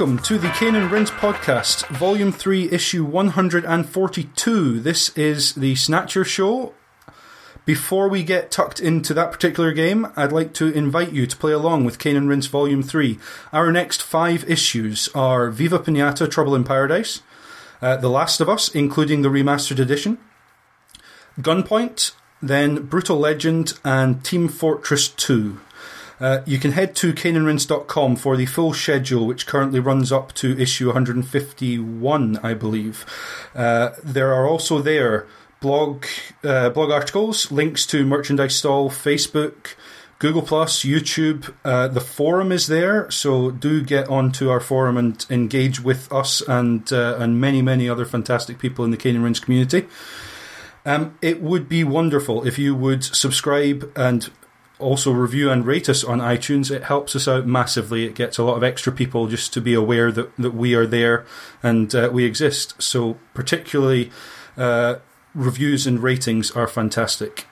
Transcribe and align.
Welcome 0.00 0.18
to 0.20 0.38
the 0.38 0.48
Cane 0.52 0.76
and 0.76 0.90
Rinse 0.90 1.10
podcast, 1.10 1.86
Volume 1.88 2.32
3, 2.32 2.72
Issue 2.72 3.04
142. 3.04 4.80
This 4.80 5.10
is 5.10 5.54
the 5.54 5.74
Snatcher 5.74 6.24
Show. 6.24 6.72
Before 7.66 8.08
we 8.08 8.22
get 8.22 8.50
tucked 8.50 8.80
into 8.80 9.12
that 9.12 9.30
particular 9.30 9.72
game, 9.72 10.06
I'd 10.16 10.32
like 10.32 10.54
to 10.54 10.72
invite 10.72 11.12
you 11.12 11.26
to 11.26 11.36
play 11.36 11.52
along 11.52 11.84
with 11.84 11.98
Cane 11.98 12.16
and 12.16 12.30
Rinse 12.30 12.46
Volume 12.46 12.82
3. 12.82 13.18
Our 13.52 13.70
next 13.70 14.00
five 14.00 14.48
issues 14.48 15.10
are 15.14 15.50
Viva 15.50 15.78
Pinata 15.78 16.30
Trouble 16.30 16.54
in 16.54 16.64
Paradise, 16.64 17.20
uh, 17.82 17.98
The 17.98 18.08
Last 18.08 18.40
of 18.40 18.48
Us, 18.48 18.74
including 18.74 19.20
the 19.20 19.28
remastered 19.28 19.78
edition, 19.78 20.16
Gunpoint, 21.38 22.12
then 22.40 22.86
Brutal 22.86 23.18
Legend, 23.18 23.78
and 23.84 24.24
Team 24.24 24.48
Fortress 24.48 25.08
2. 25.08 25.60
Uh, 26.20 26.42
you 26.44 26.58
can 26.58 26.72
head 26.72 26.94
to 26.94 27.12
caneandrinse.com 27.12 28.16
for 28.16 28.36
the 28.36 28.46
full 28.46 28.74
schedule, 28.74 29.26
which 29.26 29.46
currently 29.46 29.80
runs 29.80 30.12
up 30.12 30.32
to 30.34 30.58
issue 30.60 30.86
151, 30.86 32.38
I 32.42 32.54
believe. 32.54 33.06
Uh, 33.54 33.90
there 34.04 34.34
are 34.34 34.46
also 34.46 34.80
there 34.80 35.26
blog 35.60 36.04
uh, 36.42 36.70
blog 36.70 36.90
articles, 36.90 37.50
links 37.50 37.86
to 37.86 38.04
merchandise 38.04 38.56
stall, 38.56 38.90
Facebook, 38.90 39.74
Google 40.18 40.42
Plus, 40.42 40.84
YouTube. 40.84 41.54
Uh, 41.64 41.88
the 41.88 42.00
forum 42.00 42.52
is 42.52 42.66
there, 42.66 43.10
so 43.10 43.50
do 43.50 43.82
get 43.82 44.08
onto 44.08 44.50
our 44.50 44.60
forum 44.60 44.96
and 44.96 45.24
engage 45.30 45.80
with 45.80 46.12
us 46.12 46.42
and 46.42 46.92
uh, 46.92 47.16
and 47.18 47.40
many 47.40 47.62
many 47.62 47.88
other 47.88 48.04
fantastic 48.04 48.58
people 48.58 48.84
in 48.84 48.90
the 48.90 48.96
Cane 48.96 49.34
community. 49.34 49.86
Um, 50.84 51.18
it 51.20 51.42
would 51.42 51.68
be 51.68 51.84
wonderful 51.84 52.46
if 52.46 52.58
you 52.58 52.74
would 52.74 53.04
subscribe 53.04 53.92
and 53.94 54.30
also 54.80 55.12
review 55.12 55.50
and 55.50 55.66
rate 55.66 55.88
us 55.88 56.02
on 56.02 56.18
iTunes. 56.18 56.70
It 56.70 56.84
helps 56.84 57.14
us 57.14 57.28
out 57.28 57.46
massively. 57.46 58.04
It 58.04 58.14
gets 58.14 58.38
a 58.38 58.42
lot 58.42 58.56
of 58.56 58.64
extra 58.64 58.92
people 58.92 59.26
just 59.26 59.52
to 59.54 59.60
be 59.60 59.74
aware 59.74 60.10
that, 60.12 60.34
that 60.36 60.54
we 60.54 60.74
are 60.74 60.86
there 60.86 61.24
and 61.62 61.94
uh, 61.94 62.10
we 62.12 62.24
exist. 62.24 62.80
So, 62.82 63.18
particularly, 63.34 64.10
uh, 64.56 64.96
reviews 65.34 65.86
and 65.86 66.02
ratings 66.02 66.50
are 66.52 66.66
fantastic. 66.66 67.46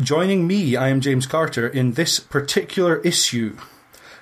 Joining 0.00 0.46
me, 0.46 0.76
I 0.76 0.88
am 0.88 1.00
James 1.00 1.26
Carter 1.26 1.68
in 1.68 1.92
this 1.92 2.20
particular 2.20 2.98
issue. 2.98 3.56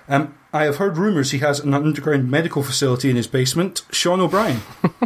Um, 0.08 0.34
I 0.52 0.64
have 0.64 0.76
heard 0.76 0.98
rumours 0.98 1.30
he 1.30 1.38
has 1.38 1.60
an 1.60 1.72
underground 1.72 2.30
medical 2.30 2.62
facility 2.62 3.08
in 3.08 3.16
his 3.16 3.26
basement. 3.26 3.82
Sean 3.90 4.20
O'Brien. 4.20 4.60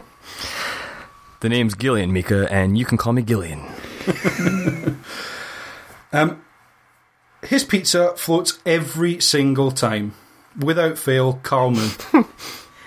The 1.41 1.51
name's 1.51 1.75
Gillian, 1.75 2.13
Mika, 2.13 2.51
and 2.51 2.79
you 2.79 2.87
can 2.87 2.97
call 2.97 3.13
me 3.13 3.23
Gillian. 3.23 3.61
Um, 6.17 6.43
his 7.43 7.63
pizza 7.63 8.17
floats 8.17 8.59
every 8.65 9.21
single 9.21 9.71
time, 9.71 10.15
without 10.59 10.97
fail. 10.99 11.35
Karl 11.43 11.71
Moon. 11.71 11.91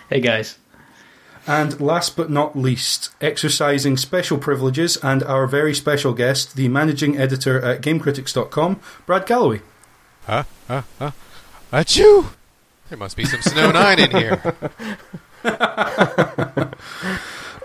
Hey 0.09 0.21
guys. 0.21 0.57
And 1.45 1.79
last 1.79 2.17
but 2.17 2.31
not 2.31 2.57
least, 2.57 3.11
exercising 3.21 3.95
special 3.95 4.39
privileges 4.39 4.97
and 4.97 5.21
our 5.21 5.45
very 5.45 5.75
special 5.75 6.13
guest, 6.13 6.55
the 6.55 6.67
managing 6.67 7.15
editor 7.15 7.61
at 7.61 7.81
GameCritics.com, 7.81 8.79
Brad 9.05 9.27
Gallaway. 9.27 9.61
Huh? 10.25 10.45
Huh? 10.67 10.81
Huh? 10.97 11.11
Achoo! 11.71 12.31
There 12.89 12.97
must 12.97 13.15
be 13.15 13.25
some 13.25 13.43
Snow 13.43 13.69
9 13.69 13.99
in 13.99 14.09
here. 14.09 14.55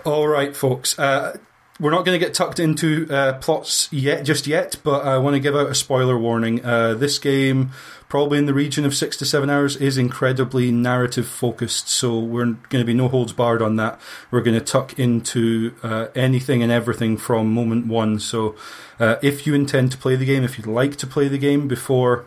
All 0.05 0.27
right, 0.27 0.55
folks. 0.55 0.99
Uh, 0.99 1.37
we're 1.79 1.91
not 1.91 2.05
going 2.05 2.17
to 2.17 2.25
get 2.25 2.33
tucked 2.33 2.59
into 2.59 3.05
uh, 3.09 3.33
plots 3.39 3.91
yet, 3.91 4.23
just 4.23 4.47
yet, 4.47 4.77
but 4.83 5.05
I 5.05 5.17
want 5.17 5.35
to 5.35 5.41
give 5.41 5.55
out 5.55 5.69
a 5.69 5.75
spoiler 5.75 6.17
warning. 6.17 6.63
Uh, 6.63 6.93
this 6.93 7.19
game, 7.19 7.71
probably 8.07 8.37
in 8.37 8.45
the 8.45 8.53
region 8.53 8.85
of 8.85 8.95
six 8.95 9.17
to 9.17 9.25
seven 9.25 9.49
hours, 9.49 9.75
is 9.75 9.97
incredibly 9.97 10.71
narrative 10.71 11.27
focused, 11.27 11.89
so 11.89 12.17
we're 12.17 12.45
going 12.45 12.81
to 12.81 12.85
be 12.85 12.93
no 12.93 13.09
holds 13.09 13.33
barred 13.33 13.61
on 13.61 13.75
that. 13.75 13.99
We're 14.31 14.41
going 14.41 14.57
to 14.57 14.63
tuck 14.63 14.97
into 14.97 15.75
uh, 15.83 16.07
anything 16.15 16.63
and 16.63 16.71
everything 16.71 17.17
from 17.17 17.53
moment 17.53 17.87
one. 17.87 18.19
So, 18.19 18.55
uh, 18.97 19.17
if 19.21 19.45
you 19.45 19.53
intend 19.53 19.91
to 19.91 19.97
play 19.97 20.15
the 20.15 20.25
game, 20.25 20.45
if 20.45 20.57
you'd 20.57 20.67
like 20.67 20.95
to 20.97 21.07
play 21.07 21.27
the 21.27 21.37
game 21.37 21.67
before 21.67 22.25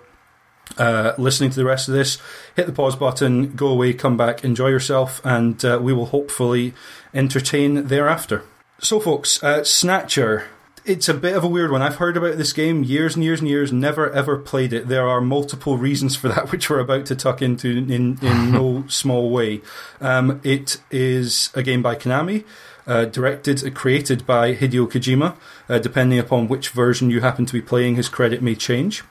uh, 0.77 1.15
listening 1.17 1.49
to 1.49 1.57
the 1.57 1.65
rest 1.65 1.89
of 1.89 1.95
this, 1.95 2.19
hit 2.55 2.67
the 2.67 2.73
pause 2.73 2.97
button, 2.97 3.57
go 3.57 3.69
away, 3.69 3.95
come 3.95 4.19
back, 4.19 4.45
enjoy 4.45 4.69
yourself, 4.69 5.23
and 5.25 5.65
uh, 5.65 5.79
we 5.81 5.95
will 5.95 6.07
hopefully 6.07 6.75
entertain 7.15 7.87
thereafter. 7.87 8.45
So, 8.81 9.01
folks, 9.01 9.43
uh, 9.43 9.65
Snatcher. 9.65 10.47
It's 10.85 11.09
a 11.09 11.15
bit 11.15 11.37
of 11.37 11.45
a 11.45 11.49
weird 11.49 11.71
one. 11.71 11.83
I've 11.83 11.97
heard 11.97 12.17
about 12.17 12.39
this 12.39 12.53
game 12.53 12.83
years 12.83 13.15
and 13.15 13.25
years 13.25 13.41
and 13.41 13.49
years, 13.49 13.73
never 13.73 14.11
ever 14.11 14.39
played 14.39 14.73
it. 14.73 14.89
There 14.89 15.07
are 15.07 15.21
multiple 15.21 15.77
reasons 15.77 16.15
for 16.17 16.29
that, 16.35 16.53
which 16.53 16.71
we're 16.71 16.79
about 16.79 17.05
to 17.07 17.17
tuck 17.17 17.43
into 17.43 17.69
in, 17.69 18.19
in 18.23 18.53
no 18.53 18.85
small 18.89 19.31
way. 19.31 19.61
Um, 20.01 20.41
it 20.45 20.81
is 20.91 21.51
a 21.55 21.63
game 21.63 21.83
by 21.83 21.97
Konami. 21.97 22.45
Uh, 22.87 23.05
directed, 23.05 23.67
uh, 23.67 23.71
created 23.71 24.25
by 24.25 24.55
Hideo 24.55 24.91
Kojima. 24.91 25.37
Uh, 25.69 25.79
depending 25.79 26.19
upon 26.19 26.49
which 26.49 26.71
version 26.71 27.11
you 27.11 27.21
happen 27.21 27.45
to 27.45 27.53
be 27.53 27.61
playing, 27.61 27.97
his 27.97 28.09
credit 28.09 28.41
may 28.41 28.55
change 28.55 29.03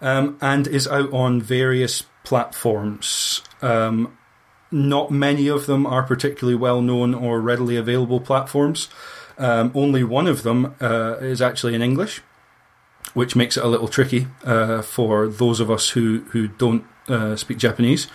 um, 0.00 0.36
and 0.40 0.66
is 0.66 0.86
out 0.86 1.12
on 1.12 1.40
various 1.40 2.04
platforms. 2.24 3.42
Um, 3.62 4.16
not 4.74 5.10
many 5.10 5.46
of 5.46 5.66
them 5.66 5.86
are 5.86 6.02
particularly 6.02 6.56
well 6.56 6.82
known 6.82 7.14
or 7.14 7.40
readily 7.40 7.76
available 7.76 8.20
platforms. 8.20 8.88
Um, 9.38 9.70
only 9.74 10.02
one 10.02 10.26
of 10.26 10.42
them 10.42 10.74
uh, 10.80 11.16
is 11.20 11.40
actually 11.40 11.74
in 11.74 11.82
English, 11.82 12.22
which 13.14 13.36
makes 13.36 13.56
it 13.56 13.64
a 13.64 13.68
little 13.68 13.88
tricky 13.88 14.26
uh, 14.44 14.82
for 14.82 15.28
those 15.28 15.60
of 15.60 15.70
us 15.70 15.90
who 15.90 16.24
who 16.30 16.48
don't 16.48 16.84
uh, 17.08 17.36
speak 17.36 17.58
Japanese. 17.58 18.08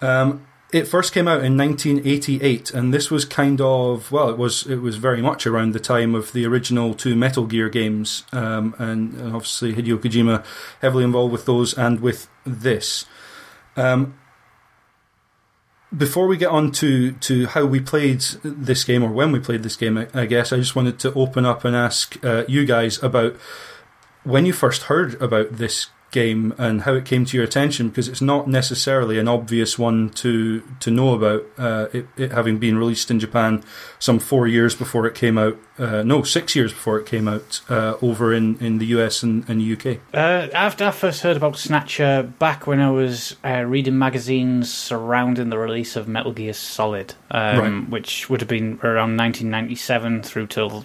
Um, 0.00 0.46
it 0.72 0.88
first 0.88 1.12
came 1.12 1.28
out 1.28 1.44
in 1.44 1.56
1988, 1.58 2.72
and 2.72 2.94
this 2.94 3.10
was 3.10 3.24
kind 3.24 3.60
of 3.60 4.10
well, 4.12 4.30
it 4.30 4.38
was 4.38 4.66
it 4.66 4.76
was 4.76 4.96
very 4.96 5.20
much 5.20 5.46
around 5.46 5.72
the 5.72 5.80
time 5.80 6.14
of 6.14 6.32
the 6.32 6.46
original 6.46 6.94
two 6.94 7.16
Metal 7.16 7.44
Gear 7.44 7.68
games, 7.68 8.24
um, 8.32 8.74
and, 8.78 9.14
and 9.14 9.34
obviously 9.34 9.74
Hideo 9.74 9.98
Kojima 9.98 10.44
heavily 10.80 11.04
involved 11.04 11.32
with 11.32 11.44
those 11.44 11.76
and 11.76 12.00
with 12.00 12.28
this. 12.46 13.04
Um, 13.76 14.14
before 15.96 16.26
we 16.26 16.36
get 16.36 16.48
on 16.48 16.72
to, 16.72 17.12
to 17.12 17.46
how 17.46 17.64
we 17.66 17.80
played 17.80 18.20
this 18.42 18.84
game 18.84 19.02
or 19.02 19.10
when 19.10 19.32
we 19.32 19.40
played 19.40 19.62
this 19.62 19.76
game, 19.76 20.06
I, 20.14 20.26
guess 20.26 20.52
I 20.52 20.56
just 20.56 20.74
wanted 20.74 20.98
to 21.00 21.12
open 21.14 21.44
up 21.44 21.64
and 21.64 21.76
ask 21.76 22.22
uh, 22.24 22.44
you 22.48 22.64
guys 22.64 23.02
about 23.02 23.36
when 24.24 24.46
you 24.46 24.52
first 24.52 24.84
heard 24.84 25.20
about 25.20 25.56
this 25.56 25.88
game 26.12 26.54
and 26.58 26.82
how 26.82 26.94
it 26.94 27.04
came 27.04 27.24
to 27.24 27.36
your 27.36 27.44
attention 27.44 27.88
because 27.88 28.06
it's 28.06 28.20
not 28.22 28.46
necessarily 28.46 29.18
an 29.18 29.26
obvious 29.26 29.78
one 29.78 30.10
to 30.10 30.60
to 30.78 30.90
know 30.90 31.14
about 31.14 31.42
uh, 31.58 31.86
it, 31.92 32.06
it, 32.16 32.30
having 32.32 32.58
been 32.58 32.78
released 32.78 33.10
in 33.10 33.18
Japan 33.18 33.62
some 33.98 34.18
four 34.20 34.46
years 34.46 34.74
before 34.76 35.06
it 35.06 35.14
came 35.14 35.36
out 35.38 35.56
uh, 35.78 36.02
no 36.04 36.22
six 36.22 36.54
years 36.54 36.70
before 36.72 36.98
it 37.00 37.06
came 37.06 37.26
out 37.26 37.60
uh, 37.70 37.94
over 38.02 38.32
in, 38.32 38.56
in 38.58 38.78
the 38.78 38.86
US 38.96 39.22
and, 39.22 39.48
and 39.48 39.60
UK 39.60 39.98
Uh, 40.14 40.48
after 40.54 40.84
I 40.84 40.90
first 40.92 41.22
heard 41.22 41.36
about 41.36 41.56
Snatcher 41.56 42.22
back 42.38 42.66
when 42.66 42.78
I 42.78 42.90
was 42.90 43.34
uh, 43.44 43.64
reading 43.66 43.98
magazines 43.98 44.72
surrounding 44.72 45.48
the 45.48 45.58
release 45.58 45.96
of 45.96 46.06
Metal 46.08 46.32
Gear 46.32 46.52
Solid, 46.52 47.14
um, 47.30 47.58
Right. 47.58 47.88
which 47.90 48.28
would 48.28 48.40
have 48.42 48.48
been 48.48 48.78
around 48.84 49.16
1997 49.16 50.22
through 50.22 50.46
till 50.48 50.84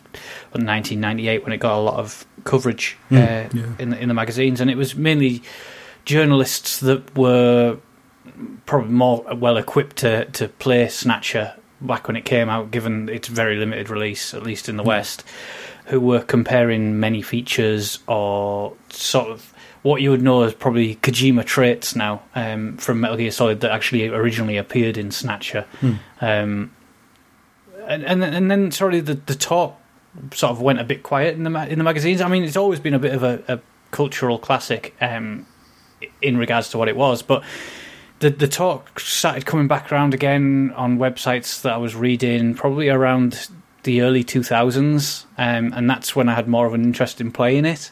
1998 0.53 1.43
when 1.43 1.53
it 1.53 1.57
got 1.59 1.77
a 1.77 1.81
lot 1.81 1.99
of 1.99 2.25
coverage 2.47 2.97
uh, 3.11 3.15
yeah. 3.15 3.47
in 3.77 3.89
the, 3.91 3.99
in 4.01 4.07
the 4.07 4.13
magazines, 4.13 4.59
and 4.61 4.71
it 4.71 4.77
was 4.77 4.95
mainly 4.95 5.43
journalists 6.05 6.79
that 6.79 7.15
were 7.17 7.77
probably 8.65 8.91
more 8.91 9.23
well 9.35 9.57
equipped 9.57 9.97
to, 9.97 10.25
to 10.25 10.47
play 10.47 10.87
Snatcher 10.87 11.53
back 11.81 12.07
when 12.07 12.15
it 12.15 12.25
came 12.25 12.49
out, 12.49 12.71
given 12.71 13.09
its 13.09 13.27
very 13.27 13.57
limited 13.57 13.89
release, 13.89 14.33
at 14.33 14.41
least 14.43 14.67
in 14.69 14.77
the 14.77 14.83
West, 14.83 15.23
who 15.85 15.99
were 15.99 16.21
comparing 16.21 16.99
many 16.99 17.21
features 17.21 17.99
or 18.07 18.73
sort 18.89 19.29
of 19.29 19.53
what 19.83 20.01
you 20.01 20.09
would 20.09 20.21
know 20.23 20.41
as 20.43 20.53
probably 20.53 20.95
Kojima 20.95 21.45
traits 21.45 21.95
now 21.95 22.21
um, 22.35 22.77
from 22.77 22.99
Metal 22.99 23.15
Gear 23.17 23.31
Solid 23.31 23.61
that 23.61 23.71
actually 23.71 24.07
originally 24.07 24.57
appeared 24.57 24.97
in 24.97 25.11
Snatcher. 25.11 25.65
Um, 26.19 26.71
and, 27.87 28.03
and 28.03 28.21
then- 28.21 28.33
and 28.33 28.51
then 28.51 28.71
sorry 28.71 28.99
the 28.99 29.13
the 29.13 29.35
talk 29.35 29.79
sort 30.33 30.51
of 30.51 30.61
went 30.61 30.79
a 30.79 30.83
bit 30.83 31.03
quiet 31.03 31.35
in 31.35 31.43
the 31.43 31.49
ma- 31.49 31.65
in 31.65 31.77
the 31.77 31.83
magazines. 31.83 32.21
I 32.21 32.27
mean, 32.27 32.43
it's 32.43 32.57
always 32.57 32.79
been 32.79 32.93
a 32.93 32.99
bit 32.99 33.13
of 33.13 33.23
a, 33.23 33.43
a 33.47 33.59
cultural 33.91 34.37
classic 34.39 34.95
um, 35.01 35.45
in 36.21 36.37
regards 36.37 36.69
to 36.69 36.77
what 36.77 36.87
it 36.87 36.95
was, 36.95 37.21
but 37.21 37.43
the 38.19 38.29
the 38.29 38.47
talk 38.47 38.99
started 38.99 39.45
coming 39.45 39.67
back 39.67 39.91
around 39.91 40.13
again 40.13 40.73
on 40.75 40.97
websites 40.97 41.61
that 41.61 41.73
I 41.73 41.77
was 41.77 41.95
reading, 41.95 42.55
probably 42.55 42.89
around 42.89 43.49
the 43.83 44.01
early 44.01 44.23
two 44.23 44.43
thousands, 44.43 45.25
um, 45.37 45.71
and 45.73 45.89
that's 45.89 46.15
when 46.15 46.27
I 46.29 46.33
had 46.35 46.47
more 46.47 46.65
of 46.65 46.73
an 46.73 46.83
interest 46.83 47.21
in 47.21 47.31
playing 47.31 47.65
it. 47.65 47.91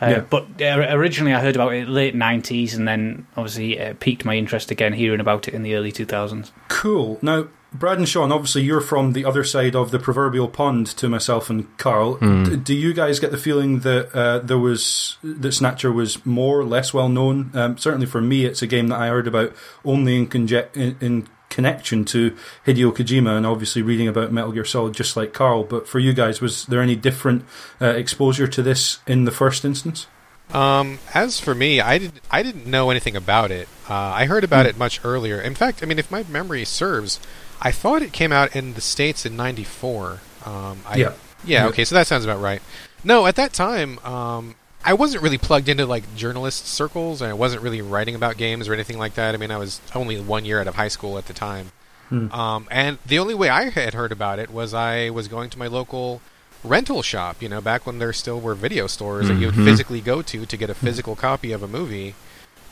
Uh, 0.00 0.06
Yeah. 0.06 0.20
But 0.20 0.46
uh, 0.62 0.86
originally, 0.96 1.34
I 1.34 1.40
heard 1.40 1.56
about 1.56 1.74
it 1.74 1.88
late 1.88 2.14
nineties, 2.14 2.74
and 2.74 2.86
then 2.86 3.26
obviously 3.36 3.80
uh, 3.80 3.94
piqued 3.98 4.24
my 4.24 4.36
interest 4.36 4.70
again 4.70 4.92
hearing 4.92 5.20
about 5.20 5.48
it 5.48 5.54
in 5.54 5.64
the 5.64 5.74
early 5.74 5.90
two 5.92 6.06
thousands. 6.06 6.52
Cool. 6.68 7.18
Now, 7.20 7.48
Brad 7.72 7.98
and 7.98 8.08
Sean, 8.08 8.32
obviously 8.32 8.62
you're 8.62 8.80
from 8.80 9.12
the 9.12 9.24
other 9.24 9.44
side 9.44 9.76
of 9.76 9.90
the 9.90 9.98
proverbial 9.98 10.48
pond 10.48 10.86
to 10.86 11.08
myself 11.08 11.50
and 11.50 11.76
Karl. 11.76 12.14
Hmm. 12.14 12.44
D- 12.44 12.56
do 12.56 12.74
you 12.74 12.94
guys 12.94 13.20
get 13.20 13.30
the 13.30 13.36
feeling 13.36 13.80
that 13.80 14.14
uh, 14.14 14.38
there 14.38 14.58
was 14.58 15.18
that 15.22 15.52
Snatcher 15.52 15.92
was 15.92 16.24
more, 16.24 16.64
less 16.64 16.94
well 16.94 17.08
known? 17.08 17.50
Um, 17.54 17.76
certainly 17.76 18.06
for 18.06 18.20
me, 18.20 18.46
it's 18.46 18.62
a 18.62 18.66
game 18.66 18.88
that 18.88 18.98
I 18.98 19.08
heard 19.08 19.26
about 19.26 19.54
only 19.84 20.16
in, 20.16 20.28
conje- 20.28 20.74
in, 20.74 20.96
in 21.00 21.28
connection 21.50 22.04
to 22.06 22.36
Hideo 22.66 22.92
Kojima, 22.92 23.36
and 23.36 23.46
obviously 23.46 23.82
reading 23.82 24.08
about 24.08 24.32
Metal 24.32 24.52
Gear 24.52 24.64
Solid, 24.64 24.94
just 24.94 25.16
like 25.16 25.32
Karl. 25.32 25.64
But 25.64 25.88
for 25.88 25.98
you 25.98 26.12
guys, 26.12 26.40
was 26.40 26.66
there 26.66 26.80
any 26.80 26.96
different 26.96 27.44
uh, 27.80 27.86
exposure 27.86 28.46
to 28.48 28.62
this 28.62 29.00
in 29.06 29.24
the 29.24 29.30
first 29.30 29.64
instance? 29.64 30.06
Um, 30.52 30.98
as 31.12 31.38
for 31.38 31.54
me, 31.54 31.80
I 31.80 31.98
did 31.98 32.20
I 32.30 32.42
didn't 32.42 32.66
know 32.66 32.88
anything 32.88 33.16
about 33.16 33.50
it. 33.50 33.68
Uh, 33.88 33.94
I 33.94 34.24
heard 34.24 34.44
about 34.44 34.64
it 34.64 34.78
much 34.78 35.04
earlier. 35.04 35.40
In 35.40 35.54
fact, 35.54 35.82
I 35.82 35.86
mean, 35.86 35.98
if 35.98 36.10
my 36.10 36.24
memory 36.24 36.64
serves, 36.64 37.20
I 37.60 37.70
thought 37.72 38.02
it 38.02 38.12
came 38.12 38.32
out 38.32 38.54
in 38.54 38.74
the 38.74 38.80
states 38.80 39.26
in 39.26 39.36
'94. 39.36 40.20
Um, 40.44 40.80
I, 40.86 40.96
Yeah. 40.96 41.12
yeah. 41.44 41.66
Okay, 41.68 41.84
so 41.84 41.94
that 41.94 42.06
sounds 42.06 42.24
about 42.24 42.40
right. 42.40 42.62
No, 43.04 43.26
at 43.26 43.36
that 43.36 43.52
time, 43.52 43.98
um, 44.00 44.54
I 44.84 44.92
wasn't 44.94 45.22
really 45.22 45.38
plugged 45.38 45.68
into 45.68 45.86
like 45.86 46.14
journalist 46.16 46.66
circles, 46.68 47.20
and 47.20 47.30
I 47.30 47.34
wasn't 47.34 47.62
really 47.62 47.82
writing 47.82 48.14
about 48.14 48.36
games 48.36 48.68
or 48.68 48.74
anything 48.74 48.98
like 48.98 49.14
that. 49.14 49.34
I 49.34 49.38
mean, 49.38 49.50
I 49.50 49.56
was 49.56 49.80
only 49.94 50.20
one 50.20 50.44
year 50.44 50.60
out 50.60 50.66
of 50.68 50.76
high 50.76 50.88
school 50.88 51.18
at 51.18 51.26
the 51.26 51.32
time. 51.32 51.72
Hmm. 52.08 52.32
Um, 52.32 52.68
and 52.70 52.98
the 53.04 53.18
only 53.18 53.34
way 53.34 53.48
I 53.50 53.68
had 53.70 53.92
heard 53.94 54.12
about 54.12 54.38
it 54.38 54.50
was 54.50 54.72
I 54.72 55.10
was 55.10 55.28
going 55.28 55.50
to 55.50 55.58
my 55.58 55.66
local 55.66 56.22
rental 56.64 57.02
shop, 57.02 57.42
you 57.42 57.48
know, 57.48 57.60
back 57.60 57.86
when 57.86 57.98
there 57.98 58.12
still 58.12 58.40
were 58.40 58.54
video 58.54 58.86
stores 58.86 59.28
that 59.28 59.34
you 59.34 59.46
would 59.46 59.54
Mhm. 59.56 59.64
physically 59.64 60.00
go 60.00 60.22
to 60.22 60.46
to 60.46 60.56
get 60.56 60.70
a 60.70 60.74
physical 60.74 61.14
copy 61.16 61.52
of 61.52 61.62
a 61.62 61.68
movie. 61.68 62.14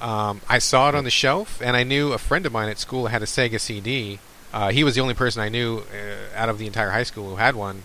Um, 0.00 0.41
I 0.49 0.59
saw 0.59 0.88
it 0.88 0.94
on 0.94 1.05
the 1.05 1.11
shelf, 1.11 1.61
and 1.62 1.77
I 1.77 1.83
knew 1.83 2.12
a 2.12 2.19
friend 2.19 2.44
of 2.47 2.53
mine 2.53 2.69
at 2.69 2.79
school 2.79 3.09
had 3.09 3.23
a 3.23 3.27
Sega 3.27 3.61
CD. 3.61 4.19
Uh, 4.52 4.70
he 4.70 4.84
was 4.84 4.94
the 4.94 5.00
only 5.00 5.14
person 5.14 5.43
I 5.43 5.48
knew 5.48 5.78
uh, 5.78 6.37
out 6.37 6.48
of 6.48 6.58
the 6.58 6.66
entire 6.66 6.90
high 6.90 7.02
school 7.02 7.28
who 7.31 7.37
had 7.37 7.54
one. 7.54 7.82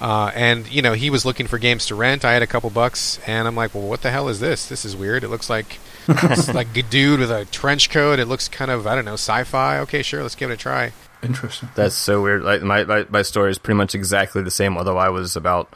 Uh, 0.00 0.32
and 0.34 0.70
you 0.72 0.80
know, 0.80 0.94
he 0.94 1.10
was 1.10 1.24
looking 1.24 1.46
for 1.46 1.58
games 1.58 1.86
to 1.86 1.94
rent. 1.94 2.24
I 2.24 2.32
had 2.32 2.42
a 2.42 2.46
couple 2.46 2.70
bucks, 2.70 3.20
and 3.26 3.46
I'm 3.46 3.54
like, 3.54 3.74
"Well, 3.74 3.86
what 3.86 4.00
the 4.00 4.10
hell 4.10 4.28
is 4.28 4.40
this? 4.40 4.66
This 4.66 4.84
is 4.86 4.96
weird. 4.96 5.24
It 5.24 5.28
looks 5.28 5.50
like 5.50 5.78
it's 6.08 6.52
like 6.54 6.74
a 6.74 6.82
dude 6.82 7.20
with 7.20 7.30
a 7.30 7.44
trench 7.44 7.90
coat. 7.90 8.18
It 8.18 8.24
looks 8.24 8.48
kind 8.48 8.70
of 8.70 8.86
I 8.86 8.94
don't 8.94 9.04
know, 9.04 9.14
sci-fi. 9.14 9.78
Okay, 9.80 10.00
sure, 10.02 10.22
let's 10.22 10.34
give 10.34 10.50
it 10.50 10.54
a 10.54 10.56
try." 10.56 10.92
Interesting. 11.22 11.68
That's 11.74 11.94
so 11.94 12.22
weird. 12.22 12.42
Like 12.42 12.62
my, 12.62 12.84
my 12.84 13.06
my 13.10 13.22
story 13.22 13.50
is 13.50 13.58
pretty 13.58 13.76
much 13.76 13.94
exactly 13.94 14.42
the 14.42 14.50
same. 14.50 14.78
Although 14.78 14.96
I 14.96 15.10
was 15.10 15.36
about 15.36 15.68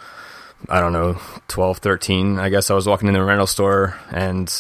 I 0.69 0.81
don't 0.81 0.93
know 0.93 1.21
12, 1.49 1.79
13. 1.79 2.39
I 2.39 2.49
guess 2.49 2.71
I 2.71 2.75
was 2.75 2.87
walking 2.87 3.09
in 3.09 3.15
the 3.15 3.23
rental 3.23 3.47
store 3.47 3.99
and 4.11 4.51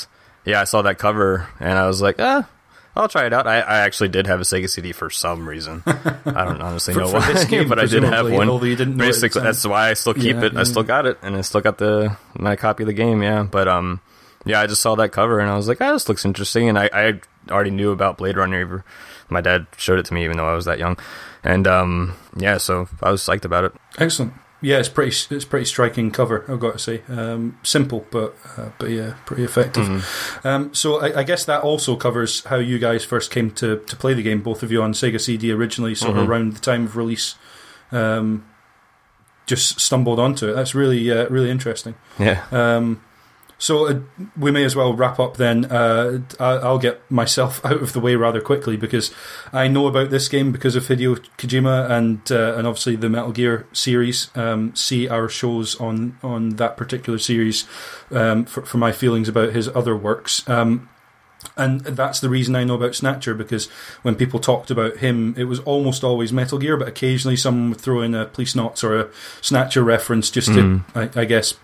yeah, 0.45 0.61
I 0.61 0.65
saw 0.65 0.83
that 0.83 0.99
cover 0.99 1.49
and 1.59 1.79
I 1.79 1.87
was 1.87 2.03
like, 2.03 2.17
ah. 2.19 2.47
I'll 2.97 3.09
try 3.09 3.27
it 3.27 3.33
out. 3.33 3.47
I, 3.47 3.59
I 3.61 3.79
actually 3.81 4.09
did 4.11 4.27
have 4.29 4.41
a 4.41 4.45
Sega 4.45 4.69
CD 4.71 4.93
for 4.93 5.11
some 5.11 5.49
reason. 5.49 5.83
I 5.87 6.45
don't 6.45 6.61
honestly 6.63 6.95
For- 6.95 7.01
know 7.01 7.11
why, 7.13 7.33
this 7.33 7.45
game, 7.51 7.69
but 7.69 7.79
I 7.79 7.87
did 7.87 8.05
have 8.05 8.31
one. 8.31 8.49
although 8.49 8.67
you 8.67 8.77
didn't 8.77 8.97
know 8.97 9.05
it 9.05 9.09
at 9.09 9.15
the 9.15 9.21
Basically, 9.23 9.43
that's 9.43 9.67
why 9.67 9.91
I 9.91 9.95
still 9.95 10.15
keep 10.15 10.37
Yeah, 10.37 10.45
it. 10.45 10.53
yeah. 10.53 10.61
I 10.61 10.63
still 10.63 10.85
got 10.85 11.05
it, 11.07 11.19
and 11.23 11.37
I 11.37 11.41
still 11.41 11.61
got 11.61 11.79
the 11.79 12.17
my 12.39 12.55
copy 12.57 12.85
of 12.85 12.87
the 12.87 12.93
game. 12.93 13.23
Yeah, 13.23 13.43
but 13.43 13.67
um, 13.67 14.01
yeah, 14.45 14.61
I 14.61 14.67
just 14.69 14.81
saw 14.83 14.95
that 14.97 15.11
cover 15.11 15.41
and 15.41 15.51
I 15.51 15.57
was 15.57 15.67
like, 15.69 15.81
ah, 15.81 15.93
this 15.93 16.09
looks 16.09 16.25
interesting. 16.25 16.69
And 16.69 16.79
I, 16.79 16.89
I 16.93 17.21
already 17.51 17.71
knew 17.71 17.91
about 17.91 18.19
Blade 18.19 18.37
Runner. 18.37 18.85
My 19.29 19.41
dad 19.41 19.67
showed 19.77 19.99
it 19.99 20.05
to 20.07 20.15
me, 20.15 20.23
even 20.25 20.37
though 20.37 20.49
I 20.49 20.55
was 20.55 20.67
that 20.67 20.79
young. 20.79 20.97
And 21.43 21.67
um, 21.67 22.15
yeah, 22.37 22.59
so 22.59 22.89
I 23.03 23.11
was 23.11 23.23
psyched 23.23 23.45
about 23.45 23.65
it. 23.65 23.73
Excellent. 23.99 24.35
Yeah, 24.65 24.79
it's 24.79 24.89
pretty. 24.89 25.15
It's 25.35 25.45
pretty 25.45 25.67
striking 25.67 26.11
cover. 26.11 26.45
I've 26.51 26.59
got 26.59 26.73
to 26.73 26.79
say, 26.79 27.03
um, 27.09 27.59
simple 27.63 28.07
but 28.11 28.35
uh, 28.57 28.71
but 28.79 28.89
yeah, 28.89 29.15
pretty 29.27 29.45
effective. 29.45 29.85
Mm-hmm. 29.87 30.49
Um, 30.49 30.73
so 30.75 31.01
I, 31.01 31.21
I 31.21 31.23
guess 31.23 31.45
that 31.45 31.63
also 31.63 31.97
covers 31.97 32.43
how 32.45 32.57
you 32.57 32.79
guys 32.79 33.05
first 33.05 33.31
came 33.31 33.51
to, 33.53 33.79
to 33.81 33.97
play 33.97 34.15
the 34.15 34.23
game. 34.23 34.41
Both 34.43 34.63
of 34.63 34.73
you 34.73 34.83
on 34.83 34.93
Sega 34.95 35.21
CD 35.21 35.53
originally, 35.53 35.95
sort 35.95 36.17
of 36.17 36.25
Mhm. 36.25 36.29
around 36.29 36.53
the 36.55 36.61
time 36.61 36.85
of 36.87 36.97
release. 36.97 37.35
Um, 37.93 38.47
just 39.47 39.79
stumbled 39.81 40.19
onto 40.19 40.49
it. 40.49 40.55
That's 40.55 40.75
really 40.75 41.11
uh, 41.11 41.29
really 41.29 41.51
interesting. 41.51 41.95
Yeah. 42.19 42.45
Um, 42.51 43.03
so 43.65 43.89
uh, 43.89 43.99
we 44.37 44.51
may 44.51 44.63
as 44.63 44.77
well 44.77 44.93
wrap 44.93 45.19
up 45.19 45.39
then. 45.39 45.65
Uh, 45.65 46.21
I'll 46.39 46.79
get 46.79 47.11
myself 47.11 47.65
out 47.65 47.81
of 47.81 47.95
the 47.95 48.01
way 48.01 48.15
rather 48.15 48.43
quickly 48.43 48.77
because 48.77 49.11
I 49.55 49.69
know 49.69 49.87
about 49.87 50.11
this 50.11 50.29
game 50.29 50.53
because 50.53 50.77
of 50.77 50.85
Hideo 50.85 51.17
Kojima 51.39 51.91
and 51.91 52.21
uh, 52.31 52.57
and 52.59 52.67
obviously 52.67 52.97
the 52.97 53.09
Metal 53.09 53.33
Gear 53.33 53.67
series. 53.73 54.31
Um, 54.37 54.77
see 54.77 55.09
our 55.09 55.31
shows 55.31 55.81
on 55.81 56.19
on 56.23 56.57
that 56.57 56.77
particular 56.77 57.19
series 57.19 57.67
um, 58.11 58.45
for, 58.45 58.67
for 58.67 58.77
my 58.77 58.93
feelings 58.93 59.31
about 59.31 59.55
his 59.55 59.69
other 59.69 59.97
works. 59.97 60.47
Um, 60.47 60.91
and 61.57 61.81
that's 61.81 62.21
the 62.21 62.29
reason 62.29 62.57
I 62.57 62.65
know 62.65 62.75
about 62.75 62.95
Snatcher 62.95 63.35
because 63.35 63.67
when 64.03 64.15
people 64.15 64.41
talked 64.41 64.71
about 64.71 64.99
him, 64.99 65.35
it 65.39 65.45
was 65.45 65.61
almost 65.61 66.05
always 66.05 66.33
Metal 66.33 66.59
Gear, 66.59 66.77
but 66.77 66.89
occasionally 66.89 67.37
someone 67.37 67.71
would 67.71 67.81
throw 67.81 68.03
in 68.03 68.15
a 68.15 68.27
Policenauts 68.27 68.85
or 68.85 68.99
a 68.99 69.09
Snatcher 69.41 69.83
reference 69.83 70.31
just 70.31 70.49
to, 70.49 70.55
Mm. 70.55 70.85
I, 70.95 71.21
I 71.21 71.25
guess, 71.25 71.55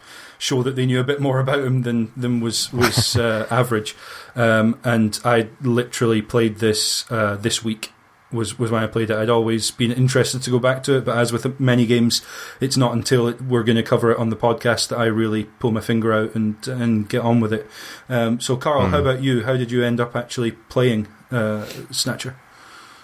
show 0.40 0.62
that 0.64 0.74
they 0.74 0.86
knew 0.86 0.98
a 0.98 1.04
bit 1.04 1.20
more 1.20 1.38
about 1.38 1.60
him 1.60 1.82
than 1.82 2.10
than 2.16 2.40
was 2.40 2.72
was 2.72 3.14
uh, 3.26 3.46
average. 3.50 3.94
Um, 4.34 4.78
and 4.82 5.20
I 5.24 5.48
literally 5.60 6.22
played 6.22 6.56
this 6.58 7.04
uh, 7.12 7.36
this 7.36 7.62
week. 7.62 7.92
Was 8.32 8.56
was 8.60 8.70
when 8.70 8.84
I 8.84 8.86
played 8.86 9.10
it. 9.10 9.16
I'd 9.16 9.28
always 9.28 9.72
been 9.72 9.90
interested 9.90 10.40
to 10.42 10.50
go 10.50 10.60
back 10.60 10.84
to 10.84 10.98
it, 10.98 11.04
but 11.04 11.18
as 11.18 11.32
with 11.32 11.58
many 11.58 11.84
games, 11.84 12.22
it's 12.60 12.76
not 12.76 12.92
until 12.92 13.26
it, 13.26 13.42
we're 13.42 13.64
going 13.64 13.74
to 13.74 13.82
cover 13.82 14.12
it 14.12 14.18
on 14.18 14.30
the 14.30 14.36
podcast 14.36 14.86
that 14.90 14.98
I 15.00 15.06
really 15.06 15.44
pull 15.58 15.72
my 15.72 15.80
finger 15.80 16.12
out 16.12 16.36
and 16.36 16.56
and 16.68 17.08
get 17.08 17.22
on 17.22 17.40
with 17.40 17.52
it. 17.52 17.68
Um, 18.08 18.38
so, 18.38 18.56
Karl, 18.56 18.86
how 18.86 18.98
Mm. 18.98 19.00
about 19.00 19.22
you? 19.24 19.42
How 19.42 19.56
did 19.56 19.72
you 19.72 19.82
end 19.82 19.98
up 20.00 20.14
actually 20.14 20.52
playing 20.52 21.08
uh, 21.32 21.64
Snatcher? 21.90 22.36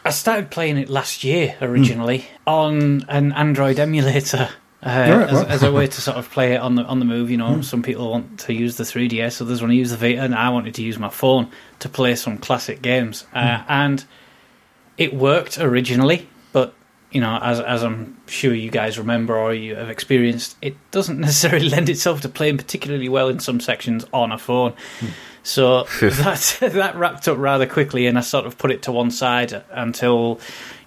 I 0.05 0.11
started 0.11 0.53
playing 0.53 0.77
it 0.77 0.89
last 0.89 1.25
year 1.25 1.57
originally 1.61 2.27
on 2.47 3.05
an 3.09 3.33
Android 3.33 3.81
emulator. 3.81 4.49
Uh, 4.87 5.17
Right, 5.19 5.29
as, 5.29 5.33
well. 5.33 5.47
as 5.47 5.63
a 5.65 5.73
way 5.73 5.87
to 5.87 6.01
sort 6.09 6.17
of 6.17 6.31
play 6.31 6.55
it 6.55 6.61
on 6.61 6.77
the 6.77 6.85
on 6.85 6.99
the 7.01 7.05
move, 7.05 7.31
you 7.31 7.37
know, 7.37 7.61
some 7.61 7.83
people 7.83 8.11
want 8.11 8.39
to 8.41 8.53
use 8.55 8.77
the 8.77 8.85
3DS, 8.85 9.41
others 9.43 9.61
want 9.61 9.73
to 9.73 9.77
use 9.77 9.91
the 9.91 9.97
Vita, 9.97 10.23
and 10.23 10.35
I 10.35 10.51
wanted 10.51 10.75
to 10.75 10.83
use 10.83 10.99
my 10.99 11.09
phone 11.09 11.51
to 11.81 11.89
play 11.89 12.15
some 12.15 12.39
classic 12.39 12.83
games. 12.83 13.27
Uh, 13.35 13.65
and 13.69 14.05
it 14.97 15.13
worked 15.13 15.59
originally, 15.59 16.29
but 16.53 16.73
you 17.11 17.21
know, 17.21 17.39
as 17.43 17.59
as 17.61 17.83
I'm 17.83 18.17
sure 18.29 18.55
you 18.55 18.71
guys 18.71 18.99
remember 18.99 19.37
or 19.37 19.53
you 19.53 19.75
have 19.75 19.91
experienced, 19.91 20.57
it 20.63 20.77
doesn't 20.93 21.19
necessarily 21.29 21.69
lend 21.69 21.89
itself 21.89 22.21
to 22.23 22.29
playing 22.29 22.57
particularly 22.57 23.09
well 23.09 23.29
in 23.29 23.41
some 23.41 23.61
sections 23.61 24.05
on 24.13 24.31
a 24.33 24.39
phone. 24.39 24.75
So 25.43 25.85
that 26.01 26.59
that 26.61 26.97
wrapped 26.97 27.29
up 27.29 27.39
rather 27.39 27.67
quickly, 27.67 28.07
and 28.07 28.19
I 28.19 28.21
sort 28.21 28.47
of 28.47 28.57
put 28.59 28.71
it 28.71 28.83
to 28.83 28.93
one 28.93 29.11
side 29.11 29.65
until 29.71 30.41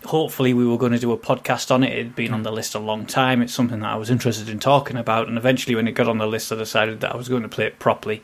hopefully 0.06 0.53
we 0.53 0.65
were 0.65 0.77
going 0.77 0.91
to 0.91 1.00
do 1.00 1.12
a 1.12 1.18
podcast 1.18 1.72
on 1.72 1.84
it. 1.84 1.94
It'd 1.94 2.15
been 2.15 2.34
on 2.34 2.44
the 2.44 2.51
list 2.51 2.75
a 2.75 2.79
long 2.79 3.06
time. 3.06 3.41
It's 3.41 3.53
something 3.53 3.79
that 3.82 3.91
I 3.91 3.96
was 3.96 4.10
interested 4.10 4.50
in 4.50 4.60
talking 4.60 4.98
about, 4.98 5.27
and 5.27 5.38
eventually, 5.38 5.75
when 5.75 5.88
it 5.88 5.94
got 5.94 6.08
on 6.08 6.18
the 6.18 6.27
list, 6.27 6.51
I 6.51 6.56
decided 6.56 7.01
that 7.01 7.13
I 7.13 7.18
was 7.18 7.29
going 7.29 7.44
to 7.44 7.50
play 7.50 7.65
it 7.65 7.79
properly. 7.79 8.24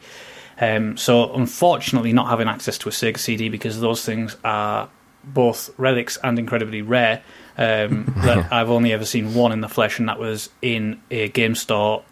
Um, 0.59 0.97
so, 0.97 1.33
unfortunately, 1.33 2.13
not 2.13 2.29
having 2.29 2.47
access 2.47 2.77
to 2.79 2.89
a 2.89 2.91
Sega 2.91 3.17
CD 3.17 3.49
because 3.49 3.81
those 3.81 4.05
things 4.05 4.37
are 4.43 4.89
both 5.23 5.71
relics 5.77 6.17
and 6.23 6.39
incredibly 6.39 6.81
rare. 6.81 7.23
Um, 7.57 8.13
that 8.17 8.51
I've 8.51 8.69
only 8.69 8.93
ever 8.93 9.05
seen 9.05 9.33
one 9.33 9.51
in 9.51 9.61
the 9.61 9.69
flesh, 9.69 9.99
and 9.99 10.07
that 10.09 10.19
was 10.19 10.49
in 10.61 11.01
a 11.11 11.29
game 11.29 11.55
store 11.55 12.03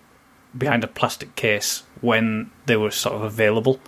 behind 0.58 0.84
a 0.84 0.88
plastic 0.88 1.36
case 1.36 1.84
when 2.02 2.52
they 2.66 2.76
were 2.76 2.92
sort 2.92 3.16
of 3.16 3.22
available. 3.22 3.80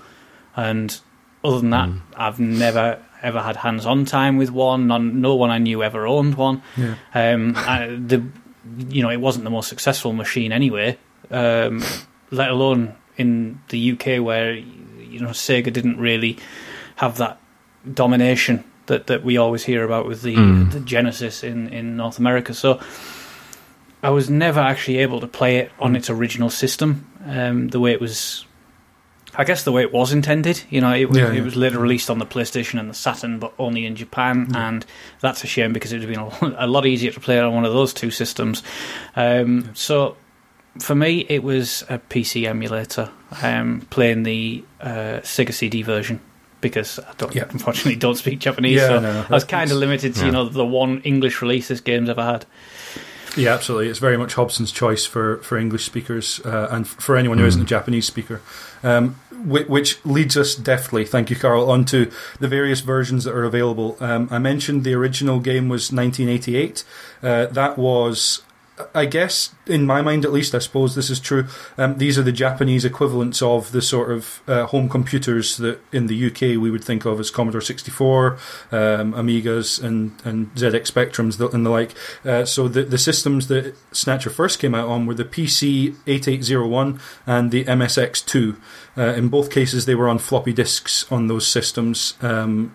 And 0.55 0.99
other 1.43 1.59
than 1.59 1.69
that, 1.71 1.89
I've 2.15 2.39
never 2.39 3.03
ever 3.25 3.41
had 3.41 3.55
hands-on 3.57 4.05
time 4.05 4.37
with 4.37 4.51
one. 4.51 4.87
None, 4.87 5.19
no 5.21 5.35
one 5.35 5.49
I 5.49 5.57
knew 5.57 5.83
ever 5.83 6.05
owned 6.07 6.35
one. 6.35 6.61
Yeah. 6.77 6.95
Um, 7.13 7.53
I, 7.57 7.87
the 7.87 8.23
you 8.89 9.03
know 9.03 9.09
it 9.11 9.19
wasn't 9.21 9.43
the 9.43 9.49
most 9.51 9.67
successful 9.69 10.13
machine 10.13 10.51
anyway. 10.51 10.97
Um, 11.31 11.83
let 12.31 12.49
alone 12.49 12.95
in 13.17 13.59
the 13.69 13.91
UK 13.91 14.23
where 14.23 14.53
you 14.53 15.19
know 15.19 15.29
Sega 15.29 15.71
didn't 15.73 15.97
really 15.99 16.37
have 16.97 17.17
that 17.17 17.37
domination 17.93 18.63
that, 18.87 19.07
that 19.07 19.23
we 19.23 19.37
always 19.37 19.63
hear 19.65 19.83
about 19.83 20.07
with 20.07 20.21
the, 20.21 20.35
Mm. 20.35 20.71
the 20.71 20.79
Genesis 20.79 21.43
in, 21.43 21.67
in 21.69 21.95
North 21.97 22.19
America. 22.19 22.53
So 22.53 22.79
I 24.03 24.09
was 24.11 24.29
never 24.29 24.59
actually 24.59 24.97
able 24.99 25.19
to 25.21 25.27
play 25.27 25.57
it 25.57 25.71
on 25.79 25.95
its 25.95 26.09
original 26.09 26.49
system, 26.49 27.05
um, 27.25 27.69
the 27.69 27.79
way 27.79 27.91
it 27.91 27.99
was. 28.01 28.44
I 29.37 29.43
guess 29.43 29.63
the 29.63 29.71
way 29.71 29.81
it 29.81 29.91
was 29.93 30.11
intended, 30.13 30.61
you 30.69 30.81
know, 30.81 30.93
it, 30.93 31.09
was 31.09 31.17
Yeah, 31.17 31.31
it 31.33 31.43
was 31.43 31.55
later 31.55 31.79
released 31.79 32.09
on 32.09 32.19
the 32.19 32.25
PlayStation 32.25 32.79
and 32.79 32.89
the 32.89 32.93
Saturn, 32.93 33.39
but 33.39 33.53
only 33.59 33.85
in 33.85 33.95
Japan, 33.95 34.47
Yeah. 34.51 34.69
and 34.69 34.85
that's 35.21 35.43
a 35.43 35.47
shame 35.47 35.73
because 35.73 35.91
it 35.91 35.99
would 35.99 36.09
have 36.09 36.39
been 36.41 36.55
a, 36.57 36.67
lot 36.67 36.85
easier 36.85 37.11
to 37.11 37.19
play 37.19 37.39
on 37.39 37.53
one 37.53 37.65
of 37.65 37.73
those 37.73 37.93
two 37.93 38.11
systems. 38.11 38.63
Um, 39.15 39.69
So, 39.73 40.15
for 40.79 40.95
me, 40.95 41.25
it 41.29 41.43
was 41.43 41.83
a 41.89 41.99
PC 41.99 42.45
emulator, 42.47 43.09
um, 43.41 43.85
playing 43.89 44.23
the 44.23 44.63
uh, 44.81 45.19
Sega 45.23 45.53
CD 45.53 45.81
version 45.81 46.19
because 46.61 46.99
I 46.99 47.13
don't, 47.17 47.33
Yeah. 47.35 47.45
unfortunately 47.49 47.95
don't 47.95 48.15
speak 48.15 48.39
Japanese, 48.39 48.77
Yeah, 48.81 48.87
so 48.87 48.99
no, 48.99 49.25
I 49.29 49.33
was 49.33 49.43
kind 49.43 49.71
of 49.71 49.77
limited 49.77 50.15
to 50.15 50.25
you 50.25 50.31
know 50.31 50.49
the 50.49 50.65
one 50.65 51.01
English 51.03 51.41
release 51.41 51.67
this 51.67 51.79
game's 51.81 52.09
ever 52.09 52.23
had. 52.23 52.45
Yeah, 53.37 53.53
absolutely. 53.53 53.89
It's 53.89 53.99
very 53.99 54.17
much 54.17 54.33
Hobson's 54.35 54.71
choice 54.71 55.05
for, 55.05 55.37
for 55.43 55.57
English 55.57 55.83
speakers 55.83 56.39
uh, 56.45 56.69
and 56.71 56.87
for 56.87 57.17
anyone 57.17 57.37
who 57.37 57.45
isn't 57.45 57.61
a 57.61 57.65
Japanese 57.65 58.05
speaker. 58.05 58.41
Um, 58.81 59.17
which, 59.45 60.03
leads 60.05 60.35
us 60.35 60.55
deftly, 60.55 61.05
thank 61.05 61.29
you, 61.29 61.35
Karl, 61.35 61.69
onto 61.69 62.11
the 62.39 62.47
various 62.47 62.81
versions 62.81 63.23
that 63.25 63.33
are 63.33 63.43
available. 63.43 63.97
Um, 63.99 64.27
I 64.31 64.39
mentioned 64.39 64.83
the 64.83 64.93
original 64.93 65.39
game 65.39 65.69
was 65.69 65.91
1988. 65.91 66.83
Uh, 67.21 67.45
that 67.47 67.77
was 67.77 68.41
I 68.93 69.05
guess, 69.05 69.55
in 69.65 69.85
my 69.85 70.01
mind 70.01 70.25
at 70.25 70.33
least, 70.33 70.53
I 70.53 70.59
suppose 70.59 70.95
this 70.95 71.09
is 71.09 71.21
true. 71.21 71.47
Um, 71.77 71.97
these 71.97 72.17
are 72.17 72.23
the 72.23 72.33
Japanese 72.33 72.83
equivalents 72.83 73.41
of 73.41 73.71
the 73.71 73.81
sort 73.81 74.11
of 74.11 74.41
uh, 74.47 74.65
home 74.65 74.89
computers 74.89 75.55
that 75.57 75.79
in 75.93 76.07
the 76.07 76.27
UK 76.27 76.41
we 76.61 76.69
would 76.69 76.83
think 76.83 77.05
of 77.05 77.19
as 77.19 77.31
Commodore 77.31 77.61
64, 77.61 78.33
um, 78.73 79.13
Amigas, 79.13 79.81
and, 79.81 80.11
and 80.25 80.53
ZX 80.55 80.91
Spectrums 80.91 81.53
and 81.53 81.65
the 81.65 81.69
like. 81.69 81.95
Uh, 82.25 82.43
so 82.43 82.67
the, 82.67 82.83
the 82.83 82.97
systems 82.97 83.47
that 83.47 83.75
Snatcher 83.93 84.29
first 84.29 84.59
came 84.59 84.75
out 84.75 84.89
on 84.89 85.05
were 85.05 85.13
the 85.13 85.23
PC 85.23 85.95
8801 86.05 86.99
and 87.25 87.51
the 87.51 87.63
MSX2. 87.63 88.57
Uh, 88.97 89.01
in 89.13 89.29
both 89.29 89.49
cases, 89.49 89.85
they 89.85 89.95
were 89.95 90.09
on 90.09 90.19
floppy 90.19 90.51
disks 90.51 91.09
on 91.09 91.27
those 91.27 91.47
systems. 91.47 92.15
Um, 92.21 92.73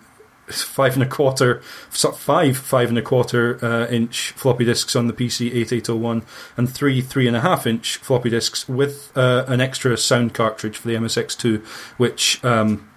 five 0.51 0.93
and 0.93 1.03
a 1.03 1.07
quarter, 1.07 1.61
five 1.61 2.57
five 2.57 2.89
and 2.89 2.97
a 2.97 3.01
quarter 3.01 3.63
uh, 3.63 3.87
inch 3.87 4.31
floppy 4.31 4.65
disks 4.65 4.95
on 4.95 5.07
the 5.07 5.13
PC 5.13 5.53
8801, 5.55 6.23
and 6.57 6.69
three 6.69 7.01
three 7.01 7.27
and 7.27 7.35
a 7.35 7.41
half 7.41 7.67
inch 7.67 7.97
floppy 7.97 8.29
disks 8.29 8.67
with 8.67 9.15
uh, 9.15 9.45
an 9.47 9.61
extra 9.61 9.95
sound 9.97 10.33
cartridge 10.33 10.77
for 10.77 10.87
the 10.87 10.95
MSX2, 10.95 11.63
which 11.97 12.43
um, 12.43 12.89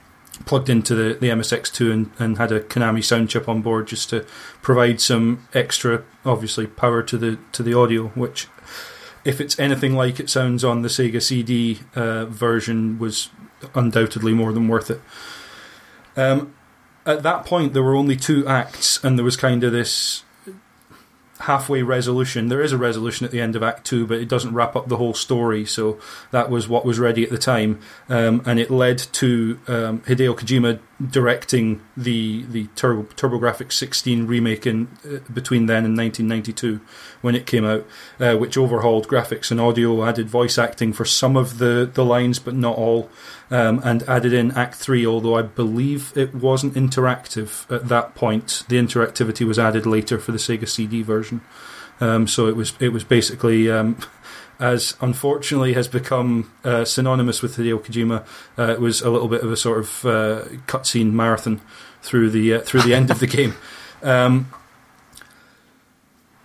plugged 0.47 0.69
into 0.69 0.95
the, 0.95 1.15
the 1.15 1.29
MSX2 1.29 1.93
and, 1.93 2.11
and 2.19 2.39
had 2.39 2.53
a 2.53 2.61
Konami 2.61 3.05
sound 3.05 3.31
chip 3.31 3.49
on 3.49 3.63
board 3.63 3.87
just 3.89 4.11
to 4.11 4.25
provide 4.63 5.01
some 5.01 5.47
extra, 5.55 6.03
obviously, 6.25 6.67
power 6.67 7.03
to 7.03 7.19
the 7.19 7.39
to 7.53 7.63
the 7.63 7.75
audio, 7.75 8.09
which. 8.09 8.49
If 9.25 9.41
it's 9.41 9.59
anything 9.59 9.95
like 9.95 10.21
it 10.21 10.29
sounds 10.29 10.65
on 10.65 10.83
the 10.83 10.89
Sega 10.89 11.23
CD 11.23 11.81
uh, 11.95 12.27
version, 12.27 12.99
was 12.99 13.31
undoubtedly 13.75 14.35
more 14.35 14.53
than 14.53 14.69
worth 14.69 14.91
it. 14.91 15.01
Um, 16.17 16.55
at 17.07 17.23
that 17.23 17.45
point 17.45 17.73
there 17.73 17.83
were 17.83 17.95
only 17.95 18.17
two 18.17 18.47
acts, 18.47 19.03
and 19.05 19.19
there 19.19 19.25
was 19.25 19.37
kind 19.37 19.65
of 19.65 19.73
this 19.73 20.25
halfway 21.41 21.83
resolution. 21.83 22.49
There 22.49 22.63
is 22.63 22.73
a 22.73 22.79
resolution 22.79 23.25
at 23.25 23.31
the 23.31 23.41
end 23.41 23.57
of 23.57 23.63
Act 23.63 23.85
Two, 23.85 24.07
but 24.07 24.19
it 24.19 24.29
doesn't 24.29 24.55
wrap 24.55 24.77
up 24.77 24.89
the 24.89 24.97
whole 24.97 25.15
story. 25.15 25.65
So 25.67 25.99
that 26.31 26.49
was 26.49 26.69
what 26.69 26.85
was 26.85 26.99
ready 26.99 27.25
at 27.25 27.31
the 27.31 27.39
time, 27.39 27.81
um, 28.09 28.43
and 28.47 28.59
it 28.59 28.71
led 28.71 28.99
to 28.99 29.59
um, 29.67 30.01
Hideo 30.01 30.35
Kojima 30.37 30.81
directing 31.11 31.81
the 31.97 32.45
the 32.45 32.67
Turbo, 32.77 33.03
TurboGrafx 33.15 33.73
16 33.73 34.27
remake 34.27 34.67
in 34.67 34.89
uh, 35.05 35.19
between 35.33 35.67
then 35.67 35.85
and 35.85 35.97
1992 35.97 36.81
when 37.21 37.35
it 37.35 37.47
came 37.47 37.65
out, 37.65 37.87
uh, 38.21 38.37
which 38.37 38.57
overhauled 38.57 39.09
graphics 39.09 39.51
and 39.51 39.61
audio, 39.61 40.05
added 40.05 40.29
voice 40.29 40.59
acting 40.59 40.93
for 40.93 41.05
some 41.05 41.37
of 41.37 41.59
the 41.59 41.91
the 41.93 42.05
lines, 42.05 42.39
but 42.39 42.55
not 42.55 42.77
all 42.77 43.11
um, 43.51 43.81
and 43.85 44.03
added 44.05 44.33
in 44.33 44.51
Act 44.53 44.75
3, 44.75 45.07
although 45.07 45.37
I 45.37 45.43
believe 45.43 46.13
it 46.17 46.35
wasn't 46.35 46.75
interactive 46.75 47.71
at 47.75 47.89
that 47.89 48.15
point. 48.15 48.65
The 48.69 48.77
interactivity 48.77 49.47
was 49.47 49.59
added 49.59 49.87
later 49.87 50.19
for 50.19 50.33
the 50.33 50.39
Sega 50.39 50.69
CD 50.69 51.03
version. 51.03 51.41
Um, 52.01 52.27
so 52.27 52.49
it 52.49 52.57
was 52.57 52.75
it 52.81 52.89
was 52.89 53.05
basically, 53.05 53.71
um, 53.71 53.97
as 54.59 54.97
unfortunately 55.01 55.75
has 55.75 55.89
become 55.89 56.53
uh, 56.65 56.85
synonymous 56.85 57.43
with 57.43 57.57
Hideo 57.57 57.79
Kojima, 57.79 58.25
uh, 58.59 58.73
it 58.73 58.81
was 58.81 59.03
a 59.03 59.11
little 59.11 59.29
bit 59.29 59.43
of 59.43 59.51
a 59.51 59.57
sort 59.57 59.79
of 59.79 60.05
uh, 60.05 60.45
cutscene 60.67 61.13
marathon 61.13 61.61
through 62.03 62.31
the 62.31 62.55
uh, 62.55 62.61
through 62.61 62.83
the 62.83 62.95
end 62.95 63.11
of 63.11 63.21
the 63.21 63.27
game. 63.39 63.55
Um, 64.03 64.49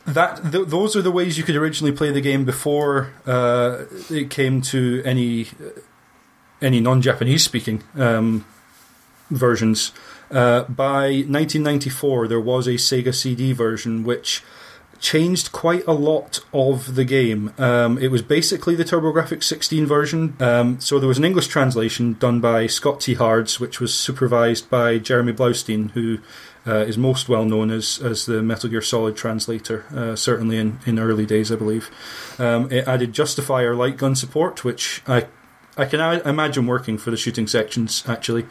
that 0.06 0.52
th- 0.52 0.68
those 0.68 0.96
are 0.96 1.02
the 1.02 1.12
ways 1.12 1.38
you 1.38 1.44
could 1.44 1.56
originally 1.56 1.92
play 1.92 2.12
the 2.12 2.22
game 2.22 2.46
before 2.46 3.14
uh, 3.26 3.86
it 4.10 4.30
came 4.30 4.62
to 4.62 5.02
any 5.06 5.48
any 6.62 6.80
non-Japanese 6.80 7.44
speaking 7.44 7.84
um, 7.96 8.46
versions. 9.30 9.92
Uh, 10.32 10.64
by 10.64 11.24
1994, 11.26 12.28
there 12.28 12.40
was 12.40 12.68
a 12.68 12.74
Sega 12.74 13.14
CD 13.14 13.52
version 13.52 14.04
which 14.04 14.44
changed 15.00 15.52
quite 15.52 15.86
a 15.88 15.94
lot 15.94 16.42
of 16.54 16.96
the 16.96 17.06
game. 17.06 17.54
Um, 17.58 17.98
it 17.98 18.10
was 18.10 18.22
basically 18.22 18.76
the 18.76 18.84
TurboGrafx 18.84 19.44
16 19.44 19.86
version. 19.86 20.36
Um, 20.40 20.80
so 20.80 21.00
there 21.00 21.08
was 21.08 21.18
an 21.18 21.26
English 21.26 21.48
translation 21.48 22.14
done 22.14 22.40
by 22.42 22.68
Scott 22.68 23.02
T. 23.02 23.14
Hards, 23.14 23.60
which 23.60 23.80
was 23.80 23.94
supervised 23.94 24.70
by 24.70 24.98
Jeremy 24.98 25.34
Blaustein, 25.34 25.92
who 25.92 26.20
uh, 26.68 26.86
is 26.86 26.98
most 26.98 27.30
well 27.30 27.46
known 27.46 27.72
as, 27.72 28.00
as 28.00 28.26
the 28.26 28.42
Metal 28.42 28.70
Gear 28.70 28.82
Solid 28.82 29.16
translator, 29.16 29.86
uh, 29.96 30.16
certainly 30.16 30.58
in, 30.58 30.80
in 30.86 31.00
early 31.00 31.26
days, 31.26 31.52
I 31.52 31.56
believe. 31.56 31.90
Um, 32.38 32.72
it 32.72 32.88
added 32.88 33.14
Justifier 33.14 33.76
light 33.76 33.98
gun 33.98 34.16
support, 34.16 34.64
which 34.64 35.02
I 35.08 35.28
I 35.78 35.86
can 35.86 36.02
imagine 36.28 36.68
working 36.68 36.98
for 36.98 37.10
the 37.10 37.16
shooting 37.16 37.48
sections 37.48 38.04
actually. 38.06 38.46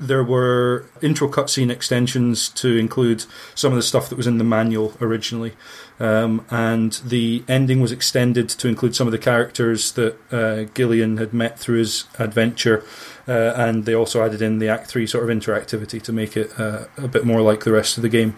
There 0.00 0.24
were 0.24 0.86
intro 1.02 1.28
cutscene 1.28 1.70
extensions 1.70 2.48
to 2.50 2.76
include 2.76 3.24
some 3.54 3.72
of 3.72 3.76
the 3.76 3.82
stuff 3.82 4.08
that 4.08 4.16
was 4.16 4.26
in 4.26 4.38
the 4.38 4.44
manual 4.44 4.94
originally, 5.00 5.52
um, 6.00 6.44
and 6.50 6.92
the 7.04 7.44
ending 7.48 7.80
was 7.80 7.92
extended 7.92 8.48
to 8.48 8.68
include 8.68 8.96
some 8.96 9.06
of 9.06 9.12
the 9.12 9.18
characters 9.18 9.92
that 9.92 10.16
uh, 10.32 10.64
Gillian 10.74 11.18
had 11.18 11.32
met 11.32 11.58
through 11.58 11.78
his 11.78 12.04
adventure, 12.18 12.84
uh, 13.28 13.52
and 13.56 13.84
they 13.84 13.94
also 13.94 14.24
added 14.24 14.42
in 14.42 14.58
the 14.58 14.68
Act 14.68 14.88
Three 14.88 15.06
sort 15.06 15.28
of 15.28 15.36
interactivity 15.36 16.02
to 16.02 16.12
make 16.12 16.36
it 16.36 16.58
uh, 16.58 16.86
a 16.96 17.08
bit 17.08 17.24
more 17.24 17.40
like 17.40 17.64
the 17.64 17.72
rest 17.72 17.96
of 17.96 18.02
the 18.02 18.08
game. 18.08 18.36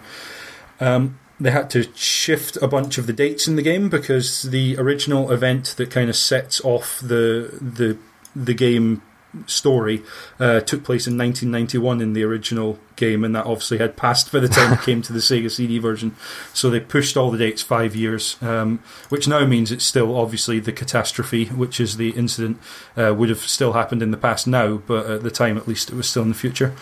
Um, 0.79 1.17
they 1.39 1.51
had 1.51 1.69
to 1.71 1.83
shift 1.95 2.57
a 2.61 2.67
bunch 2.67 2.97
of 2.97 3.07
the 3.07 3.13
dates 3.13 3.47
in 3.47 3.55
the 3.55 3.61
game 3.61 3.89
because 3.89 4.43
the 4.43 4.77
original 4.77 5.31
event 5.31 5.75
that 5.77 5.91
kind 5.91 6.09
of 6.09 6.15
sets 6.15 6.61
off 6.63 6.99
the 6.99 7.57
the 7.61 7.97
the 8.35 8.53
game 8.53 9.01
story 9.45 10.03
uh, 10.39 10.59
took 10.61 10.83
place 10.83 11.07
in 11.07 11.17
1991 11.17 12.01
in 12.01 12.13
the 12.13 12.23
original 12.23 12.79
game, 12.95 13.23
and 13.23 13.35
that 13.35 13.45
obviously 13.45 13.77
had 13.77 13.95
passed 13.95 14.31
by 14.31 14.39
the 14.39 14.47
time 14.47 14.73
it 14.73 14.81
came 14.81 15.01
to 15.01 15.13
the 15.13 15.19
Sega 15.19 15.51
CD 15.51 15.77
version. 15.77 16.15
So 16.53 16.69
they 16.69 16.79
pushed 16.79 17.17
all 17.17 17.31
the 17.31 17.37
dates 17.37 17.61
five 17.61 17.95
years, 17.95 18.41
um, 18.41 18.79
which 19.09 19.27
now 19.27 19.45
means 19.45 19.71
it's 19.71 19.85
still 19.85 20.17
obviously 20.17 20.59
the 20.59 20.71
catastrophe, 20.71 21.45
which 21.45 21.79
is 21.79 21.97
the 21.97 22.09
incident, 22.11 22.59
uh, 22.95 23.13
would 23.15 23.29
have 23.29 23.39
still 23.39 23.73
happened 23.73 24.01
in 24.01 24.11
the 24.11 24.17
past 24.17 24.47
now, 24.47 24.77
but 24.77 25.05
at 25.05 25.23
the 25.23 25.31
time 25.31 25.57
at 25.57 25.67
least 25.67 25.89
it 25.89 25.95
was 25.95 26.09
still 26.09 26.23
in 26.23 26.29
the 26.29 26.35
future. 26.35 26.73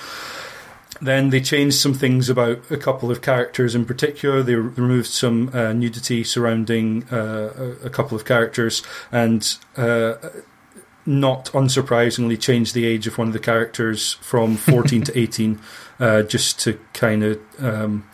Then 1.02 1.30
they 1.30 1.42
changed 1.42 1.78
some 1.78 1.94
things 1.94 2.30
about 2.30 2.72
a 2.72 2.78
couple 2.78 3.12
of 3.12 3.22
characters 3.22 3.76
in 3.76 3.86
particular. 3.86 4.42
They 4.42 4.56
removed 4.56 5.08
some 5.08 5.50
uh, 5.54 5.74
nudity 5.74 6.24
surrounding 6.24 7.04
uh, 7.10 7.76
a 7.84 7.90
couple 7.90 8.16
of 8.16 8.24
characters 8.24 8.82
and 9.12 9.58
uh, 9.76 10.16
not 11.06 11.46
unsurprisingly, 11.46 12.40
changed 12.40 12.74
the 12.74 12.86
age 12.86 13.08
of 13.08 13.18
one 13.18 13.28
of 13.28 13.34
the 13.34 13.40
characters 13.40 14.14
from 14.22 14.58
14 14.58 15.04
to 15.04 15.18
18, 15.18 15.60
uh, 16.00 16.22
just 16.24 16.60
to 16.62 16.80
kind 16.94 17.24
of 17.24 17.40
um, 17.60 18.10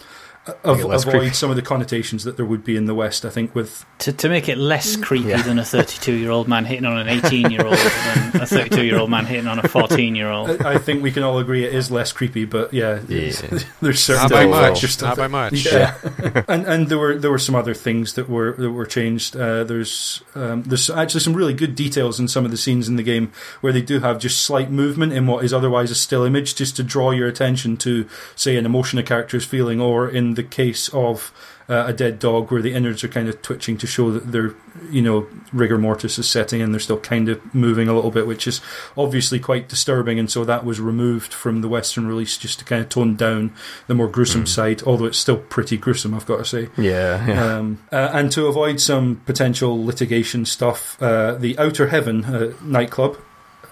of, 0.63 0.79
avoid 0.79 1.03
creepy. 1.03 1.29
some 1.33 1.51
of 1.51 1.55
the 1.55 1.61
connotations 1.61 2.23
that 2.23 2.35
there 2.35 2.45
would 2.45 2.63
be 2.63 2.75
in 2.75 2.85
the 2.85 2.95
West. 2.95 3.25
I 3.25 3.29
think 3.29 3.53
with 3.53 3.85
to 3.99 4.11
to 4.11 4.27
make 4.27 4.49
it 4.49 4.57
less 4.57 4.95
creepy 4.95 5.29
yeah. 5.29 5.41
than 5.43 5.59
a 5.59 5.65
32 5.65 6.13
year 6.13 6.31
old 6.31 6.47
man 6.47 6.65
hitting 6.65 6.85
on 6.85 6.97
an 6.97 7.07
18 7.07 7.51
year 7.51 7.63
old 7.63 7.77
than 7.77 8.41
a 8.41 8.47
32 8.47 8.83
year 8.83 8.97
old 8.97 9.11
man 9.11 9.25
hitting 9.25 9.47
on 9.47 9.59
a 9.59 9.67
14 9.67 10.15
year 10.15 10.29
old. 10.29 10.49
I 10.61 10.79
think 10.79 11.03
we 11.03 11.11
can 11.11 11.21
all 11.21 11.37
agree 11.37 11.63
it 11.63 11.75
is 11.75 11.91
less 11.91 12.11
creepy, 12.11 12.45
but 12.45 12.73
yeah, 12.73 13.01
yeah. 13.07 13.31
there's 13.81 14.03
certain 14.03 14.23
not 14.23 14.31
by 14.31 14.45
much, 14.47 15.01
not 15.01 15.17
by 15.17 15.27
much. 15.27 15.65
Yeah, 15.65 15.95
and 16.47 16.65
and 16.65 16.89
there 16.89 16.97
were 16.97 17.17
there 17.17 17.31
were 17.31 17.39
some 17.39 17.53
other 17.53 17.75
things 17.75 18.13
that 18.13 18.27
were 18.27 18.53
that 18.53 18.71
were 18.71 18.87
changed. 18.87 19.35
Uh, 19.35 19.63
there's 19.63 20.23
um, 20.33 20.63
there's 20.63 20.89
actually 20.89 21.19
some 21.19 21.35
really 21.35 21.53
good 21.53 21.75
details 21.75 22.19
in 22.19 22.27
some 22.27 22.45
of 22.45 22.51
the 22.51 22.57
scenes 22.57 22.87
in 22.87 22.95
the 22.95 23.03
game 23.03 23.31
where 23.61 23.71
they 23.71 23.81
do 23.81 23.99
have 23.99 24.17
just 24.17 24.41
slight 24.41 24.71
movement 24.71 25.13
in 25.13 25.27
what 25.27 25.45
is 25.45 25.53
otherwise 25.53 25.91
a 25.91 25.95
still 25.95 26.23
image, 26.23 26.55
just 26.55 26.75
to 26.77 26.83
draw 26.83 27.11
your 27.11 27.27
attention 27.27 27.77
to 27.77 28.07
say 28.35 28.57
an 28.57 28.65
emotion 28.65 28.97
a 28.97 29.03
character 29.03 29.37
is 29.37 29.45
feeling, 29.45 29.79
or 29.79 30.09
in 30.09 30.30
the 30.35 30.43
case 30.43 30.89
of 30.89 31.31
uh, 31.71 31.85
a 31.87 31.93
dead 31.93 32.19
dog 32.19 32.51
where 32.51 32.61
the 32.61 32.73
innards 32.73 33.01
are 33.01 33.07
kind 33.07 33.29
of 33.29 33.41
twitching 33.41 33.77
to 33.77 33.87
show 33.87 34.11
that 34.11 34.31
they're, 34.31 34.53
you 34.89 35.01
know, 35.01 35.25
rigor 35.53 35.77
mortis 35.77 36.19
is 36.19 36.29
setting 36.29 36.59
in. 36.59 36.71
They're 36.71 36.81
still 36.81 36.99
kind 36.99 37.29
of 37.29 37.55
moving 37.55 37.87
a 37.87 37.93
little 37.93 38.11
bit, 38.11 38.27
which 38.27 38.45
is 38.45 38.59
obviously 38.97 39.39
quite 39.39 39.69
disturbing. 39.69 40.19
And 40.19 40.29
so 40.29 40.43
that 40.43 40.65
was 40.65 40.81
removed 40.81 41.33
from 41.33 41.61
the 41.61 41.69
Western 41.69 42.07
release 42.07 42.37
just 42.37 42.59
to 42.59 42.65
kind 42.65 42.81
of 42.81 42.89
tone 42.89 43.15
down 43.15 43.53
the 43.87 43.93
more 43.93 44.09
gruesome 44.09 44.43
mm. 44.43 44.47
side, 44.49 44.83
although 44.83 45.05
it's 45.05 45.17
still 45.17 45.37
pretty 45.37 45.77
gruesome, 45.77 46.13
I've 46.13 46.25
got 46.25 46.37
to 46.37 46.45
say. 46.45 46.67
Yeah. 46.77 47.25
yeah. 47.25 47.55
Um, 47.55 47.81
uh, 47.89 48.09
and 48.11 48.29
to 48.33 48.47
avoid 48.47 48.81
some 48.81 49.21
potential 49.25 49.85
litigation 49.85 50.43
stuff, 50.43 51.01
uh, 51.01 51.35
the 51.35 51.57
Outer 51.57 51.87
Heaven 51.87 52.25
uh, 52.25 52.53
nightclub, 52.61 53.17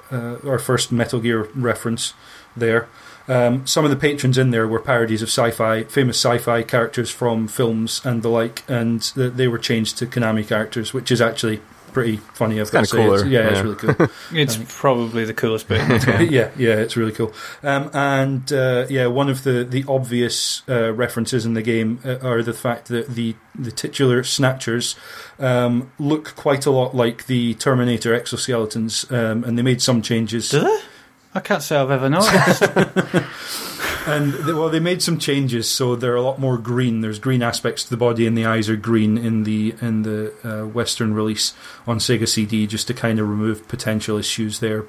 uh, 0.09 0.37
our 0.45 0.59
first 0.59 0.91
Metal 0.91 1.19
Gear 1.19 1.49
reference 1.53 2.13
there. 2.55 2.87
Um, 3.29 3.65
some 3.67 3.85
of 3.85 3.91
the 3.91 3.97
patrons 3.97 4.37
in 4.37 4.49
there 4.51 4.67
were 4.67 4.79
parodies 4.79 5.21
of 5.21 5.29
sci-fi, 5.29 5.83
famous 5.83 6.17
sci-fi 6.17 6.63
characters 6.63 7.09
from 7.11 7.47
films 7.47 8.01
and 8.03 8.23
the 8.23 8.29
like, 8.29 8.63
and 8.67 9.01
they 9.15 9.47
were 9.47 9.59
changed 9.59 9.97
to 9.99 10.05
Konami 10.07 10.45
characters, 10.47 10.93
which 10.93 11.11
is 11.11 11.21
actually 11.21 11.61
pretty 11.93 12.17
funny. 12.17 12.55
I've 12.55 12.61
It's 12.61 12.71
got 12.71 12.85
to 12.85 12.95
kinda 12.97 13.19
say. 13.19 13.23
It's- 13.23 13.23
cooler, 13.23 13.31
yeah, 13.31 13.49
it's 13.49 13.61
really 13.61 13.75
cool. 13.95 14.07
It's 14.31 14.57
probably 14.79 15.25
the 15.25 15.33
coolest 15.33 15.67
bit. 15.67 15.81
in 15.81 15.89
the 15.89 15.99
game. 16.05 16.31
yeah, 16.31 16.49
yeah, 16.57 16.75
it's 16.75 16.95
really 16.97 17.11
cool. 17.11 17.33
Um, 17.63 17.89
and 17.93 18.51
uh, 18.53 18.85
yeah, 18.89 19.07
one 19.07 19.29
of 19.29 19.43
the 19.43 19.63
the 19.63 19.85
obvious 19.87 20.61
uh, 20.69 20.93
references 20.93 21.45
in 21.45 21.53
the 21.55 21.61
game 21.63 21.99
uh, 22.05 22.17
are 22.27 22.41
the 22.43 22.53
fact 22.53 22.87
that 22.89 23.09
the 23.15 23.35
the 23.55 23.71
titular 23.71 24.23
snatchers 24.23 24.95
um, 25.39 25.91
look 25.99 26.35
quite 26.35 26.65
a 26.65 26.71
lot 26.71 26.95
like 26.95 27.25
the 27.25 27.53
Terminator 27.55 28.17
exoskeletons, 28.19 29.11
um, 29.11 29.43
and 29.43 29.57
they 29.57 29.63
made 29.63 29.81
some 29.81 30.01
changes. 30.01 30.49
Do 30.49 30.59
they? 30.61 30.79
I 31.33 31.39
can't 31.39 31.61
say 31.61 31.75
I've 31.75 31.91
ever 31.91 32.09
noticed. 32.09 32.63
And 34.05 34.33
they, 34.33 34.53
well, 34.53 34.69
they 34.69 34.79
made 34.79 35.01
some 35.01 35.19
changes, 35.19 35.69
so 35.69 35.95
they're 35.95 36.15
a 36.15 36.21
lot 36.21 36.39
more 36.39 36.57
green. 36.57 37.01
There's 37.01 37.19
green 37.19 37.43
aspects 37.43 37.83
to 37.83 37.89
the 37.89 37.97
body, 37.97 38.25
and 38.25 38.37
the 38.37 38.45
eyes 38.45 38.69
are 38.69 38.75
green 38.75 39.17
in 39.17 39.43
the 39.43 39.75
in 39.81 40.03
the 40.03 40.33
uh, 40.43 40.67
Western 40.67 41.13
release 41.13 41.53
on 41.85 41.99
Sega 41.99 42.27
CD, 42.27 42.65
just 42.65 42.87
to 42.87 42.93
kind 42.93 43.19
of 43.19 43.29
remove 43.29 43.67
potential 43.67 44.17
issues 44.17 44.59
there. 44.59 44.85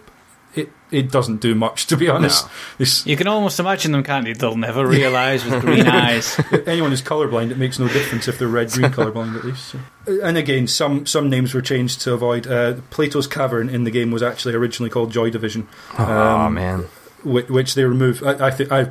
It 0.55 0.71
it 0.91 1.13
doesn't 1.13 1.41
do 1.41 1.55
much, 1.55 1.87
to 1.87 1.97
be 1.97 2.09
honest. 2.09 2.45
This, 2.77 3.07
you 3.07 3.17
can 3.17 3.29
almost 3.29 3.61
imagine 3.61 3.93
them, 3.93 4.03
can't 4.03 4.27
you? 4.27 4.35
They'll 4.35 4.57
never 4.57 4.85
realise 4.85 5.45
with 5.45 5.61
green 5.61 5.87
eyes. 5.87 6.41
anyone 6.67 6.91
who's 6.91 7.03
colorblind, 7.03 7.53
it 7.53 7.59
makes 7.59 7.79
no 7.79 7.87
difference 7.87 8.27
if 8.27 8.39
they're 8.39 8.49
red 8.49 8.71
green 8.73 8.91
colorblind 8.93 9.37
at 9.37 9.45
least. 9.45 9.69
so. 9.69 9.79
And 10.25 10.37
again, 10.37 10.67
some 10.67 11.07
some 11.07 11.31
names 11.31 11.55
were 11.55 11.63
changed 11.63 12.01
to 12.03 12.13
avoid. 12.15 12.49
Uh, 12.49 12.75
Plato's 12.91 13.29
Cavern 13.29 13.69
in 13.69 13.85
the 13.85 13.93
game 13.93 14.11
was 14.11 14.23
actually 14.25 14.55
originally 14.55 14.91
called 14.91 15.13
Joy 15.13 15.31
Division, 15.31 15.69
oh 15.99 16.05
Um, 16.05 16.55
man, 16.55 16.87
which, 17.23 17.49
which 17.49 17.75
they 17.75 17.85
removed. 17.85 18.25
I, 18.25 18.49
I 18.49 18.51
think 18.51 18.73
I. 18.73 18.91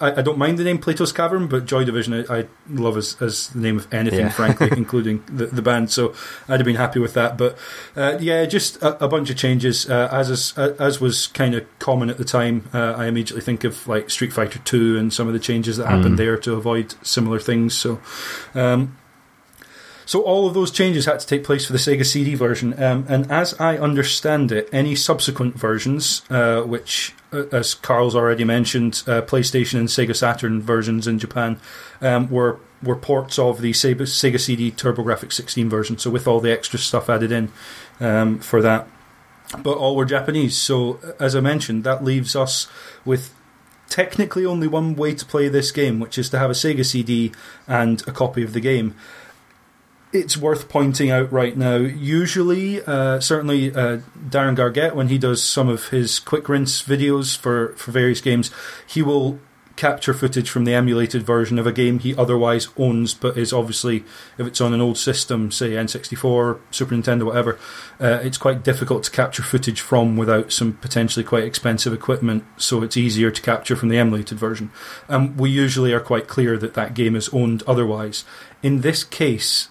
I 0.00 0.12
I 0.18 0.22
don't 0.22 0.38
mind 0.38 0.58
the 0.58 0.64
name 0.64 0.78
Plato's 0.78 1.12
Cavern, 1.12 1.46
but 1.46 1.64
Joy 1.64 1.84
Division 1.84 2.12
I, 2.14 2.40
I 2.40 2.46
love 2.68 2.96
as, 2.96 3.16
as 3.20 3.48
the 3.48 3.60
name 3.60 3.78
of 3.78 3.92
anything, 3.92 4.20
Yeah. 4.20 4.28
frankly, 4.30 4.68
including 4.76 5.22
the, 5.26 5.46
the 5.46 5.62
band. 5.62 5.90
So 5.90 6.14
I'd 6.48 6.60
have 6.60 6.64
been 6.66 6.76
happy 6.76 7.00
with 7.00 7.14
that. 7.14 7.36
But 7.38 7.56
uh, 7.96 8.18
yeah, 8.20 8.44
just 8.46 8.76
a, 8.82 9.04
a 9.04 9.08
bunch 9.08 9.30
of 9.30 9.36
changes. 9.36 9.88
Uh, 9.88 10.08
as 10.12 10.30
is, 10.30 10.56
as 10.58 11.00
was 11.00 11.26
kind 11.28 11.54
of 11.54 11.64
common 11.78 12.10
at 12.10 12.18
the 12.18 12.24
time, 12.24 12.68
uh, 12.74 12.94
I 12.96 13.06
immediately 13.06 13.42
think 13.42 13.64
of 13.64 13.86
like 13.88 14.10
Street 14.10 14.32
Fighter 14.32 14.58
Two 14.60 14.98
and 14.98 15.12
some 15.12 15.26
of 15.26 15.32
the 15.32 15.40
changes 15.40 15.76
that 15.78 15.86
happened 15.86 16.14
Mm. 16.14 16.18
there 16.18 16.36
to 16.38 16.54
avoid 16.54 16.94
similar 17.02 17.38
things. 17.38 17.74
So. 17.74 18.00
Um, 18.54 18.96
so 20.10 20.22
all 20.22 20.48
of 20.48 20.54
those 20.54 20.72
changes 20.72 21.04
had 21.04 21.20
to 21.20 21.26
take 21.28 21.44
place 21.44 21.66
for 21.66 21.72
the 21.72 21.78
Sega 21.78 22.04
CD 22.04 22.34
version, 22.34 22.74
um, 22.82 23.06
and 23.08 23.30
as 23.30 23.54
I 23.60 23.78
understand 23.78 24.50
it, 24.50 24.68
any 24.72 24.96
subsequent 24.96 25.54
versions, 25.54 26.22
uh, 26.28 26.62
which, 26.62 27.14
uh, 27.32 27.44
as 27.52 27.76
Karl's 27.76 28.16
already 28.16 28.42
mentioned, 28.42 29.04
uh, 29.06 29.22
PlayStation 29.22 29.78
and 29.78 29.86
Sega 29.86 30.16
Saturn 30.16 30.62
versions 30.62 31.06
in 31.06 31.20
Japan, 31.20 31.60
um, 32.00 32.28
were 32.28 32.58
were 32.82 32.96
ports 32.96 33.38
of 33.38 33.60
the 33.60 33.70
Sega, 33.70 34.00
Sega 34.00 34.40
CD 34.40 34.72
TurboGrafx 34.72 35.32
16 35.32 35.68
version. 35.68 35.96
So 35.96 36.10
with 36.10 36.26
all 36.26 36.40
the 36.40 36.50
extra 36.50 36.80
stuff 36.80 37.08
added 37.08 37.30
in 37.30 37.52
um, 38.00 38.40
for 38.40 38.60
that, 38.62 38.88
but 39.62 39.78
all 39.78 39.94
were 39.94 40.06
Japanese. 40.06 40.56
So 40.56 40.98
as 41.20 41.36
I 41.36 41.40
mentioned, 41.40 41.84
that 41.84 42.02
leaves 42.02 42.34
us 42.34 42.66
with 43.04 43.32
technically 43.88 44.44
only 44.44 44.66
one 44.66 44.96
way 44.96 45.14
to 45.14 45.24
play 45.24 45.48
this 45.48 45.70
game, 45.70 46.00
which 46.00 46.18
is 46.18 46.30
to 46.30 46.38
have 46.40 46.50
a 46.50 46.54
Sega 46.54 46.84
CD 46.84 47.30
and 47.68 48.02
a 48.08 48.12
copy 48.12 48.42
of 48.42 48.54
the 48.54 48.60
game 48.60 48.96
it's 50.12 50.36
worth 50.36 50.68
pointing 50.68 51.10
out 51.10 51.32
right 51.32 51.56
now. 51.56 51.76
Usually, 51.76 52.82
uh, 52.82 53.20
certainly 53.20 53.72
uh, 53.72 53.98
Darren 54.28 54.56
Gargette, 54.56 54.94
when 54.94 55.08
he 55.08 55.18
does 55.18 55.42
some 55.42 55.68
of 55.68 55.88
his 55.88 56.18
quick 56.18 56.48
rinse 56.48 56.82
videos 56.82 57.36
for, 57.36 57.74
for 57.76 57.92
various 57.92 58.20
games, 58.20 58.50
he 58.86 59.02
will 59.02 59.38
capture 59.80 60.12
footage 60.12 60.50
from 60.50 60.64
the 60.64 60.74
emulated 60.74 61.22
version 61.22 61.58
of 61.58 61.66
a 61.66 61.72
game 61.72 62.00
he 62.00 62.14
otherwise 62.16 62.68
owns, 62.76 63.14
but 63.14 63.38
is 63.38 63.50
obviously, 63.50 64.04
if 64.36 64.46
it's 64.46 64.60
on 64.60 64.74
an 64.74 64.80
old 64.80 64.98
system, 64.98 65.50
say 65.50 65.70
N64, 65.70 66.60
Super 66.70 66.94
Nintendo, 66.94 67.24
whatever, 67.24 67.58
uh, 67.98 68.20
it's 68.22 68.36
quite 68.36 68.62
difficult 68.62 69.04
to 69.04 69.10
capture 69.10 69.42
footage 69.42 69.80
from 69.80 70.18
without 70.18 70.52
some 70.52 70.74
potentially 70.74 71.24
quite 71.24 71.44
expensive 71.44 71.94
equipment, 71.94 72.44
so 72.58 72.82
it's 72.82 72.98
easier 72.98 73.30
to 73.30 73.40
capture 73.40 73.74
from 73.74 73.88
the 73.88 73.96
emulated 73.96 74.38
version. 74.38 74.70
And 75.08 75.38
we 75.38 75.48
usually 75.48 75.94
are 75.94 76.00
quite 76.00 76.28
clear 76.28 76.58
that 76.58 76.74
that 76.74 76.92
game 76.92 77.16
is 77.16 77.30
owned 77.30 77.62
otherwise. 77.66 78.26
In 78.62 78.82
this 78.82 79.02
case, 79.02 79.68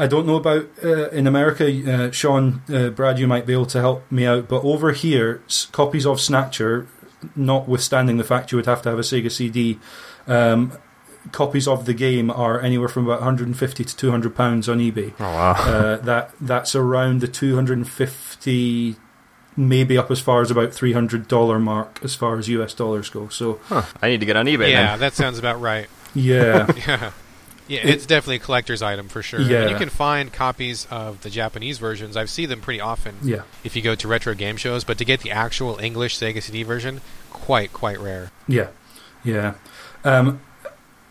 I 0.00 0.06
don't 0.06 0.26
know 0.26 0.36
about 0.36 0.66
uh, 0.82 1.10
in 1.10 1.26
America, 1.26 1.66
uh, 1.92 2.10
Sean, 2.10 2.62
uh, 2.72 2.88
Brad, 2.90 3.18
you 3.18 3.26
might 3.28 3.44
be 3.46 3.52
able 3.52 3.66
to 3.66 3.80
help 3.80 4.10
me 4.10 4.24
out. 4.26 4.48
But 4.48 4.64
over 4.64 4.92
here, 4.92 5.42
s- 5.46 5.66
copies 5.70 6.06
of 6.06 6.18
Snatcher, 6.20 6.86
notwithstanding 7.36 8.16
the 8.16 8.24
fact 8.24 8.50
you 8.50 8.56
would 8.56 8.66
have 8.66 8.80
to 8.82 8.88
have 8.90 8.98
a 8.98 9.02
Sega 9.02 9.30
CD, 9.30 9.78
um, 10.26 10.72
copies 11.32 11.68
of 11.68 11.84
the 11.84 11.92
game 11.92 12.30
are 12.30 12.58
anywhere 12.62 12.88
from 12.88 13.04
about 13.04 13.20
150 13.20 13.84
to 13.84 13.94
200 13.96 14.34
pounds 14.34 14.68
on 14.70 14.78
eBay. 14.78 15.12
oh 15.20 15.24
wow, 15.24 15.52
Uh, 15.52 15.96
that 15.98 16.30
that's 16.40 16.74
around 16.74 17.20
the 17.20 17.28
250, 17.28 18.96
maybe 19.56 19.98
up 19.98 20.10
as 20.10 20.20
far 20.20 20.40
as 20.40 20.50
about 20.50 20.72
300 20.72 21.28
dollar 21.28 21.58
mark 21.58 21.98
as 22.02 22.14
far 22.14 22.38
as 22.38 22.48
US 22.48 22.72
dollars 22.74 23.10
go. 23.10 23.28
So 23.28 23.60
huh. 23.64 23.82
I 24.00 24.08
need 24.08 24.20
to 24.20 24.26
get 24.26 24.36
on 24.36 24.46
eBay. 24.46 24.70
yeah, 24.70 24.92
then. 24.92 25.00
that 25.00 25.12
sounds 25.14 25.38
about 25.38 25.60
right. 25.60 25.88
yeah, 26.14 26.70
Yeah. 26.88 27.10
Yeah, 27.70 27.86
it's 27.86 28.04
definitely 28.04 28.36
a 28.36 28.40
collector's 28.40 28.82
item 28.82 29.08
for 29.08 29.22
sure. 29.22 29.40
Yeah. 29.40 29.62
And 29.62 29.70
you 29.70 29.76
can 29.76 29.90
find 29.90 30.32
copies 30.32 30.88
of 30.90 31.22
the 31.22 31.30
Japanese 31.30 31.78
versions. 31.78 32.16
I've 32.16 32.28
seen 32.28 32.48
them 32.48 32.60
pretty 32.60 32.80
often 32.80 33.14
yeah. 33.22 33.42
if 33.62 33.76
you 33.76 33.82
go 33.82 33.94
to 33.94 34.08
retro 34.08 34.34
game 34.34 34.56
shows, 34.56 34.82
but 34.82 34.98
to 34.98 35.04
get 35.04 35.20
the 35.20 35.30
actual 35.30 35.78
English 35.78 36.18
Sega 36.18 36.42
CD 36.42 36.64
version, 36.64 37.00
quite, 37.30 37.72
quite 37.72 38.00
rare. 38.00 38.32
Yeah, 38.48 38.70
yeah. 39.22 39.54
Um, 40.02 40.40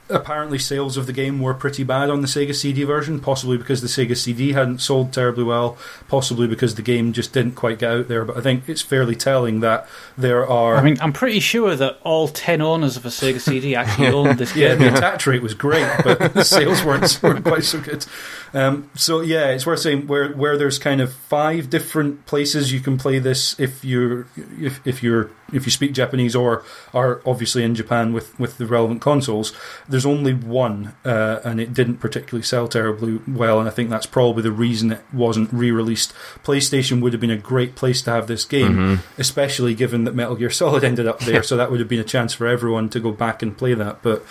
apparently, 0.09 0.57
sales 0.57 0.97
of 0.97 1.05
the 1.05 1.13
game 1.13 1.39
were 1.39 1.53
pretty 1.53 1.83
bad 1.83 2.09
on 2.09 2.21
the 2.21 2.27
Sega 2.27 2.53
CD 2.53 2.83
version, 2.83 3.19
possibly 3.19 3.57
because 3.57 3.81
the 3.81 3.87
Sega 3.87 4.15
CD 4.15 4.53
hadn't 4.53 4.79
sold 4.79 5.13
terribly 5.13 5.43
well, 5.43 5.77
possibly 6.07 6.47
because 6.47 6.75
the 6.75 6.81
game 6.81 7.13
just 7.13 7.33
didn't 7.33 7.53
quite 7.53 7.79
get 7.79 7.91
out 7.91 8.07
there. 8.07 8.25
But 8.25 8.37
I 8.37 8.41
think 8.41 8.67
it's 8.67 8.81
fairly 8.81 9.15
telling 9.15 9.59
that 9.61 9.87
there 10.17 10.47
are. 10.47 10.75
I 10.75 10.81
mean, 10.81 10.97
I'm 11.01 11.13
pretty 11.13 11.39
sure 11.39 11.75
that 11.75 11.99
all 12.03 12.27
10 12.27 12.61
owners 12.61 12.97
of 12.97 13.05
a 13.05 13.09
Sega 13.09 13.39
CD 13.39 13.75
actually 13.75 14.07
owned 14.07 14.39
this 14.39 14.55
yeah, 14.55 14.75
game. 14.75 14.79
the 14.79 14.97
attach 14.97 15.27
rate 15.27 15.41
was 15.41 15.53
great, 15.53 15.89
but 16.03 16.19
the 16.33 16.43
sales 16.43 16.83
weren't, 16.83 17.19
weren't 17.21 17.45
quite 17.45 17.63
so 17.63 17.79
good. 17.79 18.05
Um, 18.53 18.89
so 18.95 19.21
yeah, 19.21 19.49
it's 19.49 19.65
worth 19.65 19.79
saying 19.79 20.07
where 20.07 20.29
where 20.33 20.57
there's 20.57 20.79
kind 20.79 21.01
of 21.01 21.13
five 21.13 21.69
different 21.69 22.25
places 22.25 22.73
you 22.73 22.79
can 22.79 22.97
play 22.97 23.19
this 23.19 23.59
if 23.59 23.83
you're 23.85 24.27
if, 24.59 24.85
if 24.85 25.03
you're 25.03 25.29
if 25.53 25.65
you 25.65 25.71
speak 25.71 25.93
Japanese 25.93 26.35
or 26.35 26.63
are 26.93 27.21
obviously 27.25 27.63
in 27.63 27.75
Japan 27.75 28.13
with, 28.13 28.37
with 28.39 28.57
the 28.57 28.65
relevant 28.65 29.01
consoles. 29.01 29.53
There's 29.87 30.05
only 30.05 30.33
one, 30.33 30.95
uh, 31.05 31.39
and 31.43 31.59
it 31.59 31.73
didn't 31.73 31.97
particularly 31.97 32.43
sell 32.43 32.67
terribly 32.67 33.19
well, 33.27 33.59
and 33.59 33.67
I 33.67 33.71
think 33.71 33.89
that's 33.89 34.05
probably 34.05 34.43
the 34.43 34.51
reason 34.51 34.91
it 34.91 35.01
wasn't 35.13 35.51
re-released. 35.51 36.13
PlayStation 36.43 37.01
would 37.01 37.13
have 37.13 37.21
been 37.21 37.29
a 37.29 37.37
great 37.37 37.75
place 37.75 38.01
to 38.03 38.11
have 38.11 38.27
this 38.27 38.45
game, 38.45 38.99
especially 39.17 39.73
given 39.75 40.03
that 40.05 40.15
Metal 40.15 40.35
Gear 40.35 40.49
Solid 40.49 40.83
ended 40.83 41.07
up 41.07 41.19
there, 41.19 41.43
so 41.43 41.57
that 41.57 41.71
would 41.71 41.79
have 41.79 41.89
been 41.89 41.99
a 41.99 42.03
chance 42.03 42.33
for 42.33 42.47
everyone 42.47 42.89
to 42.89 42.99
go 42.99 43.11
back 43.11 43.41
and 43.41 43.57
play 43.57 43.73
that. 43.73 44.01
But 44.01 44.23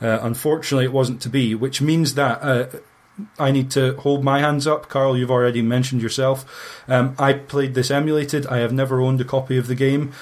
uh, 0.00 0.18
unfortunately, 0.22 0.84
it 0.84 0.92
wasn't 0.92 1.20
to 1.22 1.28
be, 1.28 1.54
which 1.54 1.80
means 1.80 2.14
that. 2.14 2.42
Uh, 2.42 2.66
I 3.38 3.52
need 3.52 3.70
to 3.72 3.96
hold 3.98 4.24
my 4.24 4.40
hands 4.40 4.66
up. 4.66 4.88
Karl, 4.88 5.16
you've 5.16 5.30
already 5.30 5.62
mentioned 5.62 6.02
yourself. 6.02 6.82
Um, 6.88 7.14
I 7.18 7.32
played 7.32 7.74
this 7.74 7.90
emulated. 7.90 8.44
I 8.46 8.58
have 8.58 8.72
never 8.72 9.00
owned 9.00 9.20
a 9.20 9.24
copy 9.24 9.56
of 9.56 9.68
the 9.68 9.76
game. 9.76 10.12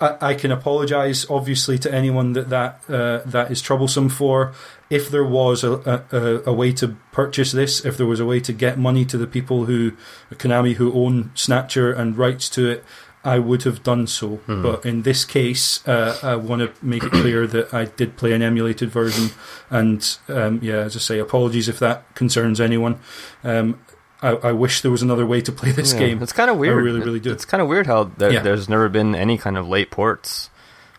I, 0.00 0.16
I 0.20 0.34
can 0.34 0.50
apologise, 0.52 1.28
obviously, 1.28 1.78
to 1.78 1.92
anyone 1.92 2.32
that 2.34 2.48
that, 2.50 2.80
uh, 2.88 3.22
that 3.26 3.50
is 3.50 3.60
troublesome 3.60 4.08
for. 4.08 4.52
If 4.90 5.10
there 5.10 5.24
was 5.24 5.64
a, 5.64 6.04
a, 6.10 6.50
a 6.50 6.52
way 6.52 6.72
to 6.72 6.96
purchase 7.12 7.52
this, 7.52 7.84
if 7.84 7.96
there 7.96 8.06
was 8.06 8.20
a 8.20 8.24
way 8.24 8.40
to 8.40 8.52
get 8.52 8.78
money 8.78 9.04
to 9.04 9.18
the 9.18 9.26
people 9.26 9.66
who, 9.66 9.92
Konami, 10.32 10.74
who 10.74 10.92
own 10.92 11.30
Snatcher 11.34 11.92
and 11.92 12.16
rights 12.16 12.48
to 12.50 12.70
it, 12.70 12.84
I 13.24 13.38
would 13.38 13.64
have 13.64 13.82
done 13.82 14.06
so. 14.06 14.40
But 14.46 14.86
in 14.86 15.02
this 15.02 15.24
case, 15.24 15.86
uh, 15.86 16.18
I 16.22 16.36
want 16.36 16.62
to 16.62 16.72
make 16.84 17.02
it 17.02 17.10
clear 17.10 17.46
that 17.48 17.74
I 17.74 17.86
did 17.86 18.16
play 18.16 18.32
an 18.32 18.42
emulated 18.42 18.90
version. 18.90 19.30
And 19.68 20.16
um, 20.28 20.60
yeah, 20.62 20.76
as 20.76 20.96
I 20.96 21.00
say, 21.00 21.18
apologies 21.18 21.68
if 21.68 21.78
that 21.80 22.14
concerns 22.14 22.60
anyone. 22.60 22.98
Um, 23.44 23.80
I, 24.22 24.30
I 24.30 24.52
wish 24.52 24.80
there 24.80 24.90
was 24.90 25.02
another 25.02 25.24
way 25.26 25.40
to 25.42 25.52
play 25.52 25.70
this 25.72 25.92
Yeah, 25.92 26.00
game. 26.00 26.22
It's 26.22 26.32
kind 26.32 26.50
of 26.50 26.56
weird. 26.58 26.76
I 26.76 26.80
really, 26.80 27.00
really 27.00 27.20
do. 27.20 27.30
It's 27.30 27.44
kind 27.44 27.60
of 27.62 27.68
weird 27.68 27.86
how 27.86 28.04
there, 28.04 28.32
Yeah. 28.32 28.40
there's 28.42 28.68
never 28.68 28.88
been 28.88 29.14
any 29.14 29.38
kind 29.38 29.56
of 29.56 29.68
late 29.68 29.90
ports, 29.90 30.50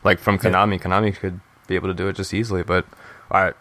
like 0.03 0.19
from 0.19 0.36
Yeah. 0.36 0.51
Konami. 0.51 0.82
Konami 0.82 1.13
could 1.15 1.39
be 1.67 1.75
able 1.75 1.89
to 1.89 1.93
do 1.93 2.08
it 2.08 2.15
just 2.15 2.34
easily, 2.34 2.63
but 2.63 2.86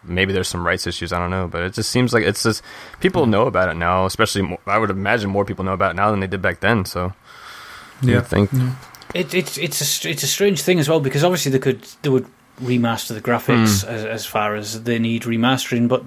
maybe 0.03 0.31
there's 0.33 0.47
some 0.47 0.65
rights 0.65 0.87
issues. 0.87 1.11
I 1.13 1.19
don't 1.19 1.29
know, 1.29 1.47
but 1.47 1.61
it 1.63 1.73
just 1.73 1.91
seems 1.91 2.13
like 2.13 2.23
it's 2.23 2.41
just 2.43 2.63
people 3.01 3.23
Mm-hmm. 3.23 3.31
know 3.31 3.47
about 3.47 3.69
it 3.69 3.75
now. 3.75 4.05
Especially, 4.05 4.41
mo 4.43 4.57
I 4.65 4.77
would 4.77 4.89
imagine 4.89 5.29
more 5.29 5.43
people 5.45 5.65
know 5.65 5.73
about 5.73 5.91
it 5.91 5.95
now 5.95 6.09
than 6.11 6.19
they 6.21 6.27
did 6.27 6.41
back 6.41 6.61
then. 6.61 6.85
So, 6.85 7.13
Yeah. 8.01 8.15
you'd 8.15 8.27
think. 8.27 8.49
It, 9.13 9.33
it's 9.33 9.57
it's 9.57 9.81
a 10.05 10.09
it's 10.09 10.23
a 10.23 10.27
strange 10.27 10.61
thing 10.61 10.79
as 10.79 10.87
well 10.87 10.99
because 11.01 11.23
obviously 11.23 11.51
they 11.51 11.59
could 11.59 11.81
they 12.03 12.09
would 12.09 12.27
remaster 12.61 13.13
the 13.13 13.21
graphics 13.21 13.83
as, 13.83 14.05
as 14.05 14.25
far 14.25 14.55
as 14.55 14.83
they 14.83 14.99
need 14.99 15.23
remastering, 15.23 15.87
but 15.87 16.03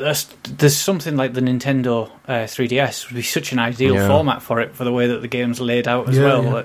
there's, 0.00 0.24
there's 0.48 0.76
something 0.76 1.16
like 1.16 1.34
the 1.34 1.40
Nintendo 1.40 2.10
uh, 2.26 2.44
3DS 2.46 3.08
would 3.08 3.16
be 3.16 3.22
such 3.22 3.52
an 3.52 3.58
ideal 3.58 3.94
Yeah. 3.94 4.08
format 4.08 4.42
for 4.42 4.60
it 4.60 4.74
for 4.74 4.84
the 4.84 4.92
way 4.92 5.06
that 5.08 5.20
the 5.22 5.28
game's 5.28 5.60
laid 5.60 5.86
out 5.88 6.08
as 6.08 6.16
Yeah, 6.16 6.24
well. 6.24 6.44
yeah. 6.44 6.62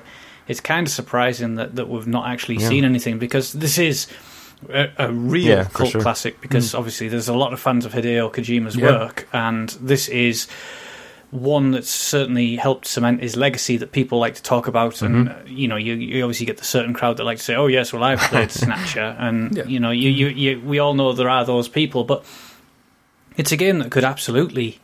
It's 0.47 0.59
kind 0.59 0.87
of 0.87 0.91
surprising 0.93 1.55
that, 1.55 1.75
that 1.75 1.87
we've 1.87 2.07
not 2.07 2.27
actually 2.27 2.59
seen 2.59 2.83
anything 2.83 3.17
because 3.17 3.53
this 3.53 3.77
is 3.77 4.07
a, 4.69 4.89
a 4.97 5.11
real 5.11 5.63
cult 5.65 5.91
sure. 5.91 6.01
classic 6.01 6.41
because 6.41 6.75
obviously 6.75 7.07
there's 7.07 7.29
a 7.29 7.33
lot 7.33 7.53
of 7.53 7.59
fans 7.61 7.85
of 7.85 7.93
Hideo 7.93 8.29
Kojima's 8.33 8.77
work, 8.77 9.27
and 9.33 9.69
this 9.81 10.07
is 10.09 10.47
one 11.31 11.71
that's 11.71 11.89
certainly 11.89 12.55
helped 12.57 12.85
cement 12.85 13.21
his 13.21 13.35
legacy 13.35 13.77
that 13.77 13.91
people 13.91 14.19
like 14.19 14.35
to 14.35 14.43
talk 14.43 14.67
about. 14.67 15.01
And 15.01 15.29
uh, 15.29 15.35
you 15.47 15.67
know, 15.67 15.77
you, 15.77 15.93
you 15.95 16.23
obviously 16.23 16.45
get 16.45 16.57
the 16.57 16.63
certain 16.65 16.93
crowd 16.93 17.17
that 17.17 17.23
like 17.23 17.37
to 17.39 17.43
say, 17.43 17.55
"Oh 17.55 17.67
yes, 17.67 17.91
well 17.93 18.03
I've 18.03 18.19
played 18.19 18.51
Snatcher," 18.51 19.15
and 19.17 19.55
Yeah. 19.55 19.63
you 19.65 19.79
know, 19.79 19.91
you, 19.91 20.09
you, 20.09 20.27
you 20.27 20.61
we 20.61 20.79
all 20.79 20.93
know 20.93 21.13
there 21.13 21.29
are 21.29 21.45
those 21.45 21.67
people, 21.67 22.03
but 22.03 22.23
it's 23.37 23.51
a 23.51 23.57
game 23.57 23.79
that 23.79 23.91
could 23.91 24.03
absolutely. 24.03 24.79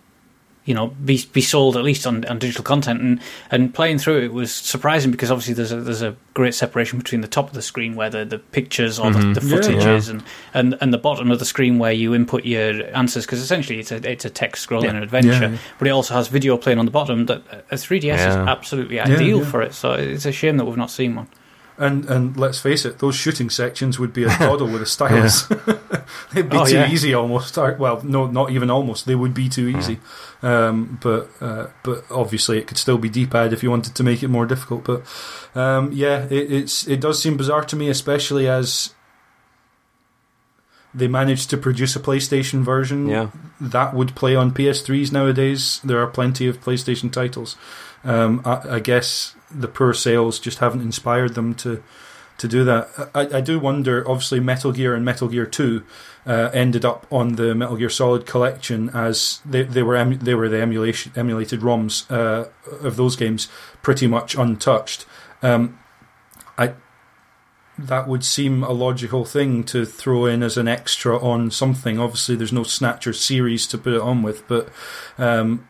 You 0.65 0.75
know, 0.75 0.87
be 0.87 1.25
be 1.33 1.41
sold 1.41 1.77
at 1.77 1.83
least 1.83 2.05
on, 2.05 2.25
on 2.25 2.37
digital 2.37 2.63
content, 2.63 3.01
and, 3.01 3.19
and 3.49 3.73
playing 3.73 3.97
through 3.97 4.21
it 4.21 4.33
was 4.33 4.53
surprising 4.53 5.09
because 5.09 5.31
obviously 5.31 5.55
there's 5.55 5.71
a 5.71 5.81
there's 5.81 6.03
a 6.03 6.15
great 6.35 6.53
separation 6.53 6.99
between 6.99 7.21
the 7.21 7.27
top 7.27 7.47
of 7.47 7.53
the 7.53 7.61
screen 7.63 7.95
where 7.95 8.11
the, 8.11 8.23
the 8.23 8.37
pictures 8.37 8.99
or 8.99 9.09
the, 9.09 9.17
mm-hmm. 9.17 9.33
the 9.33 9.41
footage 9.41 9.83
Yeah. 9.83 9.95
is, 9.95 10.09
and, 10.09 10.21
and 10.53 10.77
and 10.79 10.93
the 10.93 10.99
bottom 10.99 11.31
of 11.31 11.39
the 11.39 11.45
screen 11.45 11.79
where 11.79 11.93
you 11.93 12.13
input 12.13 12.45
your 12.45 12.85
answers 12.95 13.25
because 13.25 13.39
essentially 13.41 13.79
it's 13.79 13.91
a 13.91 13.95
it's 14.07 14.25
a 14.25 14.29
text 14.29 14.67
scrolling 14.69 15.01
adventure, 15.01 15.31
Yeah, 15.31 15.49
yeah. 15.51 15.57
but 15.79 15.87
it 15.87 15.91
also 15.91 16.13
has 16.13 16.27
video 16.27 16.55
playing 16.55 16.77
on 16.77 16.85
the 16.85 16.91
bottom. 16.91 17.25
That 17.25 17.41
uh, 17.51 17.55
uh, 17.55 17.61
a 17.71 17.75
3ds 17.75 18.13
is 18.13 18.35
absolutely 18.35 18.99
ideal 18.99 19.39
yeah. 19.39 19.45
for 19.45 19.63
it. 19.63 19.73
So 19.73 19.93
it's 19.93 20.25
a 20.25 20.31
shame 20.31 20.57
that 20.57 20.65
we've 20.65 20.77
not 20.77 20.91
seen 20.91 21.15
one. 21.15 21.29
And 21.81 22.03
and 22.09 22.35
let's 22.37 22.59
face 22.59 22.83
it, 22.83 22.99
those 22.99 23.15
shooting 23.15 23.49
sections 23.49 23.97
would 23.99 24.11
be 24.11 24.25
a 24.25 24.27
doddle 24.39 24.67
with 24.67 24.81
a 24.81 24.85
stylus. 24.85 25.43
They'd 26.33 26.49
be 26.49 26.57
Oh, 26.57 26.65
too 26.65 26.73
yeah. 26.75 26.91
easy 26.91 27.13
almost. 27.13 27.55
Well, 27.55 28.01
no, 28.03 28.27
not 28.27 28.51
even 28.51 28.69
almost. 28.69 29.05
They 29.05 29.15
would 29.15 29.33
be 29.33 29.47
too 29.47 29.69
easy. 29.69 29.99
Um, 30.43 30.99
but 31.01 31.29
uh, 31.39 31.67
but 31.83 32.03
obviously, 32.11 32.57
it 32.57 32.67
could 32.67 32.77
still 32.77 32.97
be 32.97 33.07
D-pad 33.09 33.53
if 33.53 33.63
you 33.63 33.69
wanted 33.71 33.95
to 33.95 34.03
make 34.03 34.21
it 34.23 34.27
more 34.27 34.45
difficult. 34.45 34.83
But 34.83 35.03
um, 35.55 35.91
yeah, 35.93 36.25
it, 36.29 36.51
it's 36.51 36.85
it 36.87 36.99
does 36.99 37.21
seem 37.21 37.37
bizarre 37.37 37.63
to 37.65 37.75
me, 37.77 37.87
especially 37.89 38.47
as 38.49 38.93
they 40.93 41.07
managed 41.07 41.49
to 41.51 41.57
produce 41.57 41.95
a 41.95 41.99
PlayStation 41.99 42.61
version 42.63 43.07
Yeah. 43.07 43.29
that 43.61 43.93
would 43.93 44.15
play 44.15 44.35
on 44.35 44.51
PS3s 44.51 45.11
nowadays. 45.11 45.79
There 45.83 45.99
are 46.01 46.07
plenty 46.07 46.47
of 46.47 46.59
PlayStation 46.61 47.11
titles. 47.11 47.55
Um, 48.03 48.41
I, 48.43 48.75
I 48.75 48.79
guess 48.79 49.35
the 49.51 49.67
poor 49.67 49.93
sales 49.93 50.39
just 50.39 50.59
haven't 50.59 50.81
inspired 50.81 51.35
them 51.35 51.55
to 51.55 51.83
to 52.37 52.47
do 52.47 52.63
that. 52.63 53.09
I, 53.13 53.37
I 53.37 53.41
do 53.41 53.59
wonder. 53.59 54.07
Obviously, 54.09 54.39
Metal 54.39 54.71
Gear 54.71 54.95
and 54.95 55.05
Metal 55.05 55.27
Gear 55.27 55.45
Two 55.45 55.83
uh, 56.25 56.49
ended 56.53 56.85
up 56.85 57.05
on 57.11 57.35
the 57.35 57.53
Metal 57.53 57.75
Gear 57.75 57.89
Solid 57.89 58.25
collection 58.25 58.89
as 58.89 59.41
they, 59.45 59.63
they 59.63 59.83
were 59.83 60.03
they 60.15 60.35
were 60.35 60.49
the 60.49 60.61
emulation 60.61 61.11
emulated 61.15 61.61
ROMs 61.61 62.09
uh, 62.09 62.49
of 62.81 62.95
those 62.95 63.15
games, 63.15 63.47
pretty 63.81 64.07
much 64.07 64.35
untouched. 64.35 65.05
Um, 65.41 65.79
I 66.57 66.73
that 67.77 68.07
would 68.07 68.25
seem 68.25 68.63
a 68.63 68.71
logical 68.71 69.23
thing 69.23 69.63
to 69.63 69.85
throw 69.85 70.25
in 70.25 70.43
as 70.43 70.57
an 70.57 70.67
extra 70.67 71.17
on 71.17 71.49
something. 71.51 71.99
Obviously, 71.99 72.35
there's 72.35 72.51
no 72.51 72.63
Snatcher 72.63 73.13
series 73.13 73.67
to 73.67 73.77
put 73.77 73.93
it 73.93 74.01
on 74.01 74.21
with, 74.21 74.45
but 74.47 74.69
um, 75.17 75.67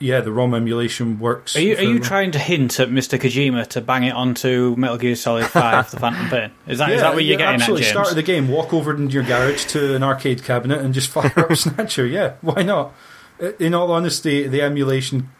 yeah, 0.00 0.20
the 0.20 0.32
ROM 0.32 0.54
emulation 0.54 1.18
works. 1.20 1.54
Are 1.54 1.60
you 1.60 1.76
are 1.76 1.82
you 1.82 2.00
trying 2.00 2.30
to 2.32 2.38
hint 2.38 2.80
at 2.80 2.88
Mr. 2.88 3.18
Kojima 3.18 3.66
to 3.68 3.80
bang 3.80 4.04
it 4.04 4.12
onto 4.14 4.74
Metal 4.76 4.96
Gear 4.96 5.14
Solid 5.14 5.46
Five: 5.58 5.90
The 5.90 6.00
Phantom 6.00 6.28
Pain? 6.28 6.50
Is 6.66 6.78
that 6.78 6.88
is 6.90 6.96
Yeah, 6.96 7.00
that 7.02 7.14
what 7.14 7.22
you're 7.24 7.32
yeah, 7.38 7.46
getting 7.46 7.60
absolutely. 7.60 7.82
at, 7.86 7.92
James? 7.92 7.92
Start 7.92 8.08
of 8.10 8.16
the 8.16 8.22
game, 8.22 8.48
walk 8.48 8.72
over 8.72 8.94
into 8.96 9.12
your 9.14 9.22
garage 9.22 9.66
to 9.66 9.94
an 9.94 10.02
arcade 10.02 10.42
cabinet 10.42 10.80
and 10.80 10.92
just 10.94 11.08
fire 11.12 11.32
up 11.36 11.54
Snatcher. 11.56 12.06
Yeah, 12.06 12.32
why 12.40 12.62
not? 12.62 12.94
In 13.58 13.74
all 13.74 13.92
honesty, 13.92 14.46
the 14.48 14.62
emulation 14.62 15.30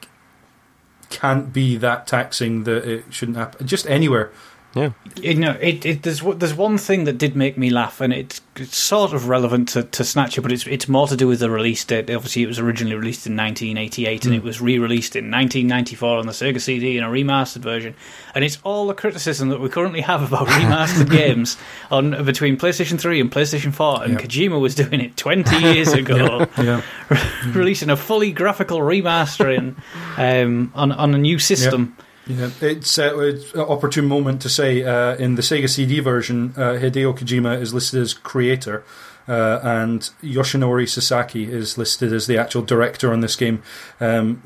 can't 1.11 1.53
be 1.53 1.77
that 1.77 2.07
taxing 2.07 2.65
that 2.65 2.85
it 2.89 3.05
shouldn't 3.11 3.37
happen. 3.37 3.67
Just 3.67 3.87
anywhere. 3.89 4.31
Yeah. 4.75 4.91
You 5.21 5.35
know, 5.35 5.59
it, 5.61 5.85
it, 5.85 6.03
there's 6.05 6.21
there's 6.21 6.55
one 6.55 6.79
thing 6.79 7.03
that 7.05 7.19
did 7.19 7.35
make 7.35 7.59
me 7.59 7.71
laugh, 7.71 8.01
and 8.01 8.13
it's, 8.13 8.41
it's 8.55 8.77
sort 8.77 9.13
of 9.13 9.27
relevant 9.29 9.69
to, 9.71 9.83
to 9.83 10.05
Snatcher, 10.05 10.41
but 10.41 10.53
it's 10.53 10.65
it's 10.69 10.89
more 10.89 11.09
to 11.09 11.17
do 11.17 11.27
with 11.27 11.41
the 11.41 11.51
release 11.51 11.85
date. 11.85 12.09
Obviously, 12.09 12.45
it 12.45 12.47
was 12.47 12.61
originally 12.61 12.95
released 12.95 13.27
in 13.27 13.37
1988, 13.37 14.27
and 14.27 14.35
it 14.35 14.45
was 14.45 14.61
re-released 14.61 15.17
in 15.17 15.25
1994 15.29 16.19
on 16.19 16.27
the 16.27 16.33
Sega 16.33 16.61
CD 16.61 16.97
in 16.97 17.03
a 17.03 17.09
remastered 17.09 17.63
version. 17.63 17.97
And 18.33 18.45
it's 18.45 18.59
all 18.63 18.87
the 18.87 18.95
criticism 18.95 19.49
that 19.49 19.59
we 19.61 19.69
currently 19.69 20.03
have 20.03 20.23
about 20.33 20.47
remastered 20.61 21.11
games 21.11 21.57
on 21.91 22.25
between 22.25 22.57
PlayStation 22.57 22.99
3 23.01 23.21
and 23.21 23.31
PlayStation 23.33 23.75
4, 23.75 24.05
and 24.05 24.13
Yeah. 24.13 24.19
Kojima 24.21 24.61
was 24.61 24.77
doing 24.77 25.01
it 25.01 25.17
20 25.17 25.57
years 25.75 25.93
ago, 25.93 26.47
Yeah. 26.57 26.83
releasing 27.49 27.91
a 27.91 27.97
fully 27.97 28.31
graphical 28.31 28.79
remastering 28.79 29.75
um, 30.17 30.71
on 30.77 30.93
on 30.93 31.13
a 31.13 31.19
new 31.19 31.41
system. 31.41 31.97
Yeah, 32.37 32.51
it's, 32.61 32.99
uh, 32.99 33.19
it's 33.21 33.53
an 33.55 33.61
opportune 33.61 34.07
moment 34.07 34.41
to 34.43 34.49
say 34.49 34.83
uh, 34.85 35.17
in 35.17 35.35
the 35.35 35.43
Sega 35.43 35.69
CD 35.69 36.01
version, 36.01 36.53
uh, 36.57 36.79
Hideo 36.81 37.17
Kojima 37.17 37.61
is 37.61 37.73
listed 37.75 38.01
as 38.03 38.15
creator, 38.15 38.85
uh, 39.29 39.61
and 39.63 40.01
Yoshinori 40.23 40.89
Sasaki 40.89 41.45
is 41.51 41.77
listed 41.79 42.13
as 42.13 42.27
the 42.27 42.39
actual 42.39 42.63
director 42.63 43.13
on 43.13 43.21
this 43.21 43.37
game. 43.37 43.63
Um, 44.01 44.43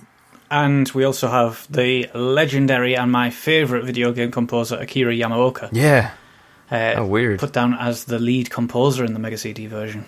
And 0.51 0.89
we 0.95 1.05
also 1.05 1.29
have 1.29 1.67
the 1.71 2.09
legendary 2.15 2.95
and 2.97 3.11
my 3.11 3.31
favourite 3.31 3.85
video 3.85 4.13
game 4.13 4.31
composer, 4.31 4.77
Akira 4.77 5.13
Yamaoka, 5.15 5.69
Yeah. 5.73 6.11
uh, 6.71 6.95
Oh, 6.99 7.07
weird. 7.07 7.41
put 7.41 7.53
down 7.53 7.75
as 7.75 8.05
the 8.05 8.19
lead 8.19 8.51
composer 8.51 9.05
in 9.05 9.13
the 9.15 9.19
Mega 9.21 9.37
CD 9.39 9.67
version. 9.67 10.05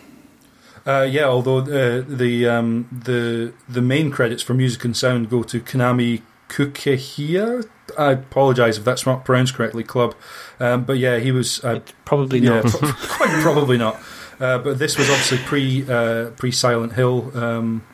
uh, 0.87 1.07
yeah, 1.11 1.25
although 1.25 1.59
uh, 1.61 2.05
the 2.07 2.47
um, 2.49 2.87
the 3.05 3.53
the 3.69 3.83
main 3.83 4.11
credits 4.11 4.43
for 4.43 4.55
music 4.55 4.85
and 4.85 4.97
sound 4.97 5.29
go 5.31 5.43
to 5.43 5.59
Konami 5.61 6.23
Kukeiha. 6.49 7.69
I 7.99 8.13
apologise 8.13 8.79
if 8.79 8.85
that's 8.85 9.07
not 9.07 9.25
pronounced 9.25 9.55
correctly, 9.55 9.85
club. 9.85 10.15
Um, 10.59 10.85
but 10.85 10.99
yeah, 10.99 11.19
he 11.19 11.31
was 11.33 11.65
uh, 11.65 11.81
probably 12.05 12.41
Yeah, 12.41 12.61
not. 12.63 12.67
pro- 12.67 12.93
quite 13.09 13.43
probably 13.43 13.79
not. 13.79 14.01
Uh, 14.41 14.59
but 14.59 14.79
this 14.79 14.99
was 14.99 15.09
obviously 15.09 15.39
pre 15.39 15.85
uh, 15.89 16.31
pre 16.31 16.51
Silent 16.51 16.93
Hill. 16.95 17.31
Um, 17.37 17.85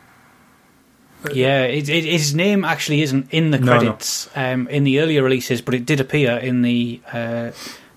Yeah, 1.32 1.64
it, 1.64 1.88
it, 1.88 2.04
his 2.04 2.34
name 2.34 2.64
actually 2.64 3.02
isn't 3.02 3.28
in 3.30 3.50
the 3.52 3.58
No, 3.58 3.72
no. 3.74 3.78
credits 3.78 4.28
Um, 4.34 4.66
in 4.68 4.82
the 4.84 4.98
earlier 5.00 5.22
releases, 5.22 5.60
but 5.62 5.74
it 5.74 5.86
did 5.86 6.00
appear 6.00 6.36
in 6.38 6.62
the 6.62 7.00
uh, 7.12 7.52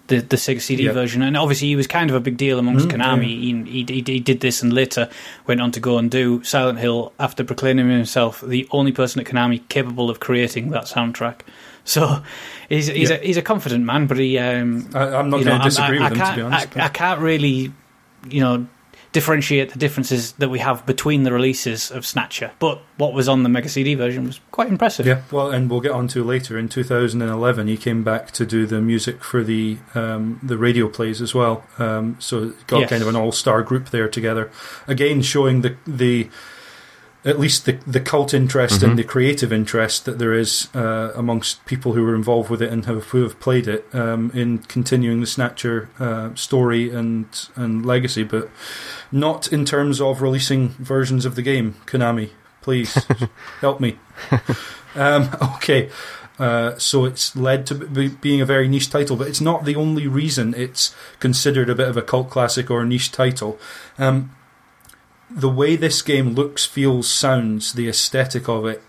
the, 0.08 0.20
the 0.20 0.36
Sega 0.36 0.62
CD 0.62 0.84
Yeah. 0.84 0.92
version. 0.92 1.22
And 1.22 1.36
obviously, 1.36 1.68
he 1.68 1.76
was 1.76 1.88
kind 1.88 2.10
of 2.10 2.16
a 2.16 2.20
big 2.20 2.38
deal 2.38 2.60
amongst 2.60 2.88
Mm, 2.88 2.92
Konami. 2.98 3.66
He, 3.68 3.84
he, 3.84 4.02
he 4.06 4.20
did 4.20 4.40
this 4.40 4.62
and 4.62 4.72
later 4.74 5.10
went 5.48 5.62
on 5.62 5.72
to 5.72 5.80
go 5.80 5.98
and 5.98 6.12
do 6.12 6.44
Silent 6.44 6.80
Hill 6.80 7.12
after 7.20 7.44
proclaiming 7.44 7.90
himself 7.90 8.42
the 8.42 8.68
only 8.72 8.92
person 8.92 9.20
at 9.22 9.28
Konami 9.28 9.68
capable 9.70 10.10
of 10.10 10.20
creating 10.20 10.70
that 10.72 10.84
soundtrack. 10.86 11.42
So 11.88 12.24
he's 12.68 12.88
he's, 12.88 13.12
Yeah. 13.12 13.18
a, 13.18 13.20
he's 13.20 13.38
a 13.38 13.44
confident 13.44 13.86
man, 13.86 14.08
but 14.08 14.18
he 14.18 14.40
um, 14.40 14.90
I, 14.96 15.04
I'm 15.04 15.30
not 15.30 15.44
going 15.44 15.60
to 15.60 15.64
disagree 15.64 16.00
I, 16.00 16.10
with 16.10 16.18
him, 16.18 16.26
to 16.28 16.36
be 16.36 16.42
honest. 16.42 16.76
I, 16.76 16.86
I 16.86 16.88
can't 16.88 17.22
really, 17.22 17.72
you 18.28 18.42
know, 18.42 18.66
differentiate 19.16 19.72
the 19.72 19.80
differences 19.80 20.34
that 20.34 20.50
we 20.50 20.60
have 20.60 20.86
between 20.86 21.24
the 21.24 21.32
releases 21.32 21.90
of 21.90 22.06
Snatcher. 22.06 22.52
But 22.60 22.82
what 22.98 23.14
was 23.14 23.28
on 23.30 23.44
the 23.44 23.50
Mega 23.50 23.70
CD 23.70 23.96
version 23.96 24.26
was 24.26 24.42
quite 24.52 24.68
impressive. 24.68 25.06
Yeah, 25.08 25.22
well, 25.32 25.50
and 25.52 25.70
we'll 25.70 25.80
get 25.80 25.94
on 25.94 26.08
to 26.10 26.24
later. 26.24 26.58
In 26.60 26.68
2011, 26.68 27.68
he 27.68 27.78
came 27.78 28.04
back 28.04 28.32
to 28.32 28.46
do 28.46 28.66
the 28.66 28.82
music 28.82 29.24
for 29.24 29.42
the 29.44 29.78
um, 29.96 30.40
the 30.44 30.58
radio 30.58 30.90
plays 30.90 31.22
as 31.22 31.34
well. 31.34 31.64
Um, 31.80 32.18
so 32.20 32.54
got 32.68 32.82
Yes. 32.82 32.90
kind 32.90 33.02
of 33.02 33.08
an 33.08 33.16
all 33.16 33.32
star 33.32 33.64
group 33.64 33.90
there 33.92 34.10
together. 34.10 34.52
Again, 34.88 35.22
showing 35.22 35.62
the 35.62 35.78
the 35.88 36.30
at 37.26 37.40
least 37.40 37.66
the 37.66 37.74
the 37.88 38.00
cult 38.00 38.34
interest 38.34 38.84
and 38.84 38.98
the 38.98 39.04
creative 39.04 39.52
interest 39.52 40.06
that 40.06 40.20
there 40.20 40.34
is 40.34 40.70
uh, 40.76 41.12
amongst 41.16 41.66
people 41.66 41.94
who 41.94 42.04
were 42.04 42.16
involved 42.16 42.50
with 42.50 42.62
it 42.62 42.72
and 42.72 42.86
have, 42.86 43.06
who 43.06 43.24
have 43.24 43.40
played 43.40 43.68
it 43.68 43.84
um, 43.94 44.32
in 44.34 44.60
continuing 44.60 45.20
the 45.22 45.28
Snatcher 45.28 45.90
uh, 46.00 46.34
story 46.36 46.92
and 46.92 47.50
and 47.56 47.86
legacy, 47.86 48.24
but 48.24 48.50
not 49.12 49.52
in 49.52 49.66
terms 49.66 50.00
of 50.00 50.22
releasing 50.22 50.70
versions 50.70 51.26
of 51.26 51.36
the 51.36 51.42
game. 51.42 51.76
Konami, 51.88 52.30
please 52.62 52.94
help 53.60 53.80
me. 53.80 53.98
Um, 54.96 55.30
okay, 55.56 55.90
uh, 56.40 56.78
so 56.78 57.06
it's 57.06 57.36
led 57.36 57.66
to 57.68 57.76
be, 57.76 58.10
being 58.10 58.42
a 58.42 58.46
very 58.46 58.68
niche 58.68 58.90
title, 58.90 59.16
but 59.16 59.28
it's 59.28 59.42
not 59.42 59.66
the 59.66 59.76
only 59.76 60.08
reason 60.08 60.54
it's 60.56 60.96
considered 61.20 61.70
a 61.70 61.76
bit 61.76 61.88
of 61.88 61.98
a 61.98 62.02
cult 62.02 62.30
classic 62.30 62.70
or 62.70 62.82
a 62.82 62.86
niche 62.86 63.12
title. 63.12 63.60
Um, 63.98 64.32
the 65.36 65.50
way 65.50 65.76
this 65.76 66.02
game 66.02 66.34
looks, 66.34 66.66
feels, 66.66 67.10
sounds, 67.10 67.74
the 67.74 67.90
aesthetic 67.90 68.48
of 68.48 68.66
it 68.66 68.82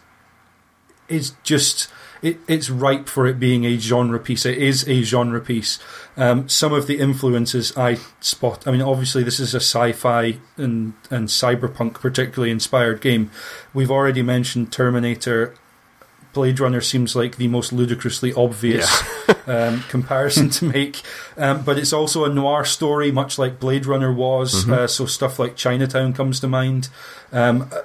is 1.09 1.33
just. 1.43 1.89
It, 2.23 2.39
it's 2.49 2.71
ripe 2.71 3.11
for 3.11 3.27
it 3.27 3.39
being 3.39 3.67
a 3.67 3.77
genre 3.77 4.19
piece. 4.19 4.47
It 4.47 4.57
is 4.57 4.89
a 4.89 5.03
genre 5.03 5.39
piece. 5.39 5.79
Um, 6.17 6.49
some 6.49 6.73
of 6.73 6.87
the 6.87 6.99
influences 6.99 7.77
I 7.77 7.99
spot. 8.21 8.67
I 8.67 8.71
mean, 8.71 8.81
obviously, 8.81 9.23
this 9.23 9.39
is 9.39 9.55
a 9.55 9.61
sci-fi 9.61 10.39
and 10.57 10.95
and 11.11 11.29
cyberpunk 11.29 11.95
particularly 11.95 12.51
inspired 12.51 13.03
game. 13.03 13.31
We've 13.75 13.91
already 13.91 14.23
mentioned 14.23 14.73
Terminator. 14.73 15.55
Blade 16.37 16.61
Runner 16.61 16.83
seems 16.83 17.17
like 17.17 17.39
the 17.39 17.49
most 17.49 17.73
ludicrously 17.73 18.31
obvious 18.35 19.03
um, 19.49 19.83
comparison 19.89 20.51
to 20.51 20.67
make, 20.67 21.01
um, 21.39 21.63
but 21.63 21.79
it's 21.79 21.95
also 21.95 22.27
a 22.27 22.29
noir 22.29 22.63
story, 22.67 23.11
much 23.11 23.39
like 23.39 23.59
Blade 23.59 23.87
Runner 23.87 24.13
was. 24.13 24.69
Uh, 24.69 24.87
so 24.87 25.07
stuff 25.07 25.39
like 25.39 25.57
Chinatown 25.57 26.13
comes 26.13 26.39
to 26.41 26.47
mind. 26.47 26.91
Um, 27.33 27.71
uh, 27.73 27.81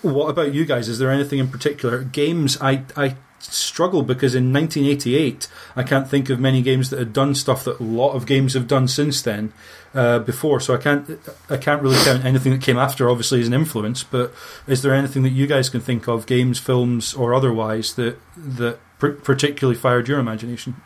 what 0.00 0.28
about 0.28 0.54
you 0.54 0.64
guys? 0.64 0.88
Is 0.88 0.98
there 0.98 1.10
anything 1.10 1.38
in 1.38 1.48
particular? 1.48 2.02
Games, 2.02 2.56
I 2.62 2.84
I 2.96 3.16
struggle 3.42 4.02
because 4.02 4.34
in 4.34 4.52
1988, 4.52 5.48
I 5.76 5.82
can't 5.82 6.08
think 6.08 6.30
of 6.30 6.40
many 6.40 6.62
games 6.62 6.90
that 6.90 6.98
had 6.98 7.12
done 7.12 7.34
stuff 7.34 7.64
that 7.64 7.80
a 7.80 7.82
lot 7.82 8.12
of 8.12 8.26
games 8.26 8.54
have 8.54 8.66
done 8.66 8.88
since 8.88 9.22
then. 9.22 9.52
Uh, 9.94 10.18
before, 10.18 10.58
so 10.58 10.74
I 10.74 10.78
can't 10.78 11.20
I 11.50 11.58
can't 11.58 11.82
really 11.82 12.02
count 12.02 12.24
anything 12.24 12.52
that 12.52 12.62
came 12.62 12.78
after. 12.78 13.10
Obviously, 13.10 13.42
as 13.42 13.46
an 13.46 13.52
influence, 13.52 14.02
but 14.02 14.32
is 14.66 14.80
there 14.80 14.94
anything 14.94 15.22
that 15.24 15.32
you 15.32 15.46
guys 15.46 15.68
can 15.68 15.82
think 15.82 16.08
of, 16.08 16.24
games, 16.24 16.58
films, 16.58 17.12
or 17.12 17.34
otherwise, 17.34 17.92
that 17.96 18.16
that 18.38 18.78
particularly 18.98 19.78
fired 19.78 20.08
your 20.08 20.18
imagination? 20.18 20.76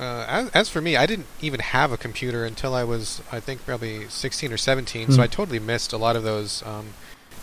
Uh, 0.00 0.24
as, 0.26 0.48
as, 0.50 0.68
for 0.68 0.80
me, 0.80 0.96
I 0.96 1.04
didn't 1.04 1.26
even 1.42 1.60
have 1.60 1.92
a 1.92 1.98
computer 1.98 2.44
until 2.44 2.74
I 2.74 2.84
was, 2.84 3.22
I 3.30 3.38
think, 3.38 3.64
probably 3.66 4.08
16 4.08 4.50
or 4.50 4.56
17. 4.56 5.08
Mm. 5.08 5.10
So 5.10 5.16
hmm. 5.16 5.20
I 5.20 5.26
totally 5.26 5.58
missed 5.58 5.92
a 5.92 5.98
lot 5.98 6.16
of 6.16 6.22
those 6.22 6.62
um, 6.64 6.86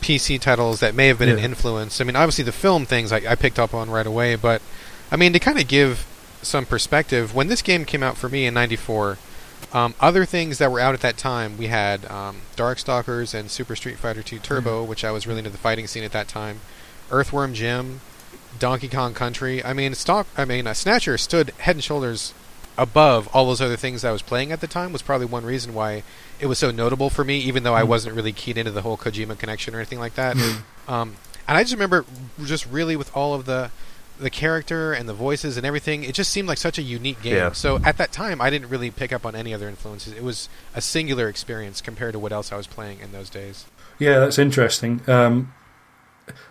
PC 0.02 0.40
titles 0.40 0.80
that 0.80 0.96
may 0.96 1.08
have 1.08 1.20
been 1.20 1.30
yeah. 1.30 1.36
an 1.36 1.44
influence. 1.44 2.00
I 2.00 2.04
mean, 2.04 2.16
obviously 2.16 2.44
the 2.44 2.52
film 2.52 2.86
things 2.86 3.12
I, 3.12 3.18
I 3.18 3.36
picked 3.36 3.60
up 3.60 3.74
on 3.74 3.90
right 3.90 4.08
away, 4.08 4.36
but 4.36 4.62
I 5.12 5.16
mean 5.16 5.34
to 5.34 5.40
kind 5.40 5.60
of 5.60 5.68
give 5.68 6.06
some 6.42 6.66
perspective, 6.66 7.34
when 7.36 7.48
this 7.48 7.62
game 7.62 7.86
came 7.86 8.04
out 8.04 8.18
for 8.18 8.30
me 8.30 8.46
in 8.46 8.54
'94, 8.54 9.18
um, 9.74 9.96
other 10.00 10.26
things 10.26 10.60
that 10.60 10.72
were 10.72 10.80
out 10.80 10.94
at 10.94 11.02
that 11.02 11.18
time, 11.18 11.58
we 11.58 11.68
had 11.68 12.06
um, 12.06 12.38
Darkstalkers 12.56 13.34
and 13.34 13.52
Super 13.52 13.76
Street 13.76 13.98
Fighter 13.98 14.24
2 14.24 14.40
Turbo, 14.40 14.86
mm 14.86 14.88
which 14.88 15.04
I 15.04 15.12
was 15.12 15.28
really 15.28 15.40
into 15.40 15.50
the 15.50 15.58
fighting 15.58 15.88
scene 15.88 16.04
at 16.04 16.12
that 16.14 16.28
time. 16.28 16.62
Earthworm 17.12 17.54
Jim, 17.54 18.02
Donkey 18.60 18.88
Kong 18.88 19.14
Country. 19.14 19.64
I 19.64 19.74
mean, 19.74 19.94
stock. 19.96 20.28
I 20.38 20.46
mean, 20.46 20.68
uh, 20.68 20.74
Snatcher 20.74 21.18
stood 21.18 21.50
head 21.60 21.76
and 21.76 21.84
shoulders 21.84 22.34
above 22.78 23.28
all 23.34 23.48
those 23.48 23.62
other 23.62 23.78
things 23.78 24.06
I 24.06 24.12
was 24.12 24.22
playing 24.22 24.52
at 24.52 24.62
the 24.62 24.68
time. 24.68 24.94
Was 24.94 25.02
probably 25.02 25.28
one 25.28 25.46
reason 25.46 25.74
why 25.74 26.04
it 26.40 26.46
was 26.46 26.60
so 26.60 26.72
notable 26.72 27.10
for 27.10 27.24
me, 27.24 27.40
even 27.40 27.64
though 27.64 27.74
I 27.74 27.84
hmm. 27.84 27.90
wasn't 27.90 28.16
really 28.16 28.34
keyed 28.34 28.58
into 28.58 28.72
the 28.72 28.82
whole 28.82 28.98
Kojima 28.98 29.38
connection 29.38 29.74
or 29.76 29.80
anything 29.80 30.00
like 30.00 30.16
that. 30.16 30.38
Um, 30.88 31.18
and 31.50 31.58
I 31.58 31.64
just 31.64 31.74
remember 31.74 32.06
just 32.46 32.66
really 32.68 32.96
with 32.96 33.14
all 33.16 33.34
of 33.34 33.46
the 33.46 33.72
the 34.20 34.30
character 34.30 34.94
and 34.94 35.08
the 35.08 35.14
voices 35.14 35.58
and 35.58 35.66
everything, 35.66 36.04
it 36.04 36.16
just 36.16 36.32
seemed 36.32 36.48
like 36.48 36.58
such 36.58 36.78
a 36.78 36.82
unique 36.82 37.22
game. 37.22 37.36
Yeah. 37.36 37.52
So 37.52 37.80
at 37.84 37.98
that 37.98 38.12
time, 38.12 38.42
I 38.42 38.50
didn't 38.50 38.70
really 38.70 38.90
pick 38.90 39.14
up 39.14 39.26
on 39.26 39.36
any 39.36 39.54
other 39.54 39.68
influences. 39.68 40.14
It 40.14 40.24
was 40.24 40.50
a 40.74 40.82
singular 40.82 41.30
experience 41.30 41.82
compared 41.82 42.14
to 42.14 42.20
what 42.20 42.32
else 42.32 42.52
I 42.52 42.58
was 42.58 42.68
playing 42.68 43.00
in 43.00 43.12
those 43.12 43.30
days. 43.30 43.66
Yeah, 44.00 44.20
that's 44.20 44.40
interesting. 44.40 45.02
Um, 45.08 45.54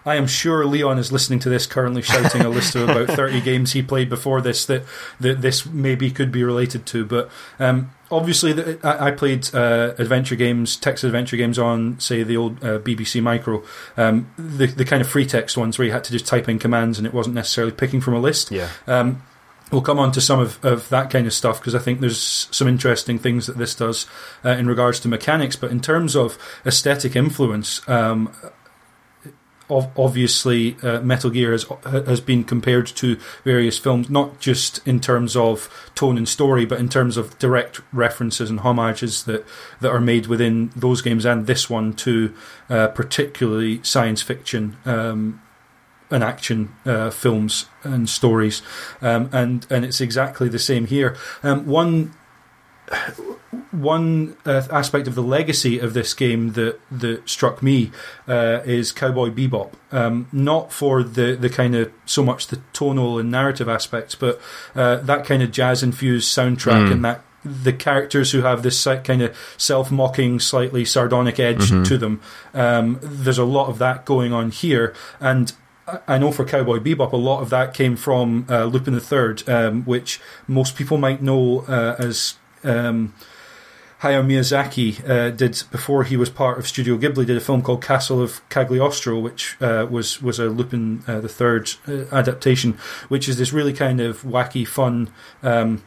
I 0.05 0.15
am 0.17 0.27
sure 0.27 0.65
Leon 0.65 0.99
is 0.99 1.11
listening 1.11 1.39
to 1.41 1.49
this 1.49 1.67
currently 1.67 2.03
shouting 2.03 2.43
a 2.43 2.49
list 2.49 2.75
of 2.75 2.89
about 2.89 3.09
30 3.17 3.41
games 3.41 3.73
he 3.73 3.83
played 3.83 4.09
before 4.09 4.41
this 4.41 4.65
that, 4.67 4.85
that 5.21 5.43
this 5.43 5.67
maybe 5.67 6.11
could 6.11 6.31
be 6.31 6.45
related 6.45 6.87
to. 6.87 7.05
But 7.05 7.31
um, 7.59 7.93
obviously, 8.11 8.53
the, 8.53 8.79
I, 8.83 9.09
I, 9.09 9.11
played 9.11 9.53
uh, 9.55 9.95
adventure 9.99 10.37
games, 10.37 10.77
text 10.77 11.05
adventure 11.05 11.37
games 11.37 11.59
on, 11.59 11.99
say, 11.99 12.23
the 12.23 12.37
old 12.37 12.63
uh, 12.63 12.79
BBC 12.79 13.23
Micro, 13.23 13.63
um, 13.97 14.31
the, 14.37 14.67
the 14.67 14.85
kind 14.85 15.01
of 15.01 15.09
free 15.09 15.27
text 15.27 15.57
ones 15.57 15.79
where 15.79 15.87
you 15.87 15.93
had 15.93 16.05
to 16.05 16.13
just 16.13 16.27
type 16.27 16.49
in 16.49 16.59
commands 16.59 16.99
and 16.99 17.07
it 17.07 17.13
wasn't 17.13 17.35
necessarily 17.35 17.73
picking 17.73 18.01
from 18.01 18.15
a 18.15 18.21
list. 18.21 18.51
Yeah. 18.51 18.71
Um, 18.87 19.23
We'll 19.73 19.83
come 19.83 19.99
on 19.99 20.13
to 20.13 20.21
some 20.21 20.39
of, 20.39 20.65
of 20.65 20.89
that 20.91 21.11
kind 21.11 21.27
of 21.27 21.33
stuff 21.33 21.59
because 21.59 21.75
I 21.75 21.81
think 21.81 21.99
there's 21.99 22.47
some 22.53 22.69
interesting 22.69 23.19
things 23.19 23.49
that 23.49 23.59
this 23.59 23.75
does 23.75 24.07
uh, 24.45 24.51
in 24.51 24.69
regards 24.69 25.01
to 25.01 25.09
mechanics. 25.09 25.57
But 25.57 25.73
in 25.73 25.81
terms 25.81 26.15
of 26.15 26.39
aesthetic 26.65 27.17
influence, 27.17 27.87
um, 27.89 28.33
obviously 29.69 30.77
uh, 30.83 31.01
Metal 31.01 31.31
Gear 31.31 31.53
has 31.53 31.67
has 31.85 32.21
been 32.21 32.45
compared 32.45 32.87
to 32.87 33.19
various 33.45 33.79
films, 33.79 34.09
not 34.09 34.39
just 34.41 34.87
in 34.87 35.01
terms 35.01 35.37
of 35.37 35.69
tone 35.95 36.17
and 36.17 36.29
story, 36.29 36.65
but 36.65 36.79
in 36.79 36.89
terms 36.89 37.17
of 37.17 37.39
direct 37.39 37.81
references 37.93 38.51
and 38.51 38.61
homages 38.61 39.25
that 39.25 39.45
that 39.81 39.91
are 39.91 40.01
made 40.01 40.27
within 40.27 40.71
those 40.77 41.03
games 41.03 41.25
and 41.25 41.47
this 41.47 41.69
one 41.69 41.93
to 41.95 42.35
uh, 42.69 42.89
particularly 42.89 43.83
science 43.83 44.23
fiction. 44.23 44.77
Um, 44.85 45.43
and 46.09 46.23
action 46.23 46.73
uh, 46.85 47.11
films 47.11 47.67
and 47.83 48.09
stories, 48.09 48.63
um, 49.03 49.29
and 49.33 49.67
and 49.71 49.85
it's 49.85 50.01
exactly 50.01 50.49
the 50.49 50.59
same 50.59 50.87
here. 50.87 51.17
Um, 51.43 51.67
one 51.67 52.15
one 53.77 54.37
uh, 54.47 54.63
aspect 54.71 55.07
of 55.07 55.15
the 55.15 55.23
legacy 55.23 55.79
of 55.79 55.95
this 55.95 56.15
game 56.15 56.53
that 56.53 56.81
that 56.91 57.29
struck 57.29 57.63
me 57.63 57.91
uh, 58.27 58.61
is 58.65 58.93
Cowboy 58.93 59.31
Bebop. 59.31 59.73
Um, 59.93 60.29
not 60.33 60.73
for 60.73 61.03
the 61.03 61.37
the 61.37 61.51
kind 61.51 61.75
of 61.75 61.93
so 62.05 62.25
much 62.25 62.49
the 62.49 62.61
tonal 62.73 63.19
and 63.19 63.31
narrative 63.31 63.69
aspects, 63.69 64.15
but 64.15 64.41
uh, 64.75 64.97
that 64.97 65.25
kind 65.25 65.43
of 65.43 65.51
jazz 65.53 65.83
infused 65.83 66.35
soundtrack 66.37 66.89
mm. 66.89 66.93
and 66.93 67.05
that 67.05 67.23
the 67.45 67.73
characters 67.73 68.33
who 68.33 68.43
have 68.43 68.63
this 68.63 68.83
kind 69.05 69.23
of 69.23 69.37
self 69.57 69.91
mocking, 69.91 70.41
slightly 70.41 70.85
sardonic 70.85 71.39
edge 71.39 71.71
mm-hmm. 71.71 71.85
to 71.85 71.99
them. 71.99 72.21
Um, 72.55 72.99
there's 73.03 73.39
a 73.39 73.45
lot 73.45 73.69
of 73.69 73.79
that 73.79 74.05
going 74.05 74.33
on 74.33 74.51
here, 74.51 74.95
and 75.21 75.53
I 76.09 76.19
know 76.19 76.33
for 76.33 76.45
Cowboy 76.45 76.79
Bebop, 76.79 77.13
a 77.13 77.17
lot 77.17 77.43
of 77.43 77.51
that 77.51 77.73
came 77.73 77.97
from 77.97 78.47
uh, 78.49 78.65
Lupin 78.65 78.95
the 78.95 79.01
Third, 79.01 79.49
um, 79.49 79.85
which 79.85 80.21
most 80.49 80.75
people 80.75 80.99
might 80.99 81.23
know 81.23 81.61
uh, 81.69 81.95
as 81.99 82.35
um, 82.65 83.15
Hayao 84.03 84.25
Miyazaki 84.25 85.09
uh, 85.09 85.31
did 85.31 85.63
before 85.71 86.05
he 86.05 86.17
was 86.17 86.29
part 86.29 86.59
of 86.59 86.69
Studio 86.69 86.99
Ghibli. 86.99 87.25
Did 87.27 87.37
a 87.37 87.41
film 87.41 87.63
called 87.63 87.83
Castle 87.83 88.21
of 88.21 88.47
Cagliostro, 88.51 89.19
which 89.19 89.57
uh, 89.61 89.87
was 89.91 90.21
was 90.21 90.39
a 90.39 90.47
Lupin 90.47 91.03
uh, 91.07 91.21
the 91.21 91.29
Third 91.29 91.71
uh, 91.89 92.05
adaptation, 92.13 92.75
which 93.09 93.29
is 93.29 93.39
this 93.39 93.53
really 93.53 93.73
kind 93.73 94.01
of 94.01 94.23
wacky, 94.23 94.67
fun, 94.67 95.09
um, 95.43 95.83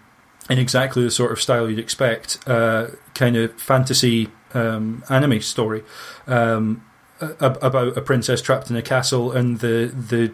in 0.50 0.58
exactly 0.58 1.04
the 1.04 1.12
sort 1.12 1.32
of 1.32 1.40
style 1.40 1.70
you'd 1.70 1.78
expect, 1.78 2.40
uh, 2.48 2.88
kind 3.14 3.36
of 3.38 3.54
fantasy 3.62 4.30
um, 4.56 5.04
anime 5.10 5.40
story 5.42 5.84
um, 6.26 6.84
about 7.20 7.96
a 7.96 8.02
princess 8.02 8.42
trapped 8.42 8.72
in 8.72 8.76
a 8.76 8.82
castle 8.82 9.32
and 9.32 9.60
the 9.60 9.94
the 9.96 10.34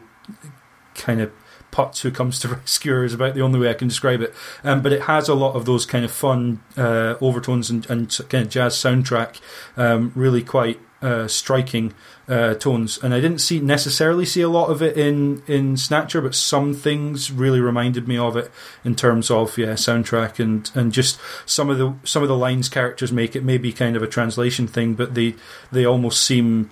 kind 0.94 1.20
of 1.20 1.32
Putz 1.76 2.02
who 2.02 2.12
comes 2.12 2.40
to 2.40 2.48
rescue 2.56 2.94
her 2.94 3.04
is 3.04 3.14
about 3.14 3.36
the 3.36 3.42
only 3.42 3.60
way 3.60 3.70
I 3.70 3.74
can 3.74 3.90
describe 3.90 4.22
it. 4.22 4.34
Um, 4.64 4.82
but 4.82 4.94
it 4.94 5.04
has 5.04 5.28
a 5.28 5.36
lot 5.36 5.56
of 5.56 5.66
those 5.66 5.86
kind 5.86 6.06
of 6.06 6.12
fun 6.12 6.64
uh, 6.78 7.16
overtones 7.22 7.70
and, 7.70 7.88
and, 7.90 8.10
kind 8.30 8.46
of 8.46 8.50
jazz 8.50 8.76
soundtrack, 8.76 9.42
um, 9.76 10.14
really 10.16 10.42
quite 10.42 10.80
uh, 11.02 11.28
striking 11.28 11.94
uh, 12.30 12.54
tones. 12.54 12.98
And 13.04 13.14
I 13.14 13.20
didn't 13.20 13.40
see 13.40 13.60
necessarily 13.60 14.26
see 14.26 14.42
a 14.42 14.50
lot 14.50 14.70
of 14.70 14.82
it 14.82 14.98
in 14.98 15.44
in 15.48 15.76
Snatcher, 15.76 16.22
but 16.22 16.34
some 16.34 16.74
things 16.74 17.32
really 17.32 17.60
reminded 17.60 18.08
me 18.08 18.18
of 18.18 18.38
it 18.38 18.50
in 18.84 18.96
terms 18.96 19.30
of 19.30 19.58
yeah 19.58 19.74
soundtrack 19.74 20.40
and 20.40 20.72
and 20.74 20.94
just 20.94 21.20
some 21.46 21.70
of 21.70 21.78
the 21.78 21.94
some 22.06 22.24
of 22.24 22.30
the 22.30 22.38
lines 22.38 22.70
characters 22.70 23.12
make. 23.12 23.36
It 23.36 23.44
may 23.44 23.58
be 23.58 23.74
kind 23.74 23.96
of 23.96 24.02
a 24.02 24.08
translation 24.08 24.66
thing, 24.66 24.96
but 24.96 25.14
they 25.14 25.36
they 25.72 25.86
almost 25.86 26.24
seem 26.24 26.72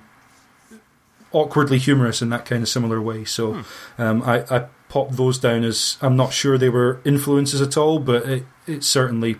awkwardly 1.33 1.79
humorous 1.79 2.21
in 2.21 2.29
that 2.29 2.45
kind 2.45 2.63
of 2.63 2.69
similar 2.69 3.01
way. 3.01 3.25
So 3.25 3.53
hmm. 3.53 4.01
um, 4.01 4.23
I, 4.23 4.45
I 4.49 4.67
pop 4.93 5.09
those 5.09 5.39
down 5.39 5.63
as 5.63 5.97
I'm 6.01 6.15
not 6.15 6.33
sure 6.33 6.55
they 6.55 6.69
were 6.69 7.01
influences 7.03 7.61
at 7.61 7.77
all, 7.77 7.97
but 7.97 8.29
it, 8.29 8.45
it 8.67 8.83
certainly 8.83 9.37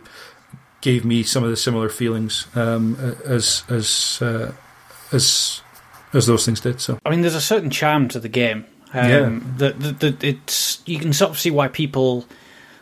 gave 0.82 1.06
me 1.06 1.22
some 1.22 1.44
of 1.44 1.52
the 1.52 1.56
similar 1.56 1.90
feelings 1.90 2.48
um, 2.56 2.96
as 3.24 3.64
as 3.70 4.20
uh, 4.20 4.52
as 5.12 5.62
as 6.12 6.26
those 6.26 6.44
things 6.44 6.60
did. 6.60 6.82
So 6.82 6.98
I 7.06 7.12
mean, 7.12 7.22
there's 7.22 7.36
a 7.36 7.42
certain 7.42 7.70
charm 7.70 8.08
to 8.10 8.20
the 8.20 8.30
game. 8.30 8.66
Um, 8.94 9.56
yeah, 9.60 9.70
that, 9.70 10.24
it's 10.24 10.82
you 10.88 10.98
can 10.98 11.14
sort 11.14 11.30
of 11.30 11.40
see 11.40 11.52
why 11.52 11.68
people 11.68 12.26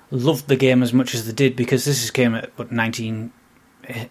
loved 0.10 0.48
the 0.48 0.56
game 0.56 0.82
as 0.82 0.94
much 0.94 1.14
as 1.14 1.28
they 1.28 1.34
did 1.34 1.58
because 1.58 1.84
this 1.84 2.02
is 2.02 2.10
game 2.10 2.36
at 2.36 2.58
what 2.58 2.72
19 2.72 3.34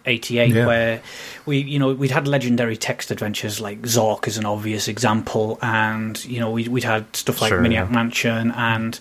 88 0.05 0.49
yeah. 0.49 0.65
where 0.65 1.01
we 1.45 1.59
you 1.59 1.79
know 1.79 1.93
we'd 1.93 2.11
had 2.11 2.27
legendary 2.27 2.77
text 2.77 3.11
adventures 3.11 3.59
like 3.59 3.81
Zork 3.81 4.27
is 4.27 4.37
an 4.37 4.45
obvious 4.45 4.87
example 4.87 5.59
and 5.61 6.23
you 6.25 6.39
know 6.39 6.51
we 6.51 6.67
would 6.67 6.83
had 6.83 7.15
stuff 7.15 7.41
like 7.41 7.49
sure, 7.49 7.61
Maniac 7.61 7.89
yeah. 7.89 7.95
Mansion 7.95 8.51
and 8.51 8.99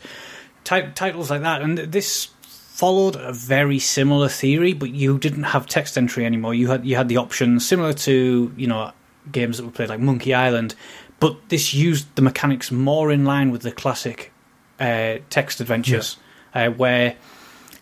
t- 0.64 0.88
titles 0.95 1.31
like 1.31 1.43
that 1.43 1.62
and 1.62 1.79
this 1.79 2.29
followed 2.45 3.16
a 3.16 3.33
very 3.33 3.79
similar 3.79 4.29
theory 4.29 4.73
but 4.73 4.90
you 4.90 5.19
didn't 5.19 5.43
have 5.43 5.66
text 5.66 5.99
entry 5.99 6.25
anymore 6.25 6.55
you 6.55 6.69
had 6.69 6.85
you 6.85 6.97
had 6.97 7.09
the 7.09 7.16
option 7.16 7.61
similar 7.61 7.93
to 7.93 8.53
you 8.57 8.66
know 8.66 8.93
games 9.31 9.59
that 9.59 9.64
were 9.64 9.73
played 9.73 9.88
like 9.88 10.01
Monkey 10.01 10.33
Island 10.35 10.75
but 11.19 11.37
this 11.51 11.75
used 11.75 12.14
the 12.16 12.23
mechanics 12.23 12.71
more 12.71 13.12
in 13.12 13.25
line 13.25 13.51
with 13.51 13.62
the 13.62 13.71
classic 13.71 14.33
uh, 14.81 15.19
text 15.29 15.61
adventures 15.61 16.16
yeah. 16.55 16.69
uh, 16.69 16.71
where 16.71 17.16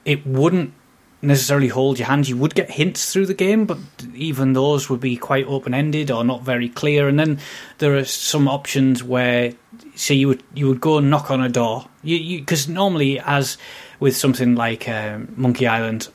it 0.05 0.27
wouldn't 0.27 0.75
necessarily 1.21 1.69
hold 1.69 1.99
your 1.99 2.07
hand. 2.07 2.29
You 2.29 2.37
would 2.37 2.55
get 2.55 2.71
hints 2.71 3.13
through 3.13 3.27
the 3.27 3.35
game, 3.35 3.67
but 3.67 3.79
even 4.15 4.53
those 4.53 4.89
would 4.89 5.01
be 5.01 5.17
quite 5.17 5.47
open 5.47 5.75
ended 5.75 6.11
or 6.11 6.25
not 6.25 6.43
very 6.43 6.69
clear. 6.69 7.09
And 7.09 7.19
then 7.19 7.39
there 7.79 7.97
are 7.97 8.05
some 8.05 8.49
options 8.49 9.03
where, 9.03 9.55
say, 9.95 10.15
you 10.15 10.29
would 10.29 10.43
you 10.55 10.69
would 10.69 10.81
go 10.81 10.99
and 10.99 11.11
knock 11.11 11.31
on 11.31 11.43
a 11.43 11.49
door. 11.49 11.89
You 12.03 12.39
because 12.39 12.69
normally, 12.69 13.19
as 13.21 13.59
with 14.01 14.17
something 14.17 14.55
like 14.55 14.89
uh, 14.89 15.19
Monkey 15.37 15.67
Island. 15.67 16.09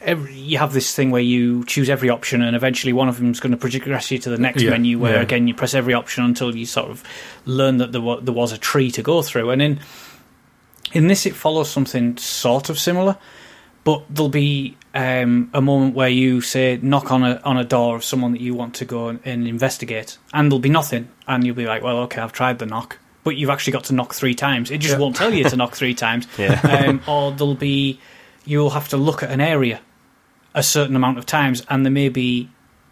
Every, 0.00 0.34
you 0.34 0.58
have 0.58 0.74
this 0.74 0.94
thing 0.94 1.10
where 1.10 1.22
you 1.22 1.64
choose 1.64 1.88
every 1.88 2.10
option, 2.10 2.42
and 2.42 2.54
eventually 2.54 2.92
one 2.92 3.08
of 3.08 3.16
them 3.16 3.30
is 3.30 3.40
going 3.40 3.52
to 3.52 3.56
progress 3.56 4.10
you 4.10 4.18
to 4.18 4.28
the 4.28 4.36
next 4.36 4.62
yeah, 4.62 4.70
menu. 4.70 4.98
Where 4.98 5.14
yeah. 5.14 5.22
again 5.22 5.48
you 5.48 5.54
press 5.54 5.72
every 5.72 5.94
option 5.94 6.24
until 6.24 6.54
you 6.54 6.66
sort 6.66 6.90
of 6.90 7.02
learn 7.46 7.78
that 7.78 7.92
there 7.92 8.02
was, 8.02 8.22
there 8.22 8.34
was 8.34 8.52
a 8.52 8.58
tree 8.58 8.90
to 8.90 9.02
go 9.02 9.22
through. 9.22 9.48
And 9.48 9.62
in 9.62 9.80
in 10.92 11.06
this, 11.06 11.24
it 11.24 11.34
follows 11.34 11.70
something 11.70 12.18
sort 12.18 12.68
of 12.68 12.78
similar 12.78 13.16
but 13.84 14.02
there'll 14.10 14.30
be 14.30 14.76
um, 14.94 15.50
a 15.52 15.60
moment 15.60 15.94
where 15.94 16.08
you 16.08 16.40
say 16.40 16.78
knock 16.80 17.10
on 17.12 17.22
a 17.22 17.40
on 17.44 17.56
a 17.56 17.64
door 17.64 17.96
of 17.96 18.04
someone 18.04 18.32
that 18.32 18.40
you 18.40 18.54
want 18.54 18.74
to 18.76 18.84
go 18.84 19.08
and, 19.08 19.20
and, 19.24 19.46
investigate, 19.46 20.18
and 20.32 20.50
there'll 20.50 20.60
be 20.60 20.70
nothing, 20.70 21.08
and 21.28 21.44
you'll 21.44 21.54
be 21.54 21.66
like, 21.66 21.82
well, 21.82 21.98
okay, 21.98 22.20
I've 22.20 22.32
tried 22.32 22.58
the 22.58 22.66
knock, 22.66 22.98
but 23.22 23.36
you've 23.36 23.50
actually 23.50 23.74
got 23.74 23.84
to 23.84 23.94
knock 23.94 24.14
three 24.14 24.34
times. 24.34 24.70
It 24.70 24.78
just 24.78 24.98
won't 24.98 25.16
tell 25.16 25.32
you 25.32 25.44
to 25.44 25.56
knock 25.60 25.74
three 25.74 25.94
times. 25.94 26.26
Yeah. 26.38 26.60
Um, 26.62 27.02
or 27.06 27.32
there'll 27.32 27.54
be 27.54 28.00
you'll 28.44 28.70
have 28.70 28.88
to 28.88 28.96
look 28.96 29.22
at 29.22 29.30
an 29.30 29.40
area 29.40 29.80
a 30.54 30.62
certain 30.62 30.96
amount 30.96 31.18
of 31.18 31.26
times, 31.26 31.64
and 31.68 31.84
there 31.84 31.92
may 31.92 32.08
be 32.08 32.48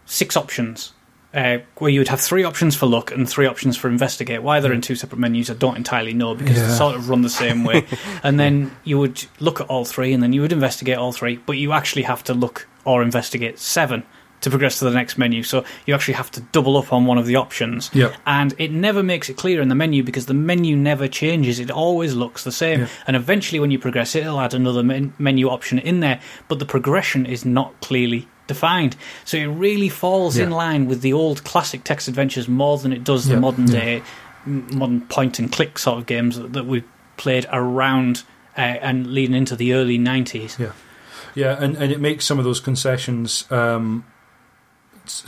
six 0.07 0.37
options. 0.37 0.93
Uh, 1.35 1.59
where 1.79 1.91
you 1.91 1.99
would 2.01 2.09
have 2.09 2.21
three 2.21 2.45
options 2.45 2.77
for 2.77 2.85
look 2.85 3.11
and 3.11 3.27
three 3.27 3.47
options 3.47 3.75
for 3.75 3.89
investigate. 3.89 4.43
Why 4.43 4.61
they're 4.61 4.73
in 4.73 4.83
two 4.83 4.95
separate 4.95 5.19
menus, 5.19 5.49
I 5.49 5.55
don't 5.55 5.79
entirely 5.79 6.13
know 6.13 6.35
because 6.35 6.59
Yeah. 6.59 6.67
they 6.67 6.75
sort 6.75 6.95
of 6.95 7.09
run 7.09 7.23
the 7.23 7.31
same 7.31 7.65
way. 7.65 7.87
and 8.23 8.39
then 8.39 8.71
you 8.85 8.99
would 8.99 9.25
look 9.41 9.59
at 9.59 9.67
all 9.69 9.87
three, 9.87 10.13
and 10.13 10.23
then 10.23 10.35
you 10.35 10.43
would 10.43 10.53
investigate 10.53 10.99
all 10.99 11.11
three, 11.13 11.39
but 11.47 11.57
you 11.57 11.73
actually 11.73 12.03
have 12.03 12.23
to 12.25 12.35
look 12.35 12.69
or 12.85 13.03
investigate 13.03 13.59
seven 13.59 14.03
to 14.43 14.51
progress 14.51 14.81
to 14.81 14.85
the 14.85 14.91
next 14.91 15.17
menu. 15.17 15.43
So 15.43 15.65
you 15.87 15.95
actually 15.95 16.15
have 16.15 16.31
to 16.33 16.41
double 16.53 16.77
up 16.77 16.93
on 16.93 17.07
one 17.07 17.17
of 17.17 17.25
the 17.27 17.37
options. 17.37 17.91
Yep. 17.95 18.13
And 18.27 18.55
it 18.59 18.71
never 18.73 19.03
makes 19.03 19.31
it 19.31 19.37
clear 19.39 19.63
in 19.63 19.69
the 19.69 19.75
menu 19.75 20.03
because 20.03 20.27
the 20.27 20.35
menu 20.35 20.77
never 20.77 21.09
changes. 21.09 21.61
It 21.61 21.71
always 21.71 22.13
looks 22.15 22.45
the 22.45 22.53
same. 22.53 22.81
Yeah. 22.81 22.89
And 23.07 23.17
eventually, 23.17 23.59
when 23.61 23.71
you 23.71 23.79
progress, 23.79 24.15
it'll 24.15 24.41
add 24.41 24.53
another 24.53 24.83
men- 24.83 25.15
menu 25.19 25.49
option 25.49 25.79
in 25.79 26.01
there, 26.01 26.21
but 26.49 26.59
the 26.59 26.67
progression 26.67 27.25
is 27.25 27.45
not 27.47 27.81
clearly 27.81 28.29
defined. 28.47 28.97
So 29.25 29.37
it 29.37 29.47
really 29.47 29.89
falls 29.89 30.37
in 30.37 30.51
line 30.51 30.87
with 30.87 31.01
the 31.01 31.13
old 31.13 31.45
classic 31.45 31.85
text 31.85 32.09
adventures 32.09 32.49
more 32.49 32.79
than 32.79 32.93
it 32.93 33.05
does 33.05 33.27
the 33.27 33.35
Yeah. 33.35 33.41
modern 33.41 33.67
day, 33.67 34.03
modern 34.45 35.03
point 35.03 35.39
and 35.39 35.51
click 35.51 35.79
sort 35.79 35.99
of 35.99 36.07
games 36.07 36.37
that, 36.39 36.53
that 36.53 36.67
we 36.67 36.83
played 37.17 37.47
around 37.53 38.25
uh, 38.57 38.61
and 38.61 39.07
leading 39.07 39.35
into 39.37 39.55
the 39.57 39.73
early 39.75 39.99
90s. 39.99 40.59
Yeah. 40.59 40.73
Yeah, 41.35 41.57
and, 41.63 41.77
and 41.77 41.91
it 41.91 42.01
makes 42.01 42.27
some 42.27 42.39
of 42.39 42.45
those 42.45 42.61
concessions 42.61 43.51
um, 43.51 44.05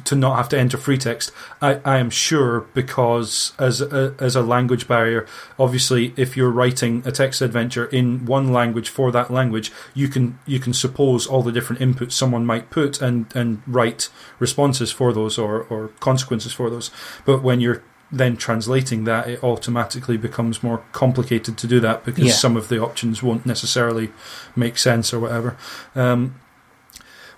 to 0.04 0.14
not 0.14 0.36
have 0.36 0.48
to 0.50 0.58
enter 0.58 0.76
free 0.76 0.96
text. 0.98 1.32
I, 1.60 1.80
I 1.84 1.98
am 1.98 2.10
sure 2.10 2.60
because 2.74 3.52
as 3.58 3.80
a, 3.80 4.14
as 4.20 4.36
a 4.36 4.42
language 4.42 4.86
barrier, 4.86 5.26
obviously, 5.58 6.14
if 6.16 6.36
you're 6.36 6.50
writing 6.50 7.02
a 7.04 7.12
text 7.12 7.40
adventure 7.42 7.86
in 7.86 8.24
one 8.26 8.52
language 8.52 8.88
for 8.88 9.10
that 9.12 9.30
language, 9.30 9.72
you 9.94 10.08
can 10.08 10.38
you 10.46 10.60
can 10.60 10.72
suppose 10.72 11.26
all 11.26 11.42
the 11.42 11.52
different 11.52 11.82
inputs 11.82 12.12
someone 12.12 12.46
might 12.46 12.70
put 12.70 13.02
and 13.02 13.26
and 13.34 13.62
write 13.66 14.08
responses 14.38 14.90
for 14.92 15.12
those 15.12 15.38
or 15.38 15.62
or 15.70 15.88
consequences 16.00 16.52
for 16.52 16.70
those. 16.70 16.90
But 17.24 17.42
when 17.42 17.60
you're 17.60 17.82
then 18.12 18.36
translating 18.36 19.04
that, 19.04 19.26
it 19.26 19.42
automatically 19.42 20.16
becomes 20.16 20.62
more 20.62 20.84
complicated 20.92 21.58
to 21.58 21.66
do 21.66 21.80
that 21.80 22.04
because 22.04 22.24
Yeah. 22.24 22.32
some 22.32 22.56
of 22.56 22.68
the 22.68 22.78
options 22.80 23.22
won't 23.24 23.44
necessarily 23.44 24.10
make 24.54 24.78
sense 24.78 25.12
or 25.12 25.18
whatever. 25.18 25.56
Um, 25.96 26.36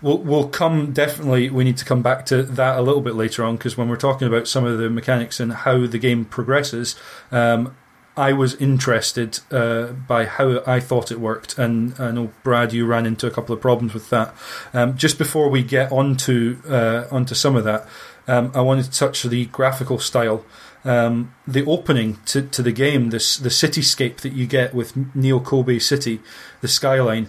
we'll 0.03 0.19
we'll 0.19 0.49
come 0.49 0.93
definitely. 0.93 1.51
We 1.51 1.65
need 1.65 1.77
to 1.79 1.85
come 1.85 2.03
back 2.03 2.27
to 2.27 2.43
that 2.43 2.79
a 2.79 2.83
little 2.83 3.01
bit 3.01 3.15
later 3.15 3.45
on 3.45 3.57
because 3.57 3.77
when 3.77 3.89
we're 3.89 3.97
talking 3.97 4.29
about 4.29 4.49
some 4.49 4.65
of 4.65 4.79
the 4.79 4.91
mechanics 4.91 5.41
and 5.41 5.53
how 5.53 5.87
the 5.87 5.99
game 5.99 6.25
progresses, 6.25 6.97
um, 7.31 7.77
I 8.17 8.33
was 8.33 8.55
interested 8.55 9.41
uh, 9.51 9.89
by 9.89 10.25
how 10.25 10.63
I 10.67 10.81
thought 10.81 11.13
it 11.13 11.21
worked, 11.21 11.59
and 11.59 11.99
I 12.01 12.11
know 12.13 12.33
Brad, 12.43 12.73
you 12.73 12.87
ran 12.87 13.05
into 13.05 13.27
a 13.27 13.31
couple 13.31 13.55
of 13.55 13.61
problems 13.61 13.93
with 13.93 14.09
that. 14.11 14.35
Um, 14.73 14.97
just 14.97 15.19
before 15.19 15.51
we 15.51 15.63
get 15.63 15.93
onto 15.93 16.59
uh, 16.67 17.07
onto 17.11 17.35
some 17.35 17.57
of 17.57 17.65
that, 17.65 17.87
um, 18.27 18.53
I 18.55 18.63
wanted 18.63 18.87
to 18.87 18.91
touch 18.91 19.23
the 19.23 19.47
graphical 19.47 19.99
style. 19.99 20.45
Um, 20.85 21.35
the 21.49 21.65
opening 21.67 22.19
to, 22.27 22.43
to 22.43 22.63
the 22.63 22.71
game, 22.71 23.11
this 23.11 23.37
the 23.37 23.49
cityscape 23.49 24.19
that 24.19 24.33
you 24.33 24.47
get 24.47 24.73
with 24.73 24.97
Neo 25.17 25.41
Kobe 25.41 25.81
City, 25.81 26.21
the 26.61 26.69
skyline, 26.69 27.29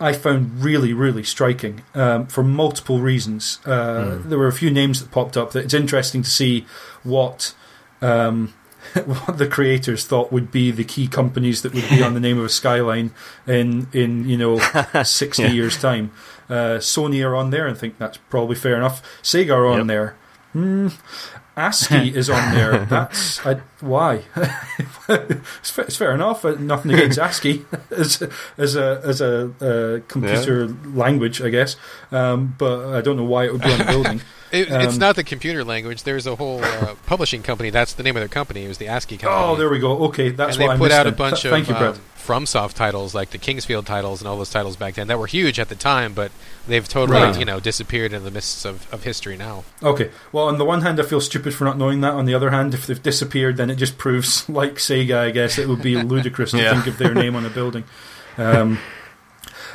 I 0.00 0.12
found 0.14 0.62
really, 0.64 0.92
really 0.94 1.22
striking 1.22 1.82
um, 1.94 2.26
for 2.26 2.42
multiple 2.42 3.00
reasons. 3.00 3.58
Uh, 3.66 4.18
There 4.24 4.38
were 4.38 4.46
a 4.48 4.52
few 4.52 4.70
names 4.70 5.00
that 5.00 5.10
popped 5.10 5.36
up 5.36 5.52
that 5.52 5.64
it's 5.64 5.74
interesting 5.74 6.22
to 6.22 6.30
see 6.30 6.66
what 7.02 7.54
um, 8.00 8.54
what 9.04 9.36
the 9.38 9.46
creators 9.46 10.04
thought 10.06 10.32
would 10.32 10.50
be 10.50 10.70
the 10.70 10.84
key 10.84 11.06
companies 11.06 11.60
that 11.62 11.74
would 11.74 11.88
be 11.90 12.02
on 12.02 12.14
the 12.14 12.20
name 12.20 12.38
of 12.38 12.44
a 12.46 12.48
skyline 12.48 13.10
in 13.46 13.88
in 13.92 14.26
you 14.28 14.38
know 14.38 14.58
sixty 15.04 15.42
Yeah. 15.42 15.50
years 15.50 15.76
time. 15.78 16.10
Uh, 16.48 16.78
Sony 16.80 17.24
are 17.24 17.36
on 17.36 17.50
there, 17.50 17.66
and 17.66 17.76
I 17.76 17.78
think 17.78 17.98
that's 17.98 18.16
probably 18.30 18.56
fair 18.56 18.76
enough. 18.76 19.02
Sega 19.22 19.52
are 19.54 19.66
on 19.66 19.78
Yep. 19.78 19.86
there. 19.86 20.16
Hmm. 20.52 20.88
ASCII 21.60 22.08
is 22.16 22.28
on 22.30 22.54
there. 22.54 22.84
That's 22.86 23.44
I, 23.46 23.54
why. 23.80 24.22
it's, 25.08 25.78
it's 25.78 25.96
fair 25.96 26.12
enough. 26.14 26.44
Nothing 26.44 26.92
against 26.92 27.18
ASCII 27.28 27.64
as 27.90 28.22
as 28.58 28.76
a 28.76 29.00
as 29.04 29.20
a 29.20 29.50
uh, 29.60 30.00
computer 30.08 30.68
language, 30.94 31.40
I 31.42 31.50
guess. 31.50 31.76
Um, 32.10 32.54
but 32.58 32.94
I 32.94 33.00
don't 33.00 33.16
know 33.16 33.24
why 33.24 33.44
it 33.44 33.52
would 33.52 33.62
be 33.62 33.72
on 33.72 33.78
the 33.78 33.84
building. 33.84 34.20
It, 34.52 34.68
it's 34.68 34.94
Um, 34.94 34.98
not 34.98 35.14
the 35.14 35.22
computer 35.22 35.62
language. 35.62 36.02
There's 36.02 36.26
a 36.26 36.34
whole 36.34 36.62
uh, 36.64 36.96
publishing 37.06 37.42
company. 37.42 37.70
That's 37.70 37.92
the 37.94 38.02
name 38.02 38.16
of 38.16 38.20
their 38.20 38.28
company. 38.28 38.64
It 38.64 38.68
was 38.68 38.78
the 38.78 38.88
ASCII 38.88 39.16
company. 39.16 39.42
Oh, 39.44 39.54
there 39.54 39.68
we 39.68 39.78
go. 39.78 40.06
Okay, 40.06 40.30
that's 40.30 40.56
and 40.56 40.64
they 40.64 40.68
I 40.68 40.76
put 40.76 40.90
out 40.90 41.06
a 41.06 41.12
bunch 41.12 41.42
Th- 41.42 41.52
Thank 41.52 41.66
of 41.66 41.68
you, 41.70 41.74
Brad. 41.76 41.94
um, 41.94 42.00
FromSoft 42.20 42.74
titles, 42.74 43.14
like 43.14 43.30
the 43.30 43.38
King's 43.38 43.64
Field 43.64 43.86
titles 43.86 44.20
and 44.20 44.28
all 44.28 44.36
those 44.36 44.50
titles 44.50 44.76
back 44.76 44.94
then, 44.94 45.08
that 45.08 45.18
were 45.18 45.26
huge 45.26 45.58
at 45.58 45.68
the 45.68 45.74
time, 45.74 46.12
but 46.12 46.30
they've 46.68 46.86
totally, 46.88 47.18
Right. 47.20 47.38
you 47.38 47.44
know, 47.44 47.58
disappeared 47.60 48.12
in 48.12 48.22
the 48.24 48.30
mists 48.30 48.64
of, 48.64 48.92
of 48.92 49.02
history 49.04 49.36
now. 49.36 49.64
Okay. 49.82 50.10
Well, 50.32 50.46
on 50.46 50.58
the 50.58 50.64
one 50.64 50.82
hand, 50.82 51.00
I 51.00 51.02
feel 51.04 51.20
stupid 51.20 51.54
for 51.54 51.64
not 51.64 51.78
knowing 51.78 52.00
that. 52.02 52.12
On 52.14 52.26
the 52.26 52.34
other 52.34 52.50
hand, 52.50 52.74
if 52.74 52.86
they've 52.86 53.02
disappeared, 53.02 53.56
then 53.56 53.70
it 53.70 53.76
just 53.76 53.98
proves, 53.98 54.48
like 54.48 54.74
Sega, 54.74 55.16
I 55.16 55.30
guess, 55.30 55.58
it 55.58 55.68
would 55.68 55.82
be 55.82 55.96
ludicrous 56.02 56.52
to 56.52 56.58
Yeah. 56.58 56.74
think 56.74 56.86
of 56.86 56.98
their 56.98 57.14
name 57.14 57.34
on 57.34 57.44
a 57.46 57.50
building. 57.50 57.84
Um, 58.38 58.78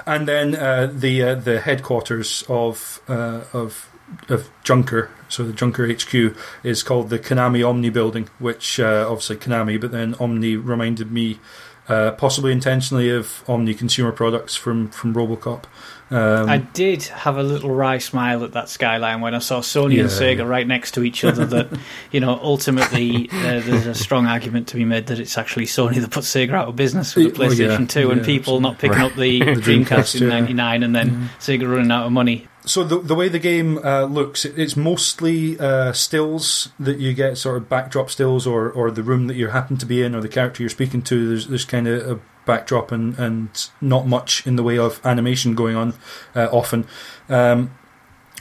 and 0.05 0.27
then 0.27 0.55
uh, 0.55 0.91
the 0.93 1.23
uh, 1.23 1.35
the 1.35 1.59
headquarters 1.61 2.43
of 2.47 3.01
uh, 3.07 3.41
of 3.53 3.89
of 4.29 4.49
Junker, 4.63 5.09
so 5.29 5.43
the 5.43 5.53
Junker 5.53 5.91
HQ, 5.91 6.35
is 6.63 6.83
called 6.83 7.09
the 7.09 7.17
Konami 7.17 7.67
Omni 7.67 7.89
Building, 7.89 8.29
which 8.39 8.79
uh, 8.79 9.07
obviously 9.09 9.37
Konami, 9.37 9.81
but 9.81 9.91
then 9.91 10.13
Omni 10.19 10.57
reminded 10.57 11.11
me. 11.11 11.39
Uh, 11.87 12.11
possibly 12.11 12.51
intentionally 12.51 13.11
of 13.11 13.43
Omni 13.47 13.75
consumer 13.75 14.11
products 14.11 14.55
from 14.55 14.89
from 14.89 15.13
RoboCop. 15.13 15.65
Um, 16.11 16.47
I 16.47 16.59
did 16.59 17.03
have 17.03 17.37
a 17.37 17.43
little 17.43 17.71
wry 17.71 17.97
smile 17.97 18.43
at 18.43 18.51
that 18.53 18.69
skyline 18.69 19.21
when 19.21 19.33
I 19.33 19.39
saw 19.39 19.61
Sony 19.61 19.99
and 19.99 20.09
Sega 20.09 20.37
yeah. 20.37 20.43
right 20.43 20.67
next 20.67 20.91
to 20.91 21.03
each 21.03 21.23
other. 21.23 21.45
That 21.45 21.79
you 22.11 22.19
know, 22.19 22.39
ultimately, 22.41 23.27
uh, 23.31 23.59
there's 23.61 23.87
a 23.87 23.95
strong 23.95 24.27
argument 24.27 24.67
to 24.69 24.75
be 24.75 24.85
made 24.85 25.07
that 25.07 25.19
it's 25.19 25.37
actually 25.37 25.65
Sony 25.65 25.99
that 25.99 26.11
put 26.11 26.23
Sega 26.23 26.51
out 26.51 26.67
of 26.67 26.75
business 26.75 27.15
with 27.15 27.33
the 27.33 27.39
Well, 27.39 27.53
yeah, 27.53 27.67
PlayStation 27.69 27.89
Two, 27.89 28.11
and 28.11 28.21
yeah, 28.21 28.25
people 28.25 28.59
not 28.61 28.77
picking 28.77 28.97
right. 28.99 29.11
up 29.11 29.17
the, 29.17 29.39
The 29.55 29.61
Dreamcast, 29.61 29.85
Dreamcast, 29.85 30.21
in 30.21 30.27
yeah. 30.27 30.39
'99, 30.39 30.83
and 30.83 30.95
then 30.95 31.29
Sega 31.39 31.69
running 31.69 31.91
out 31.91 32.05
of 32.05 32.11
money. 32.11 32.47
So 32.65 32.83
the 32.83 32.99
the 32.99 33.15
way 33.15 33.27
the 33.27 33.39
game 33.39 33.79
uh, 33.79 34.03
looks, 34.03 34.45
it, 34.45 34.59
it's 34.59 34.77
mostly 34.77 35.59
uh, 35.59 35.91
stills 35.93 36.69
that 36.79 36.99
you 36.99 37.13
get, 37.13 37.39
sort 37.39 37.57
of 37.57 37.67
backdrop 37.67 38.11
stills, 38.11 38.45
or, 38.45 38.71
or 38.71 38.91
the 38.91 39.03
room 39.03 39.25
that 39.25 39.35
you 39.35 39.47
happen 39.47 39.77
to 39.77 39.85
be 39.87 40.03
in, 40.03 40.13
or 40.13 40.21
the 40.21 40.29
character 40.29 40.61
you're 40.61 40.69
speaking 40.69 41.01
to. 41.03 41.29
There's 41.29 41.47
there's 41.47 41.65
kind 41.65 41.87
of 41.87 42.11
a 42.11 42.19
backdrop 42.45 42.91
and, 42.91 43.17
and 43.17 43.69
not 43.81 44.07
much 44.07 44.45
in 44.45 44.55
the 44.55 44.63
way 44.63 44.77
of 44.77 45.03
animation 45.05 45.55
going 45.55 45.75
on. 45.75 45.93
Uh, 46.35 46.47
often, 46.51 46.87
um, 47.29 47.71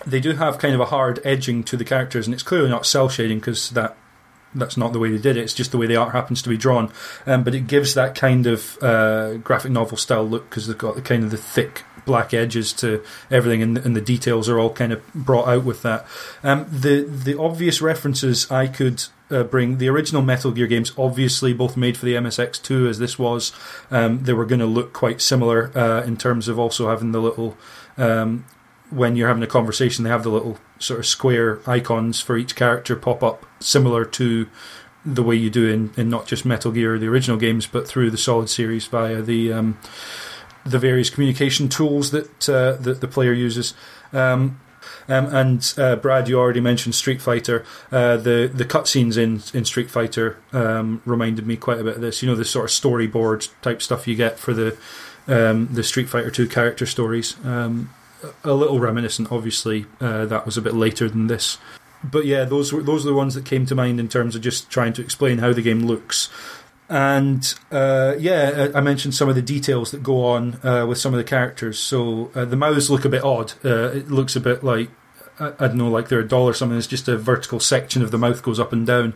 they 0.06 0.20
do 0.20 0.32
have 0.32 0.58
kind 0.58 0.74
of 0.74 0.80
a 0.80 0.86
hard 0.86 1.20
edging 1.24 1.62
to 1.64 1.76
the 1.76 1.84
characters, 1.84 2.26
and 2.26 2.34
it's 2.34 2.42
clearly 2.42 2.68
not 2.68 2.86
cel 2.86 3.08
shading 3.08 3.38
because 3.38 3.70
that 3.70 3.96
that's 4.54 4.76
not 4.76 4.92
the 4.92 4.98
way 4.98 5.10
they 5.10 5.18
did 5.18 5.36
it. 5.36 5.42
It's 5.42 5.54
just 5.54 5.72
the 5.72 5.78
way 5.78 5.86
the 5.86 5.96
art 5.96 6.12
happens 6.12 6.40
to 6.42 6.48
be 6.48 6.56
drawn. 6.56 6.92
Um, 7.26 7.42
but 7.42 7.54
it 7.54 7.66
gives 7.66 7.94
that 7.94 8.14
kind 8.14 8.46
of 8.46 8.80
uh, 8.82 9.34
graphic 9.38 9.72
novel 9.72 9.96
style 9.96 10.24
look 10.24 10.48
because 10.48 10.66
they've 10.66 10.78
got 10.78 10.94
the 10.94 11.02
kind 11.02 11.24
of 11.24 11.30
the 11.30 11.36
thick 11.36 11.82
black 12.04 12.34
edges 12.34 12.72
to 12.74 13.02
everything, 13.30 13.62
and, 13.62 13.78
and 13.78 13.96
the 13.96 14.00
details 14.00 14.48
are 14.48 14.58
all 14.58 14.70
kind 14.70 14.92
of 14.92 15.14
brought 15.14 15.48
out 15.48 15.64
with 15.64 15.82
that. 15.82 16.06
Um, 16.42 16.66
the 16.70 17.02
the 17.02 17.38
obvious 17.38 17.80
references 17.80 18.50
I 18.50 18.66
could. 18.66 19.04
Uh, 19.34 19.42
bring 19.42 19.78
the 19.78 19.88
original 19.88 20.22
Metal 20.22 20.52
Gear 20.52 20.66
games, 20.66 20.92
obviously 20.96 21.52
both 21.52 21.76
made 21.76 21.96
for 21.96 22.06
the 22.06 22.14
MSX2 22.14 22.88
as 22.88 22.98
this 22.98 23.18
was. 23.18 23.52
Um, 23.90 24.22
they 24.22 24.32
were 24.32 24.46
going 24.46 24.60
to 24.60 24.66
look 24.66 24.92
quite 24.92 25.20
similar 25.20 25.76
uh, 25.76 26.02
in 26.04 26.16
terms 26.16 26.46
of 26.46 26.58
also 26.58 26.88
having 26.88 27.12
the 27.12 27.20
little 27.20 27.56
um, 27.96 28.44
when 28.90 29.16
you're 29.16 29.28
having 29.28 29.42
a 29.42 29.48
conversation, 29.48 30.04
they 30.04 30.10
have 30.10 30.22
the 30.22 30.30
little 30.30 30.58
sort 30.78 31.00
of 31.00 31.06
square 31.06 31.60
icons 31.66 32.20
for 32.20 32.36
each 32.36 32.54
character 32.54 32.94
pop 32.94 33.22
up, 33.22 33.44
similar 33.60 34.04
to 34.04 34.48
the 35.04 35.22
way 35.22 35.34
you 35.34 35.50
do 35.50 35.68
in, 35.68 35.92
in 35.96 36.08
not 36.08 36.26
just 36.26 36.44
Metal 36.44 36.70
Gear, 36.70 36.98
the 36.98 37.08
original 37.08 37.36
games, 37.36 37.66
but 37.66 37.86
through 37.86 38.10
the 38.10 38.16
Solid 38.16 38.48
series 38.48 38.86
via 38.86 39.20
the 39.20 39.52
um, 39.52 39.78
the 40.64 40.78
various 40.78 41.10
communication 41.10 41.68
tools 41.68 42.10
that 42.10 42.48
uh, 42.48 42.72
that 42.80 43.00
the 43.00 43.08
player 43.08 43.32
uses. 43.32 43.74
Um, 44.12 44.60
um, 45.08 45.26
and 45.34 45.74
uh, 45.76 45.96
Brad, 45.96 46.28
you 46.28 46.38
already 46.38 46.60
mentioned 46.60 46.94
Street 46.94 47.20
Fighter. 47.20 47.64
Uh, 47.92 48.16
the 48.16 48.50
the 48.52 48.64
cutscenes 48.64 49.16
in 49.16 49.42
in 49.56 49.64
Street 49.64 49.90
Fighter 49.90 50.38
um, 50.52 51.02
reminded 51.04 51.46
me 51.46 51.56
quite 51.56 51.80
a 51.80 51.84
bit 51.84 51.96
of 51.96 52.00
this. 52.00 52.22
You 52.22 52.28
know, 52.28 52.36
the 52.36 52.44
sort 52.44 52.64
of 52.64 52.70
storyboard 52.70 53.48
type 53.62 53.82
stuff 53.82 54.06
you 54.08 54.14
get 54.14 54.38
for 54.38 54.54
the 54.54 54.76
um, 55.26 55.68
the 55.72 55.82
Street 55.82 56.08
Fighter 56.08 56.30
Two 56.30 56.48
character 56.48 56.86
stories. 56.86 57.36
Um, 57.44 57.90
a 58.42 58.54
little 58.54 58.80
reminiscent, 58.80 59.30
obviously. 59.30 59.84
Uh, 60.00 60.24
that 60.26 60.46
was 60.46 60.56
a 60.56 60.62
bit 60.62 60.74
later 60.74 61.10
than 61.10 61.26
this, 61.26 61.58
but 62.02 62.24
yeah, 62.24 62.44
those 62.44 62.72
were 62.72 62.82
those 62.82 63.04
are 63.04 63.08
the 63.08 63.14
ones 63.14 63.34
that 63.34 63.44
came 63.44 63.66
to 63.66 63.74
mind 63.74 64.00
in 64.00 64.08
terms 64.08 64.34
of 64.34 64.42
just 64.42 64.70
trying 64.70 64.92
to 64.94 65.02
explain 65.02 65.38
how 65.38 65.52
the 65.52 65.62
game 65.62 65.86
looks. 65.86 66.30
And 66.88 67.54
uh, 67.72 68.14
yeah, 68.18 68.68
I 68.74 68.78
I 68.78 68.80
mentioned 68.82 69.14
some 69.14 69.28
of 69.28 69.34
the 69.34 69.42
details 69.42 69.90
that 69.92 70.02
go 70.02 70.24
on 70.26 70.58
uh, 70.62 70.84
with 70.86 70.98
some 70.98 71.14
of 71.14 71.18
the 71.18 71.24
characters. 71.24 71.78
So 71.78 72.30
uh, 72.34 72.44
the 72.44 72.56
mouths 72.56 72.90
look 72.90 73.04
a 73.04 73.08
bit 73.08 73.24
odd. 73.24 73.54
Uh, 73.64 73.90
it 73.92 74.10
looks 74.10 74.36
a 74.36 74.40
bit 74.40 74.62
like 74.62 74.90
I, 75.40 75.48
I 75.58 75.66
don't 75.68 75.76
know, 75.78 75.88
like 75.88 76.08
they're 76.08 76.20
a 76.20 76.28
doll 76.28 76.46
or 76.46 76.52
something. 76.52 76.76
It's 76.76 76.86
just 76.86 77.08
a 77.08 77.16
vertical 77.16 77.58
section 77.58 78.02
of 78.02 78.10
the 78.10 78.18
mouth 78.18 78.42
goes 78.42 78.60
up 78.60 78.72
and 78.72 78.86
down. 78.86 79.14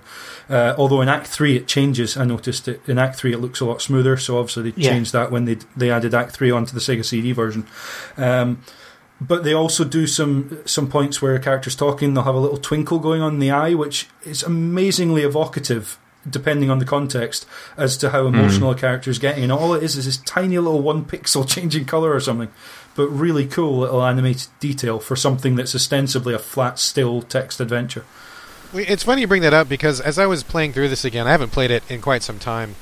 Uh, 0.49 0.75
although 0.79 1.03
in 1.03 1.09
Act 1.11 1.27
Three 1.27 1.57
it 1.57 1.69
changes. 1.69 2.17
I 2.17 2.25
noticed 2.25 2.69
it 2.69 2.81
in 2.89 2.99
Act 2.99 3.17
Three 3.17 3.35
it 3.35 3.39
looks 3.41 3.61
a 3.61 3.67
lot 3.67 3.83
smoother. 3.83 4.17
So 4.17 4.39
obviously 4.39 4.71
they 4.71 4.81
Yeah. 4.83 4.91
changed 4.93 5.13
that 5.13 5.31
when 5.31 5.45
they 5.45 5.59
they 5.77 5.91
added 5.91 6.15
Act 6.15 6.33
Three 6.33 6.51
onto 6.51 6.73
the 6.73 6.81
Sega 6.81 7.05
CD 7.05 7.33
version. 7.33 7.67
Um, 8.17 8.63
but 9.21 9.45
they 9.45 9.53
also 9.53 9.85
do 9.85 10.07
some 10.07 10.59
some 10.65 10.89
points 10.89 11.21
where 11.21 11.35
a 11.35 11.41
character's 11.41 11.77
talking. 11.77 12.15
They'll 12.15 12.25
have 12.25 12.35
a 12.35 12.41
little 12.41 12.57
twinkle 12.57 12.99
going 12.99 13.21
on 13.21 13.35
in 13.35 13.41
the 13.41 13.51
eye, 13.51 13.75
which 13.75 14.07
is 14.25 14.43
amazingly 14.43 15.23
evocative, 15.23 15.99
depending 16.31 16.71
on 16.71 16.79
the 16.79 16.85
context, 16.85 17.47
as 17.77 17.97
to 17.99 18.11
how 18.11 18.29
hmm. 18.29 18.35
emotional 18.35 18.71
a 18.71 18.75
character 18.75 19.11
is 19.11 19.19
getting. 19.19 19.43
And 19.43 19.53
all 19.53 19.75
it 19.75 19.83
is 19.83 19.97
is 19.97 20.07
this 20.07 20.19
tiny 20.19 20.59
little 20.59 20.83
one 20.83 21.05
pixel 21.05 21.49
changing 21.55 21.85
color 21.85 22.13
or 22.13 22.21
something, 22.21 22.49
but 22.95 23.09
really 23.09 23.47
cool 23.47 23.79
little 23.81 24.05
animated 24.05 24.49
detail 24.61 24.99
for 24.99 25.17
something 25.17 25.57
that's 25.57 25.75
ostensibly 25.75 26.35
a 26.35 26.39
flat, 26.39 26.79
still 26.79 27.23
text 27.23 27.61
adventure. 27.61 28.05
It's 28.75 29.03
funny 29.03 29.23
you 29.23 29.27
bring 29.27 29.43
that 29.43 29.55
up 29.55 29.69
because 29.69 30.01
as 30.01 30.19
I 30.19 30.27
was 30.27 30.43
playing 30.43 30.73
through 30.73 30.91
this 30.91 31.05
again, 31.05 31.27
I 31.27 31.31
haven't 31.31 31.53
played 31.53 31.71
it 31.71 31.83
in 31.91 32.03
quite 32.03 32.23
some 32.23 32.39
time, 32.39 32.75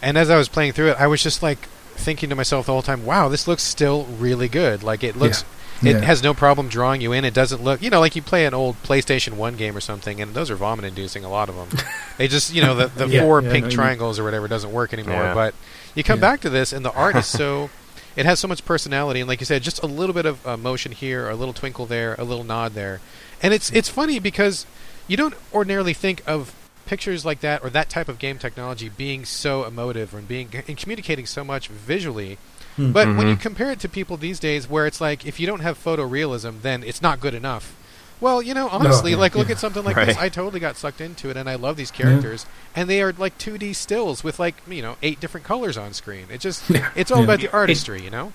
and 0.00 0.16
as 0.16 0.30
I 0.30 0.38
was 0.38 0.48
playing 0.48 0.72
through 0.72 0.90
it, 0.92 0.96
I 0.98 1.06
was 1.06 1.22
just 1.22 1.42
like 1.42 1.58
thinking 1.96 2.30
to 2.30 2.34
myself 2.34 2.66
the 2.66 2.72
whole 2.72 2.82
time, 2.82 3.04
"Wow, 3.04 3.28
this 3.28 3.46
looks 3.46 3.62
still 3.62 4.04
really 4.04 4.48
good. 4.48 4.82
Like 4.82 5.04
it 5.04 5.16
looks, 5.16 5.42
Yeah. 5.42 5.63
It 5.82 5.96
Yeah. 5.96 6.00
has 6.00 6.22
no 6.22 6.32
problem 6.34 6.68
drawing 6.68 7.00
you 7.00 7.12
in. 7.12 7.24
It 7.24 7.34
doesn't 7.34 7.62
look, 7.62 7.82
you 7.82 7.90
know, 7.90 8.00
like 8.00 8.14
you 8.16 8.22
play 8.22 8.46
an 8.46 8.54
old 8.54 8.80
PlayStation 8.82 9.32
One 9.34 9.56
game 9.56 9.76
or 9.76 9.80
something, 9.80 10.20
and 10.20 10.34
those 10.34 10.50
are 10.50 10.56
vomit-inducing. 10.56 11.24
A 11.24 11.28
lot 11.28 11.48
of 11.48 11.56
them. 11.56 11.68
they 12.18 12.28
just, 12.28 12.54
you 12.54 12.62
know, 12.62 12.74
the, 12.74 12.86
the 12.88 13.08
Yeah, 13.08 13.22
four 13.22 13.40
yeah, 13.42 13.50
pink 13.50 13.62
know 13.64 13.66
what 13.66 13.72
you 13.72 13.78
mean. 13.78 13.84
triangles 13.86 14.18
or 14.18 14.24
whatever 14.24 14.48
doesn't 14.48 14.72
work 14.72 14.92
anymore. 14.92 15.14
Yeah. 15.22 15.34
But 15.34 15.54
you 15.94 16.04
come 16.04 16.18
Yeah. 16.18 16.30
back 16.30 16.40
to 16.42 16.50
this, 16.50 16.72
and 16.72 16.84
the 16.84 16.92
art 16.92 17.16
is 17.16 17.26
so. 17.40 17.70
It 18.16 18.26
has 18.26 18.38
so 18.38 18.46
much 18.46 18.64
personality, 18.64 19.18
and 19.20 19.28
like 19.28 19.40
you 19.40 19.46
said, 19.46 19.62
just 19.64 19.82
a 19.82 19.86
little 19.86 20.14
bit 20.14 20.24
of 20.24 20.46
uh, 20.46 20.56
motion 20.56 20.92
here, 20.92 21.28
a 21.28 21.34
little 21.34 21.52
twinkle 21.52 21.84
there, 21.84 22.14
a 22.16 22.22
little 22.22 22.44
nod 22.44 22.74
there, 22.74 23.00
and 23.42 23.52
it's 23.52 23.70
it's 23.72 23.88
funny 23.88 24.20
because 24.20 24.66
you 25.08 25.16
don't 25.16 25.34
ordinarily 25.52 25.92
think 25.94 26.22
of 26.24 26.54
pictures 26.86 27.24
like 27.24 27.40
that 27.40 27.64
or 27.64 27.70
that 27.70 27.88
type 27.90 28.08
of 28.08 28.20
game 28.20 28.38
technology 28.38 28.88
being 28.88 29.24
so 29.24 29.64
emotive 29.64 30.14
and 30.14 30.28
being 30.28 30.48
and 30.68 30.76
communicating 30.76 31.26
so 31.26 31.42
much 31.42 31.66
visually. 31.66 32.38
Hmm. 32.76 32.92
But 32.92 33.08
when 33.16 33.28
you 33.28 33.36
Mhm. 33.36 33.40
compare 33.40 33.70
it 33.70 33.80
to 33.80 33.88
people 33.88 34.16
these 34.16 34.38
days, 34.40 34.68
where 34.68 34.86
it's 34.86 35.00
like 35.00 35.26
if 35.26 35.38
you 35.38 35.46
don't 35.46 35.60
have 35.60 35.82
photorealism, 35.82 36.62
then 36.62 36.82
it's 36.82 37.00
not 37.00 37.20
good 37.20 37.34
enough. 37.34 37.74
Well, 38.20 38.40
you 38.40 38.54
know, 38.54 38.68
honestly, 38.68 39.10
yeah, 39.12 39.16
like 39.18 39.34
look 39.34 39.48
yeah. 39.48 39.54
at 39.54 39.58
something 39.60 39.84
like 39.84 39.96
this. 39.96 40.16
I 40.16 40.28
totally 40.28 40.60
got 40.60 40.76
sucked 40.76 41.00
into 41.00 41.30
it, 41.30 41.36
and 41.36 41.48
I 41.48 41.56
love 41.56 41.76
these 41.76 41.90
characters, 41.90 42.46
and 42.74 42.88
they 42.88 43.02
are 43.02 43.12
like 43.16 43.36
2D 43.38 43.74
stills 43.74 44.24
with 44.24 44.38
like 44.38 44.54
you 44.68 44.82
know 44.82 44.96
eight 45.02 45.20
different 45.20 45.44
colors 45.44 45.76
on 45.76 45.92
screen. 45.92 46.26
It 46.32 46.40
just 46.40 46.62
it's 46.94 47.10
all 47.10 47.18
yeah. 47.18 47.24
about 47.24 47.40
the 47.40 47.52
artistry, 47.52 48.02
you 48.02 48.10
know. 48.10 48.32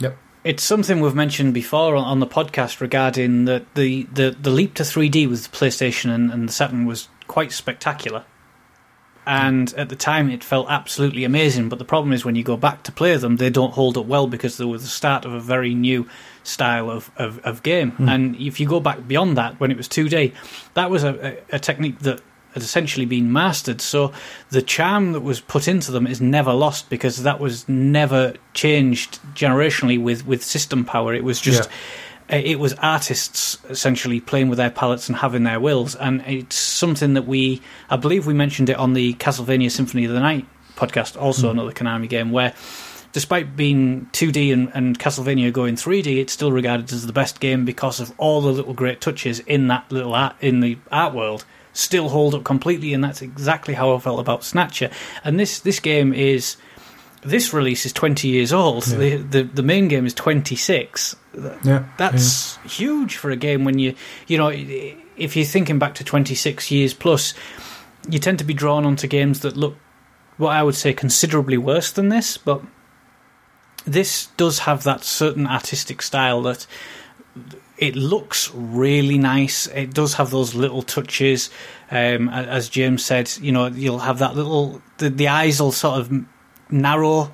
Yep. 0.00 0.16
It's 0.44 0.64
something 0.64 1.00
we've 1.00 1.14
mentioned 1.14 1.54
before 1.54 1.94
on, 1.94 2.04
on 2.04 2.18
the 2.18 2.26
podcast 2.26 2.80
regarding 2.80 3.44
that 3.44 3.74
the, 3.76 4.08
the, 4.12 4.36
the 4.38 4.50
leap 4.50 4.74
to 4.74 4.82
3D 4.82 5.30
with 5.30 5.48
the 5.48 5.56
PlayStation 5.56 6.12
and, 6.12 6.32
and 6.32 6.48
the 6.48 6.52
Saturn 6.52 6.84
was 6.84 7.08
quite 7.28 7.52
spectacular. 7.52 8.24
And 9.26 9.72
at 9.74 9.88
the 9.88 9.96
time, 9.96 10.30
it 10.30 10.42
felt 10.42 10.66
absolutely 10.68 11.22
amazing. 11.24 11.68
But 11.68 11.78
the 11.78 11.84
problem 11.84 12.12
is, 12.12 12.24
when 12.24 12.34
you 12.34 12.42
go 12.42 12.56
back 12.56 12.82
to 12.84 12.92
play 12.92 13.16
them, 13.16 13.36
they 13.36 13.50
don't 13.50 13.72
hold 13.72 13.96
up 13.96 14.06
well 14.06 14.26
because 14.26 14.56
they 14.56 14.64
were 14.64 14.78
the 14.78 14.86
start 14.86 15.24
of 15.24 15.32
a 15.32 15.40
very 15.40 15.74
new 15.74 16.08
style 16.42 16.90
of, 16.90 17.10
of, 17.16 17.38
of 17.44 17.62
game. 17.62 17.92
And 18.00 18.34
if 18.36 18.58
you 18.58 18.66
go 18.66 18.80
back 18.80 19.06
beyond 19.06 19.36
that, 19.36 19.60
when 19.60 19.70
it 19.70 19.76
was 19.76 19.88
2D, 19.88 20.34
that 20.74 20.90
was 20.90 21.04
a, 21.04 21.38
a, 21.52 21.56
a 21.56 21.58
technique 21.60 22.00
that 22.00 22.20
had 22.52 22.62
essentially 22.62 23.06
been 23.06 23.32
mastered. 23.32 23.80
So 23.80 24.12
the 24.50 24.60
charm 24.60 25.12
that 25.12 25.20
was 25.20 25.40
put 25.40 25.68
into 25.68 25.92
them 25.92 26.06
is 26.06 26.20
never 26.20 26.52
lost 26.52 26.90
because 26.90 27.22
that 27.22 27.38
was 27.38 27.68
never 27.68 28.34
changed 28.54 29.20
generationally 29.34 30.02
with, 30.02 30.26
with 30.26 30.42
system 30.42 30.84
power. 30.84 31.14
It 31.14 31.24
was 31.24 31.40
just. 31.40 31.70
uh, 31.70 31.72
Uh, 32.32 32.36
it 32.36 32.58
was 32.58 32.72
artists 32.74 33.58
essentially 33.68 34.20
playing 34.20 34.48
with 34.48 34.56
their 34.56 34.70
palettes 34.70 35.08
and 35.08 35.16
having 35.18 35.42
their 35.42 35.60
wills, 35.60 35.94
and 35.96 36.22
it's 36.26 36.56
something 36.56 37.14
that 37.14 37.26
we, 37.26 37.60
I 37.90 37.96
believe, 37.96 38.26
we 38.26 38.34
mentioned 38.34 38.70
it 38.70 38.76
on 38.76 38.94
the 38.94 39.14
Castlevania 39.14 39.70
Symphony 39.70 40.06
of 40.06 40.12
the 40.12 40.20
Night 40.20 40.46
podcast, 40.76 41.20
also 41.20 41.48
mm. 41.48 41.50
another 41.52 41.72
Konami 41.72 42.08
game, 42.08 42.30
where 42.30 42.54
despite 43.12 43.54
being 43.54 44.06
2D 44.12 44.52
and, 44.52 44.70
and 44.74 44.98
Castlevania 44.98 45.52
going 45.52 45.76
3D, 45.76 46.18
it's 46.18 46.32
still 46.32 46.50
regarded 46.50 46.90
as 46.92 47.06
the 47.06 47.12
best 47.12 47.40
game 47.40 47.64
because 47.64 48.00
of 48.00 48.12
all 48.16 48.40
the 48.40 48.50
little 48.50 48.74
great 48.74 49.00
touches 49.00 49.40
in 49.40 49.68
that 49.68 49.90
little 49.92 50.14
art 50.14 50.34
in 50.40 50.60
the 50.60 50.78
art 50.90 51.14
world. 51.14 51.44
Still 51.74 52.10
hold 52.10 52.34
up 52.34 52.44
completely, 52.44 52.92
and 52.92 53.02
that's 53.02 53.22
exactly 53.22 53.74
how 53.74 53.94
I 53.94 53.98
felt 53.98 54.20
about 54.20 54.44
Snatcher. 54.44 54.90
And 55.24 55.40
this 55.40 55.60
this 55.60 55.80
game 55.80 56.12
is 56.12 56.56
this 57.22 57.52
release 57.52 57.86
is 57.86 57.92
20 57.92 58.28
years 58.28 58.52
old. 58.52 58.86
Yeah. 58.86 58.98
The, 58.98 59.16
the 59.16 59.42
the 59.44 59.62
main 59.62 59.88
game 59.88 60.06
is 60.06 60.14
26. 60.14 61.16
Yeah, 61.64 61.84
That's 61.96 62.56
huge 62.64 63.16
for 63.16 63.30
a 63.30 63.36
game 63.36 63.64
when 63.64 63.78
you 63.78 63.94
you 64.26 64.38
know 64.38 64.50
if 64.50 65.36
you're 65.36 65.46
thinking 65.46 65.78
back 65.78 65.94
to 65.94 66.04
26 66.04 66.70
years 66.70 66.94
plus, 66.94 67.34
you 68.08 68.18
tend 68.18 68.38
to 68.38 68.44
be 68.44 68.54
drawn 68.54 68.84
onto 68.84 69.06
games 69.06 69.40
that 69.40 69.56
look 69.56 69.76
what 70.36 70.50
I 70.50 70.62
would 70.62 70.74
say 70.74 70.92
considerably 70.92 71.58
worse 71.58 71.92
than 71.92 72.08
this, 72.08 72.36
but 72.36 72.62
this 73.84 74.26
does 74.36 74.60
have 74.60 74.82
that 74.84 75.04
certain 75.04 75.46
artistic 75.46 76.02
style 76.02 76.42
that 76.42 76.66
it 77.78 77.96
looks 77.96 78.50
really 78.54 79.18
nice. 79.18 79.66
It 79.68 79.92
does 79.92 80.14
have 80.14 80.30
those 80.30 80.54
little 80.54 80.82
touches, 80.82 81.50
um, 81.90 82.28
as 82.28 82.68
James 82.68 83.04
said. 83.04 83.32
You 83.40 83.52
know, 83.52 83.66
you'll 83.66 83.98
have 84.00 84.18
that 84.20 84.36
little 84.36 84.80
the, 84.98 85.10
the 85.10 85.28
eyes 85.28 85.60
will 85.60 85.72
sort 85.72 86.00
of 86.00 86.24
narrow 86.72 87.32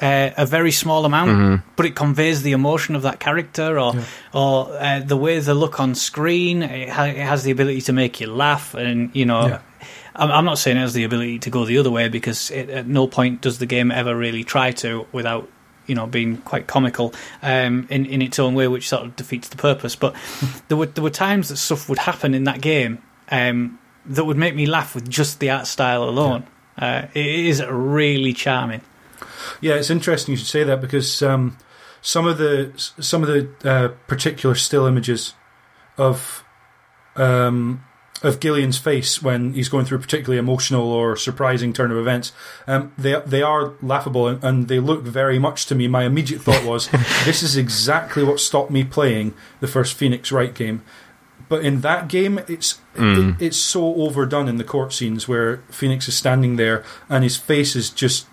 uh, 0.00 0.30
a 0.36 0.44
very 0.46 0.72
small 0.72 1.04
amount, 1.06 1.62
but 1.76 1.86
it 1.86 1.94
conveys 1.94 2.42
the 2.42 2.52
emotion 2.52 2.94
of 2.94 3.02
that 3.02 3.18
character, 3.18 3.78
or 3.78 3.94
Yeah. 3.94 4.02
or 4.34 4.68
uh, 4.78 5.00
the 5.00 5.16
way 5.16 5.38
they 5.38 5.52
look 5.52 5.80
on 5.80 5.94
screen. 5.94 6.62
It, 6.62 6.90
ha- 6.90 7.04
it 7.04 7.16
has 7.16 7.44
the 7.44 7.50
ability 7.50 7.80
to 7.82 7.92
make 7.92 8.20
you 8.20 8.26
laugh, 8.32 8.74
and 8.74 9.10
you 9.14 9.24
know. 9.26 9.46
Yeah. 9.48 9.58
I'm 10.18 10.30
I'm 10.30 10.44
not 10.46 10.58
saying 10.58 10.78
it 10.78 10.80
has 10.80 10.94
the 10.94 11.04
ability 11.04 11.38
to 11.40 11.50
go 11.50 11.64
the 11.66 11.76
other 11.78 11.90
way 11.90 12.08
because 12.08 12.50
it, 12.50 12.70
at 12.70 12.86
no 12.86 13.06
point 13.06 13.42
does 13.42 13.58
the 13.58 13.66
game 13.66 13.90
ever 13.90 14.16
really 14.16 14.44
try 14.44 14.72
to 14.72 15.06
without 15.12 15.46
you 15.86 15.94
know 15.94 16.06
being 16.06 16.38
quite 16.38 16.66
comical 16.66 17.12
um, 17.42 17.86
in 17.90 18.06
in 18.06 18.22
its 18.22 18.38
own 18.38 18.54
way, 18.54 18.66
which 18.66 18.88
sort 18.88 19.04
of 19.04 19.14
defeats 19.16 19.48
the 19.48 19.56
purpose. 19.58 19.94
But 19.96 20.14
there 20.68 20.76
were 20.78 20.86
there 20.86 21.04
were 21.04 21.10
times 21.10 21.48
that 21.50 21.56
stuff 21.58 21.88
would 21.90 21.98
happen 21.98 22.32
in 22.34 22.44
that 22.44 22.60
game 22.62 22.98
um, 23.30 23.78
that 24.06 24.24
would 24.24 24.38
make 24.38 24.54
me 24.54 24.64
laugh 24.66 24.94
with 24.94 25.08
just 25.08 25.38
the 25.40 25.50
art 25.50 25.66
style 25.66 26.04
alone. 26.04 26.46
Uh, 26.78 27.06
it 27.14 27.26
is 27.26 27.64
really 27.64 28.32
charming. 28.32 28.82
Yeah, 29.60 29.74
it's 29.74 29.90
interesting 29.90 30.32
you 30.32 30.36
should 30.36 30.46
say 30.46 30.64
that 30.64 30.80
because 30.80 31.22
um, 31.22 31.56
some 32.02 32.26
of 32.26 32.38
the 32.38 32.72
some 32.76 33.22
of 33.22 33.28
the 33.28 33.48
uh, 33.68 33.88
particular 34.06 34.54
still 34.54 34.86
images 34.86 35.34
of 35.96 36.44
um, 37.16 37.82
of 38.22 38.40
Gillian's 38.40 38.78
face 38.78 39.22
when 39.22 39.52
he's 39.54 39.68
going 39.68 39.84
through 39.84 39.98
a 39.98 40.00
particularly 40.00 40.38
emotional 40.38 40.90
or 40.90 41.16
surprising 41.16 41.72
turn 41.72 41.90
of 41.90 41.98
events, 41.98 42.32
um, 42.66 42.92
they 42.98 43.20
they 43.26 43.42
are 43.42 43.72
laughable 43.82 44.28
and, 44.28 44.42
and 44.42 44.68
they 44.68 44.78
look 44.78 45.02
very 45.02 45.38
much 45.38 45.66
to 45.66 45.74
me. 45.74 45.88
My 45.88 46.04
immediate 46.04 46.42
thought 46.42 46.64
was, 46.64 46.88
this 47.24 47.42
is 47.42 47.56
exactly 47.56 48.24
what 48.24 48.40
stopped 48.40 48.70
me 48.70 48.84
playing 48.84 49.34
the 49.60 49.68
first 49.68 49.94
Phoenix 49.94 50.32
Wright 50.32 50.54
game. 50.54 50.82
But 51.48 51.64
in 51.64 51.80
that 51.82 52.08
game, 52.08 52.40
it's 52.48 52.80
Mm. 52.96 53.34
it, 53.40 53.44
it's 53.48 53.56
so 53.58 53.94
overdone 53.96 54.48
in 54.48 54.56
the 54.56 54.64
court 54.64 54.92
scenes 54.92 55.28
where 55.28 55.58
Phoenix 55.70 56.08
is 56.08 56.16
standing 56.16 56.56
there 56.56 56.82
and 57.10 57.22
his 57.22 57.36
face 57.36 57.76
is 57.76 57.90
just 57.90 58.26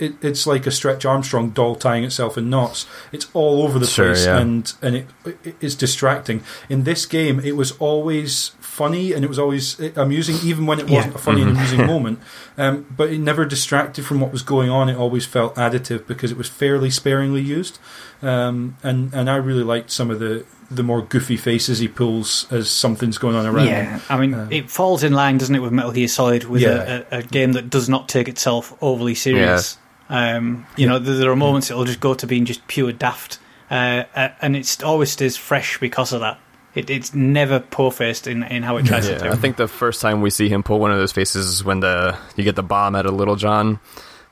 it, 0.00 0.14
it's 0.20 0.44
like 0.48 0.66
a 0.66 0.72
Stretch 0.72 1.04
Armstrong 1.04 1.50
doll 1.50 1.76
tying 1.76 2.02
itself 2.02 2.36
in 2.36 2.50
knots. 2.50 2.86
It's 3.12 3.28
all 3.34 3.62
over 3.62 3.78
the 3.78 3.86
Sure, 3.86 4.06
place, 4.06 4.26
yeah. 4.26 4.38
and 4.38 4.72
and 4.82 4.96
it, 4.96 5.06
it 5.44 5.54
it's 5.60 5.76
distracting. 5.76 6.42
In 6.68 6.82
this 6.82 7.06
game, 7.06 7.38
it 7.44 7.56
was 7.56 7.72
always 7.78 8.50
funny 8.58 9.12
and 9.12 9.24
it 9.24 9.28
was 9.28 9.38
always 9.38 9.78
uh, 9.80 9.90
amusing, 9.94 10.36
even 10.42 10.66
when 10.66 10.80
it 10.80 10.88
Yeah. 10.88 10.96
wasn't 10.96 11.14
a 11.14 11.18
funny 11.18 11.42
and 11.42 11.52
Mhm. 11.52 11.56
amusing 11.56 11.86
moment. 11.94 12.18
Um, 12.58 12.86
but 12.96 13.10
it 13.10 13.18
never 13.20 13.44
distracted 13.44 14.04
from 14.04 14.18
what 14.20 14.32
was 14.32 14.42
going 14.42 14.70
on. 14.70 14.88
It 14.88 14.96
always 14.96 15.24
felt 15.26 15.54
additive 15.54 16.06
because 16.08 16.32
it 16.32 16.36
was 16.38 16.48
fairly 16.48 16.90
sparingly 16.90 17.42
used. 17.42 17.78
Um, 18.22 18.76
and 18.82 19.12
and 19.14 19.30
I 19.30 19.36
really 19.36 19.62
liked 19.64 19.92
some 19.92 20.10
of 20.10 20.18
the 20.18 20.44
the 20.74 20.82
more 20.82 21.02
goofy 21.02 21.36
faces 21.36 21.78
he 21.78 21.88
pulls 21.88 22.46
as 22.52 22.70
something's 22.70 23.18
going 23.18 23.36
on 23.36 23.46
around 23.46 23.66
him. 23.66 23.84
Yeah, 23.84 24.00
I 24.08 24.16
mean, 24.18 24.34
Um, 24.34 24.52
it 24.52 24.70
falls 24.70 25.02
in 25.04 25.12
line, 25.12 25.38
doesn't 25.38 25.54
it, 25.54 25.60
with 25.60 25.72
Metal 25.72 25.92
Gear 25.92 26.08
Solid, 26.08 26.44
with 26.44 26.62
Yeah. 26.62 27.04
a, 27.10 27.16
a, 27.16 27.18
a 27.18 27.22
game 27.22 27.52
that 27.52 27.70
does 27.70 27.88
not 27.88 28.08
take 28.08 28.28
itself 28.28 28.74
overly 28.80 29.14
serious. 29.14 29.78
Um, 30.08 30.66
you 30.76 30.86
know, 30.86 30.98
there, 30.98 31.16
there 31.16 31.30
are 31.30 31.36
moments 31.36 31.70
it'll 31.70 31.84
just 31.84 32.00
go 32.00 32.14
to 32.14 32.26
being 32.26 32.44
just 32.44 32.66
pure 32.66 32.92
daft, 32.92 33.38
uh, 33.70 34.04
uh, 34.14 34.28
and 34.40 34.56
it 34.56 34.82
always 34.84 35.10
stays 35.10 35.36
fresh 35.36 35.78
because 35.78 36.12
of 36.12 36.20
that. 36.20 36.38
It, 36.74 36.88
it's 36.90 37.14
never 37.14 37.60
poor-faced 37.60 38.26
in, 38.26 38.42
in 38.44 38.62
how 38.62 38.78
it 38.78 38.86
tries 38.86 39.06
to 39.06 39.12
Yeah, 39.12 39.18
do. 39.18 39.28
I 39.30 39.36
think 39.36 39.56
the 39.56 39.68
first 39.68 40.00
time 40.00 40.20
we 40.22 40.30
see 40.30 40.48
him 40.48 40.62
pull 40.62 40.78
one 40.80 40.90
of 40.90 40.96
those 40.98 41.12
faces 41.12 41.46
is 41.46 41.62
when 41.64 41.80
the 41.80 42.16
you 42.36 42.44
get 42.44 42.56
the 42.56 42.62
bomb 42.62 42.94
out 42.94 43.04
of 43.06 43.12
Little 43.14 43.36
John, 43.36 43.78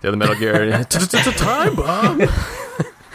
the 0.01 0.09
other 0.09 0.17
Metal 0.17 0.35
Gear. 0.37 0.65
it's 0.81 0.97
a 1.15 1.33
time 1.33 1.77
bomb. 1.77 2.21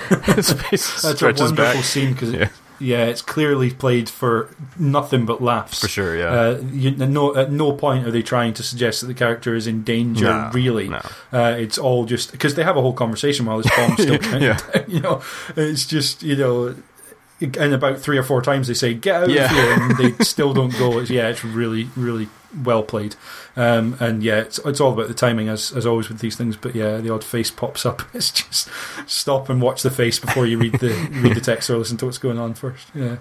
His 0.35 0.51
face 0.53 1.01
That's 1.01 1.03
a 1.05 1.15
stretches 1.15 1.41
wonderful 1.51 1.73
back. 1.75 1.83
scene 1.83 2.13
because 2.13 2.31
Yeah. 2.31 2.49
Yeah. 2.79 3.05
it's 3.05 3.21
clearly 3.21 3.71
played 3.71 4.09
for 4.09 4.49
nothing 4.77 5.25
but 5.25 5.41
laughs. 5.41 5.79
For 5.81 5.87
sure, 5.87 6.17
yeah. 6.17 6.25
Uh, 6.25 6.61
you, 6.71 6.91
no, 6.91 7.35
at 7.35 7.51
no 7.51 7.73
point 7.73 8.05
are 8.07 8.11
they 8.11 8.21
trying 8.23 8.53
to 8.55 8.63
suggest 8.63 9.01
that 9.01 9.07
the 9.07 9.13
character 9.13 9.55
is 9.55 9.67
in 9.67 9.83
danger. 9.83 10.25
No, 10.25 10.49
really, 10.53 10.89
no. 10.89 11.01
uh, 11.33 11.55
it's 11.57 11.77
all 11.77 12.05
just 12.05 12.31
because 12.31 12.55
they 12.55 12.63
have 12.63 12.77
a 12.77 12.81
whole 12.81 12.93
conversation 12.93 13.45
while 13.45 13.57
this 13.61 13.71
bomb's 13.77 14.01
still 14.01 14.17
counting 14.17 14.43
Yeah. 14.43 14.59
You 14.87 14.99
know, 14.99 15.21
it's 15.55 15.85
just 15.85 16.23
you 16.23 16.35
know, 16.35 16.75
and 17.41 17.73
about 17.73 17.99
three 17.99 18.17
or 18.17 18.23
four 18.23 18.41
times 18.41 18.67
they 18.67 18.73
say 18.73 18.93
"get 18.93 19.23
out 19.23 19.29
Yeah. 19.29 19.45
of 19.45 19.51
here," 19.51 19.73
and 19.73 19.97
they 19.97 20.23
still 20.23 20.53
don't 20.53 20.77
go. 20.77 20.99
It's, 20.99 21.09
yeah, 21.09 21.27
it's 21.27 21.43
really, 21.43 21.89
really 21.95 22.29
well 22.63 22.83
played. 22.83 23.15
Um, 23.55 23.97
and 23.99 24.23
yeah, 24.23 24.39
it's 24.39 24.59
it's 24.59 24.79
all 24.79 24.93
about 24.93 25.07
the 25.07 25.13
timing 25.13 25.49
as 25.49 25.71
as 25.71 25.85
always 25.85 26.09
with 26.09 26.19
these 26.19 26.35
things. 26.35 26.55
But 26.55 26.75
yeah, 26.75 26.97
the 26.97 27.13
odd 27.13 27.23
face 27.23 27.51
pops 27.51 27.85
up. 27.85 28.01
It's 28.15 28.31
just 28.31 28.69
stop 29.07 29.49
and 29.49 29.61
watch 29.61 29.81
the 29.81 29.91
face 29.91 30.19
before 30.19 30.45
you 30.45 30.57
read 30.57 30.79
the 30.79 30.93
read 31.21 31.35
the 31.35 31.41
text 31.41 31.69
or 31.69 31.77
listen 31.77 31.97
to 31.97 32.05
what's 32.05 32.17
going 32.17 32.39
on 32.39 32.53
first. 32.53 32.87
Yeah. 32.95 33.17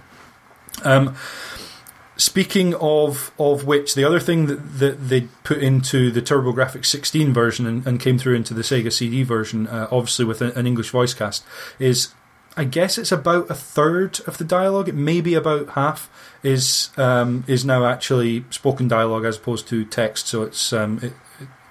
Um, 0.82 1.16
speaking 2.16 2.74
of 2.76 3.32
of 3.38 3.64
which, 3.64 3.94
the 3.94 4.04
other 4.04 4.20
thing 4.20 4.46
that, 4.46 4.78
that 4.78 5.08
they 5.08 5.22
put 5.42 5.58
into 5.58 6.10
the 6.10 6.22
TurboGrafx 6.22 6.86
16 6.86 7.32
version 7.32 7.66
and, 7.66 7.86
and 7.86 8.00
came 8.00 8.18
through 8.18 8.34
into 8.34 8.54
the 8.54 8.62
Sega 8.62 8.92
CD 8.92 9.22
version, 9.22 9.66
uh, 9.66 9.88
obviously 9.90 10.24
with 10.24 10.40
an 10.40 10.66
English 10.66 10.90
voice 10.90 11.14
cast, 11.14 11.44
is 11.78 12.14
I 12.56 12.64
guess 12.64 12.98
it's 12.98 13.10
about 13.12 13.50
a 13.50 13.54
third 13.54 14.20
of 14.26 14.38
the 14.38 14.44
dialogue. 14.44 14.88
It 14.88 14.94
may 14.94 15.20
be 15.20 15.34
about 15.34 15.70
half 15.70 16.08
is 16.42 16.90
um, 16.96 17.44
is 17.48 17.64
now 17.64 17.84
actually 17.86 18.44
spoken 18.50 18.86
dialogue 18.88 19.24
as 19.24 19.36
opposed 19.36 19.66
to 19.68 19.84
text. 19.84 20.28
So 20.28 20.42
it's 20.42 20.72
um, 20.72 21.00
it, 21.02 21.12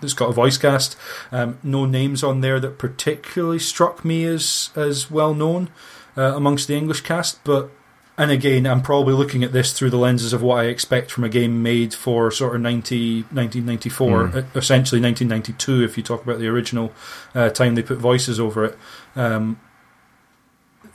it's 0.01 0.13
got 0.13 0.29
a 0.29 0.34
voice 0.34 0.57
cast. 0.57 0.97
Um, 1.31 1.57
no 1.63 1.86
names 1.86 2.23
on 2.23 2.41
there 2.41 2.59
that 2.59 2.77
particularly 2.77 3.59
struck 3.59 4.03
me 4.03 4.25
as 4.25 4.71
as 4.75 5.09
well 5.09 5.34
known 5.34 5.69
uh, 6.17 6.34
amongst 6.36 6.67
the 6.67 6.75
English 6.75 7.01
cast, 7.01 7.43
but. 7.43 7.69
And 8.15 8.29
again, 8.29 8.67
I'm 8.67 8.84
probably 8.84 9.15
looking 9.15 9.43
at 9.43 9.53
this 9.53 9.73
through 9.73 9.89
the 9.89 9.97
lenses 9.97 10.34
of 10.34 10.43
what 10.43 10.59
I 10.59 10.65
expect 10.65 11.09
from 11.09 11.23
a 11.23 11.29
game 11.29 11.63
made 11.63 11.95
for 11.95 12.29
sort 12.29 12.53
of 12.55 12.61
90, 12.61 13.23
1994, 13.31 14.27
Mm. 14.27 14.55
essentially 14.55 15.01
1992, 15.01 15.84
if 15.84 15.97
you 15.97 16.03
talk 16.03 16.23
about 16.23 16.38
the 16.38 16.47
original 16.47 16.91
uh, 17.34 17.49
time 17.49 17.73
they 17.73 17.81
put 17.81 17.97
voices 17.97 18.39
over 18.39 18.65
it. 18.65 18.77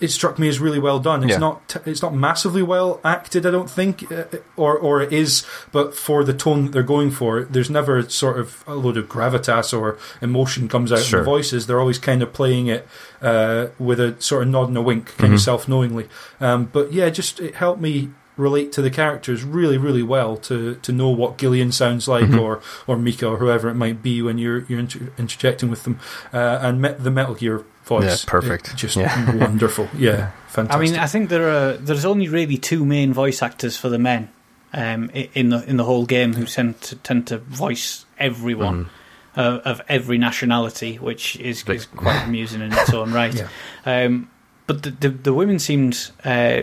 It 0.00 0.12
struck 0.12 0.38
me 0.38 0.48
as 0.48 0.60
really 0.60 0.78
well 0.78 1.00
done. 1.00 1.24
It's 1.24 1.32
Yeah. 1.32 1.38
not 1.38 1.76
it's 1.84 2.02
not 2.02 2.14
massively 2.14 2.62
well 2.62 3.00
acted, 3.04 3.44
I 3.44 3.50
don't 3.50 3.68
think, 3.68 4.10
uh, 4.12 4.24
or 4.56 4.76
or 4.78 5.00
it 5.02 5.12
is, 5.12 5.44
but 5.72 5.94
for 5.96 6.22
the 6.22 6.32
tone 6.32 6.66
that 6.66 6.72
they're 6.72 6.82
going 6.84 7.10
for, 7.10 7.42
there's 7.42 7.68
never 7.68 8.08
sort 8.08 8.38
of 8.38 8.62
a 8.68 8.74
load 8.74 8.96
of 8.96 9.08
gravitas 9.08 9.76
or 9.76 9.96
emotion 10.22 10.68
comes 10.68 10.92
out 10.92 11.00
Sure. 11.00 11.18
in 11.20 11.24
the 11.24 11.30
voices. 11.30 11.66
They're 11.66 11.80
always 11.80 11.98
kind 11.98 12.22
of 12.22 12.32
playing 12.32 12.68
it 12.68 12.86
uh, 13.20 13.66
with 13.80 13.98
a 13.98 14.14
sort 14.20 14.42
of 14.44 14.48
nod 14.50 14.68
and 14.68 14.76
a 14.76 14.82
wink, 14.82 15.16
kind 15.18 15.32
of 15.34 15.40
Mhm. 15.40 15.44
self 15.44 15.66
knowingly. 15.68 16.06
Um, 16.40 16.68
but 16.72 16.92
yeah, 16.92 17.08
just 17.10 17.40
it 17.40 17.56
helped 17.56 17.80
me 17.80 18.10
relate 18.38 18.72
to 18.72 18.80
the 18.82 18.90
characters 18.90 19.44
really, 19.44 19.76
really 19.76 20.02
well 20.02 20.36
to 20.38 20.76
to 20.76 20.92
know 20.92 21.08
what 21.10 21.36
Gillian 21.36 21.72
sounds 21.72 22.08
like 22.08 22.24
Mhm. 22.30 22.40
or 22.40 22.60
or 22.86 22.96
Mika 22.96 23.26
or 23.26 23.36
whoever 23.38 23.68
it 23.68 23.74
might 23.74 24.02
be 24.02 24.22
when 24.22 24.38
you're 24.38 24.64
you're 24.68 24.78
inter- 24.80 25.10
interjecting 25.18 25.68
with 25.70 25.82
them. 25.84 25.98
Uh, 26.32 26.58
and 26.62 26.80
met 26.80 27.02
the 27.04 27.10
Metal 27.10 27.34
Gear 27.34 27.64
voice, 27.84 28.24
Yeah, 28.24 28.30
perfect. 28.30 28.68
it- 28.68 28.76
just 28.76 28.96
Yeah. 28.96 29.34
wonderful. 29.44 29.88
Yeah, 29.98 30.30
I 30.46 30.50
fantastic. 30.50 30.80
mean, 30.90 30.98
I 31.00 31.06
think 31.06 31.28
there 31.28 31.48
are 31.50 31.72
there's 31.74 32.04
only 32.06 32.28
really 32.28 32.56
two 32.56 32.84
main 32.86 33.12
voice 33.12 33.42
actors 33.42 33.76
for 33.76 33.88
the 33.90 33.98
men 33.98 34.28
um, 34.72 35.10
in 35.34 35.48
the 35.50 35.64
in 35.68 35.76
the 35.76 35.84
whole 35.84 36.06
game 36.06 36.34
who 36.34 36.44
tend 36.44 36.80
to 36.82 36.96
tend 36.96 37.26
to 37.26 37.38
voice 37.38 38.04
everyone 38.18 38.84
Mhm. 38.84 38.88
uh, 39.36 39.60
of 39.64 39.80
every 39.88 40.18
nationality, 40.18 40.96
which 40.96 41.36
is, 41.36 41.64
is 41.68 41.86
quite 41.86 42.24
amusing 42.28 42.60
in 42.60 42.72
its 42.72 42.92
own 42.92 43.12
right. 43.12 43.34
Yeah. 43.34 43.48
Um, 43.86 44.28
but 44.68 44.82
the, 44.82 44.90
the 44.90 45.08
the 45.08 45.34
women 45.34 45.58
seemed 45.58 46.10
uh, 46.24 46.62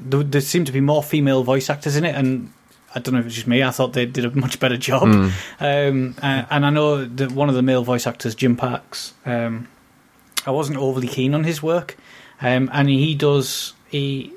there, 0.00 0.24
there 0.24 0.40
seemed 0.40 0.66
to 0.66 0.72
be 0.72 0.80
more 0.80 1.02
female 1.02 1.44
voice 1.44 1.70
actors 1.70 1.94
in 1.94 2.04
it, 2.04 2.16
and 2.16 2.50
I 2.94 2.98
don't 2.98 3.12
know 3.12 3.20
if 3.20 3.26
it's 3.26 3.34
just 3.34 3.46
me. 3.46 3.62
I 3.62 3.70
thought 3.70 3.92
they 3.92 4.06
did 4.06 4.24
a 4.24 4.30
much 4.34 4.58
better 4.58 4.78
job. 4.78 5.02
Mm. 5.02 5.32
Um, 5.60 6.14
uh, 6.22 6.46
and 6.50 6.64
I 6.64 6.70
know 6.70 7.04
that 7.04 7.30
one 7.32 7.50
of 7.50 7.54
the 7.54 7.62
male 7.62 7.84
voice 7.84 8.06
actors, 8.06 8.34
Jim 8.34 8.56
Parks, 8.56 9.12
um, 9.26 9.68
I 10.46 10.52
wasn't 10.52 10.78
overly 10.78 11.06
keen 11.06 11.34
on 11.34 11.44
his 11.44 11.62
work, 11.62 11.98
um, 12.40 12.70
and 12.72 12.88
he 12.88 13.14
does 13.14 13.74
he 13.90 14.32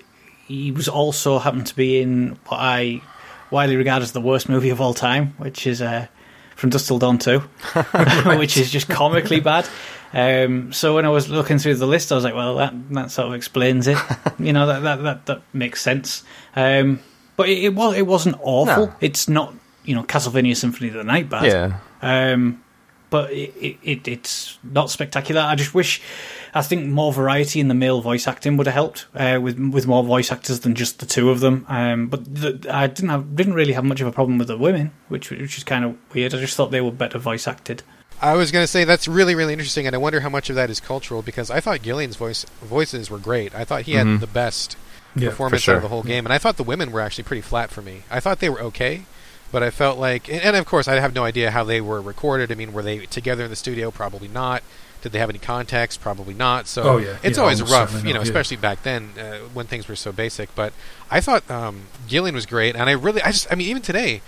he 0.45 0.73
was 0.73 0.89
also 0.89 1.39
happened 1.39 1.67
to 1.67 1.75
be 1.75 2.01
in 2.01 2.37
what 2.47 2.59
I 2.59 3.01
widely 3.51 3.77
regard 3.77 4.03
as 4.03 4.11
the 4.11 4.21
worst 4.21 4.49
movie 4.49 4.69
of 4.69 4.81
all 4.81 4.93
time, 4.93 5.33
which 5.37 5.65
is 5.65 5.81
uh, 5.81 6.07
From 6.57 6.71
Dusk 6.71 6.87
Till 6.87 6.99
Dawn 6.99 7.19
Two, 7.19 7.39
which 8.25 8.57
is 8.57 8.69
just 8.69 8.89
comically 8.89 9.39
bad. 9.39 9.65
Um, 10.13 10.71
so 10.71 10.95
when 10.95 11.05
I 11.05 11.09
was 11.09 11.29
looking 11.29 11.57
through 11.57 11.75
the 11.75 11.87
list, 11.87 12.11
I 12.11 12.15
was 12.15 12.23
like, 12.23 12.35
well, 12.35 12.55
that 12.55 12.73
that 12.91 13.11
sort 13.11 13.27
of 13.27 13.33
explains 13.33 13.87
it. 13.87 13.97
you 14.39 14.53
know, 14.53 14.67
that 14.67 14.83
that 14.83 15.03
that, 15.03 15.25
that 15.25 15.41
makes 15.53 15.81
sense. 15.81 16.23
Um, 16.55 16.99
but 17.35 17.49
it, 17.49 17.65
it 17.65 17.75
was 17.75 17.95
it 17.95 18.07
wasn't 18.07 18.37
awful. 18.41 18.87
No. 18.87 18.93
It's 19.01 19.27
not 19.27 19.53
you 19.83 19.95
know 19.95 20.03
Castlevania 20.03 20.55
Symphony 20.55 20.89
of 20.89 20.95
the 20.95 21.03
Night 21.03 21.29
bad. 21.29 21.45
Yeah. 21.45 21.79
Um, 22.01 22.63
but 23.09 23.31
it, 23.31 23.53
it, 23.59 23.77
it, 23.83 24.07
it's 24.07 24.57
not 24.63 24.89
spectacular. 24.89 25.41
I 25.41 25.55
just 25.55 25.73
wish, 25.73 26.01
I 26.53 26.61
think 26.61 26.87
more 26.87 27.13
variety 27.13 27.59
in 27.59 27.69
the 27.69 27.73
male 27.73 28.01
voice 28.01 28.27
acting 28.27 28.57
would 28.57 28.67
have 28.67 28.73
helped 28.73 29.07
uh, 29.15 29.39
with 29.41 29.57
with 29.59 29.87
more 29.87 30.03
voice 30.03 30.31
actors 30.31 30.61
than 30.61 30.75
just 30.75 30.99
the 30.99 31.05
two 31.05 31.29
of 31.29 31.39
them. 31.39 31.65
Um, 31.69 32.07
but 32.07 32.25
the, 32.33 32.67
I 32.69 32.87
didn't 32.87 33.09
have 33.09 33.35
didn't 33.35 33.53
really 33.53 33.73
have 33.73 33.85
much 33.85 34.01
of 34.01 34.07
a 34.07 34.11
problem 34.11 34.37
with 34.37 34.47
the 34.47 34.57
women, 34.57 34.91
which 35.07 35.29
which 35.29 35.57
is 35.57 35.63
kind 35.63 35.85
of 35.85 35.97
weird. 36.13 36.33
I 36.33 36.39
just 36.39 36.55
thought 36.55 36.71
they 36.71 36.81
were 36.81 36.91
better 36.91 37.17
voice 37.17 37.47
acted. 37.47 37.83
I 38.21 38.33
was 38.35 38.51
going 38.51 38.63
to 38.63 38.67
say 38.67 38.83
that's 38.83 39.07
really 39.07 39.35
really 39.35 39.53
interesting, 39.53 39.85
and 39.85 39.95
I 39.95 39.99
wonder 39.99 40.21
how 40.21 40.29
much 40.29 40.49
of 40.49 40.55
that 40.55 40.69
is 40.69 40.79
cultural 40.79 41.21
because 41.21 41.51
I 41.51 41.59
thought 41.59 41.81
Gillian's 41.81 42.15
voice 42.15 42.45
voices 42.61 43.09
were 43.09 43.19
great. 43.19 43.53
I 43.53 43.63
thought 43.63 43.83
he 43.83 43.93
had 43.93 44.07
Mhm. 44.07 44.19
the 44.19 44.27
best 44.27 44.75
yeah, 45.15 45.29
performance 45.29 45.63
sure. 45.63 45.75
out 45.75 45.77
of 45.77 45.83
the 45.83 45.89
whole 45.89 46.03
game, 46.03 46.25
and 46.25 46.33
I 46.33 46.37
thought 46.37 46.57
the 46.57 46.63
women 46.63 46.91
were 46.91 47.01
actually 47.01 47.23
pretty 47.25 47.41
flat 47.41 47.69
for 47.71 47.81
me. 47.81 48.03
I 48.09 48.19
thought 48.19 48.39
they 48.39 48.49
were 48.49 48.61
okay, 48.61 49.03
but 49.51 49.61
I 49.63 49.69
felt 49.69 49.97
like, 49.99 50.29
and, 50.29 50.41
and 50.41 50.55
of 50.55 50.65
course, 50.65 50.87
I 50.87 50.99
have 50.99 51.13
no 51.13 51.23
idea 51.23 51.51
how 51.51 51.63
they 51.63 51.79
were 51.81 52.01
recorded. 52.01 52.51
I 52.51 52.55
mean, 52.55 52.73
were 52.73 52.83
they 52.83 53.05
together 53.05 53.43
in 53.43 53.49
the 53.49 53.55
studio? 53.55 53.91
Probably 53.91 54.27
not. 54.27 54.63
Did 55.03 55.11
they 55.11 55.19
have 55.19 55.29
any 55.29 55.37
context? 55.39 56.01
Probably 56.01 56.33
not. 56.33 56.67
So 56.67 56.83
Oh, 56.83 56.97
yeah. 56.97 57.17
it's 57.21 57.37
Yeah, 57.37 57.43
always 57.43 57.61
rough, 57.61 57.93
you 58.03 58.13
know, 58.13 58.13
not, 58.13 58.15
yeah. 58.15 58.21
especially 58.23 58.57
back 58.57 58.81
then 58.81 59.11
uh, 59.19 59.37
when 59.53 59.67
things 59.67 59.87
were 59.87 59.95
so 59.95 60.11
basic. 60.11 60.53
But 60.55 60.73
I 61.11 61.21
thought 61.21 61.49
um, 61.51 61.83
Gillian 62.07 62.33
was 62.33 62.47
great, 62.47 62.75
and 62.75 62.89
I 62.89 62.93
really, 62.93 63.21
I 63.21 63.31
just, 63.31 63.45
I 63.51 63.55
mean, 63.55 63.69
even 63.69 63.83
today, 63.83 64.21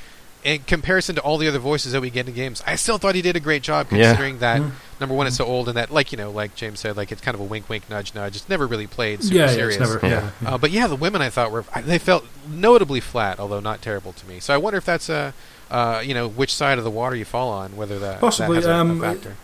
in 0.43 0.59
comparison 0.63 1.15
to 1.15 1.21
all 1.21 1.37
the 1.37 1.47
other 1.47 1.59
voices 1.59 1.91
that 1.91 2.01
we 2.01 2.09
get 2.09 2.27
in 2.27 2.33
games, 2.33 2.63
I 2.65 2.75
still 2.75 2.97
thought 2.97 3.13
he 3.15 3.21
did 3.21 3.35
a 3.35 3.39
great 3.39 3.61
job 3.61 3.87
Yeah. 3.91 4.07
considering 4.07 4.39
that 4.39 4.61
Mm. 4.61 4.71
number 4.99 5.13
one, 5.15 5.27
it's 5.27 5.35
so 5.35 5.45
old, 5.45 5.67
and 5.67 5.75
that, 5.77 5.91
like 5.91 6.11
you 6.11 6.17
know, 6.17 6.31
like 6.31 6.55
James 6.55 6.79
said, 6.79 6.95
like 6.97 7.11
it's 7.11 7.21
kind 7.21 7.35
of 7.35 7.41
a 7.41 7.43
wink, 7.43 7.67
wink, 7.69 7.89
nudge, 7.89 8.13
nudge. 8.15 8.35
It's 8.37 8.47
never 8.49 8.65
really 8.65 8.87
played 8.87 9.21
super 9.23 9.35
yeah, 9.35 9.45
yeah, 9.47 9.51
serious. 9.53 9.81
it's 9.81 9.89
never. 9.93 10.07
Yeah. 10.07 10.29
Yeah, 10.41 10.49
Uh, 10.53 10.57
but 10.57 10.71
yeah, 10.71 10.87
the 10.87 10.95
women 10.95 11.21
I 11.21 11.29
thought 11.29 11.51
were 11.51 11.65
they 11.85 11.97
felt 11.99 12.25
notably 12.47 12.99
flat, 13.01 13.39
although 13.39 13.59
not 13.59 13.81
terrible 13.81 14.13
to 14.13 14.25
me. 14.27 14.39
So 14.39 14.53
I 14.53 14.57
wonder 14.57 14.77
if 14.77 14.85
that's 14.85 15.09
a 15.09 15.33
uh, 15.69 16.01
you 16.03 16.13
know 16.13 16.27
which 16.27 16.53
side 16.53 16.77
of 16.77 16.83
the 16.83 16.89
water 16.91 17.15
you 17.15 17.25
fall 17.25 17.49
on, 17.49 17.75
whether 17.75 17.99
that 17.99 18.19
Possibly, 18.21 18.59
that 18.59 18.65
has 18.65 18.65
a- 18.67 18.71
a, 18.71 18.79
um, 18.79 19.01
factor. 19.01 19.35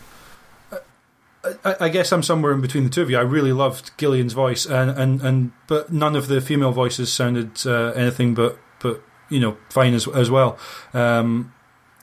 I, 1.63 1.75
I 1.81 1.89
guess 1.89 2.11
I'm 2.11 2.23
somewhere 2.23 2.53
in 2.53 2.61
between 2.61 2.85
the 2.85 2.89
two 2.89 3.03
of 3.03 3.09
you. 3.11 3.17
I 3.17 3.21
really 3.21 3.51
loved 3.53 3.91
Gillian's 3.97 4.33
voice, 4.33 4.65
and, 4.65 4.89
and, 4.89 5.21
and 5.21 5.51
but 5.67 5.93
none 5.93 6.15
of 6.15 6.27
the 6.27 6.41
female 6.41 6.71
voices 6.71 7.13
sounded 7.13 7.51
uh, 7.67 7.91
anything 7.95 8.33
but 8.33 8.57
but 8.79 9.03
you 9.29 9.39
know 9.39 9.57
fine 9.69 9.93
as 9.93 10.07
as 10.07 10.29
well. 10.31 10.57
Um, 10.93 11.51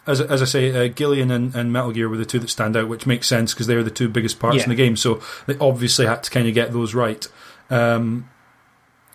as 0.07 0.20
as 0.20 0.43
I 0.43 0.47
say, 0.47 0.87
uh, 0.87 0.89
Gillian 0.89 1.31
and, 1.31 1.55
and 1.55 1.73
Metal 1.73 1.93
Gear 1.93 2.09
were 2.09 2.16
the 2.16 2.25
two 2.27 2.41
that 2.41 2.51
stand 2.51 2.77
out, 2.77 2.89
which 2.89 3.07
makes 3.07 3.29
sense 3.29 3.55
because 3.55 3.66
they're 3.68 3.85
the 3.85 3.91
two 3.91 4.09
biggest 4.09 4.41
parts 4.41 4.57
Yeah. 4.59 4.64
in 4.64 4.68
the 4.70 4.75
game. 4.75 4.97
So 4.97 5.20
they 5.47 5.57
obviously 5.59 6.07
had 6.07 6.23
to 6.25 6.31
kind 6.31 6.49
of 6.49 6.55
get 6.55 6.73
those 6.73 6.93
right. 6.95 7.27
Um, 7.70 8.29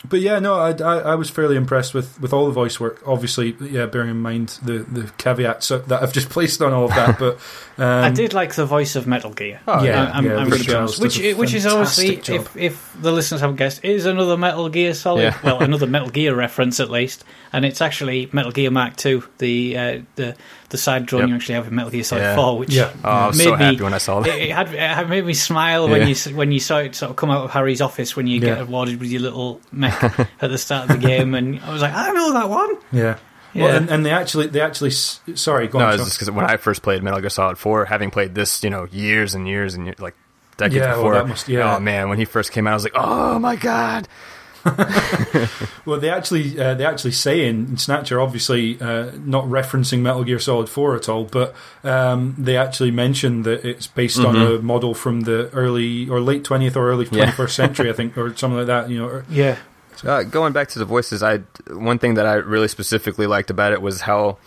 but 0.07 0.21
yeah, 0.21 0.39
no, 0.39 0.55
I, 0.55 0.71
I, 0.71 0.99
I 0.99 1.15
was 1.15 1.29
fairly 1.29 1.55
impressed 1.55 1.93
with, 1.93 2.21
with 2.21 2.31
all 2.31 2.45
the 2.45 2.51
voice 2.51 2.79
work. 2.79 3.01
Obviously, 3.05 3.55
yeah, 3.59 3.87
bearing 3.87 4.11
in 4.11 4.19
mind 4.19 4.59
the, 4.61 4.79
the 4.79 5.11
caveats 5.17 5.69
that 5.69 5.91
I've 5.91 6.13
just 6.13 6.29
placed 6.37 6.61
on 6.61 6.71
all 6.71 6.85
of 6.85 6.91
that. 6.91 7.17
But 7.17 7.35
um, 7.77 8.03
I 8.05 8.11
did 8.11 8.33
like 8.33 8.53
the 8.55 8.65
voice 8.65 8.95
of 8.95 9.07
Metal 9.07 9.33
Gear. 9.33 9.59
Oh, 9.67 9.83
yeah, 9.83 10.11
I'm, 10.13 10.25
yeah, 10.25 10.37
I'm 10.37 10.49
Richard 10.49 10.49
going 10.49 10.61
to 10.61 10.67
be 10.67 10.75
honest. 10.75 11.01
Which, 11.01 11.37
which 11.37 11.53
is 11.53 11.65
obviously, 11.65 12.17
job. 12.17 12.41
if, 12.41 12.57
if 12.57 12.97
the 13.01 13.11
listeners 13.11 13.41
haven't 13.41 13.55
guessed, 13.55 13.83
is 13.83 14.05
another 14.05 14.37
Metal 14.37 14.69
Gear 14.69 14.93
Solid. 14.93 15.23
Yeah. 15.23 15.39
Well, 15.43 15.63
another 15.63 15.87
Metal 15.87 16.09
Gear 16.09 16.35
reference 16.35 16.79
at 16.79 16.91
least, 16.91 17.23
and 17.51 17.65
it's 17.65 17.81
actually 17.81 18.29
Metal 18.31 18.51
Gear 18.51 18.69
Mark 18.69 18.97
Two, 18.97 19.23
the 19.39 19.77
uh, 19.77 20.01
the 20.15 20.35
the 20.69 20.77
side 20.77 21.05
drone 21.05 21.21
Yep. 21.21 21.29
you 21.29 21.35
actually 21.35 21.55
have 21.55 21.67
in 21.67 21.75
Metal 21.75 21.91
Gear 21.91 22.03
Solid 22.03 22.21
Yeah. 22.21 22.35
4, 22.35 22.57
which 22.57 22.73
Yeah. 22.73 22.91
Oh, 23.03 23.09
I 23.09 23.27
was 23.27 23.37
Made 23.37 23.43
so 23.45 23.55
me- 23.55 23.63
happy 23.63 23.81
when 23.83 23.93
I 23.93 23.97
saw 23.99 24.19
it, 24.19 24.23
that. 24.25 24.37
it 24.39 24.51
had 24.51 24.73
it 24.73 24.79
had 24.79 25.09
made 25.09 25.25
me 25.25 25.33
smile 25.33 25.87
when 25.87 26.07
you 26.07 26.15
when 26.35 26.51
you 26.51 26.59
saw 26.59 26.79
it 26.79 26.93
sort 26.95 27.09
of 27.11 27.15
come 27.15 27.29
out 27.31 27.45
of 27.45 27.51
Harry's 27.51 27.79
office 27.81 28.15
when 28.15 28.27
you 28.27 28.39
get 28.39 28.59
awarded 28.61 28.99
with 28.99 29.09
your 29.09 29.21
little 29.21 29.61
mech 29.71 30.01
at 30.41 30.49
the 30.49 30.57
start 30.57 30.89
of 30.89 30.99
the 31.01 31.07
game, 31.07 31.33
and 31.35 31.59
I 31.61 31.71
was 31.71 31.81
like, 31.81 31.93
I 31.93 32.11
know 32.11 32.33
that 32.33 32.49
one. 32.49 32.75
yeah. 32.91 33.17
Yeah. 33.53 33.63
Well, 33.63 33.75
and, 33.77 33.89
and 33.89 34.05
they 34.05 34.11
actually, 34.11 34.47
they 34.47 34.59
actually, 34.61 34.91
sorry, 34.91 35.67
go 35.67 35.79
No, 35.79 35.85
on. 35.85 35.93
it's 35.95 36.03
just 36.03 36.17
because 36.19 36.29
when 36.29 36.45
I 36.45 36.57
first 36.57 36.83
played 36.83 37.01
Metal 37.01 37.21
Gear 37.21 37.29
Solid 37.31 37.57
4, 37.57 37.85
having 37.85 38.11
played 38.11 38.35
this, 38.35 38.61
you 38.63 38.69
know, 38.69 38.87
years 38.91 39.33
and 39.33 39.47
years 39.47 39.73
and 39.73 39.85
years, 39.85 39.97
like 39.99 40.15
decades 40.57 40.75
Yeah, 40.75 40.87
well, 40.89 40.95
before. 40.97 41.13
that 41.15 41.27
must- 41.27 41.47
yeah. 41.47 41.75
Oh 41.75 41.79
man, 41.79 42.09
when 42.09 42.19
he 42.19 42.25
first 42.25 42.51
came 42.51 42.67
out, 42.67 42.71
I 42.71 42.73
was 42.75 42.83
like, 42.83 42.93
oh 42.95 43.39
my 43.39 43.55
god. 43.55 44.07
Well, 45.85 45.99
they 45.99 46.09
actually 46.09 46.59
uh, 46.59 46.73
they 46.73 46.85
actually 46.85 47.13
say 47.13 47.47
in, 47.47 47.65
in 47.67 47.77
Snatcher, 47.77 48.19
obviously 48.19 48.79
uh, 48.81 49.11
not 49.23 49.45
referencing 49.45 49.99
Metal 50.01 50.23
Gear 50.25 50.39
Solid 50.39 50.67
Four 50.67 50.95
at 50.97 51.07
all, 51.07 51.23
but 51.23 51.55
um, 51.83 52.35
they 52.37 52.57
actually 52.57 52.91
mention 52.91 53.43
that 53.43 53.63
it's 53.65 53.87
based 53.87 54.19
on 54.19 54.35
Mhm. 54.35 54.59
a 54.59 54.61
model 54.61 54.93
from 54.93 55.21
the 55.21 55.49
early 55.53 56.09
or 56.09 56.19
late 56.19 56.43
twentieth 56.43 56.75
or 56.75 56.89
early 56.91 57.05
Yeah. 57.05 57.09
twenty 57.17 57.31
first 57.31 57.55
century, 57.55 57.89
I 57.89 57.93
think, 57.93 58.17
or 58.17 58.35
something 58.35 58.57
like 58.57 58.67
that. 58.67 58.89
You 58.89 58.99
know, 58.99 59.05
or- 59.07 59.25
Yeah, 59.29 59.55
Uh, 60.03 60.23
going 60.23 60.51
back 60.53 60.67
to 60.69 60.79
the 60.79 60.85
voices, 60.85 61.23
I 61.23 61.39
one 61.71 61.99
thing 61.99 62.15
that 62.15 62.25
I 62.25 62.33
really 62.35 62.67
specifically 62.67 63.27
liked 63.27 63.49
about 63.49 63.71
it 63.71 63.81
was 63.81 64.01
how 64.01 64.37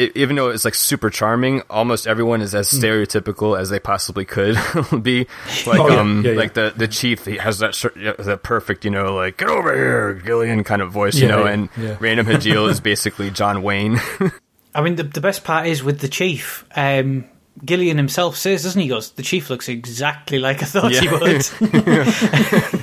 i 0.00 0.10
even 0.14 0.36
though 0.36 0.48
it's 0.50 0.64
like 0.64 0.74
super 0.74 1.10
charming, 1.10 1.62
almost 1.70 2.06
everyone 2.06 2.40
is 2.42 2.54
as 2.54 2.70
Hmm. 2.70 2.78
stereotypical 2.78 3.58
as 3.58 3.70
they 3.70 3.78
possibly 3.78 4.24
could 4.24 4.56
be. 5.02 5.26
Like 5.66 5.80
Oh, 5.80 5.88
yeah. 5.88 6.00
um, 6.00 6.22
Yeah, 6.24 6.32
yeah. 6.32 6.38
like 6.38 6.54
the 6.54 6.72
the 6.76 6.88
chief, 6.88 7.24
he 7.26 7.36
has 7.36 7.58
that 7.58 7.74
cer- 7.74 7.92
that 8.18 8.42
perfect, 8.42 8.84
you 8.84 8.90
know, 8.90 9.14
like 9.14 9.36
get 9.38 9.48
over 9.48 9.74
here, 9.74 10.14
Gillian 10.14 10.64
kind 10.64 10.82
of 10.82 10.90
voice, 10.90 11.16
you 11.16 11.28
know, 11.28 11.44
yeah, 11.44 11.50
and 11.52 11.68
yeah. 11.76 11.96
Random 12.00 12.26
Hajile 12.26 12.68
is 12.70 12.80
basically 12.92 13.30
John 13.30 13.62
Wayne. 13.62 14.00
I 14.74 14.82
mean, 14.82 14.94
the, 14.96 15.02
the 15.02 15.20
best 15.20 15.42
part 15.44 15.66
is 15.66 15.82
with 15.82 15.98
the 16.00 16.08
chief. 16.08 16.64
Um, 16.76 17.24
Gillian 17.64 17.96
himself 17.96 18.36
says, 18.36 18.62
doesn't 18.62 18.80
he? 18.80 18.86
he? 18.86 18.88
Goes, 18.88 19.10
the 19.12 19.22
chief 19.24 19.50
looks 19.50 19.68
exactly 19.68 20.38
like 20.38 20.62
I 20.62 20.66
thought 20.66 20.92
he 20.92 21.04
Yeah. 21.04 21.18
would. 21.18 22.80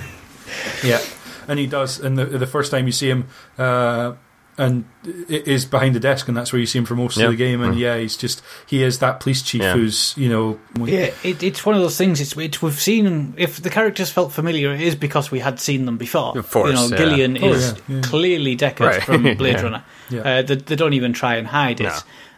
Yeah, 0.84 0.99
and 1.47 1.57
he 1.57 1.65
does. 1.65 1.99
And 1.99 2.18
the 2.18 2.26
the 2.26 2.45
first 2.45 2.72
time 2.72 2.86
you 2.86 2.91
see 2.91 3.09
him, 3.09 3.28
uh, 3.57 4.13
and 4.60 4.86
it 5.30 5.47
is 5.47 5.66
behind 5.66 5.93
the 5.95 5.99
desk, 5.99 6.28
and 6.28 6.36
that's 6.36 6.51
where 6.51 6.60
you 6.60 6.66
see 6.66 6.80
him 6.80 6.86
for 6.86 6.95
most 6.95 7.16
Yeah. 7.18 7.26
of 7.26 7.32
the 7.32 7.38
game. 7.38 7.62
And 7.62 7.76
Mm. 7.76 7.80
yeah, 7.80 7.97
he's 7.97 8.18
just 8.18 8.41
he 8.66 8.82
is 8.84 8.99
that 8.99 9.20
police 9.20 9.41
chief 9.43 9.62
Yeah. 9.62 9.74
who's 9.74 10.14
you 10.18 10.30
know 10.30 10.60
yeah, 10.84 11.12
it, 11.24 11.43
it's 11.43 11.66
one 11.66 11.76
of 11.76 11.82
those 11.82 11.97
things. 11.97 12.20
It's, 12.20 12.36
it's 12.38 12.62
we've 12.62 12.74
seen. 12.80 13.34
If 13.38 13.62
the 13.62 13.70
characters 13.70 14.10
felt 14.10 14.32
familiar, 14.34 14.74
it 14.74 14.82
is 14.82 14.95
because 14.95 15.30
we 15.32 15.39
had 15.39 15.60
seen 15.60 15.86
them 15.86 15.97
before. 15.97 16.38
Of 16.38 16.49
course, 16.49 16.70
you 16.70 16.76
know, 16.76 16.88
yeah. 16.88 16.97
Gillian 16.97 17.38
Oh, 17.43 17.53
is 17.53 17.74
yeah, 17.88 17.95
yeah. 17.97 18.01
clearly 18.01 18.58
Deckard 18.58 18.80
Right. 18.80 19.03
from 19.03 19.24
Blade 19.38 19.55
Yeah. 19.58 19.62
Runner. 19.62 19.84
Yeah. 20.10 20.22
Uh, 20.22 20.41
they, 20.41 20.55
they 20.55 20.76
don't 20.76 20.93
even 20.93 21.14
try 21.14 21.36
and 21.36 21.47
hide 21.47 21.80
it. 21.82 21.93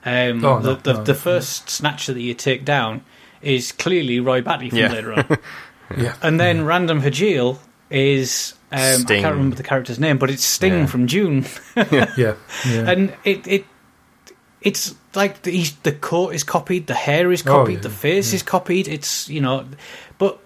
Um, 0.06 0.44
Oh, 0.46 0.60
the 0.60 0.70
no, 0.74 0.76
the, 0.76 0.94
no, 0.94 1.04
the 1.04 1.14
no. 1.14 1.18
first 1.20 1.70
snatcher 1.70 2.14
that 2.14 2.22
you 2.22 2.34
take 2.34 2.66
down 2.66 3.02
is 3.42 3.72
clearly 3.72 4.20
Roy 4.20 4.42
Batty 4.42 4.70
from 4.70 4.80
Yeah. 4.80 4.88
Blade 4.90 5.06
Runner. 5.06 5.38
yeah 5.98 6.16
And 6.22 6.40
then 6.40 6.66
Random 6.66 7.02
Hajile 7.02 7.58
is 7.90 8.54
um, 8.72 9.02
I 9.08 9.22
can't 9.22 9.36
remember 9.36 9.56
the 9.56 9.64
character's 9.64 10.00
name, 10.00 10.18
but 10.18 10.30
it's 10.30 10.44
Sting 10.46 10.74
Yeah. 10.74 10.86
from 10.86 11.06
Dune, 11.06 11.46
yeah 11.92 12.12
yeah 12.18 12.36
and 12.74 13.14
it 13.24 13.48
it 13.48 13.66
it's 14.62 14.94
like 15.16 15.42
the, 15.44 15.52
he's, 15.52 15.74
the 15.78 15.92
coat 15.94 16.34
is 16.36 16.44
copied, 16.44 16.88
the 16.88 16.94
hair 16.94 17.32
is 17.32 17.42
Oh, 17.48 17.52
copied, 17.60 17.76
yeah, 17.76 17.80
the 17.82 17.90
face 17.90 18.34
is 18.34 18.44
copied. 18.44 18.88
It's 18.88 19.28
you 19.30 19.40
know, 19.42 19.66
but 20.18 20.40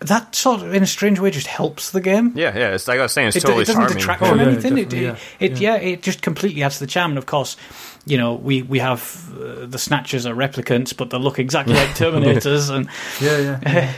that 0.00 0.34
sort 0.34 0.62
of 0.62 0.74
in 0.74 0.82
a 0.82 0.86
strange 0.86 1.20
way 1.20 1.30
just 1.30 1.46
helps 1.46 1.90
the 1.90 2.00
game. 2.00 2.32
yeah, 2.34 2.56
yeah. 2.58 2.74
It's 2.74 2.88
like 2.88 2.98
I 2.98 3.02
was 3.02 3.12
saying, 3.12 3.28
it's 3.28 3.36
It, 3.36 3.40
totally 3.42 3.62
it 3.62 3.66
doesn't 3.66 3.82
charming. 3.82 3.98
detract 3.98 4.22
Oh, 4.22 4.26
from 4.30 4.40
yeah, 4.40 4.46
anything. 4.46 4.78
It, 4.78 4.92
it, 4.92 5.00
yeah, 5.02 5.16
it 5.38 5.60
yeah. 5.60 5.76
it 5.76 6.02
just 6.02 6.22
completely 6.22 6.62
adds 6.64 6.78
to 6.78 6.84
the 6.84 6.90
charm. 6.90 7.12
And 7.12 7.18
of 7.18 7.26
course, 7.26 7.56
you 8.04 8.18
know, 8.18 8.34
we 8.34 8.62
we 8.62 8.80
have 8.80 9.32
uh, 9.38 9.66
the 9.66 9.78
snatchers 9.78 10.26
are 10.26 10.34
replicants, 10.34 10.96
but 10.96 11.10
they 11.10 11.18
look 11.18 11.38
exactly 11.38 11.74
like 11.74 11.88
Terminators, 11.94 12.68
and 12.74 12.88
yeah 13.20 13.60
yeah. 13.64 13.92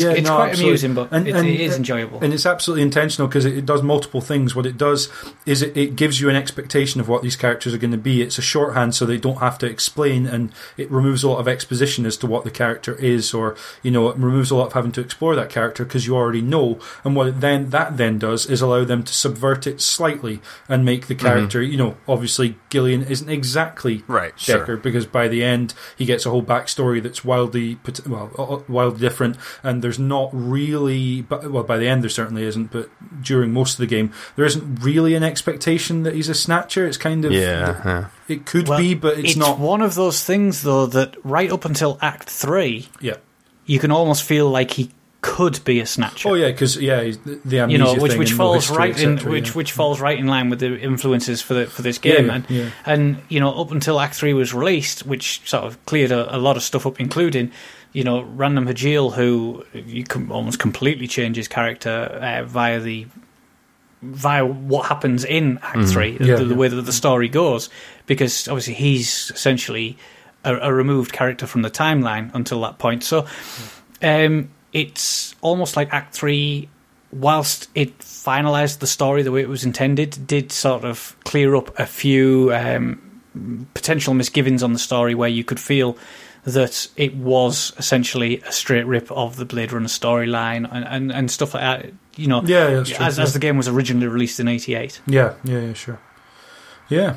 Yeah. 0.00 0.08
it's 0.10 0.16
Yeah, 0.16 0.20
it's 0.20 0.28
no, 0.28 0.36
quite 0.36 0.48
absolutely. 0.50 0.70
amusing, 0.70 0.94
but 0.94 1.08
And- 1.12 1.28
it, 1.28 1.34
and- 1.36 1.48
it 1.48 1.60
is 1.60 1.76
enjoyable. 1.76 2.18
And 2.22 2.32
it's 2.34 2.46
absolutely 2.46 2.82
intentional 2.82 3.28
because 3.28 3.44
it, 3.44 3.56
it 3.58 3.66
does 3.66 3.82
multiple 3.82 4.20
things. 4.20 4.54
What 4.54 4.66
it 4.66 4.76
does 4.78 5.08
is 5.46 5.62
it, 5.62 5.76
it 5.76 5.96
gives 5.96 6.20
you 6.20 6.28
an 6.28 6.36
expectation 6.36 7.00
of 7.00 7.08
what 7.08 7.22
these 7.22 7.36
characters 7.36 7.74
are 7.74 7.78
going 7.78 7.90
to 7.92 7.96
be. 7.98 8.22
It's 8.22 8.38
a 8.38 8.42
shorthand 8.42 8.94
so 8.94 9.04
they 9.06 9.16
don't 9.18 9.38
have 9.38 9.58
to 9.58 9.66
explain, 9.66 10.26
and 10.26 10.52
it 10.76 10.90
removes 10.90 11.22
a 11.22 11.28
lot 11.28 11.38
of 11.38 11.48
exposition 11.48 12.06
as 12.06 12.16
to 12.18 12.26
what 12.26 12.44
the 12.44 12.50
character 12.50 12.94
is, 12.96 13.34
or 13.34 13.56
you 13.82 13.90
know, 13.90 14.08
it 14.08 14.16
removes 14.16 14.50
a 14.50 14.56
lot 14.56 14.68
of 14.68 14.72
having 14.74 14.92
to 14.92 15.00
explore 15.00 15.34
that 15.36 15.50
character 15.50 15.84
because 15.84 16.06
you 16.06 16.16
already 16.16 16.40
know. 16.42 16.78
And 17.04 17.14
what 17.16 17.26
it 17.28 17.40
then 17.40 17.70
that 17.70 17.96
then 17.96 18.18
does 18.18 18.46
is 18.46 18.60
allow 18.62 18.84
them 18.84 19.02
to 19.02 19.12
subvert 19.12 19.66
it 19.66 19.80
slightly 19.80 20.40
and 20.68 20.84
make 20.84 21.06
the 21.06 21.14
character, 21.14 21.60
you 21.62 21.76
know, 21.76 21.96
obviously 22.08 22.56
Gillian 22.70 23.02
isn't 23.04 23.28
exactly 23.28 24.04
Right, 24.06 24.34
Deckard 24.36 24.66
sure. 24.66 24.76
because 24.76 25.06
by 25.06 25.28
the 25.28 25.42
end 25.44 25.74
he 25.96 26.04
gets 26.04 26.24
a 26.26 26.30
whole 26.30 26.42
backstory 26.42 27.02
that's 27.02 27.24
wildly 27.24 27.78
well 28.06 28.30
uh, 28.38 28.72
wildly 28.72 29.00
different 29.00 29.36
and 29.62 29.81
there's 29.82 29.98
not 29.98 30.30
really 30.32 31.22
but 31.22 31.50
well 31.50 31.62
by 31.62 31.76
the 31.76 31.86
end 31.88 32.02
there 32.02 32.08
certainly 32.10 32.44
isn't 32.44 32.70
but 32.70 32.88
during 33.22 33.52
most 33.52 33.74
of 33.74 33.78
the 33.78 33.86
game 33.86 34.12
there 34.36 34.44
isn't 34.44 34.82
really 34.82 35.14
an 35.14 35.22
expectation 35.22 36.04
that 36.04 36.14
he's 36.14 36.28
a 36.28 36.34
snatcher 36.34 36.86
it's 36.86 36.96
kind 36.96 37.24
of 37.24 37.32
Yeah, 37.32 37.80
yeah. 37.84 38.06
it 38.28 38.46
could 38.46 38.68
Well, 38.68 38.78
be 38.78 38.94
but 38.94 39.18
it's, 39.18 39.36
not 39.36 39.58
one 39.58 39.82
of 39.82 39.94
those 39.94 40.24
things 40.24 40.62
though 40.62 40.86
that 40.86 41.16
right 41.24 41.50
up 41.52 41.64
until 41.64 41.98
Act 42.00 42.30
Three, 42.30 42.88
yeah 43.00 43.16
you 43.66 43.78
can 43.78 43.90
almost 43.90 44.22
feel 44.24 44.48
like 44.50 44.72
he 44.72 44.90
could 45.22 45.64
be 45.64 45.78
a 45.78 45.86
snatcher. 45.86 46.28
oh 46.28 46.34
yeah 46.34 46.48
because 46.48 46.76
yeah 46.76 47.00
the, 47.02 47.40
the 47.44 47.56
you 47.70 47.78
know, 47.78 47.94
which 47.94 48.10
thing 48.10 48.18
which 48.18 48.30
and 48.30 48.38
no 48.38 48.44
falls 48.44 48.64
history, 48.64 48.76
right 48.76 49.00
in 49.00 49.12
etc., 49.14 49.30
which 49.30 49.48
yeah. 49.48 49.52
which 49.52 49.72
falls 49.72 50.00
right 50.00 50.18
in 50.18 50.26
line 50.26 50.50
with 50.50 50.58
the 50.58 50.78
influences 50.78 51.40
for 51.40 51.54
the 51.54 51.66
for 51.66 51.82
this 51.82 51.98
game, 51.98 52.26
yeah, 52.26 52.34
and 52.34 52.50
yeah. 52.50 52.70
and 52.84 53.22
you 53.28 53.38
know 53.38 53.54
up 53.60 53.70
until 53.70 54.00
Act 54.00 54.16
Three 54.16 54.34
was 54.34 54.52
released, 54.52 55.06
which 55.06 55.48
sort 55.48 55.62
of 55.64 55.84
cleared 55.86 56.10
a, 56.10 56.36
a 56.36 56.38
lot 56.38 56.56
of 56.56 56.62
stuff 56.64 56.86
up, 56.86 57.00
including 57.00 57.52
you 57.92 58.04
know 58.04 58.22
Random 58.22 58.66
Hajile, 58.66 59.12
who 59.14 59.64
you 59.72 60.04
can 60.04 60.30
almost 60.30 60.58
completely 60.58 61.06
change 61.06 61.36
his 61.36 61.48
character 61.48 61.90
uh, 61.90 62.44
via 62.44 62.80
the 62.80 63.06
via 64.02 64.44
what 64.44 64.86
happens 64.86 65.24
in 65.24 65.58
Act 65.62 65.88
Three, 65.88 66.16
Yeah, 66.20 66.36
the, 66.36 66.44
the 66.44 66.50
yeah. 66.50 66.56
way 66.56 66.68
that 66.68 66.82
the 66.82 66.92
story 66.92 67.28
goes, 67.28 67.70
because 68.06 68.48
obviously 68.48 68.74
he's 68.74 69.30
essentially 69.34 69.96
a, 70.44 70.56
a 70.56 70.72
removed 70.74 71.12
character 71.12 71.46
from 71.46 71.62
the 71.62 71.70
timeline 71.70 72.30
until 72.34 72.60
that 72.62 72.78
point. 72.78 73.04
So 73.04 73.26
um, 74.02 74.50
it's 74.72 75.34
almost 75.40 75.76
like 75.76 75.92
Act 75.92 76.14
Three, 76.14 76.68
whilst 77.12 77.68
it 77.74 77.96
finalised 78.00 78.78
the 78.80 78.86
story 78.88 79.22
the 79.22 79.30
way 79.30 79.42
it 79.42 79.48
was 79.48 79.64
intended, 79.64 80.26
did 80.26 80.50
sort 80.50 80.84
of 80.84 81.16
clear 81.24 81.54
up 81.54 81.78
a 81.78 81.86
few 81.86 82.52
um, 82.54 83.20
potential 83.74 84.14
misgivings 84.14 84.62
on 84.62 84.72
the 84.72 84.78
story 84.78 85.14
where 85.14 85.28
you 85.28 85.44
could 85.44 85.60
feel 85.60 85.96
that 86.44 86.88
it 86.96 87.14
was 87.14 87.72
essentially 87.78 88.40
a 88.40 88.52
straight 88.52 88.84
rip 88.84 89.10
of 89.12 89.36
the 89.36 89.44
Blade 89.44 89.72
Runner 89.72 89.86
storyline 89.86 90.68
and, 90.70 90.84
and, 90.84 91.12
and 91.12 91.30
stuff 91.30 91.54
like 91.54 91.62
that. 91.62 91.92
You 92.16 92.26
know, 92.26 92.42
yeah, 92.42 92.68
yeah, 92.68 92.84
true, 92.84 93.04
as, 93.04 93.18
yeah. 93.18 93.24
as 93.24 93.32
the 93.32 93.38
game 93.38 93.56
was 93.56 93.68
originally 93.68 94.06
released 94.06 94.40
in 94.40 94.48
'88. 94.48 95.00
Yeah, 95.06 95.34
yeah, 95.44 95.60
yeah, 95.60 95.72
sure. 95.72 96.00
Yeah, 96.88 97.16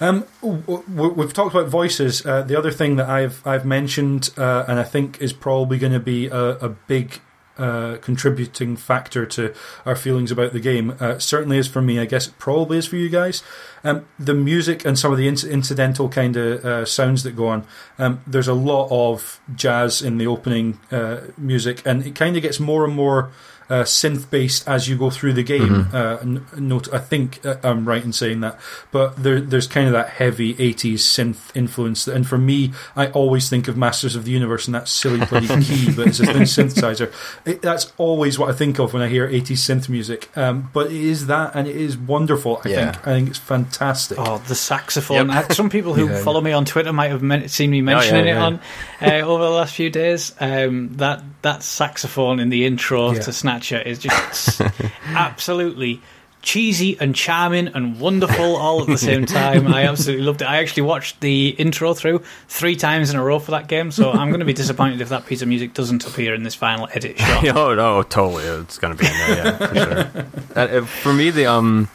um, 0.00 0.24
w- 0.40 0.62
w- 0.62 1.12
we've 1.14 1.32
talked 1.32 1.52
about 1.54 1.68
voices. 1.68 2.24
Uh, 2.24 2.42
the 2.42 2.56
other 2.56 2.70
thing 2.70 2.96
that 2.96 3.08
I've 3.08 3.44
I've 3.44 3.64
mentioned, 3.64 4.30
uh, 4.36 4.66
and 4.68 4.78
I 4.78 4.84
think 4.84 5.20
is 5.20 5.32
probably 5.32 5.78
going 5.78 5.94
to 5.94 6.00
be 6.00 6.28
a, 6.28 6.50
a 6.58 6.68
big 6.68 7.20
uh, 7.58 7.96
contributing 8.00 8.76
factor 8.76 9.26
to 9.26 9.54
our 9.84 9.96
feelings 9.96 10.30
about 10.30 10.52
the 10.52 10.60
game, 10.60 10.94
uh, 11.00 11.18
certainly 11.18 11.58
is 11.58 11.68
for 11.68 11.82
me. 11.82 11.98
I 11.98 12.04
guess 12.04 12.28
it 12.28 12.38
probably 12.38 12.78
is 12.78 12.86
for 12.86 12.96
you 12.96 13.08
guys. 13.08 13.42
Um, 13.84 14.06
the 14.18 14.34
music 14.34 14.84
and 14.84 14.98
some 14.98 15.12
of 15.12 15.18
the 15.18 15.28
inc- 15.28 15.48
incidental 15.48 16.08
kind 16.08 16.36
of 16.36 16.64
uh, 16.64 16.84
sounds 16.84 17.22
that 17.22 17.36
go 17.36 17.48
on. 17.48 17.66
Um, 17.98 18.20
there's 18.26 18.48
a 18.48 18.54
lot 18.54 18.88
of 18.90 19.40
jazz 19.54 20.02
in 20.02 20.18
the 20.18 20.26
opening 20.26 20.80
uh, 20.90 21.20
music, 21.38 21.82
and 21.86 22.04
it 22.04 22.14
kind 22.14 22.36
of 22.36 22.42
gets 22.42 22.58
more 22.58 22.84
and 22.84 22.94
more 22.94 23.30
uh, 23.68 23.82
synth 23.82 24.30
based 24.30 24.66
as 24.68 24.88
you 24.88 24.96
go 24.96 25.10
through 25.10 25.32
the 25.32 25.42
game. 25.42 25.88
Uh, 25.92 26.18
note, 26.56 26.92
I 26.92 26.98
think 26.98 27.44
uh, 27.44 27.56
I'm 27.64 27.84
right 27.86 28.02
in 28.04 28.12
saying 28.12 28.40
that, 28.40 28.58
but 28.92 29.16
there, 29.22 29.40
there's 29.40 29.66
kind 29.66 29.86
of 29.86 29.92
that 29.92 30.08
heavy 30.10 30.54
'80s 30.54 30.94
synth 30.98 31.54
influence. 31.56 32.06
And 32.06 32.26
for 32.26 32.38
me, 32.38 32.72
I 32.94 33.08
always 33.08 33.48
think 33.50 33.68
of 33.68 33.76
Masters 33.76 34.14
of 34.16 34.24
the 34.24 34.30
Universe 34.30 34.66
and 34.66 34.74
that 34.74 34.88
silly 34.88 35.24
bloody 35.26 35.48
key, 35.64 35.92
but 35.94 36.08
it's 36.08 36.20
a 36.20 36.26
thin 36.26 36.42
synthesizer. 36.42 37.12
It, 37.44 37.62
that's 37.62 37.92
always 37.96 38.38
what 38.38 38.48
I 38.50 38.52
think 38.52 38.78
of 38.78 38.92
when 38.92 39.02
I 39.02 39.08
hear 39.08 39.28
'80s 39.28 39.52
synth 39.58 39.88
music. 39.88 40.28
Um, 40.36 40.70
but 40.72 40.86
it 40.86 40.92
is 41.00 41.26
that, 41.26 41.52
and 41.54 41.66
it 41.66 41.76
is 41.76 41.96
wonderful. 41.96 42.60
I 42.64 42.68
Yeah. 42.68 42.92
think. 42.92 43.06
I 43.06 43.10
think 43.12 43.28
it's 43.30 43.38
fantastic. 43.38 44.18
Oh, 44.20 44.38
the 44.46 44.54
saxophone! 44.54 45.28
Yep. 45.28 45.50
Uh, 45.50 45.54
Some 45.54 45.70
people 45.70 45.94
who 45.94 46.08
Yeah, 46.10 46.22
follow 46.22 46.40
me 46.40 46.52
on 46.52 46.64
Twitter 46.64 46.92
might 46.92 47.10
have 47.10 47.22
men- 47.22 47.48
seen 47.48 47.70
me 47.70 47.80
mentioning 47.80 48.26
yeah. 48.26 48.36
it 48.36 48.38
on 48.38 48.60
uh, 49.00 49.26
over 49.26 49.42
the 49.44 49.50
last 49.50 49.74
few 49.74 49.90
days. 49.90 50.32
Um, 50.40 50.96
that 50.96 51.22
that 51.42 51.62
saxophone 51.62 52.40
in 52.40 52.48
the 52.48 52.64
intro 52.66 53.12
Yeah. 53.12 53.20
to 53.20 53.32
Snatcher 53.60 53.80
is 53.88 53.98
just 53.98 54.60
absolutely 55.06 56.00
cheesy 56.42 56.96
and 57.00 57.14
charming 57.14 57.68
and 57.68 57.98
wonderful 57.98 58.56
all 58.56 58.82
at 58.82 58.86
the 58.86 58.98
same 58.98 59.24
time. 59.26 59.66
I 59.66 59.84
absolutely 59.84 60.24
loved 60.24 60.42
it. 60.42 60.44
I 60.44 60.58
actually 60.58 60.82
watched 60.84 61.20
the 61.20 61.48
intro 61.48 61.94
through 61.94 62.22
three 62.48 62.76
times 62.76 63.10
in 63.10 63.16
a 63.16 63.24
row 63.24 63.38
for 63.38 63.52
that 63.52 63.66
game, 63.66 63.90
so 63.90 64.12
I'm 64.12 64.28
going 64.28 64.40
to 64.40 64.46
be 64.46 64.52
disappointed 64.52 65.00
if 65.00 65.08
that 65.08 65.26
piece 65.26 65.40
of 65.42 65.48
music 65.48 65.74
doesn't 65.74 66.06
appear 66.06 66.34
in 66.34 66.42
this 66.42 66.54
final 66.54 66.86
edit 66.92 67.18
shot. 67.20 67.44
oh 67.56 67.74
no, 67.74 68.02
totally. 68.02 68.44
It's 68.44 68.78
gonna 68.78 68.94
be 68.94 69.06
in 69.06 69.12
there, 69.12 69.36
yeah, 69.36 69.56
for 69.56 69.74
sure. 69.74 70.80
Uh, 70.80 70.84
for 70.84 71.12
me, 71.12 71.30
the 71.30 71.46
um, 71.46 71.88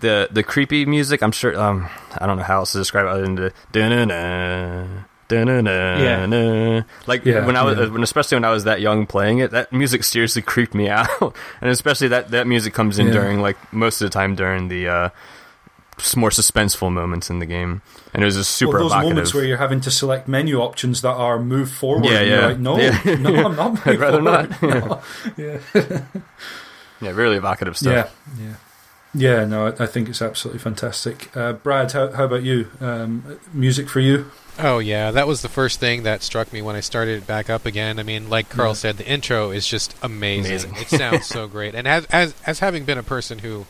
the 0.00 0.28
the 0.30 0.42
creepy 0.42 0.86
music. 0.86 1.22
I'm 1.22 1.32
sure. 1.32 1.58
Um, 1.58 1.88
I 2.18 2.26
don't 2.26 2.38
know 2.38 2.42
how 2.42 2.60
else 2.60 2.72
to 2.72 2.78
describe 2.78 3.04
it 3.04 3.10
other 3.10 3.22
than 3.22 3.34
the 3.36 3.52
da-na-na, 5.28 5.98
da-na-na-na. 5.98 6.82
Like 7.06 7.24
Yeah, 7.24 7.44
when 7.46 7.56
I 7.56 7.62
was, 7.62 7.78
yeah. 7.78 7.88
when 7.88 8.02
especially 8.02 8.36
when 8.36 8.44
I 8.44 8.50
was 8.50 8.64
that 8.64 8.80
young 8.80 9.06
playing 9.06 9.38
it, 9.38 9.50
that 9.50 9.72
music 9.72 10.04
seriously 10.04 10.42
creeped 10.42 10.74
me 10.74 10.88
out. 10.98 11.08
and 11.60 11.70
especially 11.70 12.08
that 12.08 12.30
that 12.30 12.46
music 12.46 12.74
comes 12.74 12.98
in 12.98 13.06
Yeah. 13.08 13.12
during 13.14 13.40
like 13.40 13.56
most 13.72 14.00
of 14.00 14.06
the 14.06 14.10
time 14.10 14.34
during 14.34 14.68
the 14.68 14.88
uh, 14.88 15.08
more 16.16 16.30
suspenseful 16.30 16.92
moments 16.92 17.30
in 17.30 17.38
the 17.38 17.46
game, 17.46 17.80
and 18.12 18.22
it 18.22 18.26
was 18.26 18.36
just 18.36 18.50
super 18.50 18.72
well, 18.72 18.82
those 18.82 18.92
evocative. 18.92 19.10
moments 19.14 19.34
where 19.34 19.44
you're 19.44 19.56
having 19.56 19.80
to 19.80 19.90
select 19.90 20.28
menu 20.28 20.60
options 20.60 21.00
that 21.02 21.14
are 21.14 21.38
move 21.40 21.70
forward. 21.70 22.04
Yeah, 22.04 22.20
yeah. 22.20 22.46
like, 22.48 22.58
no, 22.58 22.78
Yeah. 22.78 23.00
no, 23.20 23.34
I'm 23.46 23.56
not. 23.56 23.86
I'd 23.86 23.98
rather 23.98 24.20
moving 24.20 24.50
not. 24.50 25.02
forward. 25.02 25.02
yeah. 25.38 25.58
yeah, 27.00 27.10
really 27.10 27.36
evocative 27.36 27.76
stuff. 27.78 28.14
Yeah, 28.38 28.44
yeah, 28.46 28.54
yeah. 29.38 29.44
No, 29.46 29.68
I, 29.68 29.84
I 29.84 29.86
think 29.86 30.08
it's 30.10 30.20
absolutely 30.20 30.58
fantastic. 30.60 31.34
Uh, 31.36 31.54
Brad, 31.54 31.92
how, 31.92 32.12
how 32.12 32.24
about 32.24 32.42
you? 32.42 32.68
Um, 32.80 33.38
music 33.54 33.88
for 33.88 34.00
you? 34.00 34.30
Oh 34.58 34.78
yeah, 34.78 35.10
that 35.10 35.26
was 35.26 35.42
the 35.42 35.48
first 35.50 35.80
thing 35.80 36.04
that 36.04 36.22
struck 36.22 36.52
me 36.52 36.62
when 36.62 36.76
I 36.76 36.80
started 36.80 37.18
it 37.18 37.26
back 37.26 37.50
up 37.50 37.66
again. 37.66 37.98
I 37.98 38.02
mean, 38.02 38.30
like 38.30 38.48
Karl 38.48 38.68
Yeah. 38.68 38.74
said, 38.74 38.96
the 38.96 39.06
intro 39.06 39.50
is 39.50 39.66
just 39.66 39.94
amazing. 40.02 40.70
Amazing. 40.70 40.76
it 40.76 40.88
sounds 40.88 41.26
so 41.34 41.46
great, 41.46 41.74
and 41.74 41.86
as 41.86 42.06
as 42.06 42.34
as 42.46 42.60
having 42.60 42.84
been 42.84 42.96
a 42.98 43.02
person 43.02 43.40
who 43.40 43.66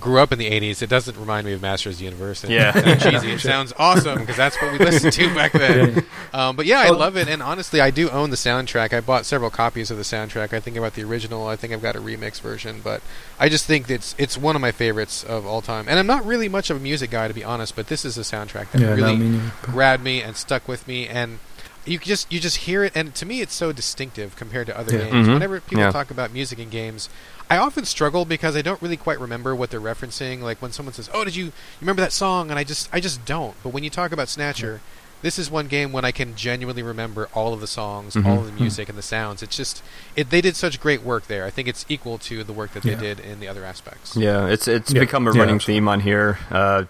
grew 0.00 0.18
up 0.20 0.32
in 0.32 0.38
the 0.38 0.50
'80s, 0.50 0.82
it 0.82 0.88
doesn't 0.90 1.16
remind 1.16 1.46
me 1.46 1.52
of 1.52 1.62
Masters 1.62 1.94
of 1.94 1.98
the 2.00 2.04
Universe. 2.06 2.44
And 2.44 2.52
Yeah. 2.52 2.76
it 2.76 3.00
sounds 3.00 3.02
cheesy. 3.02 3.32
It 3.32 3.40
sounds 3.52 3.72
awesome 3.78 4.18
because 4.20 4.36
that's 4.36 4.60
what 4.60 4.72
we 4.72 4.78
listened 4.78 5.12
to 5.12 5.34
back 5.34 5.52
then. 5.52 6.04
Um, 6.32 6.56
but 6.56 6.66
yeah, 6.66 6.80
I 6.80 6.90
love 6.90 7.16
it, 7.16 7.28
and 7.28 7.42
honestly, 7.42 7.80
I 7.80 7.90
do 7.90 8.10
own 8.10 8.30
the 8.30 8.36
soundtrack. 8.36 8.92
I 8.92 9.00
bought 9.00 9.24
several 9.24 9.50
copies 9.50 9.90
of 9.90 9.96
the 9.96 10.02
soundtrack. 10.02 10.52
I 10.52 10.60
think 10.60 10.76
about 10.76 10.94
the 10.94 11.04
original. 11.04 11.46
I 11.46 11.56
think 11.56 11.72
I've 11.72 11.82
got 11.82 11.96
a 11.96 12.00
remix 12.00 12.40
version, 12.40 12.80
but 12.82 13.02
I 13.38 13.48
just 13.48 13.66
think 13.66 13.88
it's 13.88 14.14
it's 14.18 14.36
one 14.36 14.56
of 14.56 14.60
my 14.62 14.72
favorites 14.72 15.22
of 15.24 15.46
all 15.46 15.62
time. 15.62 15.86
And 15.88 15.98
I'm 15.98 16.06
not 16.06 16.24
really 16.26 16.48
much 16.48 16.70
of 16.70 16.76
a 16.76 16.80
music 16.80 17.10
guy, 17.10 17.28
to 17.28 17.34
be 17.34 17.44
honest, 17.44 17.76
but 17.76 17.86
this 17.86 18.04
is 18.04 18.18
a 18.18 18.22
soundtrack 18.22 18.70
that 18.72 18.80
Yeah, 18.80 18.94
really 18.94 19.16
me 19.16 19.40
grabbed 19.62 20.02
me 20.02 20.20
and 20.22 20.36
stuck 20.36 20.66
with 20.68 20.86
me 20.88 21.06
and 21.08 21.38
you 21.86 21.98
just 21.98 22.32
you 22.32 22.40
just 22.40 22.56
hear 22.58 22.82
it 22.82 22.92
and 22.94 23.14
to 23.14 23.26
me 23.26 23.42
it's 23.42 23.52
so 23.52 23.70
distinctive 23.70 24.36
compared 24.36 24.66
to 24.66 24.78
other 24.78 24.96
Yeah. 24.96 25.04
games 25.10 25.28
Mhm. 25.28 25.34
whenever 25.34 25.60
people 25.60 25.84
Yeah. 25.84 25.90
talk 25.92 26.10
about 26.10 26.32
music 26.32 26.58
in 26.58 26.70
games 26.70 27.10
i 27.50 27.56
often 27.56 27.84
struggle 27.84 28.24
because 28.24 28.56
i 28.56 28.62
don't 28.62 28.80
really 28.82 28.96
quite 28.96 29.18
remember 29.20 29.54
what 29.54 29.70
they're 29.70 29.80
referencing. 29.80 30.40
Like 30.40 30.60
when 30.62 30.72
someone 30.72 30.92
says 30.92 31.10
oh 31.12 31.24
did 31.24 31.36
you, 31.36 31.46
you 31.46 31.52
remember 31.80 32.02
that 32.02 32.12
song? 32.12 32.50
And 32.50 32.58
i 32.58 32.64
just 32.64 32.88
i 32.92 33.00
just 33.00 33.24
don't. 33.24 33.54
But 33.62 33.70
when 33.70 33.84
you 33.84 33.90
talk 33.90 34.12
about 34.12 34.28
snatcher 34.28 34.80
this 35.22 35.38
is 35.38 35.50
one 35.50 35.68
game 35.68 35.90
when 35.90 36.04
i 36.04 36.12
can 36.12 36.34
genuinely 36.36 36.82
remember 36.82 37.28
all 37.32 37.54
of 37.54 37.60
the 37.60 37.66
songs 37.66 38.14
Mhm. 38.14 38.26
all 38.26 38.40
of 38.40 38.46
the 38.46 38.52
music 38.52 38.88
and 38.90 38.98
the 38.98 39.02
sounds. 39.02 39.42
It's 39.42 39.56
just 39.56 39.82
it, 40.16 40.28
they 40.30 40.40
did 40.42 40.54
such 40.56 40.78
great 40.80 41.02
work 41.02 41.26
there. 41.28 41.44
I 41.46 41.50
think 41.50 41.66
it's 41.68 41.84
equal 41.88 42.18
to 42.18 42.44
the 42.44 42.52
work 42.52 42.72
that 42.74 42.82
they 42.82 42.90
Yeah. 42.92 43.00
did 43.00 43.20
in 43.20 43.40
the 43.40 43.48
other 43.48 43.64
aspects. 43.64 44.16
Yeah, 44.16 44.46
it's 44.46 44.68
it's 44.68 44.92
Yeah. 44.92 45.00
become 45.00 45.26
a 45.26 45.32
Yeah, 45.32 45.40
running 45.40 45.54
absolutely. 45.56 45.80
theme 45.80 45.88
on 45.88 46.00
here 46.00 46.38
uh, 46.50 46.84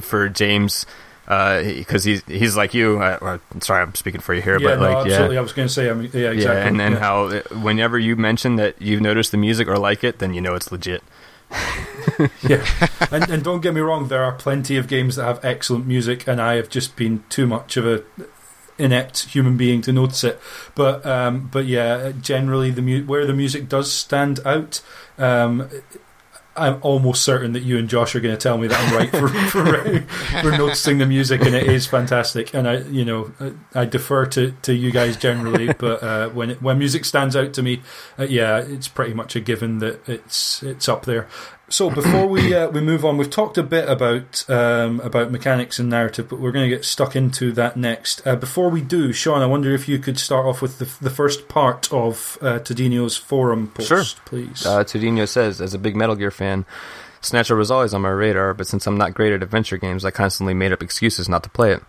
for 0.00 0.28
James 0.28 0.86
because 1.30 2.02
he's 2.02 2.24
he's 2.24 2.56
like 2.56 2.74
you. 2.74 2.98
I, 2.98 3.16
or, 3.18 3.40
sorry, 3.60 3.82
I'm 3.82 3.94
speaking 3.94 4.20
for 4.20 4.34
you 4.34 4.42
here, 4.42 4.58
Yeah, 4.58 4.68
but 4.68 4.80
no, 4.80 4.82
like 4.82 5.06
absolutely. 5.06 5.34
yeah. 5.36 5.38
I 5.38 5.42
was 5.42 5.52
going 5.52 5.68
to 5.68 5.72
say, 5.72 5.88
I 5.88 5.94
mean, 5.94 6.10
yeah, 6.12 6.30
exactly. 6.30 6.42
Yeah, 6.42 6.66
and, 6.66 6.80
then 6.80 6.92
yeah. 6.92 6.98
how 6.98 7.24
uh, 7.26 7.42
whenever 7.62 7.98
you 8.00 8.16
mention 8.16 8.56
that 8.56 8.82
you've 8.82 9.00
noticed 9.00 9.30
the 9.30 9.36
music 9.36 9.68
or 9.68 9.78
like 9.78 10.02
it, 10.02 10.18
then 10.18 10.34
you 10.34 10.40
know 10.40 10.56
it's 10.56 10.72
legit. 10.72 11.04
yeah, 12.42 12.64
and, 13.12 13.28
and 13.30 13.44
don't 13.44 13.60
get 13.60 13.74
me 13.74 13.80
wrong, 13.80 14.08
there 14.08 14.24
are 14.24 14.32
plenty 14.32 14.76
of 14.76 14.88
games 14.88 15.16
that 15.16 15.24
have 15.24 15.44
excellent 15.44 15.86
music, 15.86 16.26
and 16.26 16.40
I 16.40 16.54
have 16.54 16.68
just 16.68 16.96
been 16.96 17.22
too 17.28 17.46
much 17.46 17.76
of 17.76 17.86
a 17.86 18.02
inept 18.78 19.28
human 19.34 19.56
being 19.56 19.82
to 19.82 19.92
notice 19.92 20.24
it. 20.24 20.40
But 20.74 21.06
um, 21.06 21.48
but 21.52 21.66
yeah, 21.66 22.12
generally 22.20 22.70
the 22.72 22.82
mu- 22.82 23.04
where 23.04 23.24
the 23.24 23.34
music 23.34 23.68
does 23.68 23.92
stand 23.92 24.40
out. 24.44 24.80
Um, 25.16 25.68
I'm 26.56 26.78
almost 26.82 27.22
certain 27.22 27.52
that 27.52 27.62
you 27.62 27.78
and 27.78 27.88
Josh 27.88 28.14
are 28.14 28.20
going 28.20 28.34
to 28.34 28.40
tell 28.40 28.58
me 28.58 28.66
that 28.66 28.78
I'm 28.78 28.94
right 28.94 29.10
for, 29.10 29.28
for, 29.50 30.00
for 30.42 30.50
noticing 30.50 30.98
the 30.98 31.06
music, 31.06 31.42
and 31.42 31.54
it 31.54 31.66
is 31.66 31.86
fantastic. 31.86 32.52
And 32.54 32.68
I, 32.68 32.78
you 32.78 33.04
know, 33.04 33.32
I, 33.40 33.82
I 33.82 33.84
defer 33.84 34.26
to, 34.26 34.52
to 34.62 34.74
you 34.74 34.90
guys 34.90 35.16
generally, 35.16 35.72
but 35.78 36.02
uh, 36.02 36.28
when 36.30 36.50
it, 36.50 36.62
when 36.62 36.78
music 36.78 37.04
stands 37.04 37.36
out 37.36 37.52
to 37.54 37.62
me, 37.62 37.82
uh, 38.18 38.24
yeah, 38.24 38.58
it's 38.58 38.88
pretty 38.88 39.14
much 39.14 39.36
a 39.36 39.40
given 39.40 39.78
that 39.78 40.06
it's 40.08 40.62
it's 40.62 40.88
up 40.88 41.04
there. 41.04 41.28
So 41.72 41.88
before 41.88 42.26
we 42.26 42.52
uh, 42.52 42.68
we 42.68 42.80
move 42.80 43.04
on, 43.04 43.16
we've 43.16 43.30
talked 43.30 43.56
a 43.56 43.62
bit 43.62 43.88
about 43.88 44.44
um, 44.50 44.98
about 45.00 45.30
mechanics 45.30 45.78
and 45.78 45.88
narrative, 45.88 46.28
but 46.28 46.40
we're 46.40 46.50
going 46.50 46.68
to 46.68 46.76
get 46.76 46.84
stuck 46.84 47.14
into 47.14 47.52
that 47.52 47.76
next. 47.76 48.26
Uh, 48.26 48.34
before 48.34 48.70
we 48.70 48.80
do, 48.80 49.12
Sean, 49.12 49.40
I 49.40 49.46
wonder 49.46 49.72
if 49.72 49.88
you 49.88 50.00
could 50.00 50.18
start 50.18 50.46
off 50.46 50.60
with 50.60 50.78
the, 50.80 50.88
the 51.00 51.10
first 51.10 51.46
part 51.48 51.92
of 51.92 52.36
uh, 52.42 52.58
Tadino's 52.58 53.16
forum 53.16 53.68
post, 53.72 53.88
Sure. 53.88 54.02
please. 54.24 54.66
Uh, 54.66 54.82
Tudino 54.82 55.28
says, 55.28 55.60
as 55.60 55.72
a 55.72 55.78
big 55.78 55.94
Metal 55.94 56.16
Gear 56.16 56.32
fan, 56.32 56.66
Snatcher 57.20 57.54
was 57.54 57.70
always 57.70 57.94
on 57.94 58.02
my 58.02 58.08
radar, 58.08 58.52
but 58.52 58.66
since 58.66 58.86
I'm 58.88 58.98
not 58.98 59.14
great 59.14 59.32
at 59.32 59.42
adventure 59.42 59.76
games, 59.76 60.04
I 60.04 60.10
constantly 60.10 60.54
made 60.54 60.72
up 60.72 60.82
excuses 60.82 61.28
not 61.28 61.44
to 61.44 61.50
play 61.50 61.72
it. 61.72 61.82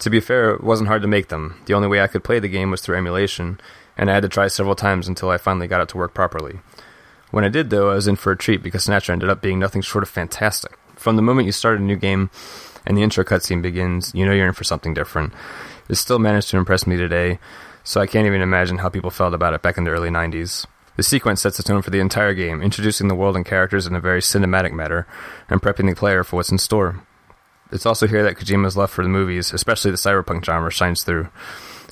To 0.00 0.10
be 0.10 0.20
fair, 0.20 0.50
it 0.50 0.62
wasn't 0.62 0.88
hard 0.88 1.00
to 1.02 1.08
make 1.08 1.28
them. 1.28 1.58
The 1.64 1.72
only 1.74 1.88
way 1.88 2.02
I 2.02 2.08
could 2.08 2.24
play 2.24 2.40
the 2.40 2.48
game 2.48 2.70
was 2.70 2.82
through 2.82 2.96
emulation, 2.98 3.58
and 3.96 4.10
I 4.10 4.14
had 4.14 4.22
to 4.24 4.28
try 4.28 4.48
several 4.48 4.74
times 4.76 5.08
until 5.08 5.30
I 5.30 5.38
finally 5.38 5.66
got 5.66 5.80
it 5.80 5.88
to 5.88 5.96
work 5.96 6.12
properly. 6.12 6.60
When 7.30 7.44
I 7.44 7.48
did, 7.48 7.70
though, 7.70 7.90
I 7.90 7.94
was 7.94 8.08
in 8.08 8.16
for 8.16 8.32
a 8.32 8.36
treat 8.36 8.62
because 8.62 8.84
Snatcher 8.84 9.12
ended 9.12 9.28
up 9.28 9.42
being 9.42 9.58
nothing 9.58 9.82
short 9.82 10.02
of 10.02 10.08
fantastic. 10.08 10.78
From 10.96 11.16
the 11.16 11.22
moment 11.22 11.46
you 11.46 11.52
start 11.52 11.78
a 11.78 11.82
new 11.82 11.96
game 11.96 12.30
and 12.86 12.96
the 12.96 13.02
intro 13.02 13.24
cutscene 13.24 13.62
begins, 13.62 14.12
you 14.14 14.24
know 14.24 14.32
you're 14.32 14.46
in 14.46 14.54
for 14.54 14.64
something 14.64 14.94
different. 14.94 15.32
It 15.88 15.96
still 15.96 16.18
managed 16.18 16.50
to 16.50 16.56
impress 16.56 16.86
me 16.86 16.96
today, 16.96 17.38
so 17.84 18.00
I 18.00 18.06
can't 18.06 18.26
even 18.26 18.40
imagine 18.40 18.78
how 18.78 18.88
people 18.88 19.10
felt 19.10 19.34
about 19.34 19.54
it 19.54 19.62
back 19.62 19.78
in 19.78 19.84
the 19.84 19.90
early 19.90 20.10
90s. 20.10 20.66
The 20.96 21.02
sequence 21.02 21.42
sets 21.42 21.58
the 21.58 21.62
tone 21.62 21.82
for 21.82 21.90
the 21.90 22.00
entire 22.00 22.34
game, 22.34 22.60
introducing 22.60 23.08
the 23.08 23.14
world 23.14 23.36
and 23.36 23.46
characters 23.46 23.86
in 23.86 23.94
a 23.94 24.00
very 24.00 24.20
cinematic 24.20 24.72
manner, 24.72 25.06
and 25.48 25.62
prepping 25.62 25.88
the 25.88 25.94
player 25.94 26.24
for 26.24 26.36
what's 26.36 26.50
in 26.50 26.58
store. 26.58 27.02
It's 27.70 27.86
also 27.86 28.06
here 28.06 28.22
that 28.22 28.36
Kojima's 28.36 28.76
love 28.76 28.90
for 28.90 29.04
the 29.04 29.08
movies, 29.08 29.52
especially 29.52 29.90
the 29.90 29.96
cyberpunk 29.96 30.44
genre, 30.44 30.70
shines 30.70 31.04
through. 31.04 31.28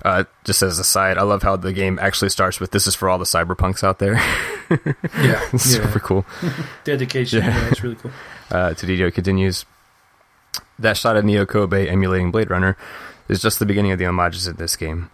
Uh, 0.05 0.25
just 0.45 0.63
as 0.63 0.79
a 0.79 0.85
side, 0.85 1.17
I 1.19 1.23
love 1.23 1.43
how 1.43 1.57
the 1.57 1.73
game 1.73 1.99
actually 2.01 2.29
starts 2.29 2.61
with 2.61 2.71
"This 2.71 2.87
is 2.87 2.95
for 2.95 3.09
all 3.09 3.19
the 3.19 3.25
cyberpunks 3.25 3.83
out 3.83 3.99
there." 3.99 4.15
yeah, 4.71 5.41
it's 5.53 5.75
yeah. 5.75 5.85
super 5.85 6.01
cool. 6.01 6.27
dedication. 6.85 7.43
Yeah. 7.43 7.57
Yeah, 7.57 7.69
it's 7.69 7.83
really 7.83 7.97
cool. 7.97 8.11
Uh, 8.51 8.71
Tadidio 8.71 9.13
continues. 9.13 9.65
That 10.79 10.97
shot 10.97 11.17
of 11.17 11.25
Neo 11.25 11.47
Kobe 11.47 11.89
emulating 11.89 12.31
Blade 12.31 12.51
Runner 12.51 12.77
is 13.29 13.41
just 13.41 13.59
the 13.59 13.67
beginning 13.67 13.93
of 13.93 13.99
the 13.99 14.05
homages 14.05 14.47
in 14.47 14.57
this 14.57 14.77
game. 14.77 15.11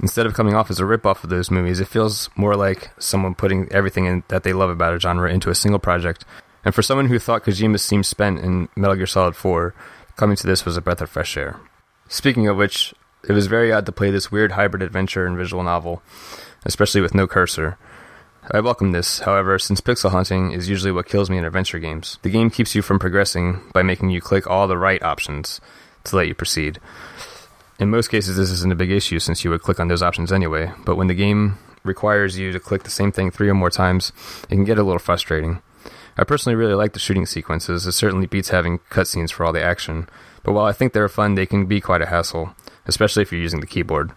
Instead 0.00 0.26
of 0.26 0.34
coming 0.34 0.54
off 0.54 0.70
as 0.70 0.80
a 0.80 0.84
ripoff 0.84 1.22
of 1.22 1.30
those 1.30 1.50
movies, 1.50 1.78
it 1.78 1.86
feels 1.86 2.30
more 2.34 2.56
like 2.56 2.90
someone 2.98 3.34
putting 3.34 3.70
everything 3.70 4.06
in, 4.06 4.24
that 4.28 4.42
they 4.42 4.52
love 4.52 4.70
about 4.70 4.94
a 4.94 4.98
genre 4.98 5.30
into 5.30 5.50
a 5.50 5.54
single 5.54 5.78
project. 5.78 6.24
And 6.64 6.74
for 6.74 6.82
someone 6.82 7.06
who 7.06 7.18
thought 7.18 7.44
Kojima 7.44 7.78
seemed 7.78 8.06
spent 8.06 8.40
in 8.40 8.68
Metal 8.74 8.96
Gear 8.96 9.06
Solid 9.06 9.36
4, 9.36 9.74
coming 10.16 10.36
to 10.36 10.46
this 10.46 10.64
was 10.64 10.76
a 10.76 10.80
breath 10.80 11.02
of 11.02 11.10
fresh 11.10 11.36
air. 11.36 11.60
Speaking 12.08 12.48
of 12.48 12.56
which, 12.56 12.94
it 13.28 13.32
was 13.32 13.46
very 13.46 13.72
odd 13.72 13.86
to 13.86 13.92
play 13.92 14.10
this 14.10 14.32
weird 14.32 14.52
hybrid 14.52 14.82
adventure 14.82 15.26
and 15.26 15.36
visual 15.36 15.62
novel, 15.62 16.02
especially 16.64 17.00
with 17.00 17.14
no 17.14 17.26
cursor. 17.26 17.78
I 18.50 18.60
welcome 18.60 18.90
this, 18.90 19.20
however, 19.20 19.58
since 19.58 19.80
pixel 19.80 20.10
hunting 20.10 20.50
is 20.50 20.68
usually 20.68 20.90
what 20.90 21.06
kills 21.06 21.30
me 21.30 21.38
in 21.38 21.44
adventure 21.44 21.78
games. 21.78 22.18
The 22.22 22.30
game 22.30 22.50
keeps 22.50 22.74
you 22.74 22.82
from 22.82 22.98
progressing 22.98 23.60
by 23.72 23.82
making 23.82 24.10
you 24.10 24.20
click 24.20 24.48
all 24.48 24.66
the 24.66 24.76
right 24.76 25.02
options 25.02 25.60
to 26.04 26.16
let 26.16 26.26
you 26.26 26.34
proceed. 26.34 26.80
In 27.78 27.90
most 27.90 28.08
cases, 28.08 28.36
this 28.36 28.50
isn't 28.50 28.72
a 28.72 28.76
big 28.76 28.90
issue 28.90 29.20
since 29.20 29.44
you 29.44 29.50
would 29.50 29.62
click 29.62 29.78
on 29.78 29.86
those 29.86 30.02
options 30.02 30.32
anyway, 30.32 30.72
but 30.84 30.96
when 30.96 31.06
the 31.06 31.14
game 31.14 31.58
requires 31.84 32.36
you 32.36 32.52
to 32.52 32.60
click 32.60 32.82
the 32.82 32.90
same 32.90 33.12
thing 33.12 33.30
three 33.30 33.48
or 33.48 33.54
more 33.54 33.70
times, 33.70 34.12
it 34.44 34.54
can 34.54 34.64
get 34.64 34.78
a 34.78 34.82
little 34.82 34.98
frustrating. 34.98 35.62
I 36.18 36.24
personally 36.24 36.56
really 36.56 36.74
like 36.74 36.92
the 36.92 36.98
shooting 36.98 37.26
sequences, 37.26 37.86
it 37.86 37.92
certainly 37.92 38.26
beats 38.26 38.50
having 38.50 38.80
cutscenes 38.90 39.32
for 39.32 39.44
all 39.44 39.52
the 39.52 39.62
action, 39.62 40.08
but 40.42 40.52
while 40.52 40.66
I 40.66 40.72
think 40.72 40.92
they're 40.92 41.08
fun, 41.08 41.34
they 41.34 41.46
can 41.46 41.66
be 41.66 41.80
quite 41.80 42.02
a 42.02 42.06
hassle, 42.06 42.54
especially 42.86 43.22
if 43.22 43.32
you're 43.32 43.40
using 43.40 43.60
the 43.60 43.66
keyboard. 43.66 44.12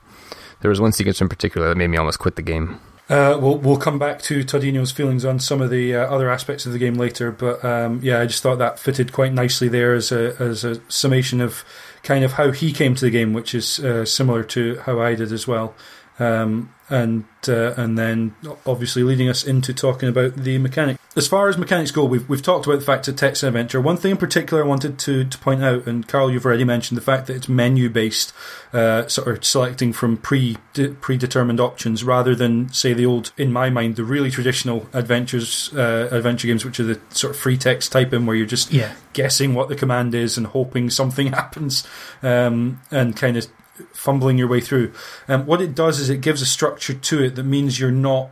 There 0.62 0.70
was 0.70 0.82
one 0.82 0.92
sequence 0.92 1.22
in 1.22 1.30
particular 1.30 1.70
that 1.70 1.76
made 1.76 1.88
me 1.88 1.98
almost 1.98 2.20
quit 2.20 2.36
the 2.36 2.42
game. 2.42 2.80
Uh, 3.08 3.38
we'll 3.40 3.60
we'll 3.60 3.78
come 3.78 4.00
back 4.00 4.20
to 4.24 4.44
Todino's 4.44 4.92
feelings 4.92 5.24
on 5.26 5.40
some 5.40 5.62
of 5.62 5.70
the 5.70 5.96
uh, 5.96 6.06
other 6.08 6.28
aspects 6.32 6.66
of 6.66 6.74
the 6.74 6.80
game 6.80 6.96
later, 6.96 7.32
but 7.32 7.64
um, 7.64 8.00
yeah, 8.02 8.20
I 8.20 8.26
just 8.26 8.42
thought 8.42 8.58
that 8.58 8.80
fitted 8.80 9.14
quite 9.14 9.32
nicely 9.32 9.68
there 9.68 9.94
as 9.94 10.12
a 10.12 10.36
as 10.42 10.64
a 10.64 10.82
summation 10.90 11.40
of 11.40 11.64
kind 12.02 12.24
of 12.24 12.34
how 12.34 12.50
he 12.50 12.72
came 12.72 12.96
to 12.96 13.06
the 13.06 13.12
game, 13.12 13.34
which 13.34 13.54
is 13.54 13.80
uh, 13.80 14.06
similar 14.06 14.44
to 14.44 14.80
how 14.80 15.00
I 15.00 15.14
did 15.14 15.32
as 15.32 15.48
well. 15.48 15.76
Um, 16.20 16.72
and 16.88 17.26
uh, 17.48 17.74
and 17.78 17.98
then 17.98 18.36
obviously 18.66 19.02
leading 19.02 19.28
us 19.28 19.44
into 19.44 19.74
talking 19.74 20.08
about 20.08 20.36
the 20.36 20.60
mechanic. 20.60 20.98
As 21.16 21.28
far 21.28 21.50
as 21.50 21.58
mechanics 21.58 21.90
go, 21.90 22.06
we've 22.06 22.30
we've 22.30 22.44
talked 22.44 22.68
about 22.68 22.78
the 22.80 22.86
fact 22.86 23.08
that 23.08 23.18
text 23.18 23.42
adventure. 23.42 23.82
One 23.82 23.98
thing 23.98 24.12
in 24.12 24.18
particular 24.18 24.64
I 24.64 24.68
wanted 24.68 25.00
to, 25.00 25.24
to 25.26 25.38
point 25.40 25.64
out, 25.64 25.88
and 25.88 26.08
Karl, 26.08 26.30
you've 26.30 26.46
already 26.46 26.64
mentioned 26.64 26.96
the 26.98 27.02
fact 27.02 27.26
that 27.26 27.36
it's 27.36 27.50
menu 27.50 27.90
based, 27.90 28.34
uh, 28.72 29.08
sort 29.08 29.28
of 29.28 29.44
selecting 29.44 29.94
from 29.94 30.18
pre 30.18 30.58
de- 30.74 30.90
predetermined 30.90 31.60
options 31.60 32.04
rather 32.04 32.36
than 32.36 32.72
say 32.72 32.94
the 32.94 33.06
old, 33.08 33.32
in 33.36 33.52
my 33.52 33.72
mind, 33.72 33.96
the 33.96 34.04
really 34.04 34.30
traditional 34.30 34.88
adventures 34.94 35.74
uh, 35.74 36.08
adventure 36.12 36.48
games, 36.48 36.64
which 36.64 36.80
are 36.80 36.84
the 36.84 37.02
sort 37.10 37.34
of 37.34 37.40
free 37.40 37.58
text 37.58 37.92
type 37.92 38.14
in 38.14 38.28
where 38.28 38.36
you're 38.36 38.46
just 38.46 38.72
Yeah. 38.72 38.94
guessing 39.14 39.56
what 39.56 39.70
the 39.70 39.76
command 39.76 40.14
is 40.14 40.38
and 40.38 40.46
hoping 40.48 40.90
something 40.92 41.34
happens, 41.34 41.84
um, 42.22 42.80
and 42.92 43.16
kind 43.16 43.38
of 43.38 43.48
fumbling 43.94 44.38
your 44.38 44.48
way 44.48 44.62
through. 44.62 44.94
Um, 45.28 45.46
what 45.46 45.62
it 45.62 45.76
does 45.76 46.00
is 46.00 46.10
it 46.10 46.22
gives 46.22 46.42
a 46.42 46.46
structure 46.46 46.94
to 46.94 47.24
it 47.24 47.36
that 47.36 47.44
means 47.44 47.80
you're 47.80 47.92
not 47.92 48.32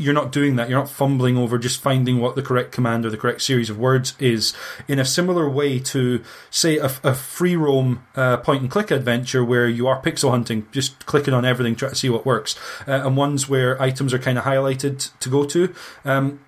you're 0.00 0.14
not 0.14 0.30
doing 0.30 0.56
that. 0.56 0.70
You're 0.70 0.78
not 0.78 0.88
fumbling 0.88 1.36
over 1.36 1.58
just 1.58 1.82
finding 1.82 2.20
what 2.20 2.36
the 2.36 2.42
correct 2.42 2.70
command 2.70 3.04
or 3.04 3.10
the 3.10 3.16
correct 3.16 3.42
series 3.42 3.68
of 3.68 3.78
words 3.78 4.14
is. 4.20 4.54
In 4.86 5.00
a 5.00 5.04
similar 5.04 5.50
way 5.50 5.80
to, 5.80 6.22
say, 6.50 6.78
a, 6.78 6.88
a 7.02 7.14
free 7.14 7.56
roam 7.56 8.04
uh, 8.14 8.36
point 8.36 8.62
and 8.62 8.70
click 8.70 8.92
adventure 8.92 9.44
where 9.44 9.68
you 9.68 9.88
are 9.88 10.00
pixel 10.00 10.30
hunting, 10.30 10.68
just 10.70 11.04
clicking 11.06 11.34
on 11.34 11.44
everything, 11.44 11.74
trying 11.74 11.90
to 11.90 11.96
see 11.96 12.08
what 12.08 12.24
works, 12.24 12.56
uh, 12.86 12.92
and 13.04 13.16
ones 13.16 13.48
where 13.48 13.80
items 13.82 14.14
are 14.14 14.20
kind 14.20 14.38
of 14.38 14.44
highlighted 14.44 15.10
to 15.18 15.28
go 15.28 15.44
to. 15.44 15.74
Um, 16.04 16.38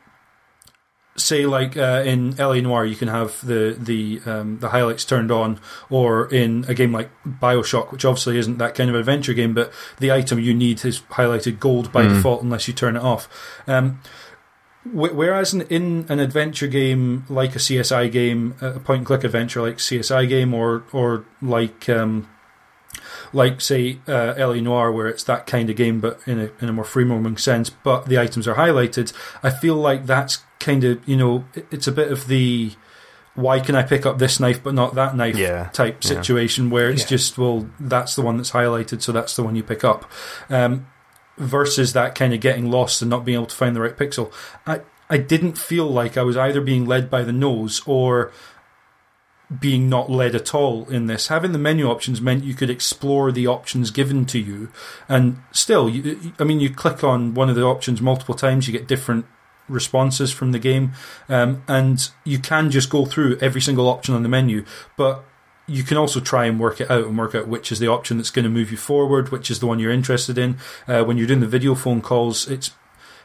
say 1.20 1.46
like 1.46 1.76
uh, 1.76 2.02
in 2.04 2.34
LA 2.36 2.60
Noire, 2.60 2.84
you 2.86 2.96
can 2.96 3.08
have 3.08 3.44
the 3.46 3.76
the 3.78 4.20
um, 4.26 4.58
the 4.58 4.68
highlights 4.70 5.04
turned 5.04 5.30
on, 5.30 5.60
or 5.88 6.32
in 6.32 6.64
a 6.68 6.74
game 6.74 6.92
like 6.92 7.10
Bioshock, 7.26 7.92
which 7.92 8.04
obviously 8.04 8.38
isn't 8.38 8.58
that 8.58 8.74
kind 8.74 8.90
of 8.90 8.96
adventure 8.96 9.34
game, 9.34 9.54
but 9.54 9.72
the 9.98 10.10
item 10.12 10.38
you 10.38 10.54
need 10.54 10.84
is 10.84 11.00
highlighted 11.10 11.58
gold 11.60 11.92
by 11.92 12.04
Mm. 12.04 12.14
default 12.16 12.42
unless 12.42 12.66
you 12.68 12.74
turn 12.74 12.96
it 12.96 13.02
off. 13.02 13.28
Um, 13.66 14.00
whereas 14.92 15.52
in, 15.52 15.62
in 15.62 16.06
an 16.08 16.18
adventure 16.20 16.66
game 16.66 17.24
like 17.28 17.54
a 17.54 17.58
CSI 17.58 18.10
game, 18.10 18.54
a 18.60 18.80
point 18.80 18.98
and 19.00 19.06
click 19.06 19.24
adventure 19.24 19.60
like 19.62 19.76
CSI 19.78 20.28
game, 20.28 20.54
or 20.54 20.84
or 20.92 21.24
like 21.42 21.88
um, 21.88 22.28
like 23.32 23.60
say 23.60 23.98
uh, 24.08 24.34
LA 24.38 24.54
Noire, 24.54 24.90
where 24.92 25.06
it's 25.08 25.24
that 25.24 25.46
kind 25.46 25.70
of 25.70 25.76
game, 25.76 26.00
but 26.00 26.20
in 26.26 26.38
a 26.40 26.50
in 26.60 26.68
a 26.68 26.72
more 26.72 26.84
free 26.84 27.04
roaming 27.04 27.36
sense. 27.36 27.70
But 27.70 28.06
the 28.06 28.18
items 28.18 28.48
are 28.48 28.54
highlighted. 28.54 29.12
I 29.42 29.50
feel 29.50 29.76
like 29.76 30.06
that's 30.06 30.42
kind 30.58 30.84
of 30.84 31.06
you 31.08 31.16
know 31.16 31.44
it's 31.70 31.86
a 31.86 31.92
bit 31.92 32.10
of 32.12 32.26
the 32.26 32.72
why 33.34 33.60
can 33.60 33.74
I 33.74 33.82
pick 33.82 34.04
up 34.04 34.18
this 34.18 34.38
knife 34.40 34.62
but 34.62 34.74
not 34.74 34.94
that 34.96 35.16
knife 35.16 35.36
Yeah, 35.36 35.70
type 35.72 35.98
yeah. 36.02 36.08
situation 36.08 36.68
where 36.68 36.90
it's 36.90 37.02
Yeah. 37.02 37.08
just 37.16 37.38
well 37.38 37.68
that's 37.78 38.14
the 38.16 38.22
one 38.22 38.36
that's 38.36 38.50
highlighted 38.50 39.00
so 39.00 39.12
that's 39.12 39.34
the 39.36 39.42
one 39.42 39.54
you 39.56 39.62
pick 39.62 39.84
up 39.84 40.10
um, 40.50 40.86
versus 41.38 41.92
that 41.94 42.14
kind 42.14 42.34
of 42.34 42.40
getting 42.40 42.70
lost 42.70 43.00
and 43.00 43.08
not 43.10 43.24
being 43.24 43.36
able 43.36 43.46
to 43.46 43.56
find 43.56 43.74
the 43.74 43.80
right 43.80 43.96
pixel. 43.96 44.32
I 44.66 44.80
I 45.08 45.16
didn't 45.18 45.56
feel 45.58 45.86
like 45.88 46.16
I 46.18 46.22
was 46.22 46.36
either 46.36 46.60
being 46.60 46.84
led 46.86 47.08
by 47.10 47.22
the 47.22 47.32
nose 47.32 47.82
or 47.86 48.32
being 49.58 49.88
not 49.88 50.10
led 50.10 50.34
at 50.34 50.54
all 50.54 50.88
in 50.88 51.06
this. 51.06 51.28
Having 51.28 51.52
the 51.52 51.58
menu 51.58 51.86
options 51.86 52.20
meant 52.20 52.44
you 52.44 52.54
could 52.54 52.70
explore 52.70 53.32
the 53.32 53.46
options 53.46 53.90
given 53.90 54.24
to 54.26 54.38
you, 54.38 54.70
and 55.08 55.38
still, 55.50 55.88
you, 55.88 56.32
I 56.38 56.44
mean, 56.44 56.60
you 56.60 56.70
click 56.70 57.02
on 57.02 57.34
one 57.34 57.48
of 57.48 57.56
the 57.56 57.64
options 57.64 58.00
multiple 58.00 58.34
times, 58.34 58.68
you 58.68 58.72
get 58.72 58.86
different 58.86 59.26
responses 59.68 60.32
from 60.32 60.52
the 60.52 60.58
game, 60.58 60.92
um, 61.28 61.62
and 61.66 62.10
you 62.24 62.38
can 62.38 62.70
just 62.70 62.90
go 62.90 63.04
through 63.04 63.38
every 63.40 63.60
single 63.60 63.88
option 63.88 64.14
on 64.14 64.22
the 64.22 64.28
menu, 64.28 64.64
but 64.96 65.24
you 65.66 65.82
can 65.84 65.96
also 65.96 66.20
try 66.20 66.46
and 66.46 66.58
work 66.58 66.80
it 66.80 66.90
out 66.90 67.06
and 67.06 67.16
work 67.16 67.34
out 67.34 67.46
which 67.46 67.70
is 67.70 67.78
the 67.78 67.86
option 67.86 68.16
that's 68.16 68.30
going 68.30 68.44
to 68.44 68.50
move 68.50 68.70
you 68.70 68.76
forward, 68.76 69.30
which 69.30 69.50
is 69.50 69.60
the 69.60 69.66
one 69.66 69.78
you're 69.78 69.92
interested 69.92 70.36
in. 70.36 70.58
Uh, 70.88 71.04
when 71.04 71.16
you're 71.16 71.28
doing 71.28 71.40
the 71.40 71.46
video 71.46 71.74
phone 71.74 72.00
calls, 72.00 72.48
it's 72.48 72.72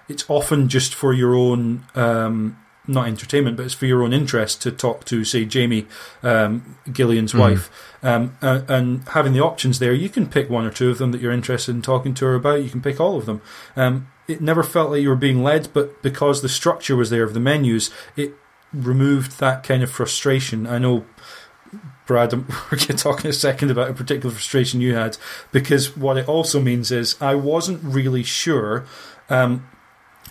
it's 0.08 0.26
often 0.30 0.70
just 0.70 0.94
for 0.94 1.14
your 1.14 1.34
own 1.34 1.86
um, 1.96 2.58
not 2.88 3.08
entertainment, 3.08 3.58
but 3.58 3.66
it's 3.66 3.74
for 3.74 3.86
your 3.86 4.04
own 4.04 4.14
interest 4.14 4.62
to 4.64 4.72
talk 4.72 5.06
to, 5.06 5.24
say, 5.26 5.46
Jamie 5.46 5.88
um, 6.24 6.78
Gillian's 6.92 7.34
Mhm. 7.34 7.40
wife, 7.40 7.70
um, 8.04 8.36
uh, 8.42 8.62
and 8.68 9.08
having 9.10 9.34
the 9.34 9.42
options 9.44 9.80
there, 9.80 9.94
you 9.94 10.10
can 10.10 10.28
pick 10.28 10.50
one 10.50 10.66
or 10.66 10.70
two 10.72 10.90
of 10.90 10.98
them 10.98 11.12
that 11.12 11.22
you're 11.22 11.32
interested 11.32 11.74
in 11.76 11.82
talking 11.82 12.14
to 12.16 12.26
her 12.26 12.36
about. 12.36 12.64
You 12.64 12.70
can 12.70 12.82
pick 12.82 13.00
all 13.00 13.18
of 13.18 13.26
them. 13.26 13.42
Um, 13.76 14.08
it 14.28 14.42
never 14.42 14.64
felt 14.64 14.92
like 14.92 15.02
you 15.02 15.10
were 15.10 15.16
being 15.16 15.44
led, 15.44 15.70
but 15.74 16.02
because 16.02 16.42
the 16.42 16.50
structure 16.50 16.96
was 16.96 17.10
there 17.10 17.24
of 17.24 17.34
the 17.34 17.40
menus, 17.40 17.90
it 18.16 18.34
removed 18.74 19.40
that 19.40 19.64
kind 19.64 19.84
of 19.84 19.90
frustration. 19.92 20.68
I 20.68 20.78
know. 20.78 21.06
Brad, 22.08 22.34
we're 22.34 22.78
going 22.78 22.80
to 22.80 22.94
talk 22.94 23.24
in 23.24 23.30
a 23.32 23.34
second 23.34 23.72
about 23.72 23.90
a 23.90 23.94
particular 23.94 24.32
frustration 24.34 24.80
you 24.80 24.94
had 24.94 25.18
because 25.52 25.98
what 25.98 26.18
it 26.18 26.28
also 26.28 26.60
means 26.62 26.92
is 26.92 27.16
I 27.20 27.34
wasn't 27.34 27.84
really 27.84 28.22
sure 28.24 28.86
um, 29.30 29.68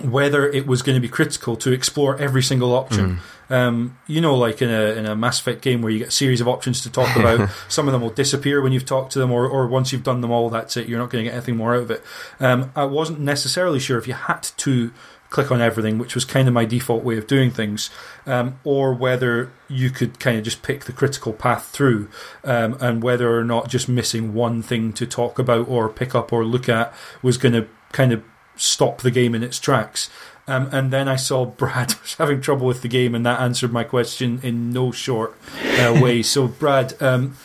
whether 0.01 0.49
it 0.49 0.67
was 0.67 0.83
going 0.83 0.97
to 0.97 1.01
be 1.01 1.09
critical 1.09 1.57
to 1.57 1.73
explore 1.73 2.17
every 2.17 2.43
single 2.43 2.75
option. 2.75 3.21
Um, 3.51 3.99
you 4.07 4.21
know, 4.21 4.35
like 4.35 4.63
in 4.63 4.71
a 4.71 4.93
in 4.93 5.07
a 5.07 5.15
Mass 5.15 5.39
Effect 5.39 5.61
game 5.63 5.83
where 5.83 5.93
you 5.93 5.99
get 6.01 6.09
a 6.09 6.13
series 6.13 6.41
of 6.41 6.49
options 6.49 6.83
to 6.83 6.91
talk 6.91 7.15
about. 7.17 7.51
Some 7.69 7.87
of 7.87 7.93
them 7.93 8.03
will 8.03 8.11
disappear 8.11 8.61
when 8.61 8.73
you've 8.73 8.87
talked 8.87 9.13
to 9.13 9.19
them, 9.19 9.31
or, 9.31 9.47
or 9.47 9.67
once 9.67 9.93
you've 9.93 10.03
done 10.03 10.21
them 10.21 10.31
all, 10.31 10.51
that's 10.51 10.77
it. 10.77 10.89
You're 10.89 10.99
not 10.99 11.11
going 11.11 11.25
to 11.25 11.31
get 11.31 11.37
anything 11.37 11.57
more 11.57 11.75
out 11.75 11.83
of 11.83 11.91
it. 11.91 12.03
Um, 12.41 12.73
I 12.75 12.87
wasn't 12.87 13.21
necessarily 13.21 13.79
sure 13.79 13.99
if 13.99 14.09
you 14.09 14.15
had 14.15 14.43
to 14.57 14.93
click 15.35 15.51
on 15.51 15.61
everything, 15.61 15.99
which 15.99 16.15
was 16.15 16.25
kind 16.25 16.47
of 16.47 16.55
my 16.55 16.65
default 16.65 17.03
way 17.05 17.19
of 17.19 17.27
doing 17.27 17.51
things, 17.51 17.91
um, 18.25 18.59
or 18.65 18.95
whether 18.95 19.53
you 19.69 19.91
could 19.91 20.19
kind 20.21 20.39
of 20.39 20.45
just 20.45 20.63
pick 20.63 20.85
the 20.85 20.93
critical 20.93 21.33
path 21.33 21.67
through, 21.67 22.09
um, 22.45 22.77
and 22.81 23.03
whether 23.03 23.37
or 23.37 23.45
not 23.45 23.69
just 23.69 23.89
missing 23.89 24.33
one 24.33 24.63
thing 24.63 24.93
to 24.93 25.07
talk 25.07 25.39
about 25.39 25.69
or 25.69 25.89
pick 25.89 26.15
up 26.15 26.33
or 26.33 26.45
look 26.45 26.69
at 26.69 26.95
was 27.21 27.37
going 27.37 27.53
to 27.53 27.67
kind 27.93 28.13
of 28.13 28.23
stop 28.57 29.03
the 29.03 29.11
game 29.11 29.35
in 29.35 29.43
its 29.43 29.59
tracks. 29.59 30.11
Um, 30.47 30.69
and 30.73 30.93
then 30.93 31.09
I 31.09 31.17
saw 31.17 31.45
Brad 31.61 31.95
was 32.03 32.15
having 32.15 32.41
trouble 32.41 32.67
with 32.67 32.83
the 32.83 32.89
game, 32.89 33.15
and 33.15 33.25
that 33.27 33.41
answered 33.41 33.73
my 33.73 33.85
question 33.85 34.41
in 34.43 34.73
no 34.73 34.93
short 34.93 35.37
uh, 35.79 35.99
way. 36.03 36.23
so, 36.23 36.49
Brad, 36.49 37.01
um, 37.03 37.37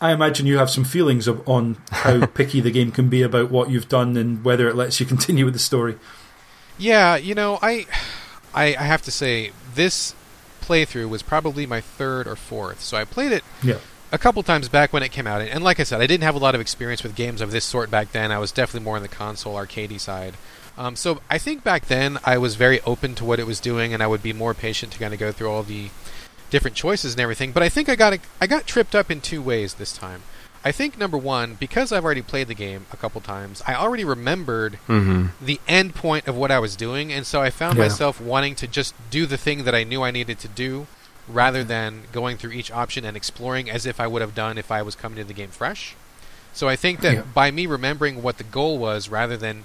I 0.00 0.12
imagine 0.12 0.46
you 0.46 0.58
have 0.58 0.70
some 0.70 0.84
feelings 0.84 1.26
of, 1.28 1.46
on 1.48 1.78
how 1.90 2.26
picky 2.34 2.60
the 2.60 2.70
game 2.70 2.90
can 2.90 3.08
be 3.08 3.22
about 3.22 3.50
what 3.50 3.70
you've 3.70 3.88
done 3.88 4.16
and 4.16 4.44
whether 4.44 4.68
it 4.68 4.76
lets 4.76 5.00
you 5.00 5.06
continue 5.06 5.44
with 5.44 5.54
the 5.54 5.60
story. 5.60 5.96
Yeah, 6.76 7.16
you 7.16 7.34
know, 7.34 7.58
I, 7.62 7.86
I, 8.52 8.74
I 8.74 8.82
have 8.82 9.02
to 9.02 9.10
say 9.10 9.52
this 9.74 10.14
playthrough 10.60 11.08
was 11.08 11.22
probably 11.22 11.66
my 11.66 11.80
third 11.80 12.26
or 12.26 12.36
fourth. 12.36 12.80
So 12.80 12.96
I 12.96 13.04
played 13.04 13.32
it 13.32 13.44
Yeah. 13.62 13.78
A 14.14 14.18
couple 14.18 14.42
times 14.44 14.68
back 14.68 14.92
when 14.92 15.02
it 15.02 15.10
came 15.10 15.26
out, 15.26 15.42
and 15.42 15.64
like 15.64 15.80
I 15.80 15.82
said, 15.82 16.00
I 16.00 16.06
didn't 16.06 16.22
have 16.22 16.36
a 16.36 16.38
lot 16.38 16.54
of 16.54 16.60
experience 16.60 17.02
with 17.02 17.16
games 17.16 17.40
of 17.40 17.50
this 17.50 17.64
sort 17.64 17.90
back 17.90 18.12
then. 18.12 18.30
I 18.30 18.38
was 18.38 18.52
definitely 18.52 18.84
more 18.84 18.94
on 18.96 19.02
the 19.02 19.08
console 19.08 19.56
arcadey 19.56 19.98
side. 19.98 20.34
Um, 20.78 20.94
so 20.94 21.20
I 21.28 21.38
think 21.38 21.64
back 21.64 21.86
then 21.86 22.18
I 22.24 22.38
was 22.38 22.54
very 22.54 22.80
open 22.82 23.16
to 23.16 23.24
what 23.24 23.40
it 23.40 23.46
was 23.46 23.58
doing, 23.58 23.92
and 23.92 24.02
I 24.02 24.06
would 24.06 24.22
be 24.22 24.32
more 24.32 24.54
patient 24.54 24.92
to 24.92 24.98
kind 25.00 25.12
of 25.12 25.18
go 25.18 25.32
through 25.32 25.50
all 25.50 25.64
the 25.64 25.90
different 26.50 26.76
choices 26.76 27.14
and 27.14 27.20
everything. 27.20 27.50
But 27.50 27.64
I 27.64 27.68
think 27.68 27.88
I 27.88 27.96
got 27.96 28.18
I 28.40 28.46
got 28.46 28.66
tripped 28.68 28.94
up 28.94 29.10
in 29.10 29.20
two 29.20 29.42
ways 29.42 29.74
this 29.74 29.92
time. 29.92 30.22
I 30.64 30.70
think 30.72 30.96
number 30.96 31.18
one, 31.18 31.54
because 31.54 31.92
I've 31.92 32.04
already 32.04 32.22
played 32.22 32.46
the 32.48 32.54
game 32.54 32.86
a 32.92 32.96
couple 32.96 33.20
times, 33.20 33.62
I 33.66 33.74
already 33.74 34.04
remembered 34.04 34.76
hmm 34.86 35.26
the 35.40 35.60
end 35.66 35.94
point 35.96 36.28
of 36.28 36.36
what 36.36 36.52
I 36.52 36.60
was 36.60 36.76
doing, 36.76 37.12
and 37.12 37.26
so 37.26 37.42
I 37.42 37.50
found 37.50 37.76
Yeah. 37.78 37.84
myself 37.84 38.20
wanting 38.20 38.54
to 38.56 38.66
just 38.68 38.94
do 39.10 39.26
the 39.26 39.36
thing 39.36 39.64
that 39.64 39.74
I 39.74 39.82
knew 39.84 40.02
I 40.04 40.12
needed 40.12 40.38
to 40.38 40.48
do, 40.48 40.86
rather 41.28 41.64
than 41.64 42.02
going 42.12 42.36
through 42.36 42.52
each 42.52 42.70
option 42.70 43.04
and 43.04 43.16
exploring 43.16 43.70
as 43.70 43.86
if 43.86 43.98
I 44.00 44.06
would 44.06 44.20
have 44.22 44.34
done 44.34 44.58
if 44.58 44.70
I 44.70 44.82
was 44.82 44.94
coming 44.94 45.16
to 45.18 45.24
the 45.24 45.32
game 45.34 45.50
fresh. 45.50 45.94
So 46.52 46.68
I 46.68 46.76
think 46.76 47.00
that 47.00 47.14
Yeah. 47.14 47.20
by 47.22 47.50
me 47.50 47.66
remembering 47.66 48.22
what 48.22 48.38
the 48.38 48.44
goal 48.44 48.78
was, 48.78 49.08
rather 49.08 49.36
than 49.36 49.64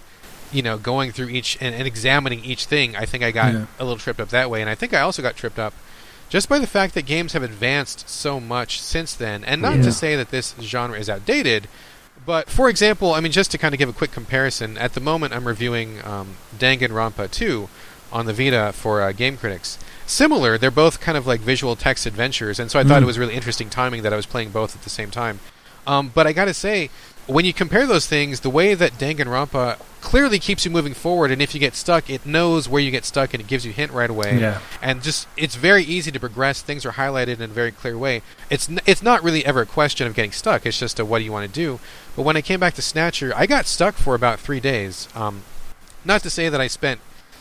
you 0.52 0.62
know 0.64 0.78
going 0.78 1.12
through 1.12 1.30
each 1.30 1.58
and, 1.62 1.76
and 1.76 1.86
examining 1.86 2.44
each 2.44 2.66
thing, 2.66 2.96
I 2.96 3.06
think 3.06 3.24
I 3.24 3.32
got 3.32 3.54
Yeah. 3.54 3.66
a 3.78 3.84
little 3.84 4.00
tripped 4.00 4.20
up 4.20 4.30
that 4.30 4.50
way, 4.50 4.62
and 4.62 4.70
I 4.70 4.76
think 4.76 4.94
I 4.94 5.02
also 5.02 5.22
got 5.22 5.36
tripped 5.36 5.60
up 5.60 5.74
just 6.30 6.48
by 6.48 6.60
the 6.60 6.68
fact 6.68 6.94
that 6.94 7.06
games 7.06 7.34
have 7.34 7.44
advanced 7.44 8.08
so 8.10 8.40
much 8.40 8.80
since 8.82 9.14
then, 9.14 9.44
and 9.44 9.62
not 9.62 9.78
Yeah. 9.78 9.84
to 9.84 9.92
say 9.92 10.16
that 10.16 10.32
this 10.32 10.56
genre 10.62 10.98
is 10.98 11.10
outdated. 11.10 11.68
But 12.26 12.50
for 12.50 12.70
example, 12.70 13.14
I 13.14 13.20
mean, 13.22 13.32
just 13.32 13.50
to 13.52 13.58
kind 13.58 13.74
of 13.74 13.80
give 13.80 13.90
a 13.90 13.94
quick 13.94 14.12
comparison, 14.12 14.78
at 14.78 14.94
the 14.94 15.00
moment 15.00 15.34
I'm 15.34 15.46
reviewing 15.48 16.00
um, 16.06 16.36
Danganronpa 16.58 17.32
2 17.32 17.70
on 18.12 18.26
the 18.26 18.34
Vita 18.34 18.72
for 18.74 19.02
uh, 19.02 19.12
Game 19.12 19.38
Critics. 19.38 19.78
Similar, 20.06 20.58
they're 20.58 20.72
both 20.72 21.00
kind 21.00 21.18
of 21.18 21.28
like 21.28 21.40
visual 21.40 21.76
text 21.76 22.06
adventures, 22.06 22.60
and 22.60 22.72
so 22.72 22.80
I 22.80 22.84
thought 22.84 23.00
Mm. 23.00 23.04
it 23.04 23.06
was 23.08 23.20
really 23.20 23.36
interesting 23.36 23.70
timing 23.70 24.02
that 24.04 24.12
I 24.14 24.16
was 24.16 24.26
playing 24.26 24.50
both 24.50 24.76
at 24.76 24.82
the 24.84 24.90
same 24.90 25.12
time. 25.12 25.40
Um, 25.86 26.12
but 26.14 26.26
I 26.28 26.34
gotta 26.34 26.54
say, 26.54 26.90
when 27.28 27.46
you 27.46 27.54
compare 27.54 27.86
those 27.86 28.08
things, 28.08 28.40
the 28.40 28.50
way 28.50 28.74
that 28.74 28.94
Danganronpa 28.94 29.78
clearly 30.02 30.40
keeps 30.40 30.66
you 30.66 30.72
moving 30.72 30.96
forward, 30.96 31.30
and 31.30 31.42
if 31.44 31.54
you 31.54 31.60
get 31.60 31.76
stuck, 31.76 32.10
it 32.10 32.26
knows 32.26 32.68
where 32.68 32.82
you 32.82 32.90
get 32.90 33.06
stuck 33.06 33.34
and 33.36 33.42
it 33.42 33.48
gives 33.48 33.66
you 33.66 33.72
a 33.72 33.76
hint 33.76 33.92
right 33.92 34.10
away 34.10 34.40
Yeah. 34.40 34.60
and 34.82 35.04
just 35.04 35.28
it's 35.38 35.56
very 35.56 35.84
easy 35.84 36.10
to 36.12 36.20
progress. 36.20 36.62
Things 36.64 36.86
are 36.88 36.94
highlighted 36.94 37.36
in 37.36 37.44
a 37.44 37.48
very 37.48 37.72
clear 37.72 37.98
way. 37.98 38.24
It's 38.50 38.68
n- 38.68 38.80
it's 38.88 39.04
not 39.04 39.24
really 39.24 39.46
ever 39.46 39.62
a 39.62 39.66
question 39.68 40.08
of 40.08 40.16
getting 40.16 40.32
stuck. 40.32 40.66
It's 40.66 40.80
just 40.80 41.00
a 41.00 41.06
what 41.06 41.20
do 41.20 41.26
you 41.26 41.32
want 41.32 41.46
to 41.48 41.54
do. 41.54 41.80
But 42.16 42.24
when 42.24 42.36
I 42.36 42.42
came 42.42 42.60
back 42.60 42.74
to 42.76 42.82
Snatcher, 42.82 43.32
I 43.36 43.46
got 43.46 43.68
stuck 43.68 43.94
for 43.96 44.16
about 44.16 44.40
three 44.40 44.60
days. 44.60 45.08
Um, 45.16 45.44
not 46.04 46.24
to 46.24 46.30
say 46.32 46.50
that 46.50 46.60
I 46.62 46.66
spent 46.68 47.00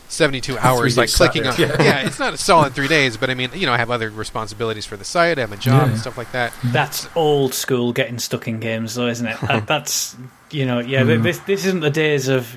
72 0.09 0.59
hours 0.59 0.97
like 0.97 1.11
clicking 1.11 1.47
on. 1.47 1.55
Yeah. 1.59 1.83
Yeah. 1.83 2.07
it's 2.07 2.19
not 2.19 2.35
a 2.35 2.37
solid 2.37 2.75
three 2.75 2.89
days, 2.89 3.17
but 3.17 3.31
I 3.31 3.35
mean, 3.35 3.51
you 3.55 3.67
know, 3.67 3.73
I 3.73 3.79
have 3.79 3.91
other 3.91 4.11
responsibilities 4.11 4.87
for 4.87 4.97
the 4.97 5.05
site. 5.05 5.39
I 5.39 5.43
have 5.43 5.53
a 5.53 5.57
job 5.57 5.89
and 5.89 5.99
stuff 5.99 6.17
like 6.17 6.33
that. 6.33 6.53
That's 6.65 7.09
old 7.17 7.53
school 7.53 7.93
getting 7.93 8.19
stuck 8.19 8.49
in 8.49 8.61
games, 8.61 8.95
though, 8.95 9.09
isn't 9.09 9.27
it? 9.27 9.41
That, 9.41 9.67
that's 9.67 10.17
you 10.51 10.67
know, 10.67 10.79
yeah. 10.79 11.03
Mm. 11.03 11.23
This 11.23 11.39
this 11.41 11.67
isn't 11.67 11.81
the 11.81 11.91
days 11.91 12.29
of 12.29 12.55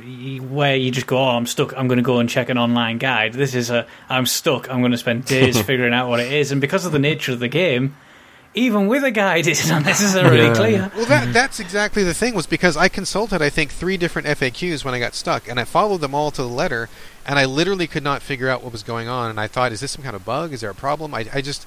where 0.49 0.75
you 0.75 0.91
just 0.91 1.07
go, 1.07 1.17
"Oh, 1.17 1.29
I'm 1.29 1.45
stuck. 1.45 1.77
I'm 1.77 1.87
going 1.87 1.97
to 1.97 2.03
go 2.03 2.19
and 2.19 2.29
check 2.29 2.49
an 2.49 2.57
online 2.57 2.97
guide." 2.97 3.33
This 3.33 3.55
is 3.55 3.69
a, 3.69 3.85
"I'm 4.07 4.25
stuck. 4.25 4.69
I'm 4.69 4.79
going 4.79 4.91
to 4.91 4.97
spend 4.97 5.25
days 5.25 5.61
figuring 5.69 5.93
out 5.93 6.09
what 6.09 6.19
it 6.19 6.31
is." 6.31 6.51
And 6.51 6.61
because 6.61 6.85
of 6.85 6.91
the 6.91 6.99
nature 6.99 7.31
of 7.33 7.39
the 7.39 7.47
game, 7.47 7.95
even 8.53 8.87
with 8.87 9.03
a 9.03 9.11
guide, 9.11 9.47
it's 9.51 9.67
not 9.69 9.83
necessarily 9.85 10.45
Yeah. 10.45 10.53
clear. 10.53 10.91
Well, 10.95 11.05
that 11.05 11.33
that's 11.33 11.59
exactly 11.59 12.03
the 12.03 12.13
thing 12.13 12.33
was 12.35 12.47
because 12.47 12.75
I 12.77 12.87
consulted 12.89 13.41
I 13.41 13.49
think 13.49 13.71
three 13.71 13.97
different 13.97 14.27
FAQs 14.27 14.83
when 14.83 14.93
I 14.93 14.99
got 14.99 15.13
stuck, 15.15 15.47
and 15.47 15.59
I 15.59 15.63
followed 15.63 16.01
them 16.01 16.13
all 16.15 16.31
to 16.31 16.41
the 16.41 16.47
letter, 16.47 16.89
and 17.25 17.37
I 17.39 17.45
literally 17.45 17.87
could 17.87 18.03
not 18.03 18.21
figure 18.21 18.49
out 18.49 18.61
what 18.63 18.71
was 18.71 18.83
going 18.83 19.07
on. 19.07 19.29
And 19.29 19.39
I 19.39 19.47
thought, 19.47 19.71
is 19.71 19.79
this 19.79 19.91
some 19.91 20.03
kind 20.03 20.15
of 20.15 20.25
bug? 20.25 20.53
Is 20.53 20.61
there 20.61 20.69
a 20.69 20.75
problem? 20.75 21.13
I 21.13 21.25
I 21.33 21.41
just 21.41 21.65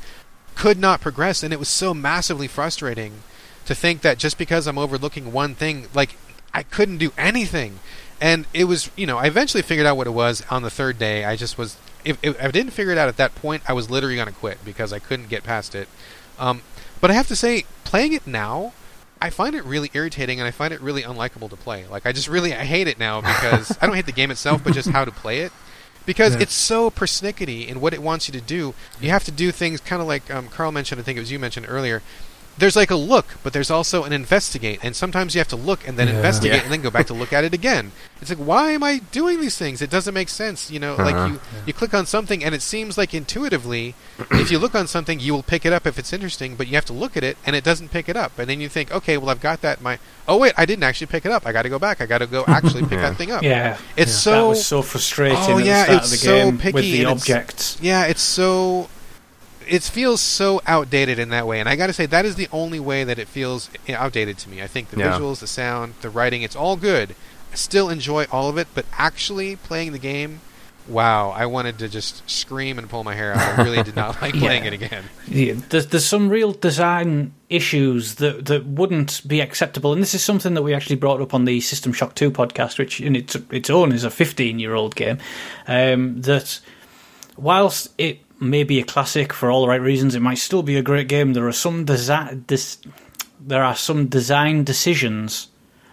could 0.54 0.78
not 0.78 1.00
progress, 1.00 1.42
and 1.42 1.52
it 1.52 1.58
was 1.58 1.68
so 1.68 1.94
massively 1.94 2.46
frustrating 2.48 3.22
to 3.66 3.74
think 3.74 4.02
that 4.02 4.18
just 4.18 4.36
because 4.38 4.66
I'm 4.66 4.78
overlooking 4.78 5.32
one 5.32 5.54
thing, 5.54 5.86
like 5.94 6.16
I 6.52 6.62
couldn't 6.62 6.98
do 6.98 7.12
anything. 7.16 7.80
And 8.20 8.46
it 8.54 8.64
was, 8.64 8.90
you 8.94 9.06
know, 9.06 9.18
I 9.18 9.26
eventually 9.26 9.62
figured 9.62 9.86
out 9.86 9.96
what 9.96 10.06
it 10.06 10.10
was 10.10 10.44
on 10.50 10.62
the 10.62 10.70
third 10.70 10.98
day. 10.98 11.24
I 11.24 11.34
just 11.34 11.58
was, 11.58 11.76
if, 12.04 12.16
if 12.22 12.40
I 12.42 12.50
didn't 12.52 12.70
figure 12.72 12.92
it 12.92 12.98
out 12.98 13.08
at 13.08 13.16
that 13.16 13.34
point, 13.34 13.62
I 13.68 13.72
was 13.72 13.90
literally 13.90 14.14
going 14.14 14.28
to 14.28 14.32
quit 14.34 14.64
because 14.64 14.92
I 14.92 14.98
couldn't 15.00 15.28
get 15.28 15.42
past 15.42 15.74
it. 15.74 15.88
Um, 16.38 16.62
but 17.04 17.10
I 17.10 17.14
have 17.14 17.28
to 17.28 17.36
say, 17.36 17.64
playing 17.84 18.14
it 18.14 18.26
now, 18.26 18.72
I 19.20 19.28
find 19.28 19.54
it 19.54 19.62
really 19.64 19.90
irritating 19.92 20.40
and 20.40 20.48
I 20.48 20.50
find 20.50 20.72
it 20.72 20.80
really 20.80 21.02
unlikable 21.02 21.50
to 21.50 21.56
play. 21.56 21.86
Like 21.86 22.06
I 22.06 22.12
just 22.12 22.28
really 22.28 22.54
I 22.54 22.64
hate 22.64 22.88
it 22.88 22.98
now 22.98 23.20
because 23.20 23.76
I 23.82 23.84
don't 23.84 23.94
hate 23.94 24.06
the 24.06 24.12
game 24.12 24.30
itself, 24.30 24.64
but 24.64 24.72
just 24.72 24.88
how 24.88 25.04
to 25.04 25.10
play 25.10 25.40
it. 25.40 25.52
Because 26.06 26.34
Yeah. 26.34 26.40
it's 26.44 26.54
so 26.54 26.90
persnickety 26.90 27.68
in 27.68 27.82
what 27.82 27.92
it 27.92 28.00
wants 28.00 28.26
you 28.26 28.32
to 28.32 28.40
do. 28.40 28.72
You 29.02 29.10
have 29.10 29.22
to 29.24 29.30
do 29.30 29.52
things 29.52 29.82
kind 29.82 30.00
of 30.00 30.08
like 30.08 30.32
um, 30.32 30.48
Karl 30.48 30.72
mentioned. 30.72 30.98
I 30.98 31.04
think 31.04 31.18
it 31.18 31.20
was 31.20 31.30
you 31.30 31.38
mentioned 31.38 31.66
earlier. 31.68 32.00
There's 32.56 32.76
like 32.76 32.90
a 32.90 32.96
look, 32.96 33.26
but 33.42 33.52
there's 33.52 33.70
also 33.70 34.04
an 34.04 34.12
investigate, 34.12 34.78
and 34.82 34.94
sometimes 34.94 35.34
you 35.34 35.40
have 35.40 35.48
to 35.48 35.56
look 35.56 35.86
and 35.88 35.98
then 35.98 36.08
Yeah. 36.08 36.14
investigate 36.14 36.58
Yeah. 36.58 36.62
and 36.64 36.72
then 36.72 36.82
go 36.82 36.90
back 36.90 37.06
to 37.08 37.14
look 37.14 37.32
at 37.32 37.42
it 37.44 37.52
again. 37.52 37.90
It's 38.20 38.30
like, 38.30 38.38
why 38.38 38.70
am 38.70 38.82
I 38.82 39.00
doing 39.12 39.40
these 39.40 39.56
things? 39.58 39.82
It 39.82 39.90
doesn't 39.90 40.14
make 40.14 40.28
sense, 40.28 40.70
you 40.70 40.78
know. 40.78 40.94
Like 40.96 41.14
Uh-huh. 41.14 41.26
you, 41.34 41.40
you 41.66 41.72
click 41.72 41.92
on 41.94 42.06
something, 42.06 42.44
and 42.44 42.54
it 42.54 42.62
seems 42.62 42.96
like 42.96 43.12
intuitively, 43.12 43.94
if 44.30 44.50
you 44.50 44.58
look 44.58 44.74
on 44.74 44.86
something, 44.86 45.18
you 45.20 45.34
will 45.34 45.42
pick 45.42 45.66
it 45.66 45.72
up 45.72 45.86
if 45.86 45.98
it's 45.98 46.12
interesting, 46.12 46.54
but 46.54 46.66
you 46.68 46.74
have 46.76 46.84
to 46.86 46.92
look 46.92 47.16
at 47.16 47.24
it, 47.24 47.36
and 47.44 47.54
it 47.56 47.64
doesn't 47.64 47.90
pick 47.90 48.08
it 48.08 48.16
up, 48.16 48.38
and 48.38 48.48
then 48.48 48.60
you 48.60 48.68
think, 48.68 48.92
okay, 48.92 49.16
well, 49.18 49.30
I've 49.30 49.40
got 49.42 49.60
that. 49.62 49.82
My 49.82 49.98
oh 50.26 50.38
wait, 50.38 50.54
I 50.56 50.64
didn't 50.64 50.84
actually 50.84 51.08
pick 51.08 51.26
it 51.26 51.32
up. 51.32 51.46
I 51.46 51.52
got 51.52 51.62
to 51.62 51.68
go 51.68 51.78
back. 51.78 52.00
I 52.00 52.06
got 52.06 52.18
to 52.18 52.26
go 52.26 52.44
actually 52.48 52.82
pick 52.82 52.92
Yeah. 52.92 53.10
that 53.10 53.16
thing 53.16 53.30
up. 53.32 53.42
Yeah, 53.42 53.76
It's 53.96 54.12
that 54.12 54.18
so 54.20 54.48
was 54.50 54.64
so 54.64 54.80
frustrating. 54.80 55.36
Oh, 55.38 55.58
at 55.58 55.66
yeah, 55.66 55.80
the 55.80 55.84
start 55.84 55.96
it's 55.98 56.04
of 56.06 56.10
the 56.12 56.16
so 56.16 56.52
picky 56.52 56.72
with 56.72 56.84
the 56.84 56.92
and 56.92 57.00
it's- 57.02 57.20
objects. 57.20 57.76
Yeah, 57.82 58.04
it's 58.06 58.22
so. 58.22 58.88
It 59.68 59.82
feels 59.82 60.20
so 60.20 60.60
outdated 60.66 61.18
in 61.18 61.30
that 61.30 61.46
way, 61.46 61.60
and 61.60 61.68
I 61.68 61.76
got 61.76 61.86
to 61.88 61.92
say 61.92 62.06
that 62.06 62.24
is 62.24 62.34
the 62.36 62.48
only 62.52 62.80
way 62.80 63.04
that 63.04 63.18
it 63.18 63.28
feels 63.28 63.70
outdated 63.88 64.38
to 64.38 64.48
me. 64.48 64.62
I 64.62 64.66
think 64.66 64.90
the 64.90 64.98
Yeah. 64.98 65.12
visuals, 65.18 65.40
the 65.40 65.46
sound, 65.46 65.94
the 66.02 66.10
writing, 66.10 66.42
it's 66.42 66.56
all 66.56 66.76
good. 66.76 67.14
I 67.52 67.56
still 67.56 67.88
enjoy 67.88 68.26
all 68.32 68.48
of 68.48 68.58
it, 68.58 68.68
but 68.74 68.84
actually 68.98 69.56
playing 69.56 69.92
the 69.92 69.98
game, 69.98 70.40
wow! 70.88 71.30
I 71.30 71.46
wanted 71.46 71.78
to 71.78 71.88
just 71.88 72.28
scream 72.28 72.78
and 72.78 72.90
pull 72.90 73.04
my 73.04 73.14
hair 73.14 73.32
out. 73.32 73.58
I 73.58 73.62
really 73.62 73.82
did 73.82 73.96
not 73.96 74.20
like 74.22 74.34
playing 74.34 74.64
Yeah. 74.64 74.70
it 74.70 74.74
again. 74.74 75.04
Yeah, 75.28 75.54
there's 75.70 75.86
there's 75.86 76.04
some 76.04 76.28
real 76.28 76.52
design 76.52 77.32
issues 77.48 78.16
that 78.16 78.44
that 78.46 78.66
wouldn't 78.66 79.22
be 79.26 79.40
acceptable, 79.40 79.92
and 79.92 80.02
this 80.02 80.14
is 80.14 80.22
something 80.24 80.54
that 80.54 80.62
we 80.62 80.74
actually 80.74 80.96
brought 80.96 81.20
up 81.22 81.32
on 81.32 81.44
the 81.46 81.60
System 81.60 81.92
Shock 81.92 82.14
Two 82.16 82.30
podcast, 82.30 82.78
which 82.78 83.00
in 83.00 83.14
its 83.16 83.36
its 83.50 83.70
own 83.70 83.92
is 83.92 84.04
a 84.04 84.10
15 84.10 84.58
year 84.58 84.74
old 84.74 84.94
game. 84.96 85.18
Um, 85.66 86.20
that 86.22 86.60
whilst 87.36 87.88
it 87.98 88.18
may 88.44 88.64
be 88.64 88.78
a 88.78 88.84
classic 88.84 89.32
for 89.32 89.50
all 89.50 89.62
the 89.62 89.68
right 89.68 89.80
reasons, 89.80 90.14
it 90.14 90.20
might 90.20 90.38
still 90.38 90.62
be 90.62 90.76
a 90.76 90.82
great 90.82 91.08
game. 91.08 91.32
There 91.32 91.46
are 91.46 91.52
some 91.52 91.84
design 91.84 92.44
dis- 92.46 92.78
there 93.40 93.64
are 93.64 93.76
some 93.76 94.06
design 94.06 94.64
decisions 94.64 95.48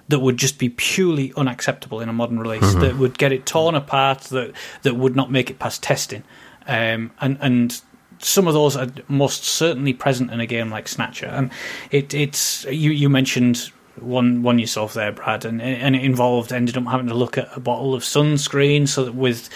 that 0.07 0.19
would 0.19 0.37
just 0.37 0.57
be 0.57 0.69
purely 0.69 1.33
unacceptable 1.35 1.99
in 2.01 2.09
a 2.09 2.13
modern 2.13 2.39
release 2.39 2.73
that 2.75 2.97
would 2.97 3.17
get 3.17 3.31
it 3.31 3.45
torn 3.45 3.75
apart 3.75 4.21
that 4.23 4.53
that 4.83 4.95
would 4.95 5.15
not 5.15 5.31
make 5.31 5.49
it 5.49 5.59
past 5.59 5.81
testing. 5.81 6.23
Um, 6.67 7.11
and 7.19 7.37
and 7.41 7.81
some 8.19 8.47
of 8.47 8.53
those 8.53 8.75
are 8.75 8.87
most 9.07 9.43
certainly 9.43 9.93
present 9.93 10.31
in 10.31 10.39
a 10.39 10.45
game 10.45 10.69
like 10.69 10.87
Snatcher. 10.87 11.27
And 11.27 11.51
it 11.91 12.13
it's 12.13 12.65
you 12.65 12.91
you 12.91 13.09
mentioned 13.09 13.71
one 13.99 14.41
one 14.41 14.57
yourself 14.57 14.93
there 14.93 15.11
Brad 15.11 15.43
and 15.43 15.61
and 15.61 15.95
it 15.95 16.03
involved 16.03 16.53
ended 16.53 16.77
up 16.77 16.85
having 16.85 17.07
to 17.07 17.13
look 17.13 17.37
at 17.37 17.49
a 17.55 17.59
bottle 17.59 17.93
of 17.93 18.03
sunscreen 18.03 18.87
so 18.87 19.03
that 19.03 19.13
with 19.13 19.49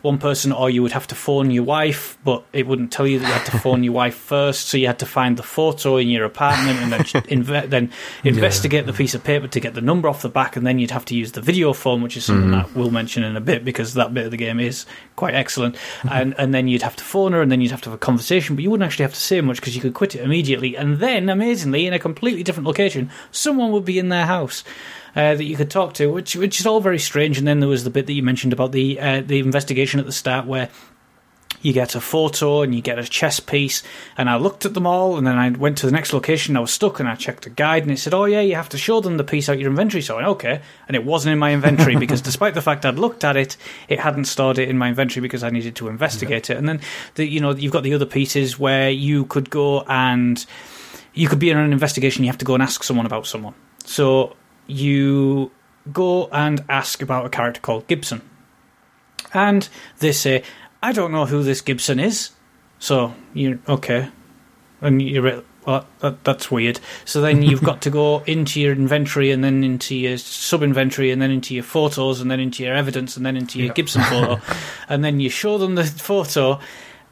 one 0.00 0.18
person 0.18 0.50
or 0.50 0.70
you 0.70 0.82
would 0.82 0.92
have 0.92 1.06
to 1.08 1.14
phone 1.14 1.50
your 1.50 1.64
wife 1.64 2.16
but 2.24 2.42
it 2.52 2.66
wouldn't 2.66 2.90
tell 2.90 3.06
you 3.06 3.18
that 3.18 3.26
you 3.26 3.32
had 3.32 3.46
to 3.46 3.58
phone 3.58 3.84
your 3.84 3.92
wife 3.92 4.14
first 4.14 4.68
so 4.68 4.76
you 4.76 4.86
had 4.86 4.98
to 4.98 5.06
find 5.06 5.36
the 5.36 5.42
photo 5.42 5.96
in 5.98 6.08
your 6.08 6.24
apartment 6.24 6.78
and 6.78 6.92
then 6.92 7.00
inve- 7.00 7.68
then 7.68 7.92
investigate 8.24 8.86
the 8.86 8.92
piece 8.92 9.14
of 9.14 9.22
paper 9.22 9.46
to 9.46 9.60
get 9.60 9.74
the 9.74 9.80
number 9.80 10.08
off 10.08 10.22
the 10.22 10.28
back 10.28 10.56
and 10.56 10.66
then 10.66 10.78
you'd 10.78 10.90
have 10.90 11.04
to 11.04 11.14
use 11.14 11.32
the 11.32 11.42
video 11.42 11.72
phone 11.72 12.02
which 12.02 12.16
is 12.16 12.24
something 12.24 12.50
mm-hmm. 12.50 12.68
that 12.68 12.74
we'll 12.74 12.90
mention 12.90 13.22
in 13.22 13.36
a 13.36 13.40
bit 13.40 13.64
because 13.64 13.94
that 13.94 14.14
bit 14.14 14.24
of 14.24 14.30
the 14.30 14.36
game 14.36 14.58
is 14.58 14.86
quite 15.16 15.34
excellent. 15.34 15.76
And 16.10 16.34
and 16.38 16.54
then 16.54 16.68
you'd 16.68 16.82
have 16.82 16.96
to 16.96 17.04
phone 17.04 17.32
her 17.32 17.42
and 17.42 17.50
then 17.50 17.60
you'd 17.60 17.70
have 17.70 17.82
to 17.82 17.90
have 17.90 17.96
a 17.96 17.98
conversation 17.98 18.56
but 18.56 18.62
you 18.62 18.70
wouldn't 18.70 18.86
actually 18.86 19.04
have 19.04 19.14
to 19.14 19.20
say 19.20 19.40
much 19.40 19.56
because 19.56 19.74
you 19.74 19.82
could 19.82 19.94
quit 19.94 20.14
it 20.14 20.22
immediately. 20.22 20.76
And 20.76 20.98
then 20.98 21.28
amazingly 21.28 21.86
in 21.86 21.92
a 21.92 21.98
completely 21.98 22.42
different 22.42 22.66
location 22.66 23.10
someone 23.30 23.72
would 23.72 23.84
be 23.84 23.98
in 23.98 24.08
their 24.08 24.26
house 24.26 24.64
uh, 25.14 25.34
that 25.34 25.44
you 25.44 25.56
could 25.56 25.70
talk 25.70 25.94
to, 25.94 26.06
which 26.06 26.36
which 26.36 26.60
is 26.60 26.66
all 26.66 26.80
very 26.80 26.98
strange. 26.98 27.38
And 27.38 27.46
then 27.46 27.60
there 27.60 27.68
was 27.68 27.84
the 27.84 27.90
bit 27.90 28.06
that 28.06 28.12
you 28.12 28.22
mentioned 28.22 28.52
about 28.52 28.72
the 28.72 28.98
uh, 28.98 29.20
the 29.20 29.38
investigation 29.38 30.00
at 30.00 30.06
the 30.06 30.12
start, 30.12 30.46
where 30.46 30.68
you 31.62 31.72
get 31.72 31.94
a 31.94 32.00
photo 32.00 32.62
and 32.62 32.74
you 32.74 32.82
get 32.82 32.98
a 32.98 33.04
chess 33.04 33.40
piece. 33.40 33.82
And 34.16 34.28
I 34.28 34.36
looked 34.36 34.66
at 34.66 34.74
them 34.74 34.86
all, 34.86 35.16
and 35.16 35.26
then 35.26 35.38
I 35.38 35.50
went 35.50 35.78
to 35.78 35.86
the 35.86 35.92
next 35.92 36.12
location. 36.12 36.56
I 36.56 36.60
was 36.60 36.72
stuck, 36.72 37.00
and 37.00 37.08
I 37.08 37.14
checked 37.14 37.46
a 37.46 37.50
guide, 37.50 37.82
and 37.82 37.92
it 37.92 37.98
said, 37.98 38.14
"Oh 38.14 38.24
yeah, 38.24 38.40
you 38.40 38.54
have 38.56 38.68
to 38.70 38.78
show 38.78 39.00
them 39.00 39.16
the 39.16 39.24
piece 39.24 39.48
out 39.48 39.58
your 39.58 39.70
inventory." 39.70 40.02
So 40.02 40.14
I 40.14 40.16
went, 40.18 40.28
okay, 40.28 40.60
and 40.88 40.96
it 40.96 41.04
wasn't 41.04 41.32
in 41.32 41.38
my 41.38 41.52
inventory 41.52 41.96
because, 42.04 42.20
despite 42.20 42.54
the 42.54 42.62
fact 42.62 42.84
I'd 42.84 42.98
looked 42.98 43.24
at 43.24 43.36
it, 43.36 43.56
it 43.88 44.00
hadn't 44.00 44.24
stored 44.24 44.58
it 44.58 44.68
in 44.68 44.76
my 44.76 44.88
inventory 44.88 45.22
because 45.22 45.42
I 45.42 45.50
needed 45.50 45.76
to 45.76 45.88
investigate 45.88 46.50
it. 46.50 46.56
And 46.56 46.68
then 46.68 46.80
the, 47.14 47.26
you 47.26 47.40
know 47.40 47.52
you've 47.54 47.72
got 47.72 47.84
the 47.84 47.94
other 47.94 48.06
pieces 48.06 48.58
where 48.58 48.90
you 48.90 49.24
could 49.24 49.50
go 49.50 49.82
and 49.82 50.44
you 51.14 51.28
could 51.28 51.38
be 51.38 51.50
in 51.50 51.58
an 51.58 51.72
investigation. 51.72 52.24
You 52.24 52.30
have 52.30 52.38
to 52.38 52.44
go 52.44 52.54
and 52.54 52.62
ask 52.62 52.82
someone 52.82 53.06
about 53.06 53.26
someone. 53.26 53.54
So 53.84 54.36
you 54.66 55.50
go 55.92 56.28
and 56.28 56.64
ask 56.68 57.02
about 57.02 57.26
a 57.26 57.28
character 57.28 57.60
called 57.60 57.86
Gibson. 57.86 58.22
And 59.34 59.68
they 59.98 60.12
say, 60.12 60.42
I 60.82 60.92
don't 60.92 61.12
know 61.12 61.26
who 61.26 61.42
this 61.42 61.60
Gibson 61.60 62.00
is. 62.00 62.30
So 62.78 63.14
you 63.34 63.60
okay. 63.68 64.08
And 64.80 65.00
you're 65.00 65.44
well, 65.64 65.86
that, 66.00 66.24
that's 66.24 66.50
weird. 66.50 66.80
So 67.04 67.20
then 67.20 67.42
you've 67.42 67.62
got 67.70 67.82
to 67.82 67.90
go 67.90 68.24
into 68.26 68.60
your 68.60 68.72
inventory 68.72 69.30
and 69.30 69.44
then 69.44 69.62
into 69.62 69.94
your 69.94 70.18
sub 70.18 70.62
inventory 70.62 71.12
and 71.12 71.22
then 71.22 71.30
into 71.30 71.54
your 71.54 71.62
photos 71.62 72.20
and 72.20 72.30
then 72.30 72.40
into 72.40 72.64
your 72.64 72.74
evidence 72.74 73.16
and 73.16 73.24
then 73.24 73.36
into 73.36 73.58
your 73.58 73.68
Yep. 73.68 73.76
Gibson 73.76 74.02
photo. 74.02 74.40
and 74.88 75.04
then 75.04 75.20
you 75.20 75.30
show 75.30 75.58
them 75.58 75.76
the 75.76 75.84
photo 75.84 76.58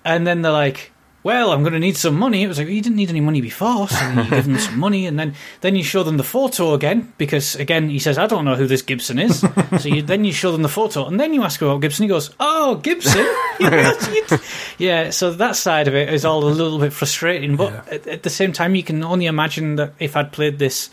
and 0.05 0.27
then 0.27 0.43
they're 0.43 0.51
like, 0.51 0.91
well, 1.23 1.53
I'm 1.53 1.61
going 1.63 1.75
to 1.75 1.79
need 1.79 1.97
some 1.99 2.15
money. 2.19 2.43
It 2.43 2.49
was 2.49 2.59
like, 2.59 2.69
you 2.69 2.81
didn't 2.81 2.97
need 2.97 3.11
any 3.11 3.21
money 3.21 3.41
before, 3.43 3.89
so 3.89 4.09
you 4.11 4.31
give 4.31 4.47
them 4.47 4.59
some 4.59 4.79
money, 4.79 5.07
and 5.07 5.19
then, 5.19 5.35
then 5.61 5.77
you 5.77 5.83
show 5.83 6.03
them 6.03 6.17
the 6.17 6.25
photo 6.25 6.73
again, 6.73 7.13
because 7.19 7.57
again, 7.57 7.91
he 7.91 7.99
says, 7.99 8.17
I 8.17 8.27
don't 8.27 8.45
know 8.47 8.55
who 8.57 8.67
this 8.67 8.81
Gibson 8.83 9.19
is. 9.19 9.41
so 9.41 9.89
you, 9.89 10.01
then 10.03 10.25
you 10.25 10.33
show 10.33 10.51
them 10.53 10.63
the 10.63 10.69
photo, 10.69 11.07
and 11.07 11.21
then 11.21 11.35
you 11.35 11.43
ask 11.43 11.61
about 11.61 11.81
Gibson. 11.83 12.05
He 12.05 12.09
goes, 12.09 12.31
Oh, 12.41 12.77
Gibson? 12.77 13.27
yeah, 14.79 15.11
so 15.11 15.33
that 15.33 15.57
side 15.57 15.89
of 15.89 15.95
it 15.95 16.13
is 16.13 16.25
all 16.25 16.45
a 16.45 16.47
little 16.49 16.79
bit 16.79 16.93
frustrating, 16.93 17.57
but 17.57 17.73
Yeah. 17.73 17.83
at, 17.95 18.07
at 18.07 18.23
the 18.23 18.31
same 18.31 18.53
time, 18.53 18.75
you 18.75 18.83
can 18.83 19.05
only 19.05 19.27
imagine 19.27 19.77
that 19.77 19.93
if 19.99 20.17
I'd 20.17 20.33
played 20.33 20.59
this 20.59 20.91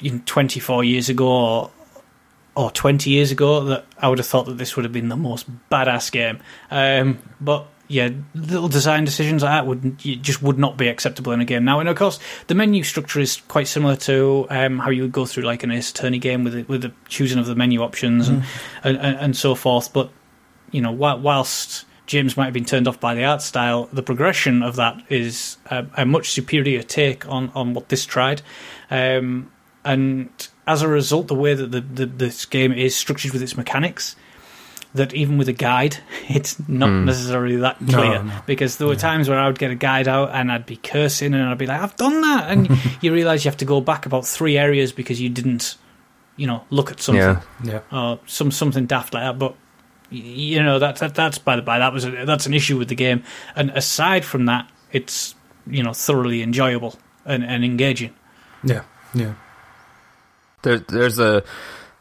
you 0.00 0.12
know, 0.12 0.20
24 0.26 0.84
years 0.84 1.08
ago 1.08 1.28
or 1.28 1.70
or 2.56 2.70
20 2.72 3.08
years 3.08 3.30
ago 3.30 3.64
that 3.66 3.86
I 3.96 4.08
would 4.08 4.18
have 4.18 4.26
thought 4.26 4.46
that 4.46 4.58
this 4.58 4.74
would 4.74 4.84
have 4.84 4.92
been 4.92 5.08
the 5.08 5.16
most 5.16 5.46
badass 5.70 6.10
game. 6.10 6.40
Um, 6.70 7.18
but 7.40 7.66
yeah, 7.90 8.10
little 8.34 8.68
design 8.68 9.04
decisions 9.04 9.42
like 9.42 9.50
that 9.50 9.66
would 9.66 9.98
just 9.98 10.40
would 10.42 10.58
not 10.58 10.76
be 10.76 10.86
acceptable 10.86 11.32
in 11.32 11.40
a 11.40 11.44
game 11.44 11.64
now. 11.64 11.80
And 11.80 11.88
of 11.88 11.96
course, 11.96 12.20
the 12.46 12.54
menu 12.54 12.84
structure 12.84 13.18
is 13.18 13.42
quite 13.48 13.66
similar 13.66 13.96
to 13.96 14.46
um, 14.48 14.78
how 14.78 14.90
you 14.90 15.02
would 15.02 15.12
go 15.12 15.26
through 15.26 15.42
like 15.42 15.64
an 15.64 15.72
Ace 15.72 15.90
Attorney 15.90 16.20
game 16.20 16.44
with 16.44 16.52
the, 16.52 16.62
with 16.62 16.82
the 16.82 16.92
choosing 17.08 17.40
of 17.40 17.46
the 17.46 17.56
menu 17.56 17.82
options 17.82 18.28
and, 18.28 18.44
and, 18.84 18.96
and 18.96 19.16
and 19.18 19.36
so 19.36 19.56
forth. 19.56 19.92
But 19.92 20.12
you 20.70 20.80
know, 20.80 20.92
whilst 20.92 21.84
James 22.06 22.36
might 22.36 22.44
have 22.44 22.54
been 22.54 22.64
turned 22.64 22.86
off 22.86 23.00
by 23.00 23.14
the 23.14 23.24
art 23.24 23.42
style, 23.42 23.88
the 23.92 24.04
progression 24.04 24.62
of 24.62 24.76
that 24.76 25.02
is 25.08 25.56
a, 25.66 25.84
a 25.96 26.06
much 26.06 26.30
superior 26.30 26.84
take 26.84 27.28
on, 27.28 27.50
on 27.56 27.74
what 27.74 27.88
this 27.88 28.06
tried. 28.06 28.40
Um, 28.88 29.50
and 29.84 30.30
as 30.66 30.82
a 30.82 30.88
result, 30.88 31.26
the 31.26 31.34
way 31.34 31.54
that 31.54 31.72
the, 31.72 31.80
the, 31.80 32.06
this 32.06 32.46
game 32.46 32.72
is 32.72 32.94
structured 32.94 33.32
with 33.32 33.42
its 33.42 33.56
mechanics, 33.56 34.14
that 34.94 35.14
even 35.14 35.38
with 35.38 35.48
a 35.48 35.52
guide, 35.52 35.96
it's 36.28 36.56
not 36.68 36.88
Hmm. 36.88 37.04
necessarily 37.04 37.56
that 37.56 37.76
clear. 37.78 38.22
no. 38.22 38.32
Because 38.46 38.76
there 38.78 38.88
were 38.88 38.96
times 38.96 39.28
where 39.28 39.38
I 39.38 39.46
would 39.46 39.58
get 39.58 39.70
a 39.70 39.74
guide 39.76 40.08
out 40.08 40.30
and 40.32 40.50
I'd 40.50 40.66
be 40.66 40.76
cursing 40.76 41.32
and 41.34 41.42
I'd 41.44 41.58
be 41.58 41.66
like, 41.66 41.80
I've 41.80 41.96
done 41.96 42.20
that. 42.22 42.50
And 42.50 42.68
you 43.00 43.12
realise 43.12 43.44
you 43.44 43.50
have 43.50 43.58
to 43.58 43.64
go 43.64 43.80
back 43.80 44.06
about 44.06 44.26
three 44.26 44.58
areas 44.58 44.92
because 44.92 45.20
you 45.20 45.28
didn't, 45.28 45.76
you 46.36 46.46
know, 46.46 46.64
look 46.70 46.90
at 46.90 47.00
something 47.00 47.22
Yeah. 47.22 47.40
Yeah. 47.62 47.80
or 47.92 48.18
some 48.26 48.50
something 48.50 48.86
daft 48.86 49.14
like 49.14 49.22
that. 49.22 49.38
But 49.38 49.54
you 50.12 50.60
know 50.60 50.80
that, 50.80 50.96
that 50.96 51.14
that's 51.14 51.38
by 51.38 51.54
the 51.54 51.62
by. 51.62 51.78
That 51.78 51.92
was 51.92 52.04
a, 52.04 52.24
that's 52.24 52.46
an 52.46 52.52
issue 52.54 52.76
with 52.76 52.88
the 52.88 52.96
game. 52.96 53.22
And 53.54 53.70
aside 53.70 54.24
from 54.24 54.46
that, 54.46 54.68
it's 54.90 55.36
you 55.68 55.84
know 55.84 55.92
thoroughly 55.92 56.42
enjoyable 56.42 56.98
and, 57.24 57.44
and 57.44 57.64
engaging. 57.64 58.12
Yeah. 58.64 58.82
Yeah. 59.14 59.34
There, 60.62 60.78
there's 60.80 61.18
a 61.20 61.44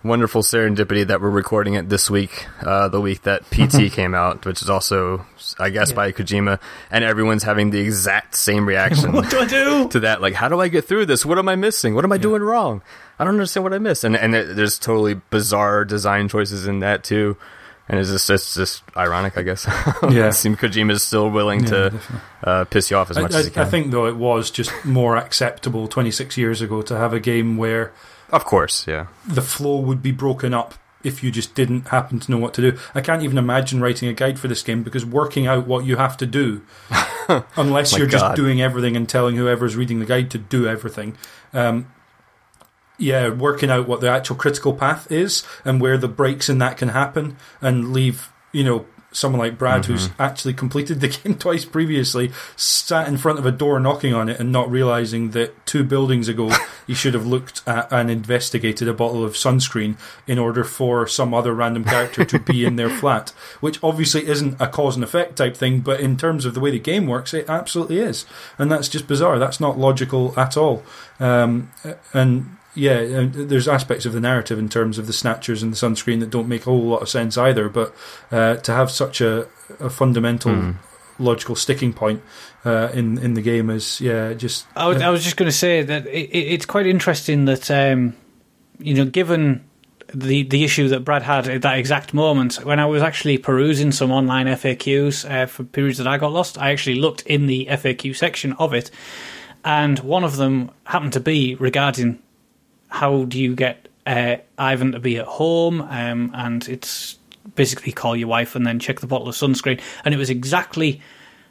wonderful 0.04 0.41
serendipity 0.41 1.06
that 1.06 1.20
we're 1.22 1.30
recording 1.30 1.74
it 1.74 1.89
this 1.89 2.10
week, 2.10 2.45
uh, 2.62 2.88
the 2.88 3.02
week 3.02 3.24
that 3.24 3.43
PT 3.52 3.91
came 3.91 4.16
out, 4.16 4.45
which 4.45 4.62
is 4.62 4.70
also, 4.70 5.26
I 5.60 5.70
guess, 5.70 5.89
Yeah. 5.89 5.95
by 5.95 6.12
Kojima, 6.14 6.60
and 6.89 7.04
everyone's 7.04 7.43
having 7.43 7.72
the 7.72 7.80
exact 7.80 8.36
same 8.36 8.66
reaction 8.66 9.12
What 9.14 9.30
do 9.30 9.39
I 9.39 9.45
do? 9.45 9.88
to 9.91 10.00
that. 10.02 10.22
Like, 10.22 10.34
how 10.36 10.47
do 10.47 10.60
I 10.62 10.68
get 10.70 10.86
through 10.86 11.06
this? 11.08 11.26
What 11.26 11.38
am 11.38 11.50
I 11.50 11.56
missing? 11.56 11.95
What 11.95 12.06
am 12.06 12.12
I 12.12 12.18
doing 12.18 12.41
wrong? 12.41 12.82
I 13.18 13.26
don't 13.26 13.34
understand 13.34 13.66
what 13.66 13.74
I 13.74 13.80
missed. 13.80 14.04
And 14.06 14.16
and 14.16 14.34
there- 14.34 14.54
there's 14.54 14.80
totally 14.80 15.16
bizarre 15.30 15.84
design 15.84 16.30
choices 16.30 16.66
in 16.68 16.80
that 16.80 17.04
too. 17.04 17.36
And 17.89 18.00
it's 18.00 18.10
just 18.12 18.30
it's 18.30 18.54
just 18.56 18.84
ironic, 18.95 19.36
I 19.38 19.41
guess. 19.41 19.66
Yeah. 20.04 20.28
it 20.28 20.34
seems 20.34 20.58
Kojima 20.60 20.91
is 20.91 21.02
still 21.04 21.30
willing 21.30 21.62
Yeah, 21.62 21.70
to 21.89 22.00
uh, 22.43 22.64
piss 22.66 22.91
you 22.91 22.97
off 22.97 23.10
as 23.10 23.18
I, 23.18 23.22
much 23.24 23.34
as 23.34 23.45
he 23.45 23.52
can. 23.52 23.64
I 23.64 23.70
think 23.70 23.89
though 23.91 24.06
it 24.06 24.16
was 24.16 24.52
just 24.52 24.72
more 24.86 25.18
acceptable 25.18 25.88
26 25.88 26.38
years 26.38 26.62
ago 26.62 26.84
to 26.84 26.95
have 26.95 27.14
a 27.14 27.20
game 27.20 27.58
where 27.58 27.91
of 28.32 28.46
course, 28.46 28.88
yeah. 28.88 29.08
the 29.28 29.42
flow 29.42 29.80
would 29.80 30.02
be 30.02 30.12
broken 30.12 30.54
up 30.54 30.76
if 31.04 31.24
you 31.24 31.32
just 31.32 31.56
didn't 31.56 31.88
happen 31.88 32.20
to 32.20 32.32
know 32.32 32.38
what 32.38 32.54
to 32.56 32.62
do. 32.62 32.78
I 32.94 33.02
can't 33.02 33.24
even 33.24 33.38
imagine 33.38 33.80
writing 33.80 34.10
a 34.10 34.14
guide 34.14 34.38
for 34.40 34.48
this 34.48 34.64
game 34.64 34.84
because 34.84 35.06
working 35.06 35.48
out 35.48 35.66
what 35.66 35.86
you 35.86 35.96
have 35.96 36.18
to 36.18 36.26
do, 36.26 36.62
unless 37.56 37.98
you're 37.98 38.08
just 38.08 38.36
doing 38.36 38.62
everything 38.62 38.96
and 38.96 39.08
telling 39.08 39.36
whoever's 39.36 39.76
reading 39.76 40.00
the 40.00 40.06
guide 40.06 40.30
to 40.32 40.38
do 40.38 40.68
everything. 40.68 41.18
Um, 41.54 41.92
yeah, 42.98 43.30
working 43.30 43.70
out 43.70 43.88
what 43.88 44.02
the 44.02 44.10
actual 44.10 44.36
critical 44.36 44.74
path 44.74 45.10
is 45.10 45.44
and 45.64 45.80
where 45.80 45.98
the 45.98 46.10
breaks 46.10 46.50
in 46.50 46.58
that 46.58 46.78
can 46.78 46.90
happen 46.90 47.38
and 47.62 47.94
leave, 47.94 48.30
you 48.52 48.66
know, 48.66 48.86
someone 49.12 49.39
like 49.39 49.57
Brad, 49.57 49.86
who's 49.86 50.10
actually 50.20 50.53
completed 50.53 51.01
the 51.01 51.07
game 51.07 51.36
twice 51.39 51.66
previously, 51.66 52.32
sat 52.55 53.07
in 53.07 53.18
front 53.18 53.39
of 53.39 53.45
a 53.45 53.51
door 53.51 53.80
knocking 53.80 54.14
on 54.14 54.30
it 54.30 54.39
and 54.39 54.51
not 54.51 54.70
realizing 54.70 55.32
that 55.32 55.66
two 55.66 55.84
buildings 55.84 56.28
ago 56.28 56.51
he 56.88 56.93
should 56.93 57.14
have 57.14 57.26
looked 57.26 57.68
at 57.68 57.91
and 57.91 58.12
investigated 58.12 58.88
a 58.88 58.93
bottle 58.93 59.24
of 59.24 59.34
sunscreen 59.34 59.97
in 60.28 60.38
order 60.38 60.64
for 60.64 61.07
some 61.07 61.34
other 61.34 61.53
random 61.53 61.84
character 61.84 62.24
to 62.24 62.39
be 62.39 62.66
in 62.66 62.76
their 62.76 62.89
flat, 62.99 63.30
which 63.60 63.84
obviously 63.84 64.28
isn't 64.28 64.60
a 64.60 64.68
cause 64.68 64.95
and 64.95 65.03
effect 65.03 65.38
type 65.38 65.57
thing, 65.57 65.80
but 65.80 65.99
in 65.99 66.16
terms 66.16 66.45
of 66.45 66.53
the 66.53 66.60
way 66.60 66.72
the 66.72 66.80
game 66.80 67.07
works, 67.07 67.34
it 67.34 67.49
absolutely 67.49 67.99
is. 67.99 68.26
And 68.57 68.72
that's 68.72 68.89
just 68.89 69.07
bizarre. 69.07 69.39
That's 69.39 69.60
not 69.60 69.78
logical 69.78 70.34
at 70.38 70.55
all. 70.55 70.84
Um, 71.20 71.72
and 72.14 72.57
yeah, 72.76 73.26
there's 73.32 73.67
aspects 73.67 74.05
of 74.05 74.13
the 74.13 74.20
narrative 74.20 74.59
in 74.59 74.70
terms 74.70 74.97
of 74.97 75.07
the 75.07 75.13
snatchers 75.13 75.63
and 75.63 75.74
the 75.74 75.78
sunscreen 75.78 76.20
that 76.20 76.30
don't 76.30 76.47
make 76.47 76.61
a 76.61 76.65
whole 76.65 76.84
lot 76.84 77.01
of 77.01 77.09
sense 77.09 77.38
either. 77.38 77.70
But 77.70 77.93
uh, 78.32 78.55
to 78.57 78.72
have 78.74 78.91
such 78.91 79.22
a, 79.22 79.47
a 79.80 79.89
fundamental 79.89 80.76
logical 81.20 81.55
sticking 81.55 81.93
point 81.93 82.24
uh, 82.65 82.89
in 82.93 83.17
in 83.20 83.34
the 83.34 83.41
game 83.41 83.70
is 83.70 84.01
yeah, 84.01 84.34
just 84.34 84.65
I 84.76 84.88
was, 84.88 85.01
I 85.01 85.09
was 85.09 85.24
just 85.24 85.38
going 85.38 85.49
to 85.49 85.55
say 85.55 85.82
that 85.84 86.07
it, 86.07 86.30
it, 86.30 86.53
it's 86.53 86.65
quite 86.65 86.88
interesting 86.88 87.45
that 87.45 87.70
um, 87.70 88.15
you 88.80 88.93
know, 88.93 89.05
given 89.05 89.65
the 90.13 90.43
the 90.43 90.63
issue 90.63 90.88
that 90.89 91.01
Brad 91.01 91.24
had 91.24 91.47
at 91.47 91.61
that 91.61 91.78
exact 91.78 92.13
moment, 92.13 92.65
when 92.65 92.80
I 92.80 92.86
was 92.86 93.03
actually 93.03 93.38
perusing 93.38 93.91
some 93.91 94.11
online 94.11 94.47
FAQs 94.47 95.30
uh, 95.30 95.45
for 95.45 95.63
periods 95.63 95.97
that 95.99 96.07
I 96.07 96.17
got 96.17 96.32
lost, 96.32 96.57
I 96.57 96.72
actually 96.72 96.95
looked 96.95 97.22
in 97.24 97.47
the 97.47 97.67
FAQ 97.70 98.15
section 98.15 98.53
of 98.53 98.74
it, 98.74 98.89
and 99.63 99.99
one 99.99 100.24
of 100.24 100.38
them 100.38 100.72
happened 100.86 101.13
to 101.13 101.20
be 101.20 101.55
regarding 101.55 102.20
how 102.90 103.26
do 103.26 103.40
you 103.40 103.56
get 103.56 103.88
uh, 104.06 104.38
Ivan 104.58 104.92
to 104.92 105.00
be 105.00 105.18
at 105.18 105.26
home, 105.26 105.82
um, 105.82 106.32
and 106.34 106.68
it's 106.68 107.18
basically 107.56 107.92
call 107.92 108.16
your 108.16 108.28
wife 108.28 108.56
and 108.56 108.66
then 108.66 108.80
check 108.80 109.00
the 109.00 109.08
bottle 109.08 109.30
of 109.30 109.36
sunscreen, 109.36 109.80
and 110.04 110.14
it 110.14 110.18
was 110.18 110.30
exactly 110.30 111.02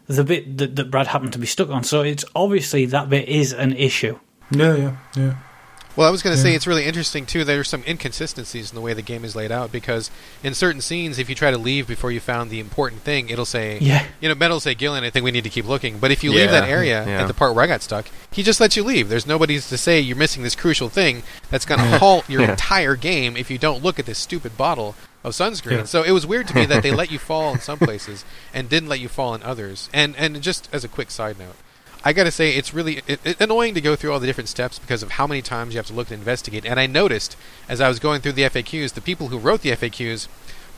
the 0.07 0.25
bit 0.25 0.59
that, 0.59 0.77
that 0.77 0.91
Brad 0.91 1.07
happened 1.07 1.33
to 1.35 1.39
be 1.39 1.47
stuck 1.47 1.71
on. 1.71 1.85
So 1.85 2.03
it's 2.03 2.25
obviously 2.35 2.87
that 2.87 3.09
bit 3.09 3.29
is 3.29 3.53
an 3.53 3.73
issue. 3.73 4.19
yeah, 4.51 4.75
yeah, 4.75 4.97
yeah. 5.17 5.35
Well, 5.99 6.07
I 6.07 6.11
was 6.13 6.23
going 6.23 6.37
to 6.37 6.41
say 6.41 6.55
it's 6.55 6.69
really 6.69 6.85
interesting 6.85 7.27
too. 7.27 7.43
There's 7.43 7.69
some 7.69 7.83
inconsistencies 7.85 8.71
in 8.71 8.77
the 8.77 8.81
way 8.81 8.95
the 8.95 9.03
game 9.03 9.25
is 9.25 9.35
laid 9.35 9.51
out 9.51 9.73
because 9.73 10.13
in 10.45 10.55
certain 10.55 10.81
scenes, 10.81 11.19
if 11.19 11.29
you 11.29 11.35
try 11.35 11.51
to 11.51 11.59
leave 11.59 11.89
before 11.89 12.13
you 12.13 12.21
found 12.21 12.51
the 12.51 12.61
important 12.61 13.03
thing, 13.03 13.31
it'll 13.31 13.45
say, 13.45 13.81
Yeah. 13.81 14.07
you 14.21 14.29
know, 14.29 14.37
Metal 14.37 14.55
will 14.55 14.61
say, 14.61 14.77
Gillian, 14.77 15.03
I 15.03 15.11
think 15.11 15.25
we 15.25 15.33
need 15.33 15.43
to 15.43 15.51
keep 15.51 15.65
looking. 15.67 15.99
But 15.99 16.13
if 16.13 16.23
you 16.23 16.31
leave 16.31 16.53
that 16.53 16.69
area 16.69 17.05
yeah. 17.05 17.23
at 17.23 17.27
the 17.27 17.35
part 17.35 17.57
where 17.57 17.65
I 17.65 17.67
got 17.67 17.83
stuck, 17.83 18.07
he 18.31 18.45
just 18.45 18.61
lets 18.61 18.77
you 18.77 18.85
leave. 18.85 19.09
There's 19.09 19.27
nobody 19.27 19.59
to 19.59 19.77
say 19.77 19.99
you're 19.99 20.17
missing 20.17 20.45
this 20.45 20.55
crucial 20.55 20.89
thing 20.89 21.25
that's 21.51 21.65
going 21.65 21.81
to 21.81 21.99
halt 21.99 22.29
your 22.29 22.43
Yeah. 22.43 22.53
entire 22.53 22.95
game 22.95 23.37
if 23.37 23.51
you 23.51 23.59
don't 23.59 23.83
look 23.83 23.99
at 23.99 24.07
this 24.07 24.21
stupid 24.21 24.57
bottle 24.57 24.95
of 25.25 25.33
sunscreen. 25.33 25.79
Yeah. 25.79 25.85
So 25.85 26.05
it 26.05 26.13
was 26.13 26.25
weird 26.25 26.47
to 26.47 26.55
me 26.55 26.65
that 26.67 26.85
they 26.85 26.93
let 26.95 27.11
you 27.11 27.19
fall 27.19 27.55
in 27.55 27.59
some 27.59 27.81
places 27.81 28.25
and 28.55 28.69
didn't 28.69 28.89
let 28.89 29.01
you 29.01 29.09
fall 29.09 29.35
in 29.35 29.43
others. 29.43 29.91
And 29.93 30.15
and 30.15 30.41
just 30.43 30.69
as 30.73 30.85
a 30.85 30.89
quick 30.89 31.11
side 31.11 31.41
note. 31.41 31.57
I 32.09 32.15
gotta 32.15 32.31
say, 32.31 32.53
it's 32.55 32.73
really 32.73 33.03
it, 33.07 33.21
it, 33.23 33.39
annoying 33.39 33.75
to 33.75 33.83
go 33.83 33.95
through 33.95 34.15
all 34.15 34.19
the 34.19 34.27
different 34.27 34.49
steps 34.49 34.79
because 34.79 35.03
of 35.03 35.11
how 35.11 35.27
many 35.27 35.43
times 35.43 35.75
you 35.75 35.79
have 35.79 35.87
to 35.89 35.93
look 35.93 36.11
and 36.11 36.19
investigate. 36.19 36.65
And 36.65 36.81
I 36.81 36.87
noticed 36.87 37.37
as 37.69 37.83
I 37.83 37.89
was 37.89 37.99
going 37.99 38.23
through 38.23 38.33
the 38.33 38.45
FAQs, 38.45 38.95
the 38.95 39.03
people 39.03 39.29
who 39.29 39.37
wrote 39.37 39.61
the 39.61 39.73
FAQs 39.73 40.27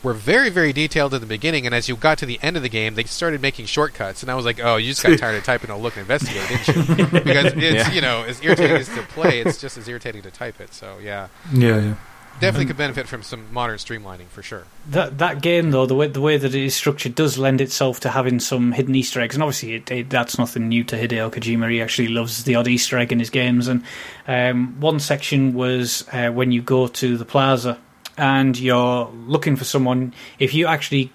were 0.03 0.13
very, 0.13 0.49
very 0.49 0.73
detailed 0.73 1.13
at 1.13 1.21
the 1.21 1.27
beginning. 1.27 1.65
And 1.65 1.73
as 1.73 1.87
you 1.87 1.95
got 1.95 2.17
to 2.17 2.25
the 2.25 2.37
end 2.41 2.57
of 2.57 2.63
the 2.63 2.69
game, 2.69 2.95
they 2.95 3.05
started 3.05 3.41
making 3.41 3.67
shortcuts. 3.67 4.21
And 4.21 4.29
I 4.29 4.35
was 4.35 4.43
like, 4.43 4.59
oh, 4.61 4.75
you 4.75 4.89
just 4.89 5.03
got 5.03 5.17
tired 5.19 5.37
of 5.37 5.45
typing 5.45 5.69
a 5.69 5.77
look 5.77 5.95
and 5.95 6.01
investigate, 6.01 6.49
didn't 6.49 6.67
you? 6.67 7.05
Because 7.21 7.53
it's 7.55 7.61
Yeah. 7.61 7.91
you 7.93 8.01
know 8.01 8.23
as 8.23 8.43
irritating 8.43 8.75
as 8.75 8.89
to 8.89 9.01
play, 9.03 9.39
it's 9.39 9.61
just 9.61 9.77
as 9.77 9.87
irritating 9.87 10.23
to 10.23 10.31
type 10.31 10.59
it. 10.59 10.73
So 10.73 10.97
yeah, 11.01 11.29
Yeah, 11.53 11.79
yeah. 11.79 11.93
Definitely 12.39 12.65
could 12.65 12.77
benefit 12.77 13.07
from 13.07 13.23
some 13.23 13.51
modern 13.53 13.77
streamlining 13.77 14.27
for 14.27 14.41
sure. 14.41 14.63
That 14.89 15.17
that 15.19 15.41
game 15.41 15.71
though, 15.71 15.85
the 15.85 15.95
way 15.95 16.07
the 16.07 16.21
way 16.21 16.37
that 16.37 16.55
it 16.55 16.63
is 16.63 16.75
structured 16.75 17.15
does 17.15 17.37
lend 17.37 17.61
itself 17.61 17.99
to 18.01 18.09
having 18.09 18.39
some 18.39 18.71
hidden 18.71 18.95
Easter 18.95 19.21
eggs, 19.21 19.35
and 19.35 19.43
obviously 19.43 19.75
it, 19.75 19.91
it, 19.91 20.09
that's 20.09 20.37
nothing 20.37 20.69
new 20.69 20.83
to 20.85 20.95
Hideo 20.95 21.31
Kojima. 21.31 21.69
He 21.71 21.81
actually 21.81 22.09
loves 22.09 22.43
the 22.43 22.55
odd 22.55 22.67
Easter 22.67 22.97
egg 22.97 23.11
in 23.11 23.19
his 23.19 23.29
games, 23.29 23.67
and 23.67 23.83
um, 24.27 24.79
one 24.79 24.99
section 24.99 25.53
was 25.53 26.07
uh, 26.11 26.29
when 26.29 26.51
you 26.51 26.61
go 26.61 26.87
to 26.87 27.17
the 27.17 27.25
plaza 27.25 27.77
and 28.17 28.57
you're 28.59 29.09
looking 29.27 29.55
for 29.55 29.63
someone. 29.63 30.13
If 30.39 30.53
you 30.53 30.67
actually 30.67 31.11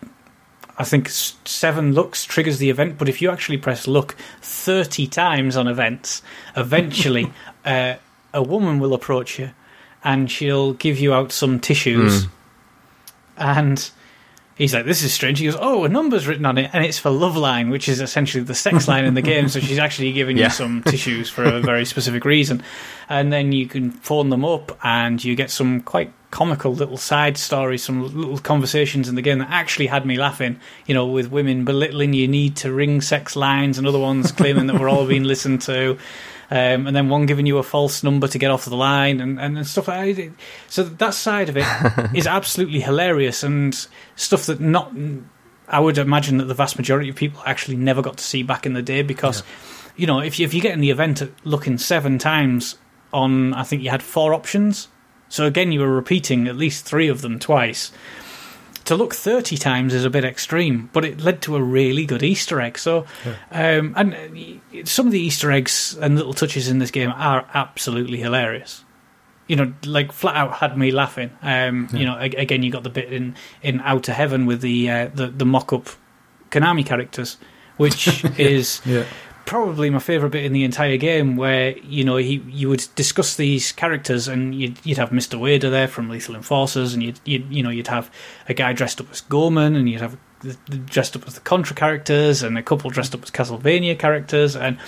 I 0.78 0.84
think 0.84 1.08
seven 1.08 1.92
looks 1.92 2.24
triggers 2.24 2.58
the 2.58 2.70
event, 2.70 2.98
but 2.98 3.08
if 3.08 3.22
you 3.22 3.30
actually 3.30 3.58
press 3.58 3.86
look 3.86 4.14
30 4.42 5.06
times 5.06 5.56
on 5.56 5.68
events, 5.68 6.22
eventually 6.54 7.32
uh, 7.64 7.94
a 8.34 8.42
woman 8.42 8.78
will 8.78 8.92
approach 8.92 9.38
you 9.38 9.50
and 10.07 10.30
she'll 10.30 10.72
give 10.74 10.98
you 10.98 11.12
out 11.12 11.32
some 11.32 11.61
tissues. 11.61 12.24
Hmm. 12.24 12.30
And 13.38 13.90
he's 14.57 14.72
like, 14.72 14.86
This 14.86 15.02
is 15.02 15.12
strange. 15.12 15.38
He 15.40 15.44
goes, 15.46 15.57
Oh, 15.61 15.84
a 15.84 15.88
number's 15.88 16.26
written 16.26 16.46
on 16.46 16.57
it, 16.59 16.70
and 16.72 16.84
it's 16.84 16.98
for 16.98 17.11
Love 17.11 17.36
Line, 17.36 17.68
which 17.70 17.88
is 17.88 18.00
essentially 18.00 18.42
the 18.42 18.54
sex 18.54 18.88
line 18.88 19.04
in 19.04 19.14
the 19.14 19.22
game. 19.32 19.48
So 19.48 19.61
she's 19.61 19.78
actually 19.78 20.12
giving 20.12 20.38
Yeah. 20.38 20.44
you 20.44 20.50
some 20.50 20.82
tissues 20.82 21.28
for 21.28 21.44
a 21.44 21.61
very 21.72 21.84
specific 21.84 22.24
reason. 22.24 22.62
And 23.09 23.32
then 23.32 23.52
you 23.52 23.66
can 23.66 23.90
phone 23.90 24.30
them 24.30 24.44
up, 24.44 24.78
and 24.82 25.22
you 25.22 25.34
get 25.34 25.50
some 25.50 25.80
quite 25.82 26.12
comical 26.30 26.74
little 26.74 26.96
side 26.96 27.36
stories, 27.38 27.82
some 27.82 28.02
little 28.02 28.38
conversations 28.38 29.09
in 29.09 29.14
the 29.14 29.22
game 29.22 29.38
that 29.38 29.50
actually 29.50 29.86
had 29.86 30.04
me 30.07 30.16
laughing. 30.16 30.59
You 30.86 30.94
know, 30.94 31.07
with 31.07 31.30
women 31.30 31.64
belittling 31.64 32.14
you 32.14 32.26
need 32.28 32.57
to 32.57 32.72
ring 32.72 33.00
sex 33.00 33.36
lines, 33.36 33.76
and 33.76 33.86
other 33.86 33.98
ones 33.98 34.32
claiming 34.32 34.66
that 34.68 34.80
we're 34.80 34.88
all 34.88 35.07
being 35.07 35.24
listened 35.24 35.61
to. 35.62 35.98
Um, 36.49 36.86
and 36.86 36.94
then 36.94 37.09
one 37.09 37.26
giving 37.26 37.47
you 37.47 37.59
a 37.59 37.64
false 37.64 38.05
number 38.05 38.28
to 38.28 38.38
get 38.38 38.53
off 38.53 38.66
the 38.66 38.76
line 38.76 39.20
and, 39.20 39.40
and, 39.40 39.66
stuff 39.66 39.88
like 39.88 40.14
that. 40.14 40.32
So 40.68 40.84
that 40.84 41.14
side 41.14 41.49
of 41.49 41.57
it 41.57 41.66
is 42.14 42.28
absolutely 42.28 42.80
hilarious 42.80 43.42
and 43.42 43.74
stuff 44.14 44.47
that 44.47 44.61
not 44.61 44.92
I 45.68 45.80
would 45.80 45.99
imagine 45.99 46.38
that 46.38 46.44
the 46.44 46.55
vast 46.55 46.76
majority 46.76 47.09
of 47.09 47.16
people 47.16 47.42
actually 47.44 47.76
never 47.76 48.01
got 48.01 48.18
to 48.18 48.24
see 48.24 48.44
back 48.44 48.64
in 48.64 48.74
the 48.74 48.82
day 48.82 49.03
because 49.03 49.42
you 49.97 50.07
know 50.07 50.20
if 50.20 50.38
you, 50.38 50.47
if 50.47 50.55
you 50.55 50.61
get 50.61 50.72
in 50.72 50.80
the 50.80 50.90
event 50.90 51.20
at 51.20 51.30
looking 51.44 51.78
seven 51.78 52.18
times 52.18 52.76
on 53.12 53.53
I 53.53 53.64
think 53.64 53.82
you 53.82 53.90
had 53.90 54.03
four 54.03 54.32
options. 54.32 54.86
So 55.28 55.47
again 55.47 55.72
you 55.72 55.80
were 55.80 55.92
repeating 55.92 56.47
at 56.47 56.57
least 56.57 56.84
three 56.84 57.09
of 57.09 57.22
them 57.22 57.40
twice 57.40 57.90
to 58.87 58.97
look 58.97 59.14
30 59.14 59.57
times 59.57 59.95
is 59.95 60.05
a 60.05 60.11
bit 60.11 60.24
extreme, 60.24 60.89
but 60.93 61.05
it 61.05 61.20
led 61.20 61.43
to 61.43 61.57
a 61.57 61.62
really 61.62 62.07
good 62.07 62.22
Easter 62.22 62.61
egg. 62.61 62.78
So, 62.78 63.05
um, 63.51 63.95
and 63.97 64.14
uh, 64.14 64.84
some 64.84 65.07
of 65.07 65.12
the 65.12 65.20
Easter 65.20 65.53
eggs 65.53 65.97
and 66.01 66.16
little 66.16 66.34
touches 66.34 66.68
in 66.68 66.78
this 66.78 66.91
game 66.91 67.12
are 67.12 67.47
absolutely 67.55 68.18
hilarious. 68.18 68.84
You 69.49 69.57
know, 69.57 69.72
like 69.84 70.11
flat 70.12 70.34
out 70.37 70.55
had 70.55 70.76
me 70.76 70.91
laughing. 70.91 71.30
Um, 71.43 71.89
You 71.93 72.05
know, 72.07 72.18
again, 72.18 72.62
you 72.64 72.72
got 72.72 72.82
the 72.82 72.91
bit 72.91 73.12
in, 73.12 73.37
in 73.62 73.80
Outer 73.80 74.12
Heaven 74.12 74.45
with 74.47 74.61
the 74.61 74.91
uh, 74.91 75.09
the, 75.14 75.28
the 75.28 75.47
mock 75.47 75.72
up 75.72 75.89
Konami 76.51 76.84
characters, 76.84 77.39
which 77.76 78.24
is 78.39 78.80
Yeah. 78.84 79.05
Probably 79.47 79.90
my 79.90 80.01
favorite 80.01 80.30
bit 80.30 80.44
in 80.44 80.53
the 80.53 80.64
entire 80.64 80.97
game 80.97 81.36
where 81.36 81.78
you 81.78 82.05
know 82.05 82.16
he 82.16 82.42
you 82.49 82.68
would 82.68 82.86
discuss 82.97 83.36
these 83.36 83.72
characters 83.72 84.28
and 84.28 84.55
you'd, 84.55 84.84
you'd 84.84 84.99
have 84.99 85.11
Mr. 85.11 85.38
Wader 85.38 85.70
there 85.70 85.88
from 85.88 86.11
Lethal 86.11 86.34
Enforcers 86.34 86.94
and 86.94 87.03
you'd, 87.03 87.20
you'd 87.24 87.51
you 87.51 87.62
know 87.62 87.70
you'd 87.70 87.86
have 87.86 88.11
a 88.49 88.55
guy 88.55 88.72
dressed 88.72 89.01
up 89.01 89.11
as 89.11 89.20
Goemon 89.22 89.76
and 89.76 89.88
you'd 89.88 90.01
have 90.01 90.18
dressed 90.86 91.16
up 91.16 91.26
as 91.26 91.34
the 91.34 91.40
Contra 91.40 91.74
characters 91.74 92.42
and 92.42 92.58
a 92.58 92.62
couple 92.62 92.91
dressed 92.91 93.14
up 93.14 93.22
as 93.22 93.30
Castlevania 93.30 93.99
characters 93.99 94.57
and 94.57 94.79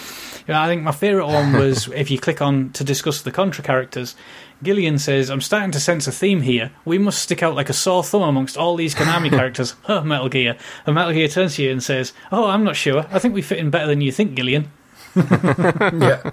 you 0.46 0.54
know, 0.54 0.60
I 0.60 0.66
think 0.66 0.82
my 0.82 0.92
favorite 0.92 1.26
one 1.26 1.52
was 1.52 1.88
if 1.94 2.10
you 2.10 2.18
click 2.18 2.40
on 2.40 2.70
to 2.70 2.82
discuss 2.82 3.22
the 3.22 3.30
Contra 3.30 3.62
characters 3.62 4.16
Gillian 4.62 4.98
says, 4.98 5.30
I'm 5.30 5.40
starting 5.40 5.70
to 5.72 5.80
sense 5.80 6.06
a 6.06 6.12
theme 6.12 6.40
here. 6.40 6.72
We 6.84 6.98
must 6.98 7.22
stick 7.22 7.42
out 7.42 7.54
like 7.54 7.68
a 7.68 7.72
sore 7.74 8.02
thumb 8.02 8.22
amongst 8.22 8.56
all 8.56 8.76
these 8.76 8.94
Konami 8.94 9.30
characters. 9.38 9.74
Huh, 9.82 10.02
Metal 10.02 10.28
Gear. 10.28 10.56
And 10.86 10.94
Metal 10.94 11.12
Gear 11.12 11.28
turns 11.28 11.56
to 11.56 11.62
you 11.62 11.70
and 11.70 11.82
says, 11.82 12.12
Oh, 12.32 12.46
I'm 12.46 12.64
not 12.64 12.76
sure. 12.76 13.06
I 13.10 13.18
think 13.18 13.34
we 13.34 13.42
fit 13.42 13.58
in 13.58 13.70
better 13.70 13.86
than 13.86 14.00
you 14.00 14.12
think, 14.12 14.34
Gillian. 14.34 14.70
yeah, 15.16 16.30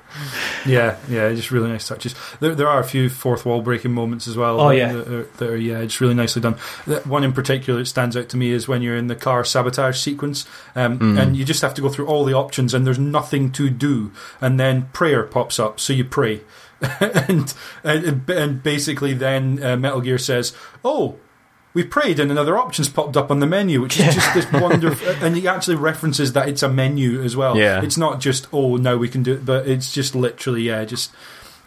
yeah, 0.65 0.97
yeah. 1.09 1.33
Just 1.33 1.49
really 1.51 1.69
nice 1.69 1.87
touches. 1.87 2.13
There, 2.39 2.53
there 2.53 2.67
are 2.67 2.79
a 2.79 2.83
few 2.83 3.09
fourth 3.09 3.45
wall 3.45 3.61
breaking 3.61 3.91
moments 3.91 4.27
as 4.27 4.37
well. 4.37 4.59
Oh, 4.59 4.69
that, 4.69 4.75
yeah. 4.75 4.93
that 4.93 5.07
are, 5.07 5.23
that 5.23 5.49
are 5.49 5.57
yeah, 5.57 5.83
just 5.83 6.01
really 6.01 6.13
nicely 6.13 6.41
done. 6.41 6.57
That 6.85 7.07
one 7.07 7.23
in 7.23 7.33
particular 7.33 7.79
that 7.79 7.85
stands 7.85 8.15
out 8.17 8.29
to 8.29 8.37
me 8.37 8.51
is 8.51 8.67
when 8.67 8.81
you're 8.81 8.97
in 8.97 9.07
the 9.07 9.15
car 9.15 9.43
sabotage 9.43 9.99
sequence, 9.99 10.45
um, 10.75 11.17
and 11.17 11.35
you 11.35 11.45
just 11.45 11.61
have 11.61 11.73
to 11.75 11.81
go 11.81 11.89
through 11.89 12.07
all 12.07 12.25
the 12.25 12.33
options, 12.33 12.73
and 12.73 12.85
there's 12.85 12.99
nothing 12.99 13.51
to 13.53 13.69
do, 13.69 14.11
and 14.41 14.59
then 14.59 14.89
prayer 14.93 15.23
pops 15.23 15.57
up, 15.57 15.79
so 15.79 15.93
you 15.93 16.03
pray, 16.03 16.41
and 17.29 17.53
and, 17.83 18.29
and 18.29 18.63
basically 18.63 19.13
then 19.13 19.61
uh, 19.63 19.75
Metal 19.77 20.01
Gear 20.01 20.17
says, 20.17 20.53
"Oh." 20.83 21.17
We 21.73 21.83
prayed 21.83 22.21
and 22.21 22.31
another 22.31 22.57
options 22.57 22.87
popped 22.87 23.17
up 23.17 23.29
on 23.29 23.41
the 23.41 23.45
menu, 23.45 23.81
which 23.81 23.99
is 23.99 24.15
just 24.15 24.33
this 24.33 24.49
wonderful. 24.53 25.09
And 25.21 25.35
he 25.35 25.45
actually 25.45 25.75
references 25.75 26.31
that 26.31 26.47
it's 26.47 26.63
a 26.63 26.69
menu 26.69 27.21
as 27.21 27.35
well. 27.35 27.57
Yeah. 27.57 27.81
It's 27.83 27.97
not 27.97 28.21
just 28.21 28.47
oh 28.53 28.77
no, 28.77 28.97
we 28.97 29.09
can 29.09 29.23
do 29.23 29.33
it, 29.33 29.45
but 29.45 29.67
it's 29.67 29.91
just 29.93 30.15
literally 30.15 30.61
yeah, 30.61 30.85
just 30.85 31.11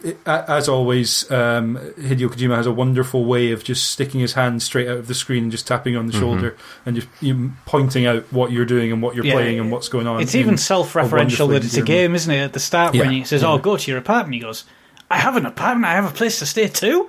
it, 0.02 0.16
as 0.26 0.66
always. 0.66 1.30
Um, 1.30 1.76
Hideo 1.98 2.28
Kojima 2.30 2.56
has 2.56 2.64
a 2.64 2.72
wonderful 2.72 3.26
way 3.26 3.52
of 3.52 3.62
just 3.64 3.90
sticking 3.90 4.20
his 4.20 4.32
hand 4.32 4.62
straight 4.62 4.88
out 4.88 4.96
of 4.96 5.08
the 5.08 5.14
screen 5.14 5.42
and 5.42 5.52
just 5.52 5.66
tapping 5.66 5.94
on 5.94 6.06
the 6.06 6.14
shoulder 6.14 6.56
and 6.86 6.96
just 6.96 7.08
you, 7.20 7.52
pointing 7.66 8.06
out 8.06 8.32
what 8.32 8.50
you're 8.50 8.64
doing 8.64 8.90
and 8.90 9.02
what 9.02 9.14
you're 9.14 9.26
Yeah, 9.26 9.34
playing 9.34 9.60
and 9.60 9.70
what's 9.70 9.88
going 9.90 10.06
on. 10.06 10.22
It's 10.22 10.34
even 10.34 10.56
self 10.56 10.94
referential 10.94 11.50
that 11.50 11.66
it's 11.66 11.76
a 11.76 11.82
game, 11.82 12.14
isn't 12.14 12.32
it? 12.32 12.40
At 12.40 12.52
the 12.54 12.60
start, 12.60 12.94
Yeah. 12.94 13.02
when 13.02 13.10
he 13.10 13.24
says, 13.24 13.44
Oh, 13.44 13.58
go 13.58 13.76
to 13.76 13.90
your 13.90 13.98
apartment, 13.98 14.36
he 14.36 14.40
goes, 14.40 14.64
I 15.10 15.18
have 15.18 15.36
an 15.36 15.46
apartment, 15.46 15.86
I 15.86 15.94
have 15.94 16.04
a 16.10 16.14
place 16.14 16.38
to 16.40 16.46
stay 16.46 16.68
too. 16.68 17.08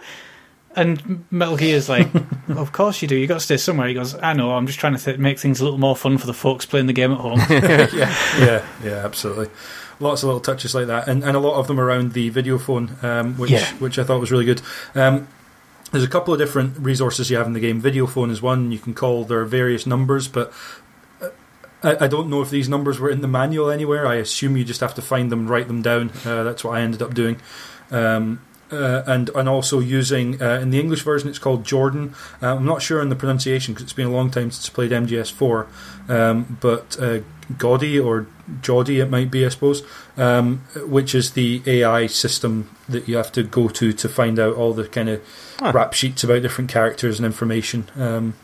And 0.75 1.25
Metal 1.31 1.57
Gear's 1.57 1.89
like, 1.89 2.07
of 2.49 2.71
course 2.71 3.01
you 3.01 3.07
do. 3.07 3.15
You 3.15 3.25
got 3.27 3.35
to 3.35 3.39
stay 3.39 3.57
somewhere. 3.57 3.87
He 3.87 3.95
goes, 3.95 4.13
I 4.15 4.33
know. 4.33 4.51
I'm 4.51 4.67
just 4.67 4.79
trying 4.79 4.95
to 4.95 5.03
th- 5.03 5.17
make 5.17 5.39
things 5.39 5.59
a 5.59 5.63
little 5.63 5.79
more 5.79 5.95
fun 5.95 6.17
for 6.19 6.27
the 6.27 6.33
folks 6.33 6.65
playing 6.65 6.85
the 6.85 6.93
game 6.93 7.11
at 7.11 7.17
home. 7.17 7.39
yeah, 7.49 7.87
yeah, 8.39 8.65
yeah, 8.83 9.03
absolutely. 9.03 9.49
Lots 9.99 10.21
of 10.23 10.27
little 10.27 10.39
touches 10.39 10.75
like 10.75 10.87
that, 10.87 11.07
and, 11.09 11.23
and 11.23 11.35
a 11.35 11.39
lot 11.39 11.55
of 11.59 11.67
them 11.67 11.79
around 11.79 12.13
the 12.13 12.29
video 12.29 12.57
phone, 12.59 12.95
um, 13.01 13.35
which 13.37 13.49
Yeah. 13.51 13.65
which 13.79 13.97
I 13.99 14.03
thought 14.03 14.19
was 14.21 14.31
really 14.31 14.45
good. 14.45 14.61
Um, 14.95 15.27
there's 15.91 16.03
a 16.05 16.07
couple 16.07 16.33
of 16.33 16.39
different 16.39 16.77
resources 16.77 17.29
you 17.31 17.37
have 17.37 17.47
in 17.47 17.53
the 17.53 17.59
game. 17.59 17.81
Video 17.81 18.05
phone 18.05 18.29
is 18.29 18.41
one. 18.41 18.71
You 18.71 18.77
can 18.79 18.93
call 18.93 19.25
there 19.25 19.39
are 19.41 19.45
various 19.45 19.85
numbers, 19.87 20.27
but 20.27 20.53
uh, 21.19 21.29
I, 21.83 22.05
I 22.05 22.07
don't 22.07 22.29
know 22.29 22.41
if 22.43 22.51
these 22.51 22.69
numbers 22.69 22.99
were 22.99 23.09
in 23.09 23.21
the 23.21 23.27
manual 23.27 23.71
anywhere. 23.71 24.05
I 24.05 24.15
assume 24.15 24.55
you 24.55 24.63
just 24.63 24.81
have 24.81 24.93
to 24.95 25.01
find 25.01 25.31
them, 25.31 25.47
write 25.47 25.67
them 25.67 25.81
down. 25.81 26.11
Uh, 26.23 26.43
that's 26.43 26.63
what 26.63 26.77
I 26.77 26.81
ended 26.81 27.01
up 27.01 27.13
doing. 27.15 27.41
Um, 27.91 28.41
uh, 28.71 29.01
and 29.07 29.29
and 29.29 29.49
also 29.49 29.79
using 29.79 30.39
uh, 30.39 30.59
in 30.61 30.69
the 30.69 30.79
English 30.79 31.01
version, 31.01 31.27
it's 31.27 31.39
called 31.39 31.65
Jordan. 31.65 32.13
Uh, 32.39 32.55
I'm 32.55 32.65
not 32.65 32.83
sure 32.83 33.01
on 33.01 33.09
the 33.09 33.15
pronunciation 33.15 33.73
because 33.73 33.83
it's 33.83 33.93
been 33.93 34.05
a 34.05 34.11
long 34.11 34.29
time 34.29 34.51
since 34.51 34.69
I 34.69 34.73
played 34.73 34.91
MGS4. 34.91 35.65
Um, 36.07 36.57
but 36.61 36.95
uh, 37.01 37.21
Gaudy 37.57 37.99
or 37.99 38.27
Jody, 38.61 38.99
it 38.99 39.09
might 39.09 39.31
be, 39.31 39.43
I 39.43 39.49
suppose, 39.49 39.81
um, 40.17 40.57
which 40.85 41.15
is 41.15 41.31
the 41.31 41.63
AI 41.65 42.05
system 42.05 42.69
that 42.87 43.07
you 43.07 43.17
have 43.17 43.31
to 43.31 43.41
go 43.43 43.69
to 43.69 43.91
to 43.91 44.07
find 44.07 44.37
out 44.37 44.55
all 44.55 44.73
the 44.73 44.87
kind 44.87 45.09
of 45.09 45.21
Huh. 45.59 45.71
rap 45.73 45.93
sheets 45.93 46.23
about 46.23 46.41
different 46.43 46.69
characters 46.69 47.19
and 47.19 47.25
information. 47.25 47.89
Um, 47.97 48.35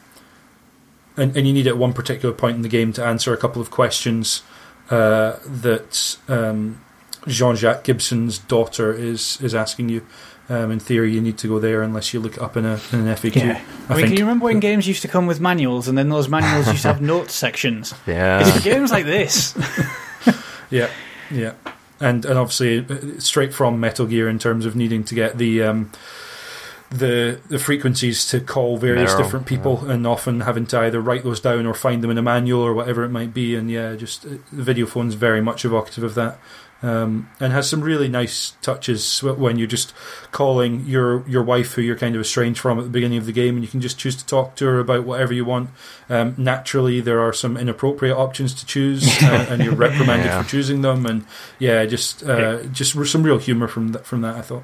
and, 1.16 1.38
and 1.38 1.48
you 1.48 1.54
need 1.54 1.66
at 1.68 1.78
one 1.78 1.94
particular 1.94 2.34
point 2.36 2.58
in 2.58 2.62
the 2.62 2.68
game 2.68 2.92
to 2.94 3.06
answer 3.06 3.32
a 3.34 3.38
couple 3.38 3.62
of 3.62 3.72
questions 3.72 4.42
uh, 4.90 5.38
that 5.46 6.18
um, 6.28 6.82
Jean 7.28 7.56
Jacques 7.56 7.84
Gibson's 7.84 8.38
daughter 8.40 8.94
is 8.94 9.40
is 9.42 9.56
asking 9.56 9.90
you. 9.90 10.06
Um, 10.48 10.70
in 10.70 10.80
theory, 10.80 11.12
you 11.12 11.22
need 11.22 11.40
to 11.40 11.48
go 11.48 11.58
there 11.58 11.82
unless 11.82 12.14
you 12.14 12.20
look 12.20 12.34
it 12.34 12.40
up 12.40 12.56
in, 12.56 12.66
a, 12.66 12.80
in 12.92 13.00
an 13.00 13.16
FAQ. 13.16 13.36
Yeah. 13.36 13.44
I, 13.44 13.48
I, 13.48 13.54
mean, 13.54 13.62
think. 13.88 14.00
can 14.10 14.12
you 14.12 14.26
remember 14.26 14.46
when 14.46 14.60
games 14.60 14.88
used 14.88 15.02
to 15.02 15.08
come 15.08 15.26
with 15.26 15.40
manuals 15.42 15.88
and 15.88 15.98
then 15.98 16.10
those 16.10 16.30
manuals 16.30 16.68
used 16.68 16.84
to 16.84 16.90
have 16.90 17.02
notes 17.16 17.34
sections? 17.34 17.96
Yeah, 18.06 18.42
It's 18.42 18.56
for 18.56 18.64
games 18.64 18.92
like 18.92 19.06
this. 19.06 19.58
Yeah, 20.70 20.90
yeah, 21.32 21.54
and 22.00 22.26
and 22.26 22.38
obviously 22.38 22.80
uh, 22.80 23.20
straight 23.20 23.54
from 23.54 23.80
Metal 23.80 24.06
Gear 24.06 24.28
in 24.28 24.40
terms 24.40 24.66
of 24.66 24.76
needing 24.76 25.04
to 25.06 25.16
get 25.16 25.38
the 25.38 25.64
um, 25.64 25.92
the 26.90 27.40
the 27.50 27.60
frequencies 27.60 28.28
to 28.30 28.40
call 28.40 28.78
various 28.78 29.12
Narrow, 29.12 29.24
different 29.24 29.46
people, 29.46 29.90
and 29.90 30.06
often 30.08 30.42
having 30.42 30.66
to 30.68 30.80
either 30.80 31.00
write 31.00 31.24
those 31.24 31.40
down 31.40 31.66
or 31.66 31.74
find 31.74 32.04
them 32.04 32.12
in 32.12 32.18
a 32.18 32.22
manual 32.22 32.62
or 32.62 32.74
whatever 32.74 33.04
it 33.04 33.10
might 33.10 33.34
be. 33.34 33.56
And 33.56 33.70
yeah, 33.70 33.96
just 33.96 34.26
uh, 34.26 34.30
the 34.52 34.64
video 34.64 34.86
phone's 34.86 35.16
very 35.16 35.42
much 35.42 35.66
evocative 35.66 36.04
of 36.04 36.16
that. 36.16 36.40
Um, 36.84 37.30
and 37.40 37.52
has 37.52 37.68
some 37.68 37.82
really 37.82 38.08
nice 38.08 38.52
touches 38.62 39.24
when 39.24 39.58
you're 39.58 39.66
just 39.68 39.92
calling 40.32 40.86
your 40.86 41.28
your 41.28 41.42
wife, 41.42 41.74
who 41.74 41.82
you're 41.82 41.96
kind 41.96 42.14
of 42.16 42.22
estranged 42.22 42.60
from 42.60 42.78
at 42.78 42.84
the 42.84 42.90
beginning 42.92 43.18
of 43.18 43.26
the 43.26 43.32
game, 43.32 43.56
and 43.56 43.64
you 43.64 43.70
can 43.72 43.82
just 43.82 43.98
choose 43.98 44.16
to 44.18 44.26
talk 44.26 44.56
to 44.58 44.66
her 44.66 44.80
about 44.80 45.04
whatever 45.04 45.34
you 45.34 45.46
want. 45.46 45.70
Um, 46.10 46.36
naturally, 46.38 47.02
there 47.02 47.20
are 47.22 47.34
some 47.34 47.58
inappropriate 47.58 48.16
options 48.16 48.54
to 48.56 48.66
choose, 48.66 49.08
uh, 49.24 49.48
and 49.50 49.64
you're 49.64 49.74
reprimanded 49.74 50.28
Yeah. 50.28 50.44
for 50.44 50.50
choosing 50.50 50.82
them. 50.82 51.06
And 51.08 51.26
yeah, 51.58 51.86
just 51.86 52.24
uh, 52.24 52.64
just 52.66 52.94
some 53.10 53.24
real 53.24 53.40
humour 53.40 53.68
from 53.68 53.94
that. 53.94 54.06
From 54.06 54.22
that, 54.22 54.36
I 54.36 54.42
thought. 54.42 54.64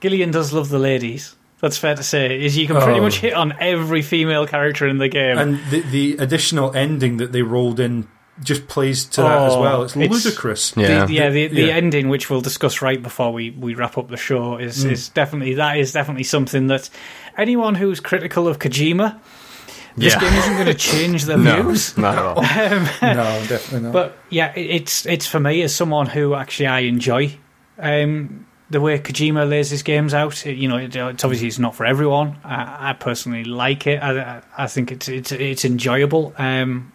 Gillian 0.00 0.30
does 0.30 0.52
love 0.54 0.68
the 0.70 0.78
ladies. 0.78 1.36
That's 1.60 1.76
fair 1.76 1.94
to 1.94 2.02
say. 2.02 2.40
Is 2.42 2.56
you 2.56 2.66
can 2.66 2.76
pretty 2.80 2.98
Oh. 3.00 3.02
much 3.02 3.18
hit 3.18 3.34
on 3.34 3.52
every 3.60 4.02
female 4.02 4.46
character 4.46 4.88
in 4.88 4.98
the 4.98 5.08
game. 5.08 5.36
And 5.38 5.60
the 5.70 5.80
the 5.82 6.16
additional 6.18 6.72
ending 6.74 7.18
that 7.18 7.32
they 7.32 7.42
rolled 7.42 7.78
in 7.78 8.08
just 8.42 8.66
plays 8.68 9.04
to 9.06 9.22
that 9.22 9.42
as 9.42 9.52
Oh, 9.54 9.60
well. 9.60 9.82
It's, 9.84 9.96
it's- 9.96 10.24
ludicrous. 10.24 10.76
Yeah. 10.76 11.04
The, 11.06 11.12
yeah, 11.12 11.30
the, 11.30 11.46
the 11.48 11.62
Yeah. 11.62 11.74
ending, 11.74 12.08
which 12.08 12.28
we'll 12.28 12.40
discuss 12.40 12.82
right 12.82 13.02
before 13.02 13.32
we, 13.32 13.50
we 13.50 13.74
wrap 13.74 13.96
up 13.98 14.08
the 14.08 14.16
show, 14.16 14.56
is, 14.56 14.84
Mm. 14.84 14.90
is 14.92 15.08
definitely 15.10 15.54
that 15.54 15.76
is 15.78 15.92
definitely 15.92 16.24
something 16.24 16.66
that 16.66 16.90
anyone 17.38 17.74
who's 17.74 18.00
critical 18.00 18.48
of 18.48 18.58
Kojima, 18.58 19.18
this 19.96 20.14
Yeah. 20.14 20.20
game 20.20 20.32
isn't 20.34 20.54
going 20.54 20.66
to 20.66 20.74
change 20.74 21.24
their 21.26 21.36
No, 21.38 21.62
views. 21.62 21.96
not 21.98 22.16
at 22.16 22.24
all. 22.24 22.38
Um, 22.44 22.84
no, 23.16 23.44
definitely 23.48 23.80
not. 23.80 23.92
But 23.92 24.16
yeah, 24.30 24.52
it- 24.56 24.70
it's 24.82 25.06
it's 25.06 25.26
for 25.26 25.38
me 25.40 25.62
as 25.62 25.74
someone 25.74 26.06
who 26.06 26.34
actually 26.34 26.66
I 26.66 26.80
enjoy 26.80 27.36
um, 27.78 28.46
the 28.70 28.80
way 28.80 28.98
Kojima 28.98 29.48
lays 29.48 29.70
his 29.70 29.82
games 29.82 30.14
out. 30.14 30.46
It- 30.46 30.56
you 30.56 30.68
know, 30.68 30.76
it, 30.78 30.94
it's 30.96 31.24
obviously 31.24 31.48
it's 31.48 31.58
not 31.58 31.74
for 31.74 31.84
everyone. 31.84 32.36
I, 32.44 32.90
I 32.90 32.92
personally 32.94 33.44
like 33.44 33.86
it. 33.86 34.02
I, 34.02 34.18
I- 34.18 34.42
I 34.56 34.66
think 34.66 34.90
it's 34.92 35.08
it's 35.08 35.30
it's 35.32 35.64
enjoyable. 35.64 36.32
Um, 36.38 36.92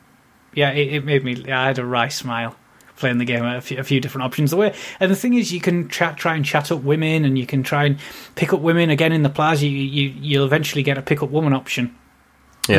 yeah, 0.57 0.71
it, 0.71 0.91
it 0.91 1.05
made 1.05 1.23
me. 1.23 1.51
I 1.51 1.67
had 1.67 1.77
a 1.77 1.85
wry 1.85 2.07
smile 2.07 2.55
playing 2.95 3.19
the 3.19 3.25
game. 3.25 3.45
A 3.45 3.61
few, 3.61 3.77
a 3.77 3.83
few 3.83 4.01
different 4.01 4.25
options. 4.25 4.49
The 4.49 4.57
way 4.57 4.73
and 4.99 5.11
the 5.11 5.15
thing 5.15 5.35
is, 5.35 5.53
you 5.53 5.61
can 5.61 5.87
chat, 5.87 6.17
try 6.17 6.35
and 6.35 6.43
chat 6.43 6.71
up 6.71 6.81
women, 6.81 7.25
and 7.25 7.37
you 7.37 7.45
can 7.45 7.61
try 7.61 7.85
and 7.85 7.99
pick 8.33 8.53
up 8.53 8.59
women 8.59 8.89
again 8.89 9.11
in 9.11 9.21
the 9.21 9.29
plaza. 9.29 9.67
You, 9.67 9.77
you 9.77 10.13
you'll 10.19 10.45
eventually 10.45 10.81
get 10.81 10.97
a 10.97 11.03
pick 11.03 11.21
up 11.21 11.29
woman 11.29 11.53
option. 11.53 11.95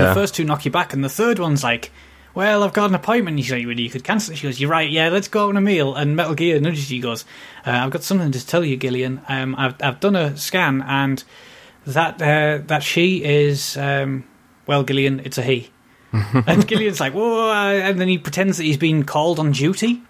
And 0.01 0.09
the 0.11 0.15
first 0.15 0.35
two 0.35 0.45
knock 0.45 0.65
you 0.65 0.73
back, 0.73 0.93
and 0.93 1.05
the 1.05 1.09
third 1.09 1.39
one's 1.39 1.63
like, 1.63 1.93
well, 2.35 2.65
I've 2.65 2.73
got 2.73 2.91
an 2.91 2.97
appointment. 2.97 3.39
She's 3.39 3.53
like, 3.53 3.65
well, 3.65 3.79
you 3.79 3.89
could 3.91 4.05
cancel 4.05 4.33
it. 4.33 4.39
She 4.39 4.49
goes, 4.49 4.61
you're 4.61 4.71
right, 4.71 4.91
yeah, 4.91 5.09
let's 5.09 5.29
go 5.29 5.45
out 5.45 5.51
on 5.51 5.57
a 5.57 5.61
meal. 5.61 5.95
And 5.95 6.17
Metal 6.17 6.35
Gear 6.35 6.61
nudges 6.61 6.91
you, 6.91 7.01
goes, 7.01 7.25
uh, 7.65 7.71
I've 7.71 7.91
got 7.91 8.03
something 8.03 8.33
to 8.33 8.47
tell 8.47 8.65
you, 8.65 8.77
Gillian. 8.77 9.23
Um, 9.29 9.55
I've, 9.57 9.77
I've 9.81 10.01
done 10.01 10.17
a 10.17 10.37
scan, 10.37 10.83
and 10.83 11.23
that 11.87 12.21
uh, 12.21 12.63
that 12.67 12.83
she 12.83 13.25
is, 13.25 13.77
um, 13.77 14.25
well, 14.67 14.83
Gillian, 14.83 15.21
it's 15.21 15.39
a 15.39 15.43
he. 15.43 15.71
and 16.47 16.67
Gillian's 16.67 17.01
like, 17.01 17.13
whoa, 17.13 17.51
uh," 17.51 17.73
and 17.73 18.01
then 18.01 18.09
he 18.09 18.19
pretends 18.19 18.57
that 18.57 18.65
he's 18.65 18.77
been 18.77 19.05
called 19.05 19.39
on 19.39 19.53
duty. 19.53 20.03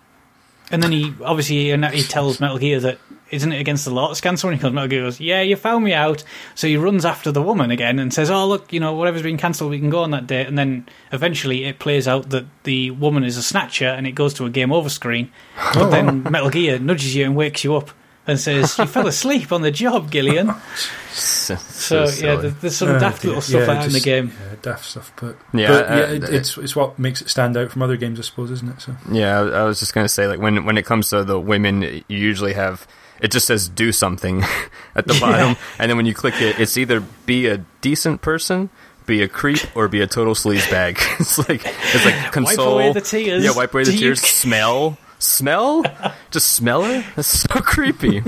And 0.70 0.82
then 0.82 0.92
he 0.92 1.14
obviously 1.24 1.70
and 1.70 1.84
he 1.86 2.02
tells 2.02 2.40
Metal 2.40 2.58
Gear 2.58 2.78
that 2.80 2.98
isn't 3.30 3.52
it 3.52 3.60
against 3.60 3.84
the 3.84 3.90
law 3.90 4.08
to 4.08 4.14
scan 4.14 4.36
someone? 4.36 4.56
He 4.56 4.62
goes, 4.62 4.72
Metal 4.72 4.88
Gear 4.88 5.02
goes, 5.02 5.20
yeah, 5.20 5.40
you 5.42 5.56
found 5.56 5.84
me 5.84 5.92
out. 5.92 6.24
So 6.54 6.66
he 6.66 6.76
runs 6.76 7.04
after 7.04 7.30
the 7.32 7.42
woman 7.42 7.70
again 7.70 7.98
and 7.98 8.12
says, 8.12 8.30
oh 8.30 8.46
look, 8.46 8.72
you 8.72 8.80
know 8.80 8.94
whatever's 8.94 9.22
been 9.22 9.36
cancelled, 9.38 9.70
we 9.70 9.78
can 9.78 9.90
go 9.90 10.02
on 10.02 10.10
that 10.12 10.26
date. 10.26 10.46
And 10.46 10.58
then 10.58 10.86
eventually 11.12 11.64
it 11.64 11.78
plays 11.78 12.06
out 12.08 12.30
that 12.30 12.46
the 12.64 12.90
woman 12.92 13.24
is 13.24 13.36
a 13.36 13.42
snatcher 13.42 13.86
and 13.86 14.06
it 14.06 14.12
goes 14.12 14.34
to 14.34 14.46
a 14.46 14.50
game 14.50 14.72
over 14.72 14.88
screen. 14.88 15.30
But 15.74 15.90
then 15.90 16.22
Metal 16.24 16.50
Gear 16.50 16.78
nudges 16.78 17.14
you 17.14 17.24
and 17.24 17.36
wakes 17.36 17.64
you 17.64 17.76
up 17.76 17.90
and 18.28 18.38
says, 18.38 18.78
you 18.78 18.86
fell 18.86 19.06
asleep 19.08 19.50
on 19.50 19.62
the 19.62 19.70
job, 19.72 20.10
Gillian. 20.10 20.52
So, 21.10 21.56
So, 21.56 22.00
yeah, 22.02 22.06
silly. 22.06 22.36
there- 22.42 22.50
there's 22.60 22.76
some 22.76 22.90
Uh, 22.90 22.98
daft 23.00 23.24
little 23.24 23.40
stuff 23.40 23.62
yeah, 23.62 23.66
like 23.66 23.78
that 23.80 23.86
in 23.86 23.92
the 23.92 24.00
game. 24.00 24.30
Yeah, 24.38 24.56
daft 24.62 24.84
stuff, 24.84 25.10
but 25.20 25.34
Yeah, 25.52 25.68
but, 25.68 25.88
yeah, 25.88 25.94
uh, 25.94 26.12
it, 26.12 26.24
it's 26.24 26.56
it's 26.58 26.76
what 26.76 26.96
makes 26.98 27.20
it 27.22 27.28
stand 27.30 27.56
out 27.56 27.72
from 27.72 27.82
other 27.82 27.96
games, 27.96 28.20
I 28.20 28.22
suppose, 28.22 28.52
isn't 28.52 28.68
it? 28.68 28.80
So 28.82 28.94
Yeah, 29.10 29.40
I 29.40 29.60
I 29.60 29.64
was 29.64 29.80
just 29.80 29.94
gonna 29.94 30.08
say 30.08 30.28
like 30.28 30.38
when 30.38 30.64
when 30.64 30.78
it 30.78 30.84
comes 30.86 31.08
to 31.10 31.24
the 31.24 31.40
women, 31.40 31.82
you 31.82 32.18
usually 32.18 32.52
have 32.52 32.86
it 33.20 33.32
just 33.32 33.46
says 33.46 33.68
do 33.68 33.90
something 33.90 34.44
at 34.94 35.08
the 35.08 35.18
bottom, 35.18 35.56
and 35.80 35.90
then 35.90 35.96
when 35.96 36.06
you 36.06 36.14
click 36.14 36.40
it, 36.40 36.60
it's 36.60 36.76
either 36.78 37.00
be 37.26 37.46
a 37.48 37.58
decent 37.80 38.20
person, 38.20 38.68
be 39.06 39.22
a 39.22 39.28
creep, 39.28 39.58
or 39.74 39.88
be 39.88 40.00
a 40.02 40.06
total 40.06 40.34
sleazebag. 40.34 40.98
it's 41.20 41.38
like 41.48 41.62
it's 41.66 42.04
like 42.04 42.30
console. 42.30 42.74
away 42.74 42.92
the 42.92 43.00
tears. 43.00 43.42
Yeah, 43.42 43.56
wipe 43.56 43.74
away 43.74 43.82
the 43.84 43.90
Do 43.90 43.96
you- 43.96 44.02
tears. 44.14 44.20
Smell, 44.20 44.98
smell, 45.18 45.84
just 46.30 46.52
smell 46.52 46.84
it? 46.84 47.04
That's 47.16 47.28
so 47.28 47.60
creepy. 47.60 48.22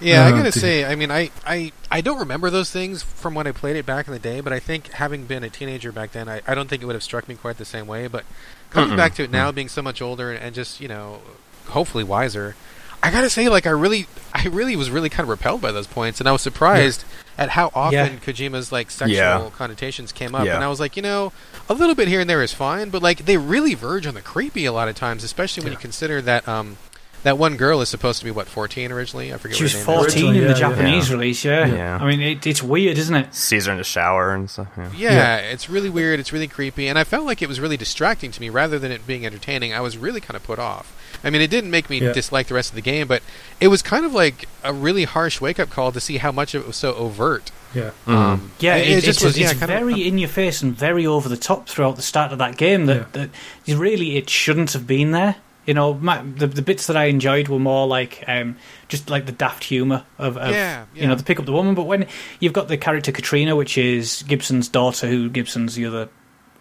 Yeah, 0.00 0.24
I 0.24 0.30
Oh, 0.30 0.32
gotta 0.32 0.52
dear. 0.52 0.52
say, 0.52 0.84
I 0.84 0.94
mean, 0.94 1.10
I, 1.10 1.30
I, 1.44 1.72
I 1.90 2.00
don't 2.02 2.20
remember 2.20 2.50
those 2.50 2.70
things 2.70 3.02
from 3.02 3.34
when 3.34 3.48
I 3.48 3.52
played 3.52 3.74
it 3.76 3.84
back 3.84 4.06
in 4.06 4.12
the 4.12 4.20
day, 4.20 4.40
but 4.40 4.52
I 4.52 4.60
think 4.60 4.88
having 4.92 5.24
been 5.26 5.42
a 5.42 5.50
teenager 5.50 5.90
back 5.90 6.12
then, 6.12 6.28
I, 6.28 6.40
I 6.46 6.54
don't 6.54 6.68
think 6.68 6.82
it 6.82 6.86
would 6.86 6.94
have 6.94 7.02
struck 7.02 7.28
me 7.28 7.34
quite 7.34 7.58
the 7.58 7.64
same 7.64 7.88
way. 7.88 8.06
But 8.06 8.24
coming 8.70 8.92
Mm-mm. 8.92 8.96
back 8.96 9.14
to 9.14 9.24
it 9.24 9.30
now, 9.30 9.50
being 9.50 9.68
so 9.68 9.82
much 9.82 10.00
older 10.00 10.30
and, 10.30 10.40
and 10.40 10.54
just, 10.54 10.80
you 10.80 10.86
know, 10.86 11.20
hopefully 11.66 12.04
wiser, 12.04 12.54
I 13.02 13.10
gotta 13.10 13.30
say, 13.30 13.48
like, 13.48 13.66
I 13.66 13.70
really, 13.70 14.06
I 14.34 14.46
really 14.48 14.74
was 14.76 14.90
really 14.90 15.08
kind 15.08 15.22
of 15.24 15.28
repelled 15.28 15.60
by 15.60 15.72
those 15.72 15.86
points, 15.86 16.20
and 16.20 16.28
I 16.28 16.32
was 16.32 16.42
surprised 16.42 17.04
at 17.38 17.50
how 17.50 17.70
often 17.74 17.92
Yeah. 17.94 18.08
Kojima's, 18.18 18.72
like, 18.72 18.90
sexual 18.90 19.16
Yeah. 19.16 19.50
connotations 19.56 20.10
came 20.10 20.34
up. 20.34 20.44
Yeah. 20.44 20.56
And 20.56 20.64
I 20.64 20.68
was 20.68 20.80
like, 20.80 20.96
you 20.96 21.02
know, 21.02 21.32
a 21.68 21.74
little 21.74 21.94
bit 21.94 22.08
here 22.08 22.20
and 22.20 22.28
there 22.28 22.42
is 22.42 22.52
fine, 22.52 22.90
but, 22.90 23.00
like, 23.02 23.26
they 23.26 23.36
really 23.36 23.74
verge 23.74 24.06
on 24.06 24.14
the 24.14 24.20
creepy 24.20 24.64
a 24.64 24.72
lot 24.72 24.88
of 24.88 24.96
times, 24.96 25.22
especially 25.22 25.62
when 25.62 25.72
Yeah. 25.72 25.78
you 25.78 25.80
consider 25.82 26.20
that, 26.22 26.48
um, 26.48 26.76
that 27.24 27.36
one 27.36 27.56
girl 27.56 27.80
is 27.80 27.88
supposed 27.88 28.18
to 28.20 28.24
be, 28.24 28.30
what, 28.30 28.46
14 28.46 28.92
originally? 28.92 29.32
I 29.34 29.38
forget 29.38 29.56
She 29.56 29.64
what 29.64 29.72
was 29.74 29.84
her 29.84 29.92
name 29.92 29.98
is. 30.06 30.14
14 30.14 30.34
in 30.36 30.40
the 30.42 30.48
yeah, 30.48 30.54
Japanese 30.54 31.08
yeah. 31.08 31.14
release, 31.14 31.44
yeah. 31.44 31.66
Yeah. 31.66 31.98
I 32.00 32.06
mean, 32.06 32.20
it, 32.20 32.46
it's 32.46 32.62
weird, 32.62 32.96
isn't 32.98 33.14
it? 33.14 33.34
Sees 33.34 33.66
her 33.66 33.72
in 33.72 33.78
the 33.78 33.84
shower 33.84 34.34
and 34.34 34.48
stuff. 34.48 34.68
Yeah. 34.76 34.88
Yeah, 34.96 35.36
it's 35.38 35.68
really 35.68 35.90
weird. 35.90 36.20
It's 36.20 36.32
really 36.32 36.46
creepy, 36.48 36.86
and 36.88 36.98
I 36.98 37.04
felt 37.04 37.26
like 37.26 37.42
it 37.42 37.48
was 37.48 37.58
really 37.60 37.76
distracting 37.76 38.30
to 38.30 38.40
me 38.40 38.48
rather 38.50 38.78
than 38.78 38.92
it 38.92 39.06
being 39.06 39.26
entertaining. 39.26 39.72
I 39.74 39.80
was 39.80 39.98
really 39.98 40.20
kind 40.20 40.36
of 40.36 40.42
put 40.44 40.58
off. 40.58 40.94
I 41.24 41.30
mean, 41.30 41.40
it 41.42 41.50
didn't 41.50 41.70
make 41.72 41.90
me 41.90 41.98
Yeah. 42.00 42.12
dislike 42.12 42.46
the 42.46 42.54
rest 42.54 42.68
of 42.70 42.76
the 42.76 42.82
game, 42.82 43.08
but 43.08 43.22
it 43.60 43.68
was 43.68 43.82
kind 43.82 44.04
of 44.04 44.14
like 44.14 44.48
a 44.62 44.72
really 44.72 45.04
harsh 45.04 45.40
wake 45.40 45.58
up 45.58 45.70
call 45.70 45.90
to 45.92 46.00
see 46.00 46.18
how 46.18 46.30
much 46.30 46.54
of 46.54 46.62
it 46.62 46.66
was 46.68 46.76
so 46.76 46.94
overt. 46.94 47.50
yeah. 47.74 47.90
Um, 48.06 48.52
Yeah, 48.60 48.76
it, 48.76 48.86
it, 48.88 48.98
it 48.98 49.04
just 49.04 49.18
it's, 49.18 49.24
was. 49.24 49.36
it's 49.36 49.40
Yeah, 49.52 49.58
kind 49.58 49.72
of. 49.72 49.80
very 49.80 50.06
in 50.06 50.18
your 50.18 50.28
face 50.28 50.62
and 50.62 50.74
very 50.76 51.06
over 51.06 51.28
the 51.28 51.36
top 51.36 51.68
throughout 51.68 51.96
the 51.96 52.02
start 52.02 52.30
of 52.32 52.38
that 52.38 52.56
game. 52.56 52.86
That, 52.86 53.12
that 53.14 53.30
really 53.66 54.16
it 54.16 54.30
shouldn't 54.30 54.72
have 54.74 54.86
been 54.86 55.10
there. 55.10 55.36
You 55.68 55.74
know, 55.74 55.92
my, 55.92 56.22
the 56.22 56.46
the 56.46 56.62
bits 56.62 56.86
that 56.86 56.96
I 56.96 57.04
enjoyed 57.04 57.48
were 57.48 57.58
more 57.58 57.86
like 57.86 58.24
um, 58.26 58.56
just 58.88 59.10
like 59.10 59.26
the 59.26 59.32
daft 59.32 59.64
humor 59.64 60.06
of, 60.16 60.38
of 60.38 60.50
Yeah, 60.52 60.86
you 60.94 61.06
know 61.06 61.14
the 61.14 61.22
pick 61.22 61.38
up 61.38 61.44
the 61.44 61.52
woman. 61.52 61.74
But 61.74 61.84
when 61.84 62.06
you've 62.40 62.54
got 62.54 62.68
the 62.68 62.78
character 62.78 63.12
Katrina, 63.12 63.54
which 63.54 63.76
is 63.76 64.22
Gibson's 64.26 64.66
daughter, 64.66 65.06
who 65.06 65.28
Gibson's 65.28 65.74
the 65.74 65.84
other 65.84 66.08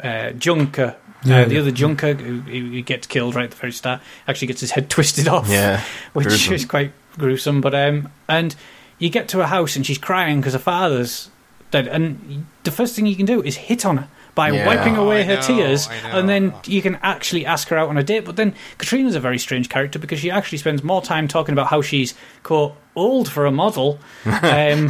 uh, 0.04 0.32
junker. 0.32 0.98
Yeah, 1.24 1.44
uh, 1.44 1.46
the 1.46 1.56
yeah. 1.56 1.62
other 1.62 1.72
junker 1.72 2.14
who, 2.16 2.42
who 2.42 2.82
gets 2.82 3.08
killed 3.08 3.34
right 3.34 3.46
at 3.46 3.52
the 3.52 3.56
very 3.58 3.72
start 3.72 4.02
actually 4.28 4.48
gets 4.48 4.60
his 4.60 4.72
head 4.72 4.90
twisted 4.96 5.30
off 5.30 5.48
Yeah, 5.50 5.82
which 6.14 6.28
gruesome. 6.28 6.54
is 6.54 6.66
quite 6.66 6.92
gruesome. 7.18 7.62
But 7.62 7.74
um, 7.76 8.10
and 8.28 8.58
you 9.00 9.10
get 9.10 9.30
to 9.30 9.40
a 9.40 9.48
house 9.48 9.78
and 9.78 9.86
she's 9.86 9.98
crying 9.98 10.42
because 10.42 10.52
her 10.52 10.60
father's 10.60 11.30
dead, 11.72 11.88
and 11.88 12.46
the 12.64 12.72
first 12.72 12.94
thing 12.94 13.06
you 13.06 13.16
can 13.16 13.26
do 13.26 13.42
is 13.42 13.56
hit 13.56 13.86
on 13.86 13.98
her 13.98 14.10
by 14.38 14.52
Yeah. 14.52 14.68
wiping 14.68 14.98
Oh, 14.98 15.04
away 15.06 15.22
I 15.22 15.24
her 15.24 15.36
know, 15.38 15.42
tears, 15.42 15.90
and 16.06 16.30
then 16.30 16.54
you 16.66 16.82
can 16.84 17.00
actually 17.02 17.44
ask 17.46 17.68
her 17.70 17.78
out 17.78 17.90
on 17.90 17.98
a 17.98 18.04
date. 18.04 18.24
But 18.24 18.36
then 18.36 18.54
Katrina's 18.78 19.16
a 19.16 19.20
very 19.20 19.40
strange 19.40 19.68
character 19.68 19.98
because 20.00 20.20
she 20.20 20.30
actually 20.30 20.60
spends 20.60 20.84
more 20.84 21.02
time 21.02 21.28
talking 21.28 21.54
about 21.54 21.68
how 21.68 21.82
she's 21.82 22.14
quote 22.44 22.76
old 22.96 23.28
for 23.30 23.46
a 23.48 23.52
model. 23.52 24.00
Um, 24.26 24.90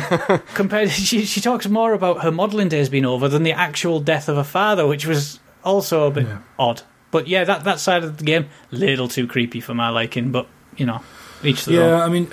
compared, 0.53 0.89
she 1.09 1.23
she 1.25 1.39
talks 1.41 1.67
more 1.67 1.93
about 1.93 2.23
her 2.23 2.31
modelling 2.31 2.67
days 2.69 2.89
being 2.89 3.05
over 3.05 3.27
than 3.29 3.43
the 3.43 3.53
actual 3.53 3.99
death 4.01 4.27
of 4.29 4.35
her 4.35 4.43
father, 4.43 4.85
which 4.85 5.07
was 5.07 5.39
also 5.63 6.07
a 6.07 6.11
bit 6.11 6.27
Yeah. 6.27 6.37
odd. 6.59 6.81
But 7.09 7.27
yeah, 7.29 7.45
that 7.45 7.63
that 7.63 7.79
side 7.79 8.03
of 8.03 8.17
the 8.17 8.23
game 8.25 8.47
little 8.69 9.07
too 9.07 9.27
creepy 9.27 9.61
for 9.61 9.73
my 9.73 9.89
liking. 9.89 10.31
But 10.31 10.47
you 10.75 10.85
know, 10.85 10.99
each 11.43 11.67
Yeah, 11.67 11.79
own. 11.79 12.01
I 12.01 12.09
mean, 12.09 12.27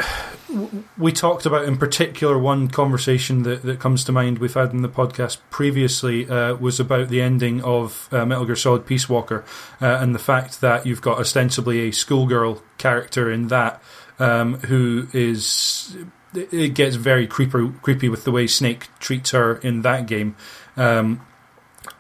we 0.97 1.13
talked 1.13 1.47
about 1.47 1.65
in 1.65 1.77
particular 1.77 2.39
one 2.39 2.69
conversation 2.69 3.43
that, 3.43 3.63
that 3.63 3.81
comes 3.81 4.05
to 4.05 4.13
mind 4.13 4.39
we've 4.39 4.55
had 4.55 4.73
in 4.73 4.83
the 4.83 4.89
podcast 4.89 5.39
previously 5.51 6.29
uh, 6.29 6.55
was 6.55 6.79
about 6.79 7.09
the 7.09 7.21
ending 7.21 7.63
of 7.63 8.09
uh, 8.13 8.25
Metal 8.25 8.45
Gear 8.45 8.57
Solid 8.57 8.87
Peace 8.87 9.09
Walker 9.09 9.45
uh, 9.81 9.87
and 10.01 10.15
the 10.15 10.19
fact 10.21 10.61
that 10.61 10.87
you've 10.87 11.03
got 11.03 11.19
ostensibly 11.19 11.89
a 11.89 11.91
schoolgirl 11.91 12.63
character 12.79 13.31
in 13.31 13.49
that 13.49 13.83
um, 14.19 14.55
who 14.61 15.09
is. 15.13 15.97
It 16.35 16.53
it 16.53 16.69
gets 16.75 16.97
very 16.97 17.29
creepy, 17.29 17.71
creepy 17.83 18.09
with 18.09 18.25
the 18.25 18.33
way 18.33 18.49
Snake 18.49 18.89
treats 18.99 19.31
her 19.31 19.57
in 19.59 19.83
that 19.83 20.07
game, 20.07 20.35
um, 20.77 21.25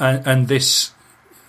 and, 0.01 0.27
and 0.27 0.49
this 0.49 0.91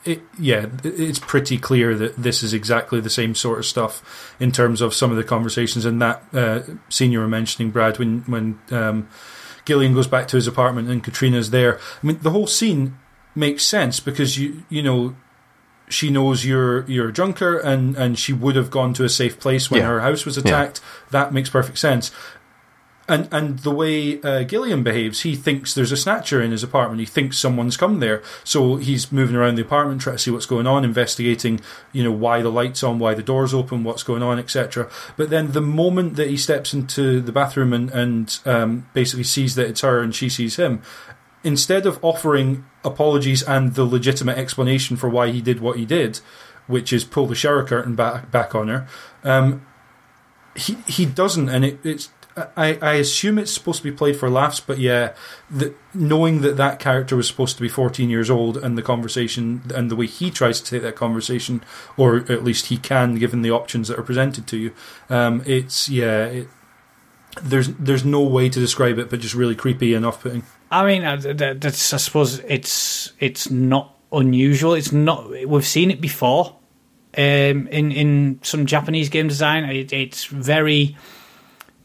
it, 0.06 0.22
yeah, 0.40 0.68
it's 0.84 1.20
pretty 1.20 1.58
clear 1.58 1.96
that 1.96 2.16
this 2.16 2.44
is 2.44 2.54
exactly 2.54 3.00
the 3.02 3.10
same 3.10 3.36
sort 3.36 3.60
of 3.60 3.66
stuff 3.66 4.36
in 4.40 4.52
terms 4.52 4.80
of 4.82 4.94
some 4.94 5.12
of 5.12 5.18
the 5.18 5.24
conversations 5.24 5.84
and 5.86 6.02
that 6.02 6.24
uh, 6.34 6.62
scene 6.90 7.12
you 7.12 7.20
were 7.20 7.28
mentioning, 7.28 7.72
Brad, 7.72 7.98
when 8.00 8.20
when 8.22 8.60
um, 8.72 9.08
Gillian 9.66 9.94
goes 9.94 10.08
back 10.08 10.28
to 10.30 10.36
his 10.38 10.48
apartment 10.48 10.90
and 10.90 11.04
Katrina's 11.04 11.50
there. 11.50 11.80
I 12.04 12.08
mean, 12.08 12.20
the 12.22 12.30
whole 12.32 12.48
scene 12.48 12.98
makes 13.36 13.66
sense 13.66 14.00
because 14.00 14.38
you 14.38 14.64
you 14.70 14.82
know 14.84 15.16
she 15.90 16.10
knows 16.10 16.46
you're 16.46 16.86
you're 16.90 17.10
a 17.10 17.14
junker 17.14 17.58
and 17.60 17.96
and 17.96 18.18
she 18.18 18.32
would 18.34 18.56
have 18.56 18.72
gone 18.72 18.94
to 18.94 19.04
a 19.04 19.10
safe 19.10 19.40
place 19.40 19.70
when 19.70 19.82
Yeah. 19.82 19.88
her 19.88 20.02
house 20.02 20.26
was 20.26 20.38
attacked. 20.38 20.82
That 21.12 21.34
makes 21.34 21.50
perfect 21.50 21.78
sense. 21.80 22.12
And 23.08 23.30
and 23.32 23.60
the 23.60 23.72
way 23.72 24.20
uh, 24.22 24.44
Gillian 24.44 24.82
behaves, 24.82 25.22
he 25.22 25.36
thinks 25.36 25.74
there's 25.76 25.92
a 25.92 25.98
snatcher 25.98 26.42
in 26.42 26.50
his 26.50 26.64
apartment. 26.64 27.00
He 27.00 27.06
thinks 27.06 27.38
someone's 27.38 27.78
come 27.78 28.00
there, 28.00 28.24
so 28.44 28.78
he's 28.78 29.12
moving 29.12 29.36
around 29.36 29.56
the 29.56 29.62
apartment 29.62 30.02
trying 30.02 30.16
to 30.16 30.22
see 30.22 30.32
what's 30.32 30.48
going 30.48 30.66
on, 30.66 30.84
investigating, 30.84 31.62
you 31.92 32.04
know, 32.04 32.12
why 32.12 32.42
the 32.42 32.50
lights 32.50 32.82
on, 32.82 32.98
why 32.98 33.14
the 33.14 33.22
doors 33.22 33.54
open, 33.54 33.84
what's 33.84 34.02
going 34.02 34.24
on, 34.24 34.40
etc. 34.40 34.90
But 35.18 35.30
then 35.30 35.52
the 35.52 35.62
moment 35.62 36.16
that 36.16 36.30
he 36.30 36.38
steps 36.38 36.74
into 36.74 37.22
the 37.22 37.32
bathroom 37.32 37.74
and 37.74 37.92
and 37.92 38.40
um, 38.46 38.90
basically 38.94 39.24
sees 39.24 39.54
that 39.54 39.68
it's 39.68 39.82
her 39.82 40.02
and 40.02 40.16
she 40.16 40.28
sees 40.28 40.56
him, 40.56 40.82
instead 41.44 41.86
of 41.86 42.04
offering 42.04 42.66
apologies 42.84 43.44
and 43.44 43.76
the 43.76 43.86
legitimate 43.86 44.40
explanation 44.40 44.98
for 44.98 45.10
why 45.10 45.30
he 45.30 45.42
did 45.42 45.60
what 45.60 45.78
he 45.78 45.86
did, 45.86 46.22
which 46.66 46.92
is 46.92 47.04
pull 47.04 47.28
the 47.28 47.36
shower 47.36 47.64
curtain 47.64 47.94
back 47.94 48.32
back 48.32 48.56
on 48.56 48.68
her, 48.68 48.88
um, 49.24 49.64
he 50.56 50.74
he 50.88 51.06
doesn't, 51.06 51.50
and 51.50 51.64
it, 51.64 51.80
it's. 51.84 52.10
I, 52.38 52.78
I 52.82 52.94
assume 52.96 53.38
it's 53.38 53.52
supposed 53.52 53.78
to 53.78 53.84
be 53.84 53.96
played 53.96 54.18
for 54.18 54.30
laughs, 54.30 54.60
but 54.60 54.78
yeah, 54.78 55.14
the, 55.50 55.74
knowing 55.94 56.42
that 56.42 56.58
that 56.58 56.80
character 56.80 57.16
was 57.16 57.28
supposed 57.28 57.56
to 57.56 57.62
be 57.62 57.70
14 57.70 58.10
years 58.10 58.30
old 58.30 58.58
and 58.58 58.78
the 58.78 58.82
conversation 58.82 59.64
and 59.74 59.90
the 59.90 59.96
way 59.96 60.06
he 60.06 60.30
tries 60.32 60.60
to 60.60 60.70
take 60.70 60.82
that 60.82 60.96
conversation, 60.96 61.64
or 61.96 62.18
at 62.32 62.44
least 62.44 62.68
he 62.68 62.78
can, 62.78 63.16
given 63.16 63.42
the 63.42 63.52
options 63.52 63.88
that 63.88 63.98
are 63.98 64.04
presented 64.04 64.48
to 64.48 64.58
you, 64.58 64.74
um, 65.10 65.44
it's 65.46 65.88
yeah, 65.88 66.26
it, 66.26 66.48
there's 67.42 67.70
there's 67.76 68.06
no 68.06 68.22
way 68.22 68.50
to 68.50 68.60
describe 68.60 68.98
it, 68.98 69.10
but 69.10 69.20
just 69.20 69.36
really 69.36 69.56
creepy 69.56 69.94
and 69.94 70.06
off-putting. 70.06 70.44
I 70.72 70.86
mean, 70.86 71.22
th- 71.22 71.38
th- 71.38 71.60
that's, 71.60 71.94
I 71.94 71.98
suppose 71.98 72.40
it's 72.40 73.14
it's 73.20 73.50
not 73.50 73.96
unusual. 74.12 74.74
It's 74.74 74.92
not. 74.92 75.30
We've 75.30 75.66
seen 75.66 75.92
it 75.92 76.02
before 76.02 76.56
um, 77.18 77.68
in 77.68 77.92
in 77.92 78.40
some 78.44 78.66
Japanese 78.66 79.10
game 79.10 79.28
design. 79.28 79.64
It, 79.66 79.94
it's 79.94 80.26
very, 80.26 80.98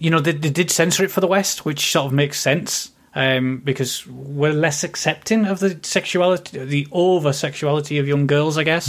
you 0.01 0.11
know, 0.11 0.19
they, 0.19 0.33
they 0.33 0.51
did 0.51 0.71
censor 0.71 1.05
it 1.05 1.11
for 1.13 1.21
the 1.21 1.29
West, 1.29 1.65
which 1.65 1.93
sort 1.93 2.07
of 2.07 2.13
makes 2.13 2.41
sense 2.41 2.91
um, 3.15 3.59
because 3.59 4.07
we're 4.07 4.53
less 4.53 4.83
accepting 4.83 5.45
of 5.45 5.61
the 5.61 5.79
sexuality, 5.83 6.65
the 6.65 6.89
over 6.91 7.33
sexuality 7.33 7.99
of 7.99 8.09
young 8.09 8.27
girls, 8.27 8.57
I 8.59 8.65
guess. 8.65 8.89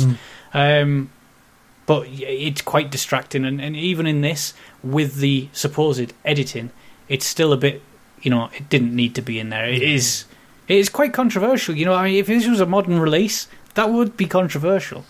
Um, 0.53 1.11
but 1.85 2.07
it's 2.07 2.61
quite 2.61 2.89
distracting, 2.91 3.43
and, 3.43 3.59
and 3.59 3.75
even 3.75 4.07
in 4.07 4.21
this, 4.21 4.53
with 4.83 5.15
the 5.17 5.49
supposed 5.51 6.13
editing, 6.23 6.71
it's 7.09 7.25
still 7.25 7.51
a 7.51 7.57
bit. 7.57 7.81
You 8.21 8.31
know, 8.31 8.49
it 8.55 8.69
didn't 8.69 8.95
need 8.95 9.15
to 9.15 9.21
be 9.21 9.37
in 9.39 9.49
there. 9.49 9.67
It 9.67 9.81
is. 9.81 10.25
It 10.67 10.77
is 10.77 10.87
quite 10.87 11.11
controversial. 11.11 11.75
You 11.75 11.85
know, 11.85 11.93
I 11.93 12.05
mean, 12.05 12.15
if 12.15 12.27
this 12.27 12.47
was 12.47 12.61
a 12.61 12.65
modern 12.65 12.99
release, 12.99 13.49
that 13.73 13.89
would 13.89 14.15
be 14.15 14.27
controversial. 14.27 15.03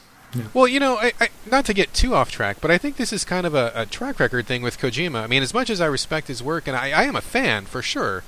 Well, 0.54 0.68
you 0.68 0.80
know, 0.80 0.98
I, 0.98 1.12
I, 1.20 1.30
not 1.50 1.66
to 1.66 1.74
get 1.74 1.94
too 1.94 2.16
off 2.16 2.32
track, 2.32 2.58
but 2.62 2.72
I 2.72 2.78
think 2.78 2.96
this 2.98 3.12
is 3.12 3.26
kind 3.26 3.46
of 3.46 3.54
a, 3.54 3.72
a 3.76 3.86
track 3.86 4.20
record 4.20 4.48
thing 4.48 4.62
with 4.62 4.78
Kojima. 4.78 5.22
I 5.24 5.28
mean, 5.28 5.44
as 5.44 5.54
much 5.54 5.70
as 5.70 5.82
I 5.82 5.88
respect 5.88 6.28
his 6.28 6.42
work, 6.42 6.68
and 6.68 6.76
I, 6.78 6.92
I 6.92 7.04
am 7.04 7.16
a 7.16 7.22
fan 7.22 7.66
for 7.66 7.82
sure, 7.82 8.24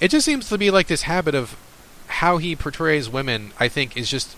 it 0.00 0.08
just 0.10 0.24
seems 0.26 0.48
to 0.48 0.58
be 0.58 0.70
like 0.70 0.88
this 0.88 1.02
habit 1.02 1.34
of 1.34 1.56
how 2.08 2.38
he 2.38 2.56
portrays 2.56 3.08
women. 3.08 3.52
I 3.60 3.68
think 3.68 3.96
is 3.96 4.10
just 4.10 4.36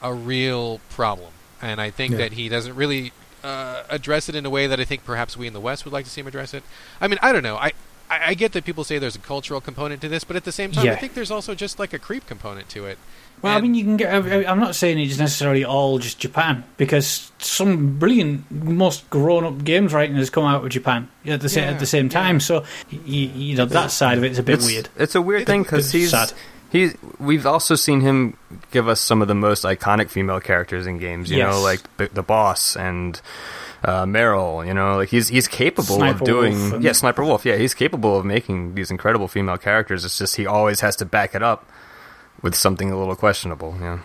a 0.00 0.14
real 0.14 0.80
problem, 0.90 1.30
and 1.60 1.80
I 1.80 1.90
think 1.90 2.12
Yeah. 2.12 2.18
that 2.18 2.32
he 2.34 2.48
doesn't 2.48 2.74
really 2.76 3.12
uh, 3.42 3.82
address 3.88 4.28
it 4.28 4.34
in 4.34 4.46
a 4.46 4.50
way 4.50 4.66
that 4.66 4.78
I 4.80 4.84
think 4.84 5.04
perhaps 5.04 5.36
we 5.36 5.46
in 5.46 5.52
the 5.52 5.60
West 5.60 5.84
would 5.84 5.92
like 5.92 6.04
to 6.04 6.10
see 6.10 6.20
him 6.20 6.26
address 6.28 6.54
it. 6.54 6.62
I 7.00 7.08
mean, 7.08 7.18
I 7.22 7.32
don't 7.32 7.42
know. 7.42 7.56
I. 7.56 7.72
I 8.10 8.28
I 8.28 8.34
get 8.34 8.52
that 8.52 8.64
people 8.64 8.84
say 8.84 8.98
there's 8.98 9.16
a 9.16 9.18
cultural 9.18 9.60
component 9.60 10.00
to 10.00 10.08
this, 10.08 10.24
but 10.24 10.34
at 10.34 10.44
the 10.44 10.52
same 10.52 10.72
time, 10.72 10.88
I 10.88 10.96
think 10.96 11.12
there's 11.12 11.30
also 11.30 11.54
just 11.54 11.78
like 11.78 11.92
a 11.92 11.98
creep 11.98 12.26
component 12.26 12.70
to 12.70 12.86
it. 12.86 12.96
Well, 13.42 13.56
I 13.56 13.60
mean, 13.60 13.74
you 13.74 13.84
can 13.84 13.96
get. 13.96 14.12
I- 14.12 14.44
I'm 14.44 14.58
not 14.60 14.74
saying 14.74 14.98
it's 14.98 15.18
necessarily 15.18 15.64
all 15.64 15.98
just 15.98 16.18
Japan 16.18 16.64
because 16.76 17.30
some 17.38 17.98
brilliant, 17.98 18.50
most 18.50 19.08
grown-up 19.10 19.62
games 19.64 19.92
writing 19.92 20.16
has 20.16 20.30
come 20.30 20.44
out 20.44 20.64
of 20.64 20.70
Japan 20.70 21.08
at 21.26 21.40
the 21.40 21.48
same 21.48 21.64
Yeah, 21.64 21.70
at 21.70 21.78
the 21.78 21.86
same 21.86 22.08
time. 22.08 22.36
yeah. 22.36 22.40
So, 22.40 22.64
you, 22.90 23.28
you 23.28 23.56
know, 23.56 23.66
that 23.66 23.90
side 23.90 24.18
of 24.18 24.24
it 24.24 24.32
is 24.32 24.38
a 24.38 24.42
bit 24.42 24.54
it's, 24.56 24.66
weird. 24.66 24.88
It's 24.96 25.14
a 25.14 25.22
weird 25.22 25.46
thing 25.46 25.62
because 25.62 25.86
it's 25.86 25.92
he's 25.92 26.10
sad. 26.10 26.32
he. 26.70 26.90
We've 27.20 27.46
also 27.46 27.74
seen 27.76 28.00
him 28.00 28.36
give 28.72 28.88
us 28.88 29.00
some 29.00 29.22
of 29.22 29.28
the 29.28 29.34
most 29.34 29.64
iconic 29.64 30.10
female 30.10 30.40
characters 30.40 30.86
in 30.86 30.98
games. 30.98 31.30
You 31.30 31.38
Yes. 31.38 31.52
know, 31.54 31.60
like 31.62 31.80
the, 31.96 32.08
the 32.12 32.22
boss 32.22 32.76
and 32.76 33.20
uh, 33.84 34.04
Meryl. 34.04 34.66
You 34.66 34.74
know, 34.74 34.96
like 34.96 35.10
he's 35.10 35.28
he's 35.28 35.46
capable 35.46 35.96
Sniper 35.96 36.18
of 36.18 36.24
doing. 36.24 36.58
Wolf 36.58 36.72
and- 36.74 36.82
yeah, 36.84 36.92
Sniper 36.92 37.24
Wolf. 37.24 37.44
Yeah, 37.44 37.56
he's 37.56 37.74
capable 37.74 38.18
of 38.18 38.24
making 38.24 38.74
these 38.74 38.90
incredible 38.90 39.28
female 39.28 39.58
characters. 39.58 40.04
It's 40.04 40.18
just 40.18 40.34
he 40.36 40.46
always 40.46 40.80
has 40.80 40.96
to 40.96 41.04
back 41.04 41.34
it 41.36 41.42
up 41.42 41.68
with 42.42 42.54
something 42.54 42.90
a 42.90 42.98
little 42.98 43.16
questionable. 43.16 43.76
Yeah. 43.80 43.98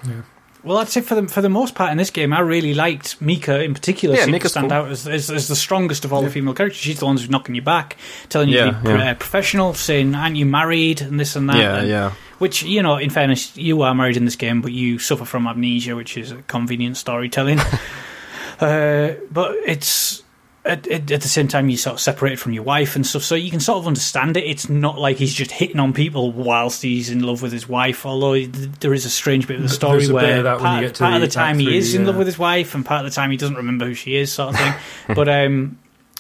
Well, 0.64 0.78
I'd 0.78 0.88
say 0.88 1.02
for 1.02 1.16
the 1.16 1.28
for 1.28 1.42
the 1.42 1.50
most 1.50 1.76
part 1.76 1.92
in 1.92 1.98
this 1.98 2.10
game, 2.10 2.32
I 2.32 2.40
really 2.40 2.74
liked 2.74 3.22
Mika 3.22 3.62
in 3.62 3.74
particular. 3.74 4.16
Yeah, 4.16 4.28
Mika's 4.28 4.52
stand 4.52 4.70
cool. 4.70 4.80
out 4.80 4.90
as, 4.90 5.06
as, 5.06 5.30
as 5.30 5.50
the 5.50 5.58
strongest 5.58 6.06
of 6.06 6.14
all 6.14 6.22
the 6.22 6.30
female 6.30 6.54
characters. 6.54 6.80
She's 6.80 7.00
the 7.00 7.06
one 7.06 7.18
who's 7.18 7.30
knocking 7.30 7.54
you 7.54 7.62
back, 7.62 7.98
telling 8.30 8.48
you 8.48 8.56
Yeah, 8.60 8.72
to 8.72 8.82
be 8.82 8.90
yeah. 8.90 9.12
uh, 9.12 9.16
professional, 9.16 9.74
saying 9.74 10.16
"aren't 10.16 10.38
you 10.38 10.46
married?" 10.46 11.02
and 11.02 11.20
this 11.20 11.36
and 11.36 11.50
that. 11.50 11.58
Yeah, 11.58 11.78
and- 11.80 11.88
yeah. 11.90 12.14
Which 12.40 12.64
you 12.64 12.82
know, 12.82 12.96
in 12.98 13.10
fairness, 13.10 13.56
you 13.58 13.82
are 13.82 13.94
married 13.94 14.16
in 14.18 14.24
this 14.26 14.36
game, 14.38 14.62
but 14.62 14.72
you 14.72 15.00
suffer 15.00 15.26
from 15.26 15.48
amnesia, 15.48 15.96
which 15.96 16.18
is 16.18 16.32
a 16.32 16.38
convenient 16.44 16.96
storytelling. 16.98 17.60
uh, 18.60 19.14
but 19.32 19.56
it's 19.66 20.23
at, 20.66 20.88
at, 20.88 21.12
at 21.12 21.22
the 21.22 21.28
same 21.28 21.48
time 21.48 21.70
you 21.70 21.76
sort 21.76 21.96
of 21.96 22.00
separated 22.00 22.40
from 22.40 22.54
your 22.54 22.64
wife 22.64 22.96
and 22.96 23.06
stuff, 23.06 23.24
so 23.24 23.36
you 23.36 23.52
can 23.52 23.60
sort 23.60 23.80
of 23.80 23.88
understand 23.88 24.38
it. 24.38 24.46
It's 24.46 24.70
not 24.70 24.98
like 24.98 25.18
he's 25.18 25.34
just 25.34 25.52
hitting 25.52 25.80
on 25.80 25.94
people 25.94 26.32
whilst 26.32 26.82
he's 26.82 27.10
in 27.10 27.22
love 27.22 27.42
with 27.42 27.52
his 27.52 27.68
wife. 27.68 28.06
Although 28.06 28.46
there 28.46 28.94
is 28.94 29.06
a 29.06 29.10
strange 29.10 29.48
bit 29.48 29.58
of 29.58 29.64
the 29.64 29.70
story 29.70 30.08
where 30.08 30.38
of 30.38 30.44
that 30.46 30.56
when 30.56 30.66
part, 30.66 30.82
you 30.82 30.88
get 30.88 30.96
to 30.96 31.04
part 31.04 31.16
of 31.16 31.22
the 31.22 31.28
the 31.28 31.34
time 31.34 31.56
Act 31.56 31.60
he 31.60 31.66
three, 31.66 31.78
is 31.78 31.96
in 31.96 32.06
love 32.06 32.16
with 32.16 32.28
his 32.28 32.40
wife, 32.40 32.76
and 32.76 32.86
part 32.86 33.06
of 33.06 33.12
the 33.12 33.16
time 33.16 33.32
he 33.32 33.38
doesn't 33.38 33.58
remember 33.58 33.86
who 33.86 33.94
she 33.94 34.16
is, 34.16 34.32
sort 34.32 34.54
of 34.54 34.60
thing. 34.60 34.74
but 35.16 35.28
um, 35.28 35.78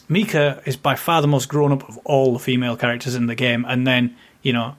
Mika 0.09 0.61
is 0.65 0.75
by 0.75 0.95
far 0.95 1.21
the 1.21 1.27
most 1.27 1.47
grown 1.47 1.71
up 1.71 1.87
of 1.87 1.97
all 1.99 2.33
the 2.33 2.39
female 2.39 2.75
characters 2.75 3.15
in 3.15 3.27
the 3.27 3.35
game, 3.35 3.65
and 3.65 3.87
then 3.87 4.15
you 4.41 4.51
know 4.51 4.75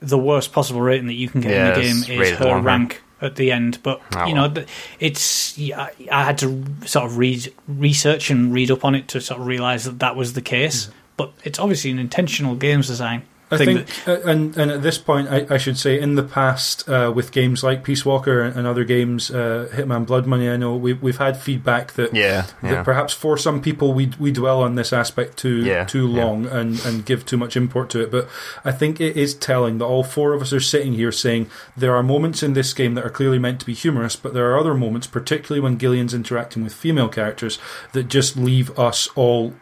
the 0.00 0.18
worst 0.18 0.52
possible 0.52 0.80
rating 0.80 1.08
that 1.08 1.14
you 1.14 1.28
can 1.28 1.40
get 1.42 1.50
in 1.50 2.00
the 2.00 2.06
game 2.06 2.20
is 2.22 2.38
her 2.38 2.46
longer. 2.46 2.66
rank 2.66 3.02
at 3.20 3.36
the 3.36 3.50
end. 3.52 3.78
But 3.82 4.00
Oh, 4.16 4.26
you 4.26 4.34
know, 4.34 4.48
well. 4.54 4.64
it's 5.00 5.58
I 5.58 5.90
I 6.10 6.24
had 6.24 6.38
to 6.38 6.64
sort 6.86 7.06
of 7.06 7.18
read 7.18 7.52
research 7.66 8.30
and 8.30 8.52
read 8.52 8.70
up 8.70 8.84
on 8.84 8.94
it 8.94 9.08
to 9.08 9.20
sort 9.20 9.40
of 9.40 9.46
realize 9.46 9.84
that 9.84 9.98
that 10.00 10.16
was 10.16 10.32
the 10.34 10.42
case. 10.42 10.86
Mm. 10.86 10.92
But 11.16 11.32
it's 11.44 11.58
obviously 11.58 11.90
an 11.90 11.98
intentional 11.98 12.54
games 12.54 12.86
design. 12.86 13.22
I 13.50 13.56
think, 13.56 13.88
uh, 14.06 14.20
and 14.26 14.54
and 14.58 14.70
at 14.70 14.82
this 14.82 14.98
point, 14.98 15.28
I, 15.28 15.46
I 15.48 15.56
should 15.56 15.78
say, 15.78 15.98
in 15.98 16.16
the 16.16 16.22
past, 16.22 16.86
uh, 16.88 17.10
with 17.14 17.32
games 17.32 17.64
like 17.64 17.82
Peace 17.82 18.04
Walker 18.04 18.42
and, 18.42 18.66
other 18.66 18.84
games, 18.84 19.30
uh, 19.30 19.68
Hitman 19.72 20.04
Blood 20.06 20.26
Money, 20.26 20.50
I 20.50 20.58
know 20.58 20.76
we've 20.76 21.00
we've 21.02 21.16
had 21.16 21.36
feedback 21.38 21.92
that 21.94 22.12
Yeah, 22.14 22.46
that 22.62 22.70
yeah. 22.70 22.82
perhaps 22.82 23.14
for 23.14 23.38
some 23.38 23.62
people 23.62 23.94
we 23.94 24.12
we 24.18 24.32
dwell 24.32 24.62
on 24.62 24.74
this 24.74 24.92
aspect 24.92 25.38
too 25.38 25.64
Yeah, 25.64 25.84
too 25.84 26.08
yeah. 26.08 26.24
long 26.24 26.46
and 26.46 26.78
and 26.84 27.06
give 27.06 27.24
too 27.24 27.38
much 27.38 27.56
import 27.56 27.88
to 27.90 28.02
it. 28.02 28.10
But 28.10 28.28
I 28.66 28.72
think 28.72 29.00
it 29.00 29.16
is 29.16 29.34
telling 29.34 29.78
that 29.78 29.86
all 29.86 30.04
four 30.04 30.34
of 30.34 30.42
us 30.42 30.52
are 30.52 30.60
sitting 30.60 30.92
here 30.92 31.10
saying 31.12 31.48
there 31.74 31.94
are 31.94 32.02
moments 32.02 32.42
in 32.42 32.52
this 32.52 32.74
game 32.74 32.94
that 32.96 33.04
are 33.06 33.10
clearly 33.10 33.38
meant 33.38 33.60
to 33.60 33.66
be 33.66 33.74
humorous, 33.74 34.14
but 34.14 34.34
there 34.34 34.50
are 34.52 34.58
other 34.58 34.74
moments, 34.74 35.06
particularly 35.06 35.60
when 35.60 35.78
Gillian's 35.78 36.12
interacting 36.12 36.62
with 36.64 36.74
female 36.74 37.08
characters, 37.08 37.58
that 37.92 38.08
just 38.08 38.36
leave 38.36 38.78
us 38.78 39.08
all 39.14 39.54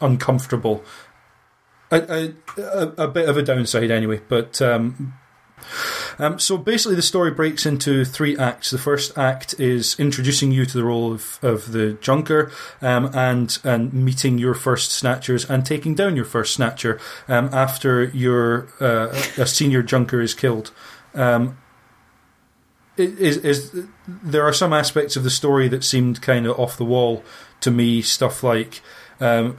uncomfortable 0.00 0.82
a, 1.90 2.32
a, 2.56 3.04
a 3.04 3.08
bit 3.08 3.28
of 3.28 3.36
a 3.36 3.42
downside 3.42 3.90
anyway. 3.90 4.20
But 4.28 4.60
um, 4.62 5.14
um, 6.18 6.38
so 6.38 6.56
basically, 6.56 6.96
the 6.96 7.02
story 7.02 7.30
breaks 7.30 7.66
into 7.66 8.04
three 8.04 8.36
acts. 8.36 8.70
The 8.70 8.78
first 8.78 9.16
act 9.16 9.58
is 9.58 9.98
introducing 9.98 10.52
you 10.52 10.66
to 10.66 10.76
the 10.76 10.84
role 10.84 11.12
of, 11.12 11.38
of 11.42 11.72
the 11.72 11.94
Junker 11.94 12.50
um, 12.80 13.10
and 13.14 13.58
and 13.64 13.92
meeting 13.92 14.38
your 14.38 14.54
first 14.54 14.92
snatchers 14.92 15.48
and 15.48 15.64
taking 15.64 15.94
down 15.94 16.16
your 16.16 16.24
first 16.24 16.54
snatcher 16.54 17.00
um, 17.28 17.50
after 17.52 18.04
your 18.04 18.68
uh, 18.80 19.08
a 19.36 19.46
senior 19.46 19.82
Junker 19.82 20.20
is 20.20 20.34
killed. 20.34 20.72
Um, 21.14 21.58
is, 22.96 23.38
is 23.38 23.86
there 24.06 24.42
are 24.44 24.52
some 24.52 24.74
aspects 24.74 25.16
of 25.16 25.24
the 25.24 25.30
story 25.30 25.68
that 25.68 25.84
seemed 25.84 26.20
kind 26.20 26.46
of 26.46 26.58
off 26.58 26.76
the 26.76 26.84
wall 26.84 27.24
to 27.60 27.70
me. 27.70 28.02
Stuff 28.02 28.42
like 28.42 28.82
um, 29.20 29.58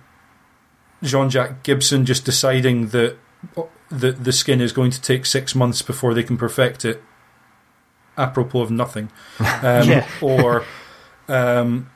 Jean 1.03 1.29
Jacques 1.29 1.63
Gibson 1.63 2.05
just 2.05 2.25
deciding 2.25 2.87
that 2.89 3.17
the 3.89 4.11
the 4.11 4.31
skin 4.31 4.61
is 4.61 4.71
going 4.71 4.91
to 4.91 5.01
take 5.01 5.25
six 5.25 5.55
months 5.55 5.81
before 5.81 6.13
they 6.13 6.23
can 6.23 6.37
perfect 6.37 6.85
it. 6.85 7.01
Apropos 8.17 8.61
of 8.61 8.71
nothing, 8.71 9.09
um, 9.39 9.87
Yeah. 9.89 10.07
or 10.21 10.65
um, 11.29 11.89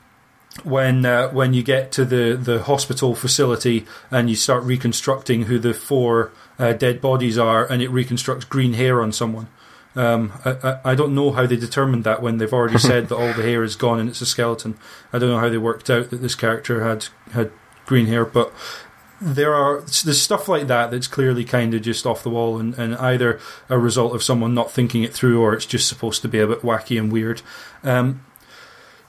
when 0.64 1.04
uh, 1.04 1.28
when 1.28 1.52
you 1.52 1.62
get 1.62 1.92
to 1.92 2.04
the, 2.04 2.36
the 2.40 2.62
hospital 2.62 3.14
facility 3.14 3.84
and 4.10 4.28
you 4.30 4.34
start 4.34 4.64
reconstructing 4.64 5.42
who 5.42 5.58
the 5.58 5.74
four 5.74 6.32
uh, 6.58 6.72
dead 6.72 7.00
bodies 7.02 7.36
are, 7.38 7.70
and 7.70 7.82
it 7.82 7.90
reconstructs 7.90 8.44
green 8.46 8.72
hair 8.72 9.02
on 9.02 9.12
someone. 9.12 9.48
Um, 9.94 10.32
I, 10.44 10.50
I, 10.62 10.80
I 10.92 10.94
don't 10.94 11.14
know 11.14 11.30
how 11.32 11.46
they 11.46 11.56
determined 11.56 12.04
that 12.04 12.22
when 12.22 12.38
they've 12.38 12.52
already 12.52 12.78
said 12.90 13.08
that 13.08 13.16
all 13.16 13.32
the 13.34 13.42
hair 13.42 13.62
is 13.62 13.76
gone 13.76 14.00
and 14.00 14.08
it's 14.08 14.20
a 14.22 14.26
skeleton. 14.26 14.76
I 15.12 15.18
don't 15.18 15.30
know 15.30 15.38
how 15.38 15.48
they 15.50 15.58
worked 15.58 15.90
out 15.90 16.10
that 16.10 16.22
this 16.22 16.34
character 16.34 16.82
had 16.82 17.06
had 17.32 17.50
green 17.84 18.06
hair, 18.06 18.24
but 18.24 18.52
there 19.20 19.54
are 19.54 19.80
there's 19.80 20.20
stuff 20.20 20.48
like 20.48 20.66
that 20.66 20.90
that's 20.90 21.06
clearly 21.06 21.44
kind 21.44 21.72
of 21.74 21.82
just 21.82 22.06
off 22.06 22.22
the 22.22 22.30
wall 22.30 22.58
and, 22.58 22.74
and 22.78 22.94
either 22.96 23.40
a 23.68 23.78
result 23.78 24.14
of 24.14 24.22
someone 24.22 24.54
not 24.54 24.70
thinking 24.70 25.02
it 25.02 25.14
through 25.14 25.40
or 25.40 25.54
it's 25.54 25.66
just 25.66 25.88
supposed 25.88 26.22
to 26.22 26.28
be 26.28 26.38
a 26.38 26.46
bit 26.46 26.60
wacky 26.60 26.98
and 26.98 27.10
weird. 27.10 27.40
Um, 27.82 28.24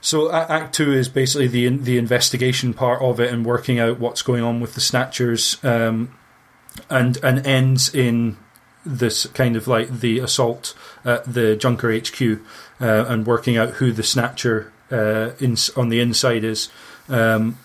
so 0.00 0.30
Act 0.32 0.74
Two 0.74 0.92
is 0.92 1.08
basically 1.08 1.48
the 1.48 1.68
the 1.68 1.98
investigation 1.98 2.72
part 2.72 3.02
of 3.02 3.20
it 3.20 3.32
and 3.32 3.44
working 3.44 3.78
out 3.78 3.98
what's 3.98 4.22
going 4.22 4.42
on 4.42 4.60
with 4.60 4.74
the 4.74 4.80
Snatchers, 4.80 5.62
um, 5.64 6.14
and 6.88 7.18
and 7.22 7.44
ends 7.46 7.92
in 7.94 8.36
this 8.86 9.26
kind 9.26 9.56
of 9.56 9.66
like 9.66 10.00
the 10.00 10.20
assault 10.20 10.74
at 11.04 11.24
the 11.32 11.56
Junker 11.56 11.92
HQ 11.92 12.40
uh, 12.80 13.04
and 13.08 13.26
working 13.26 13.56
out 13.56 13.70
who 13.74 13.92
the 13.92 14.02
Snatcher 14.02 14.72
uh, 14.90 15.30
in, 15.40 15.56
on 15.76 15.88
the 15.88 16.00
inside 16.00 16.44
is. 16.44 16.70
Um, 17.08 17.58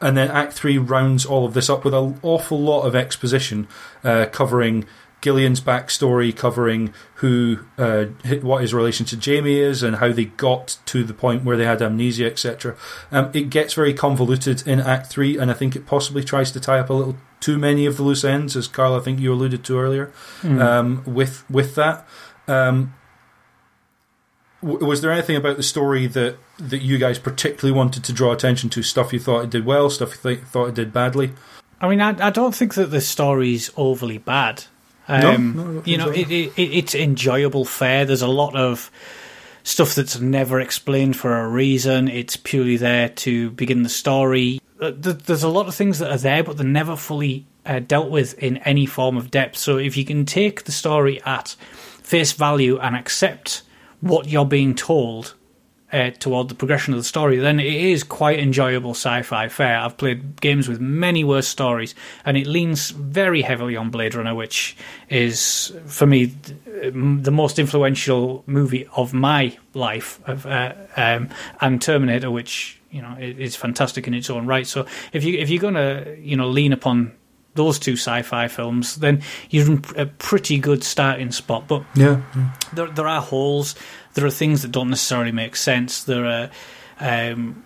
and 0.00 0.16
then 0.16 0.30
Act 0.30 0.52
Three 0.52 0.78
rounds 0.78 1.24
all 1.26 1.44
of 1.44 1.54
this 1.54 1.68
up 1.70 1.84
with 1.84 1.94
an 1.94 2.18
awful 2.22 2.60
lot 2.60 2.82
of 2.82 2.94
exposition, 2.94 3.68
uh, 4.04 4.26
covering 4.30 4.86
Gillian's 5.20 5.60
backstory, 5.60 6.34
covering 6.34 6.94
who, 7.16 7.58
uh, 7.76 8.04
what 8.40 8.62
his 8.62 8.72
relation 8.72 9.04
to 9.06 9.16
Jamie 9.16 9.58
is, 9.58 9.82
and 9.82 9.96
how 9.96 10.12
they 10.12 10.26
got 10.26 10.78
to 10.86 11.02
the 11.02 11.14
point 11.14 11.44
where 11.44 11.56
they 11.56 11.64
had 11.64 11.82
amnesia, 11.82 12.26
etc. 12.26 12.76
Um, 13.10 13.30
it 13.34 13.50
gets 13.50 13.74
very 13.74 13.92
convoluted 13.92 14.66
in 14.66 14.80
Act 14.80 15.08
Three, 15.08 15.36
and 15.36 15.50
I 15.50 15.54
think 15.54 15.74
it 15.74 15.86
possibly 15.86 16.22
tries 16.22 16.52
to 16.52 16.60
tie 16.60 16.78
up 16.78 16.90
a 16.90 16.94
little 16.94 17.16
too 17.40 17.58
many 17.58 17.86
of 17.86 17.96
the 17.96 18.02
loose 18.02 18.24
ends, 18.24 18.56
as 18.56 18.68
Karl, 18.68 18.94
I 18.94 19.00
think 19.00 19.20
you 19.20 19.32
alluded 19.32 19.64
to 19.64 19.78
earlier. 19.78 20.12
Um, 20.44 21.02
with 21.04 21.48
with 21.50 21.74
that, 21.74 22.06
um, 22.46 22.94
was 24.62 25.00
there 25.00 25.12
anything 25.12 25.36
about 25.36 25.56
the 25.56 25.62
story 25.62 26.06
that 26.08 26.36
that 26.58 26.82
you 26.82 26.98
guys 26.98 27.18
particularly 27.18 27.76
wanted 27.76 28.04
to 28.04 28.12
draw 28.12 28.32
attention 28.32 28.70
to? 28.70 28.82
Stuff 28.82 29.12
you 29.12 29.18
thought 29.18 29.44
it 29.44 29.50
did 29.50 29.64
well, 29.64 29.90
stuff 29.90 30.12
you 30.12 30.34
th- 30.34 30.46
thought 30.46 30.66
it 30.66 30.74
did 30.74 30.92
badly. 30.92 31.32
I 31.80 31.88
mean, 31.88 32.00
I, 32.00 32.26
I 32.26 32.30
don't 32.30 32.54
think 32.54 32.74
that 32.74 32.90
the 32.90 33.00
story's 33.00 33.70
overly 33.76 34.18
bad. 34.18 34.64
No? 35.08 35.34
Um, 35.34 35.56
No, 35.56 35.80
I 35.80 35.84
you 35.84 35.96
know, 35.96 36.10
it, 36.10 36.30
it, 36.30 36.52
it, 36.56 36.70
it's 36.72 36.94
enjoyable 36.94 37.64
fare. 37.64 38.04
There's 38.04 38.22
a 38.22 38.28
lot 38.28 38.56
of 38.56 38.90
stuff 39.62 39.94
that's 39.94 40.18
never 40.18 40.60
explained 40.60 41.16
for 41.16 41.38
a 41.38 41.48
reason. 41.48 42.08
It's 42.08 42.36
purely 42.36 42.76
there 42.76 43.08
to 43.10 43.50
begin 43.50 43.84
the 43.84 43.88
story. 43.88 44.60
Uh, 44.80 44.92
There's 44.94 45.42
a 45.42 45.48
lot 45.48 45.68
of 45.68 45.74
things 45.74 45.98
that 46.00 46.10
are 46.10 46.18
there, 46.18 46.42
but 46.42 46.56
they're 46.56 46.66
never 46.66 46.96
fully 46.96 47.46
uh, 47.64 47.78
dealt 47.80 48.10
with 48.10 48.34
in 48.38 48.56
any 48.58 48.86
form 48.86 49.16
of 49.16 49.30
depth. 49.30 49.56
So 49.56 49.76
if 49.76 49.96
you 49.96 50.04
can 50.04 50.24
take 50.24 50.64
the 50.64 50.72
story 50.72 51.22
at 51.22 51.50
face 52.02 52.32
value 52.32 52.78
and 52.78 52.96
accept 52.96 53.62
what 54.00 54.28
you're 54.28 54.44
being 54.44 54.74
told 54.74 55.34
uh, 55.92 56.10
toward 56.18 56.48
the 56.48 56.54
progression 56.54 56.92
of 56.92 57.00
the 57.00 57.04
story, 57.04 57.38
then 57.38 57.58
it 57.58 57.72
is 57.72 58.04
quite 58.04 58.38
enjoyable 58.38 58.90
sci-fi 58.90 59.48
fare. 59.48 59.78
I've 59.78 59.96
played 59.96 60.40
games 60.40 60.68
with 60.68 60.80
many 60.80 61.24
worse 61.24 61.48
stories, 61.48 61.94
and 62.24 62.36
it 62.36 62.46
leans 62.46 62.90
very 62.90 63.42
heavily 63.42 63.76
on 63.76 63.90
Blade 63.90 64.14
Runner, 64.14 64.34
which 64.34 64.76
is 65.08 65.72
for 65.86 66.06
me 66.06 66.26
the 66.64 67.30
most 67.30 67.58
influential 67.58 68.44
movie 68.46 68.86
of 68.96 69.14
my 69.14 69.56
life, 69.72 70.20
of, 70.26 70.44
uh, 70.46 70.74
um, 70.96 71.30
and 71.60 71.80
Terminator, 71.80 72.30
which 72.30 72.78
you 72.90 73.02
know 73.02 73.16
is 73.18 73.56
fantastic 73.56 74.06
in 74.06 74.14
its 74.14 74.30
own 74.30 74.46
right. 74.46 74.66
So 74.66 74.86
if 75.12 75.24
you 75.24 75.38
if 75.38 75.48
you're 75.48 75.60
gonna 75.60 76.16
you 76.18 76.36
know 76.36 76.48
lean 76.48 76.72
upon 76.72 77.12
those 77.58 77.78
two 77.78 77.96
sci-fi 77.96 78.48
films, 78.48 78.96
then 78.96 79.22
you're 79.50 79.66
in 79.66 79.84
a 79.96 80.06
pretty 80.06 80.58
good 80.58 80.82
starting 80.82 81.32
spot. 81.32 81.68
But 81.68 81.82
Yeah, 81.94 82.22
there 82.72 82.86
there 82.86 83.06
are 83.06 83.20
holes. 83.20 83.74
There 84.14 84.24
are 84.24 84.30
things 84.30 84.62
that 84.62 84.72
don't 84.72 84.88
necessarily 84.90 85.32
make 85.32 85.56
sense. 85.56 86.02
There 86.04 86.24
are 86.24 86.50
um, 87.00 87.64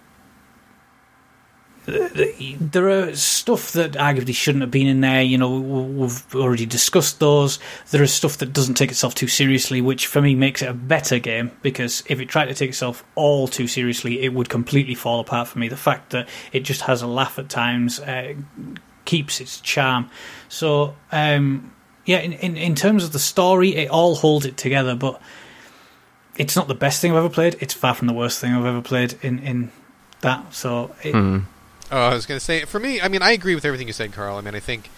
there 1.84 2.88
are 2.88 3.14
stuff 3.16 3.72
that 3.72 3.92
arguably 3.92 4.34
shouldn't 4.34 4.62
have 4.62 4.70
been 4.70 4.86
in 4.86 5.00
there. 5.00 5.22
You 5.22 5.38
know, 5.38 5.58
we've 5.58 6.34
already 6.34 6.66
discussed 6.66 7.18
those. 7.18 7.58
There 7.90 8.02
is 8.02 8.12
stuff 8.12 8.38
that 8.38 8.52
doesn't 8.52 8.74
take 8.74 8.90
itself 8.90 9.14
too 9.14 9.26
seriously, 9.26 9.80
which 9.80 10.06
for 10.06 10.22
me 10.22 10.34
makes 10.34 10.62
it 10.62 10.68
a 10.68 10.74
better 10.74 11.18
game 11.18 11.50
because 11.60 12.04
if 12.06 12.20
it 12.20 12.28
tried 12.28 12.46
to 12.46 12.54
take 12.54 12.70
itself 12.70 13.04
all 13.16 13.48
too 13.48 13.66
seriously, 13.66 14.22
it 14.22 14.32
would 14.32 14.48
completely 14.48 14.94
fall 14.94 15.18
apart 15.20 15.48
for 15.48 15.58
me. 15.58 15.68
The 15.68 15.76
fact 15.76 16.10
that 16.10 16.28
it 16.52 16.60
just 16.60 16.82
has 16.82 17.02
a 17.02 17.06
laugh 17.06 17.38
at 17.38 17.48
times 17.48 17.98
uh, 17.98 18.34
keeps 19.04 19.40
its 19.40 19.60
charm. 19.60 20.10
So, 20.48 20.94
um, 21.10 21.72
yeah, 22.04 22.18
in, 22.18 22.32
in 22.32 22.56
in 22.56 22.74
terms 22.74 23.04
of 23.04 23.12
the 23.12 23.18
story, 23.18 23.76
it 23.76 23.90
all 23.90 24.16
holds 24.16 24.46
it 24.46 24.56
together, 24.56 24.94
but 24.94 25.20
it's 26.36 26.56
not 26.56 26.68
the 26.68 26.74
best 26.74 27.00
thing 27.00 27.12
I've 27.12 27.18
ever 27.18 27.28
played. 27.28 27.56
It's 27.60 27.74
far 27.74 27.94
from 27.94 28.06
the 28.08 28.14
worst 28.14 28.40
thing 28.40 28.52
I've 28.52 28.64
ever 28.66 28.82
played 28.82 29.18
in 29.22 29.38
in 29.40 29.70
that. 30.20 30.54
So, 30.54 30.94
it, 31.02 31.12
Hmm. 31.12 31.40
Oh, 31.90 32.08
I 32.08 32.14
was 32.14 32.24
going 32.24 32.38
to 32.38 32.44
say, 32.44 32.64
for 32.64 32.80
me, 32.80 33.02
I 33.02 33.08
mean, 33.08 33.20
I 33.20 33.32
agree 33.32 33.54
with 33.54 33.66
everything 33.66 33.86
you 33.86 33.92
said, 33.92 34.12
Karl. 34.12 34.38
I 34.38 34.40
mean, 34.40 34.54
I 34.54 34.60
think 34.60 34.88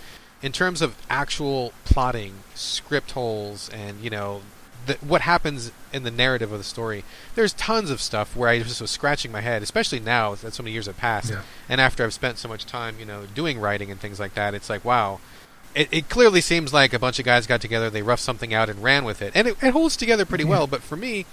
in 0.42 0.52
terms 0.52 0.80
of 0.80 0.94
actual 1.10 1.72
plotting, 1.84 2.34
script 2.54 3.10
holes, 3.12 3.68
and, 3.70 4.00
you 4.00 4.10
know, 4.10 4.42
the, 4.86 4.94
what 4.94 5.22
happens 5.22 5.72
in 5.92 6.02
the 6.02 6.10
narrative 6.10 6.52
of 6.52 6.58
the 6.58 6.64
story, 6.64 7.04
there's 7.34 7.52
tons 7.52 7.90
of 7.90 8.00
stuff 8.00 8.36
where 8.36 8.48
I 8.48 8.58
just 8.60 8.80
was 8.80 8.90
scratching 8.90 9.32
my 9.32 9.40
head, 9.40 9.62
especially 9.62 10.00
now 10.00 10.34
that 10.34 10.54
so 10.54 10.62
many 10.62 10.72
years 10.72 10.86
have 10.86 10.96
passed. 10.96 11.30
Yeah. 11.30 11.42
And 11.68 11.80
after 11.80 12.04
I've 12.04 12.14
spent 12.14 12.38
so 12.38 12.48
much 12.48 12.66
time, 12.66 12.96
you 12.98 13.04
know, 13.06 13.24
doing 13.34 13.58
writing 13.60 13.90
and 13.90 14.00
things 14.00 14.20
like 14.20 14.34
that, 14.34 14.54
it's 14.54 14.68
like, 14.70 14.84
wow. 14.84 15.20
It, 15.74 15.88
it 15.90 16.08
clearly 16.08 16.40
seems 16.40 16.72
like 16.72 16.92
a 16.92 16.98
bunch 17.00 17.18
of 17.18 17.24
guys 17.24 17.46
got 17.48 17.60
together, 17.60 17.90
they 17.90 18.02
roughed 18.02 18.22
something 18.22 18.54
out 18.54 18.68
and 18.68 18.82
ran 18.82 19.04
with 19.04 19.20
it. 19.20 19.32
And 19.34 19.48
it, 19.48 19.56
it 19.62 19.70
holds 19.72 19.96
together 19.96 20.24
pretty 20.24 20.44
well, 20.44 20.66
but 20.68 20.82
for 20.82 20.96
me, 20.96 21.26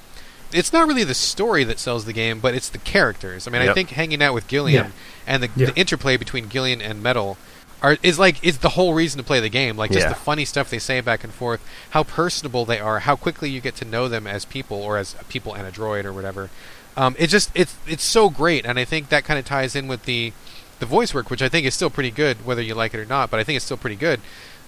it's 0.51 0.73
not 0.73 0.87
really 0.87 1.03
the 1.03 1.13
story 1.13 1.63
that 1.63 1.79
sells 1.79 2.05
the 2.05 2.11
game, 2.13 2.39
but 2.39 2.55
it's 2.55 2.67
the 2.67 2.79
characters. 2.79 3.47
I 3.47 3.51
mean, 3.51 3.61
I 3.61 3.73
think 3.73 3.91
hanging 3.91 4.21
out 4.21 4.33
with 4.33 4.47
Gillian 4.47 4.85
Yeah. 4.87 4.91
and 5.27 5.43
the, 5.43 5.47
the 5.47 5.75
interplay 5.79 6.17
between 6.17 6.49
Gillian 6.49 6.81
and 6.81 7.01
Metal 7.03 7.37
are 7.81 7.97
is 8.03 8.19
like 8.19 8.43
is 8.43 8.59
the 8.59 8.69
whole 8.69 8.93
reason 8.93 9.17
to 9.17 9.23
play 9.23 9.39
the 9.39 9.49
game. 9.49 9.75
Like 9.77 9.91
just 9.91 10.03
Yeah. 10.05 10.09
the 10.09 10.15
funny 10.15 10.45
stuff 10.45 10.69
they 10.69 10.79
say 10.79 11.01
back 11.01 11.23
and 11.23 11.33
forth, 11.33 11.61
how 11.91 12.03
personable 12.03 12.65
they 12.65 12.79
are, 12.79 12.99
how 12.99 13.15
quickly 13.15 13.49
you 13.49 13.59
get 13.61 13.75
to 13.77 13.85
know 13.85 14.07
them 14.07 14.27
as 14.27 14.45
people 14.45 14.77
or 14.77 14.97
as 14.97 15.15
people 15.29 15.53
and 15.53 15.67
a 15.67 15.71
droid 15.71 16.05
or 16.05 16.13
whatever. 16.13 16.49
Um, 16.97 17.15
it 17.17 17.27
just 17.27 17.49
it's 17.55 17.75
it's 17.87 18.03
so 18.03 18.29
great, 18.29 18.65
and 18.65 18.77
I 18.77 18.85
think 18.85 19.09
that 19.09 19.23
kind 19.23 19.39
of 19.39 19.45
ties 19.45 19.75
in 19.75 19.87
with 19.87 20.03
the 20.05 20.33
the 20.79 20.85
voice 20.85 21.13
work, 21.13 21.29
which 21.29 21.41
I 21.41 21.49
think 21.49 21.65
is 21.65 21.73
still 21.73 21.89
pretty 21.89 22.11
good, 22.11 22.45
whether 22.45 22.61
you 22.61 22.75
like 22.75 22.93
it 22.93 22.99
or 22.99 23.05
not. 23.05 23.29
But 23.31 23.39
I 23.39 23.43
think 23.43 23.55
it's 23.55 23.65
still 23.65 23.77
pretty 23.77 23.95
good. 23.95 24.19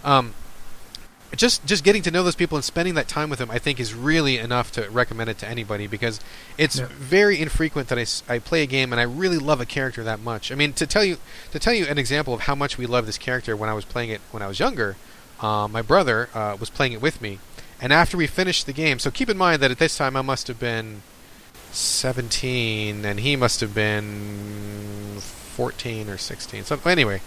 Um, 0.04 0.34
just 1.36 1.66
just 1.66 1.84
getting 1.84 2.02
to 2.04 2.12
know 2.12 2.24
those 2.24 2.36
people 2.36 2.56
and 2.58 2.64
spending 2.64 2.94
that 2.96 3.08
time 3.08 3.30
with 3.30 3.40
them, 3.40 3.50
I 3.52 3.58
think, 3.60 3.80
is 3.80 3.94
really 3.94 4.38
enough 4.38 4.72
to 4.74 4.90
recommend 4.90 5.30
it 5.30 5.38
to 5.40 5.48
anybody 5.48 5.88
because 5.88 6.20
it's 6.58 6.78
Yeah. 6.80 6.88
very 6.92 7.40
infrequent 7.42 7.88
that 7.90 7.98
I, 7.98 8.36
I 8.36 8.40
play 8.40 8.62
a 8.64 8.66
game 8.68 8.92
and 8.94 9.00
I 9.00 9.04
really 9.04 9.38
love 9.40 9.60
a 9.62 9.66
character 9.66 10.04
that 10.04 10.20
much. 10.20 10.52
I 10.52 10.56
mean, 10.56 10.74
to 10.74 10.86
tell 10.86 11.04
you 11.04 11.18
to 11.52 11.60
tell 11.60 11.74
you 11.74 11.86
an 11.86 11.98
example 11.98 12.34
of 12.34 12.42
how 12.42 12.56
much 12.56 12.78
we 12.78 12.86
love 12.86 13.06
this 13.06 13.18
character 13.18 13.56
when 13.56 13.70
I 13.70 13.74
was 13.74 13.86
playing 13.86 14.10
it 14.12 14.22
when 14.32 14.44
I 14.44 14.48
was 14.48 14.60
younger, 14.60 14.96
uh, 15.42 15.68
my 15.68 15.82
brother 15.82 16.30
uh, 16.34 16.56
was 16.60 16.70
playing 16.70 16.94
it 16.94 17.02
with 17.02 17.22
me, 17.22 17.40
and 17.82 17.92
after 17.92 18.16
we 18.18 18.28
finished 18.28 18.66
the 18.66 18.74
game, 18.74 19.00
so 19.00 19.10
keep 19.12 19.30
in 19.30 19.38
mind 19.38 19.62
that 19.62 19.72
at 19.72 19.80
this 19.80 19.98
time 19.98 20.16
I 20.16 20.22
must 20.22 20.48
have 20.48 20.60
been 20.60 21.02
seventeen 21.72 23.06
and 23.06 23.20
he 23.20 23.36
must 23.36 23.60
have 23.62 23.74
been 23.74 25.18
fourteen 25.20 26.10
or 26.10 26.18
sixteen. 26.18 26.64
So 26.64 26.80
anyway, 26.86 27.22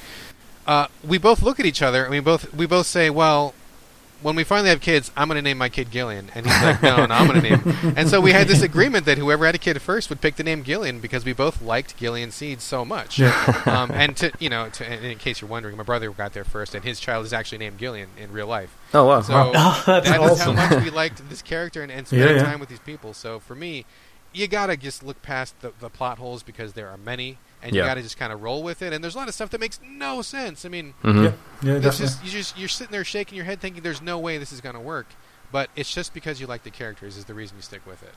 uh, 0.66 0.86
we 1.04 1.18
both 1.18 1.42
look 1.42 1.58
at 1.60 1.66
each 1.66 1.82
other 1.82 2.02
and 2.02 2.10
we 2.10 2.20
both 2.20 2.52
we 2.54 2.66
both 2.66 2.86
say, 2.86 3.10
well 3.10 3.54
when 4.27 4.35
we 4.35 4.43
finally 4.43 4.70
have 4.70 4.81
kids, 4.81 5.12
I'm 5.16 5.28
going 5.28 5.36
to 5.36 5.43
name 5.43 5.57
my 5.57 5.69
kid 5.69 5.89
Gillian. 5.93 6.31
And 6.35 6.47
he's 6.47 6.61
like, 6.61 6.82
no, 6.82 7.07
no, 7.07 7.15
I'm 7.15 7.28
going 7.28 7.40
to 7.40 7.48
name. 7.48 7.94
And 7.97 8.09
so 8.09 8.20
we 8.20 8.32
had 8.32 8.48
this 8.48 8.61
agreement 8.61 9.07
that 9.07 9.19
whoever 9.19 9.47
had 9.47 9.55
a 9.55 9.59
kid 9.59 9.81
first 9.81 10.11
would 10.11 10.20
pick 10.20 10.35
the 10.35 10.43
name 10.43 10.65
Gillian 10.65 10.98
because 10.98 11.24
we 11.24 11.32
both 11.32 11.62
liked 11.62 11.97
Gillian 11.97 12.32
Seeds 12.32 12.65
so 12.65 12.85
much. 12.85 13.20
Yeah. 13.20 13.62
um, 13.66 13.93
and 13.93 14.16
to 14.16 14.32
you 14.40 14.51
know, 14.51 14.69
to, 14.69 15.11
in 15.11 15.19
case 15.19 15.40
you're 15.40 15.48
wondering, 15.48 15.77
my 15.77 15.85
brother 15.85 16.11
got 16.11 16.32
there 16.32 16.43
first, 16.43 16.74
and 16.74 16.85
his 16.85 16.98
child 16.98 17.24
is 17.24 17.32
actually 17.32 17.59
named 17.59 17.78
Gillian 17.78 18.09
in 18.19 18.32
real 18.32 18.48
life. 18.48 18.77
Oh 18.93 19.05
wow. 19.05 19.20
So 19.20 19.32
Oh, 19.32 19.53
that's 19.86 20.09
that 20.11 20.20
is 20.20 20.31
awesome. 20.40 20.57
how 20.57 20.70
much 20.74 20.82
we 20.85 20.90
liked 20.90 21.23
this 21.31 21.40
character 21.40 21.85
and, 21.85 21.93
and 21.93 22.05
spending 22.09 22.31
Yeah, 22.31 22.35
yeah. 22.35 22.43
time 22.43 22.59
with 22.59 22.69
these 22.69 22.81
people. 22.81 23.15
So 23.15 23.39
for 23.39 23.55
me, 23.55 23.85
you 24.32 24.48
gotta 24.48 24.77
just 24.77 25.05
look 25.05 25.23
past 25.23 25.61
the, 25.61 25.73
the 25.78 25.89
plot 25.89 26.19
holes 26.19 26.43
because 26.43 26.73
there 26.73 26.89
are 26.89 26.97
many, 26.98 27.39
and 27.62 27.74
you 27.74 27.82
gotta 27.82 28.02
just 28.02 28.18
kind 28.18 28.32
of 28.32 28.42
roll 28.42 28.62
with 28.62 28.82
it. 28.82 28.92
And 28.92 29.02
there's 29.02 29.14
a 29.14 29.18
lot 29.18 29.28
of 29.28 29.34
stuff 29.34 29.50
that 29.50 29.60
makes 29.60 29.80
no 29.84 30.22
sense. 30.22 30.64
I 30.64 30.68
mean, 30.68 30.94
Mhm. 31.02 31.24
Yeah, 31.24 31.30
yeah, 31.62 31.72
it's 31.74 31.84
definitely. 31.84 32.06
just 32.06 32.24
you 32.24 32.30
just 32.30 32.58
you're 32.58 32.68
sitting 32.68 32.92
there 32.92 33.04
shaking 33.04 33.36
your 33.36 33.44
head, 33.44 33.60
thinking 33.60 33.82
there's 33.82 34.02
no 34.02 34.18
way 34.18 34.38
this 34.38 34.52
is 34.52 34.60
gonna 34.60 34.80
work. 34.80 35.06
But 35.52 35.70
it's 35.76 35.92
just 35.92 36.12
because 36.14 36.40
you 36.40 36.46
like 36.46 36.64
the 36.64 36.70
characters 36.70 37.16
is 37.16 37.24
the 37.26 37.34
reason 37.34 37.56
you 37.56 37.62
stick 37.62 37.86
with 37.86 38.02
it. 38.02 38.14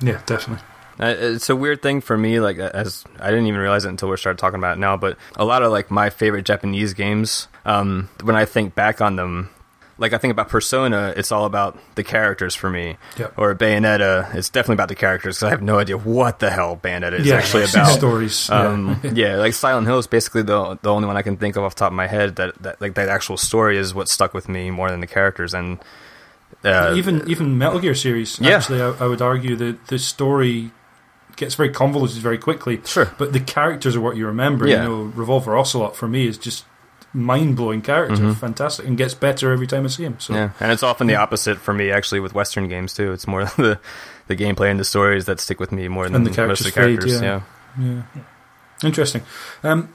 yeah, 0.00 0.20
definitely. 0.26 0.64
Uh, 0.98 1.14
It's 1.18 1.48
a 1.50 1.56
weird 1.56 1.82
thing 1.82 2.00
for 2.00 2.16
me, 2.18 2.40
like 2.40 2.58
as 2.58 3.04
I 3.18 3.30
didn't 3.30 3.46
even 3.46 3.60
realize 3.60 3.84
it 3.84 3.88
until 3.88 4.08
we 4.10 4.16
started 4.16 4.38
talking 4.38 4.58
about 4.58 4.76
it 4.76 4.80
now. 4.80 4.96
But 4.96 5.16
a 5.36 5.44
lot 5.44 5.62
of 5.62 5.72
like 5.72 5.90
my 5.90 6.10
favorite 6.10 6.44
Japanese 6.44 6.94
games, 6.94 7.48
um, 7.64 8.08
when 8.22 8.36
I 8.36 8.44
think 8.44 8.74
back 8.74 9.00
on 9.00 9.16
them, 9.16 9.50
like 10.00 10.14
I 10.14 10.18
think 10.18 10.32
about 10.32 10.48
Persona, 10.48 11.12
it's 11.14 11.30
all 11.30 11.44
about 11.44 11.78
the 11.94 12.02
characters 12.02 12.54
for 12.54 12.70
me. 12.70 12.96
Yep. 13.18 13.34
Or 13.36 13.54
Bayonetta, 13.54 14.34
it's 14.34 14.48
definitely 14.48 14.74
about 14.74 14.88
the 14.88 14.94
characters 14.94 15.36
because 15.36 15.46
I 15.46 15.50
have 15.50 15.62
no 15.62 15.78
idea 15.78 15.98
what 15.98 16.38
the 16.38 16.50
hell 16.50 16.76
Bayonetta 16.82 17.20
is 17.20 17.26
yeah, 17.26 17.34
actually 17.34 17.64
about. 17.70 17.92
stories. 17.92 18.48
Um, 18.48 18.98
yeah. 19.04 19.10
yeah, 19.14 19.36
like 19.36 19.52
Silent 19.52 19.86
Hill 19.86 19.98
is 19.98 20.06
basically 20.06 20.42
the 20.42 20.78
the 20.80 20.90
only 20.90 21.06
one 21.06 21.18
I 21.18 21.22
can 21.22 21.36
think 21.36 21.56
of 21.56 21.64
off 21.64 21.74
the 21.74 21.80
top 21.80 21.92
of 21.92 21.96
my 21.96 22.06
head 22.06 22.36
that, 22.36 22.60
that 22.62 22.80
like 22.80 22.94
that 22.94 23.10
actual 23.10 23.36
story 23.36 23.76
is 23.76 23.94
what 23.94 24.08
stuck 24.08 24.32
with 24.32 24.48
me 24.48 24.70
more 24.70 24.90
than 24.90 25.00
the 25.00 25.06
characters 25.06 25.52
and 25.52 25.78
uh, 26.64 26.94
even 26.96 27.28
even 27.28 27.58
Metal 27.58 27.78
Gear 27.78 27.94
series. 27.94 28.40
Yeah. 28.40 28.56
Actually, 28.56 28.80
I, 28.80 28.88
I 29.00 29.06
would 29.06 29.20
argue 29.20 29.54
that 29.56 29.86
the 29.88 29.98
story 29.98 30.70
gets 31.36 31.54
very 31.54 31.70
convoluted 31.70 32.16
very 32.16 32.38
quickly. 32.38 32.80
Sure. 32.86 33.12
But 33.18 33.34
the 33.34 33.40
characters 33.40 33.96
are 33.96 34.00
what 34.00 34.16
you 34.16 34.26
remember. 34.26 34.66
Yeah. 34.66 34.82
You 34.82 34.88
know, 34.88 35.02
Revolver 35.02 35.56
Ocelot 35.56 35.94
for 35.94 36.08
me 36.08 36.26
is 36.26 36.38
just 36.38 36.64
mind 37.12 37.56
blowing 37.56 37.82
character, 37.82 38.16
Mhm. 38.22 38.36
fantastic, 38.36 38.86
and 38.86 38.96
gets 38.96 39.14
better 39.14 39.52
every 39.52 39.66
time 39.66 39.84
I 39.84 39.88
see 39.88 40.04
him. 40.04 40.16
So 40.18 40.34
Yeah, 40.34 40.50
and 40.60 40.70
it's 40.72 40.82
often 40.82 41.06
the 41.06 41.16
opposite 41.16 41.58
for 41.58 41.74
me 41.74 41.90
actually 41.90 42.20
with 42.20 42.34
Western 42.34 42.68
games 42.68 42.94
too. 42.94 43.12
It's 43.12 43.26
more 43.26 43.44
the 43.56 43.78
the 44.28 44.36
gameplay 44.36 44.70
and 44.70 44.78
the 44.78 44.84
stories 44.84 45.24
that 45.24 45.40
stick 45.40 45.58
with 45.58 45.72
me 45.72 45.88
more 45.88 46.04
than 46.04 46.14
And 46.16 46.26
the 46.26 46.46
most 46.46 46.60
of 46.60 46.66
the 46.66 46.72
characters 46.72 47.18
characters. 47.18 47.20
fade, 47.20 47.42
yeah. 47.82 47.92
yeah. 48.14 48.22
Interesting. 48.84 49.22
Um, 49.62 49.88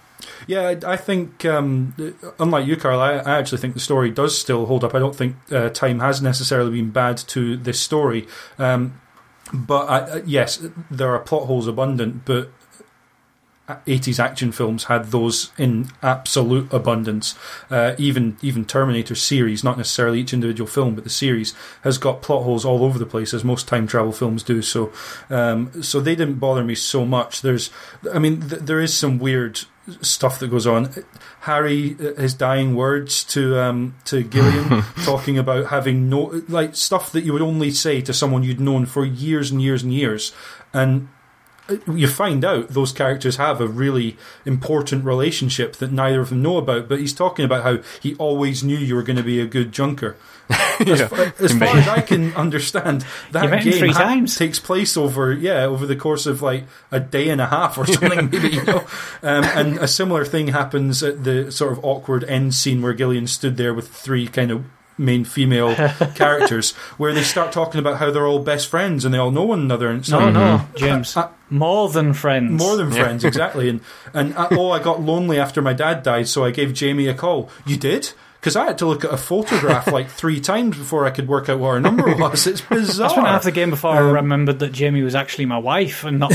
yeah, 0.47 0.61
I, 0.83 0.93
I 0.93 0.97
think, 0.97 1.43
um, 1.45 1.93
unlike 2.39 2.65
you, 2.67 2.75
Karl, 2.77 2.99
I, 2.99 3.13
I 3.13 3.37
actually 3.39 3.57
think 3.59 3.73
the 3.73 3.79
story 3.79 4.09
does 4.11 4.37
still 4.37 4.65
hold 4.65 4.83
up. 4.83 4.93
I 4.95 4.99
don't 4.99 5.15
think 5.15 5.35
uh, 5.51 5.69
time 5.69 5.99
has 5.99 6.21
necessarily 6.21 6.71
been 6.71 6.91
bad 6.91 7.17
to 7.17 7.57
this 7.57 7.79
story. 7.79 8.27
Um, 8.59 8.99
but 9.53 9.85
I, 9.89 9.99
uh, 9.99 10.21
yes, 10.25 10.61
there 10.91 11.09
are 11.13 11.19
plot 11.19 11.47
holes 11.47 11.67
abundant, 11.67 12.25
but 12.25 12.49
80s 13.67 14.19
action 14.19 14.51
films 14.51 14.85
had 14.85 15.05
those 15.05 15.51
in 15.57 15.89
absolute 16.03 16.71
abundance. 16.71 17.35
Uh, 17.69 17.95
even 17.97 18.37
even 18.41 18.63
Terminator 18.63 19.15
series, 19.15 19.63
not 19.63 19.77
necessarily 19.77 20.19
each 20.19 20.33
individual 20.33 20.67
film, 20.67 20.93
but 20.93 21.03
the 21.03 21.09
series 21.09 21.53
has 21.81 21.97
got 21.97 22.21
plot 22.21 22.43
holes 22.43 22.63
all 22.63 22.83
over 22.83 22.99
the 22.99 23.05
place, 23.05 23.33
as 23.33 23.43
most 23.43 23.67
time 23.67 23.87
travel 23.87 24.11
films 24.11 24.43
do. 24.43 24.61
So, 24.61 24.91
um, 25.29 25.81
so 25.81 25.99
they 25.99 26.15
didn't 26.15 26.35
bother 26.35 26.63
me 26.63 26.75
so 26.75 27.05
much. 27.05 27.41
There's, 27.41 27.71
I 28.13 28.19
mean, 28.19 28.41
th- 28.41 28.61
there 28.61 28.79
is 28.79 28.95
some 28.95 29.17
weird 29.17 29.61
stuff 30.01 30.39
that 30.39 30.49
goes 30.49 30.67
on. 30.67 30.91
Harry, 31.41 31.95
uh, 31.99 32.19
his 32.21 32.33
dying 32.33 32.75
words 32.75 33.23
to 33.25 33.59
um, 33.59 33.95
to 34.05 34.23
Gillian, 34.23 34.83
talking 35.03 35.39
about 35.39 35.67
having 35.67 36.07
no 36.09 36.41
like 36.47 36.75
stuff 36.75 37.11
that 37.13 37.23
you 37.23 37.33
would 37.33 37.41
only 37.41 37.71
say 37.71 38.01
to 38.01 38.13
someone 38.13 38.43
you'd 38.43 38.59
known 38.59 38.85
for 38.85 39.05
years 39.05 39.49
and 39.49 39.61
years 39.61 39.81
and 39.81 39.91
years, 39.93 40.33
and 40.73 41.07
you 41.91 42.07
find 42.07 42.45
out 42.45 42.69
those 42.69 42.91
characters 42.91 43.37
have 43.37 43.59
a 43.59 43.67
really 43.67 44.17
important 44.45 45.03
relationship 45.05 45.75
that 45.77 45.91
neither 45.91 46.21
of 46.21 46.29
them 46.29 46.41
know 46.41 46.57
about. 46.57 46.87
But 46.87 46.99
he's 46.99 47.13
talking 47.13 47.43
about 47.45 47.63
how 47.63 47.79
he 48.01 48.15
always 48.15 48.63
knew 48.63 48.77
you 48.77 48.95
were 48.95 49.03
going 49.03 49.17
to 49.17 49.23
be 49.23 49.39
a 49.39 49.45
good 49.47 49.71
junker. 49.71 50.15
As, 50.79 51.01
far, 51.01 51.33
as 51.39 51.57
far 51.57 51.75
as 51.75 51.87
I 51.87 52.01
can 52.01 52.31
understand, 52.35 53.03
that 53.31 53.45
You 53.45 53.49
met 53.49 53.63
him 53.63 53.71
game 53.71 53.79
three 53.79 53.91
ha- 53.93 54.03
times. 54.03 54.37
takes 54.37 54.59
place 54.59 54.95
over 54.97 55.33
yeah 55.33 55.63
over 55.63 55.87
the 55.87 55.95
course 55.95 56.25
of 56.27 56.41
like 56.43 56.65
a 56.91 56.99
day 56.99 57.29
and 57.29 57.39
a 57.41 57.47
half 57.47 57.77
or 57.79 57.85
something 57.87 58.29
maybe 58.29 58.49
you 58.49 58.63
know. 58.63 58.85
Um, 59.23 59.43
and 59.45 59.77
a 59.79 59.87
similar 59.87 60.23
thing 60.25 60.49
happens 60.49 61.01
at 61.01 61.23
the 61.23 61.51
sort 61.51 61.71
of 61.71 61.83
awkward 61.83 62.25
end 62.25 62.53
scene 62.53 62.81
where 62.83 62.93
Gillian 62.93 63.25
stood 63.25 63.57
there 63.57 63.73
with 63.73 63.87
three 63.87 64.27
kind 64.27 64.51
of 64.51 64.65
main 64.97 65.23
female 65.26 65.76
characters 66.15 66.72
where 66.97 67.13
they 67.13 67.22
start 67.23 67.51
talking 67.51 67.80
about 67.80 67.97
how 67.97 68.11
they're 68.11 68.27
all 68.27 68.39
best 68.39 68.67
friends 68.67 69.03
and 69.05 69.13
they 69.13 69.17
all 69.17 69.31
know 69.31 69.43
one 69.43 69.59
another 69.59 69.89
and 69.89 69.99
it's 69.99 70.09
No, 70.09 70.19
like, 70.19 70.34
no, 70.34 70.61
James. 70.76 71.15
Uh, 71.17 71.30
more 71.49 71.89
than 71.89 72.13
friends. 72.13 72.51
more 72.61 72.76
than 72.77 72.91
friends, 72.91 73.23
exactly. 73.23 73.69
And 73.69 73.81
and 74.13 74.35
uh, 74.35 74.47
oh, 74.51 74.72
I 74.72 74.80
got 74.81 75.01
lonely 75.01 75.38
after 75.39 75.61
my 75.61 75.73
dad 75.73 76.01
died, 76.03 76.27
so 76.27 76.43
I 76.45 76.51
gave 76.51 76.73
Jamie 76.73 77.07
a 77.07 77.13
call. 77.13 77.49
You 77.65 77.77
did? 77.77 78.11
Because 78.39 78.55
I 78.55 78.65
had 78.65 78.77
to 78.77 78.85
look 78.85 79.03
at 79.03 79.11
a 79.11 79.17
photograph 79.17 79.88
like 79.88 80.07
three 80.22 80.39
times 80.39 80.77
before 80.77 81.05
I 81.05 81.09
could 81.09 81.27
work 81.27 81.49
out 81.49 81.57
what 81.59 81.72
her 81.73 81.80
number 81.81 82.15
was. 82.15 82.45
It's 82.45 82.61
bizarre. 82.69 83.09
I 83.09 83.11
spent 83.11 83.27
half 83.27 83.43
the 83.43 83.51
game 83.51 83.72
before 83.72 83.91
I 83.91 83.97
Um, 83.99 84.11
remembered 84.13 84.59
that 84.59 84.72
Jamie 84.72 85.01
was 85.01 85.15
actually 85.15 85.47
my 85.47 85.57
wife 85.57 86.03
and 86.03 86.19
not 86.19 86.31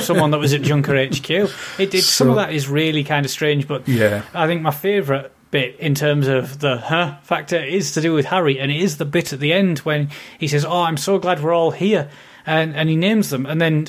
someone 0.00 0.30
that 0.32 0.38
was 0.38 0.52
at 0.52 0.62
Junker 0.62 0.94
HQ. 1.06 1.30
It 1.30 1.90
did. 1.92 2.02
some 2.02 2.28
of 2.30 2.36
that 2.36 2.52
is 2.52 2.68
really 2.68 3.04
kind 3.04 3.24
of 3.24 3.30
strange, 3.30 3.68
but 3.68 3.86
yeah, 3.88 4.22
I 4.34 4.46
think 4.48 4.62
my 4.62 4.72
favourite 4.72 5.30
bit 5.54 5.78
in 5.78 5.94
terms 5.94 6.26
of 6.26 6.58
the 6.58 6.78
huh 6.78 7.14
factor 7.22 7.62
is 7.62 7.92
to 7.92 8.00
do 8.00 8.12
with 8.12 8.26
Harry, 8.26 8.58
and 8.58 8.72
it 8.72 8.80
is 8.80 8.96
the 8.96 9.04
bit 9.04 9.32
at 9.32 9.38
the 9.38 9.52
end 9.52 9.78
when 9.78 10.10
he 10.36 10.48
says, 10.48 10.64
"Oh, 10.64 10.82
I'm 10.82 10.96
so 10.96 11.16
glad 11.20 11.40
we're 11.40 11.54
all 11.54 11.70
here," 11.70 12.10
and 12.44 12.74
and 12.74 12.88
he 12.88 12.96
names 12.96 13.30
them, 13.30 13.46
and 13.46 13.60
then. 13.60 13.86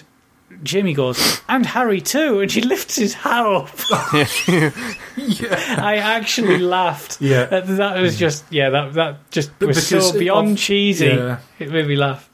Jamie 0.64 0.94
goes, 0.94 1.42
and 1.50 1.66
Harry 1.66 2.00
too, 2.00 2.40
and 2.40 2.50
she 2.50 2.62
lifts 2.74 2.96
his 2.96 3.14
hat 3.14 3.46
up. 3.46 3.70
yeah. 4.48 4.70
I 5.84 5.98
actually 5.98 6.60
laughed. 6.60 7.20
Yeah. 7.20 7.46
That, 7.46 7.68
that 7.68 8.00
was 8.00 8.16
mm. 8.16 8.20
just, 8.20 8.46
yeah, 8.52 8.70
that 8.70 8.94
that 8.94 9.32
just 9.32 9.52
But 9.60 9.70
was 9.70 9.86
so 9.86 10.18
beyond 10.18 10.52
of- 10.52 10.58
cheesy. 10.58 11.08
yeah. 11.08 11.40
It 11.60 11.72
made 11.72 11.88
me 11.88 11.98
laugh. 11.98 12.30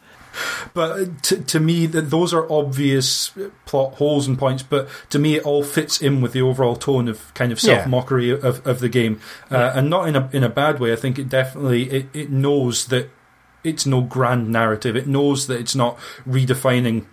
But 0.73 1.23
to, 1.23 1.41
to 1.43 1.59
me, 1.59 1.87
th 1.87 2.05
those 2.05 2.33
are 2.33 2.49
obvious 2.51 3.31
plot 3.65 3.95
holes 3.95 4.27
and 4.27 4.37
points. 4.37 4.63
But 4.63 4.87
to 5.09 5.19
me, 5.19 5.35
it 5.35 5.43
all 5.43 5.63
fits 5.63 6.01
in 6.01 6.21
with 6.21 6.33
the 6.33 6.41
overall 6.41 6.75
tone 6.75 7.07
of 7.07 7.33
kind 7.33 7.51
of 7.51 7.59
self 7.59 7.87
mockery 7.87 8.31
of, 8.31 8.65
of 8.65 8.79
the 8.79 8.89
game, 8.89 9.19
uh, 9.49 9.73
and 9.75 9.89
not 9.89 10.07
in 10.07 10.15
a 10.15 10.29
in 10.31 10.43
a 10.43 10.49
bad 10.49 10.79
way. 10.79 10.93
I 10.93 10.95
think 10.95 11.19
it 11.19 11.29
definitely 11.29 11.89
it, 11.89 12.05
it 12.13 12.29
knows 12.31 12.85
that 12.87 13.09
it's 13.63 13.85
no 13.85 14.01
grand 14.01 14.49
narrative. 14.49 14.95
It 14.95 15.07
knows 15.07 15.47
that 15.47 15.59
it's 15.59 15.75
not 15.75 15.97
redefining 16.27 17.05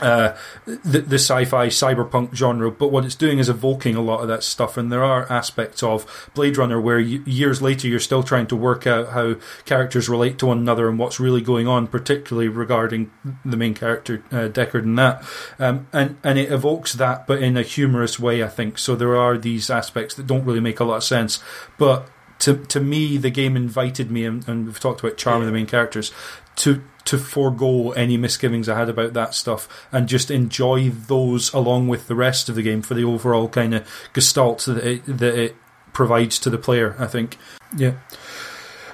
uh, 0.00 0.36
the, 0.64 1.00
the 1.00 1.18
sci-fi 1.18 1.68
cyberpunk 1.68 2.34
genre, 2.34 2.70
but 2.70 2.92
what 2.92 3.04
it's 3.04 3.14
doing 3.14 3.38
is 3.38 3.48
evoking 3.48 3.96
a 3.96 4.00
lot 4.00 4.20
of 4.20 4.28
that 4.28 4.42
stuff. 4.42 4.76
And 4.76 4.90
there 4.90 5.04
are 5.04 5.30
aspects 5.30 5.82
of 5.82 6.30
Blade 6.34 6.56
Runner 6.56 6.80
where 6.80 6.98
y- 6.98 7.20
years 7.24 7.62
later 7.62 7.88
you're 7.88 8.00
still 8.00 8.22
trying 8.22 8.46
to 8.48 8.56
work 8.56 8.86
out 8.86 9.10
how 9.10 9.36
characters 9.64 10.08
relate 10.08 10.38
to 10.38 10.46
one 10.46 10.58
another 10.58 10.88
and 10.88 10.98
what's 10.98 11.20
really 11.20 11.40
going 11.40 11.66
on, 11.66 11.86
particularly 11.86 12.48
regarding 12.48 13.10
the 13.44 13.56
main 13.56 13.74
character 13.74 14.22
uh, 14.30 14.48
Deckard 14.48 14.82
and 14.82 14.98
that. 14.98 15.24
Um, 15.58 15.86
and 15.92 16.16
and 16.22 16.38
it 16.38 16.52
evokes 16.52 16.94
that, 16.94 17.26
but 17.26 17.42
in 17.42 17.56
a 17.56 17.62
humorous 17.62 18.18
way, 18.18 18.42
I 18.42 18.48
think. 18.48 18.78
So 18.78 18.96
there 18.96 19.16
are 19.16 19.36
these 19.38 19.70
aspects 19.70 20.14
that 20.14 20.26
don't 20.26 20.44
really 20.44 20.60
make 20.60 20.80
a 20.80 20.84
lot 20.84 20.96
of 20.96 21.04
sense, 21.04 21.42
but. 21.78 22.08
To, 22.42 22.54
to 22.66 22.78
me, 22.78 23.16
the 23.16 23.30
game 23.30 23.56
invited 23.56 24.12
me, 24.12 24.24
and, 24.24 24.46
and 24.48 24.66
we've 24.66 24.78
talked 24.78 25.00
about 25.00 25.16
charm 25.16 25.40
of 25.40 25.46
the 25.46 25.52
main 25.52 25.66
characters, 25.66 26.12
to 26.54 26.84
to 27.08 27.16
forego 27.16 27.92
any 27.92 28.18
misgivings 28.18 28.68
I 28.68 28.78
had 28.78 28.90
about 28.90 29.14
that 29.14 29.32
stuff 29.32 29.88
and 29.90 30.06
just 30.06 30.30
enjoy 30.30 30.90
those 30.90 31.50
along 31.54 31.88
with 31.88 32.06
the 32.06 32.14
rest 32.14 32.50
of 32.50 32.54
the 32.54 32.62
game 32.62 32.82
for 32.82 32.92
the 32.92 33.04
overall 33.04 33.48
kind 33.48 33.74
of 33.74 33.88
gestalt 34.12 34.66
that 34.66 34.86
it, 34.86 35.06
that 35.06 35.34
it 35.38 35.56
provides 35.94 36.38
to 36.40 36.50
the 36.50 36.58
player. 36.58 36.94
I 36.98 37.06
think, 37.06 37.38
yeah. 37.74 37.94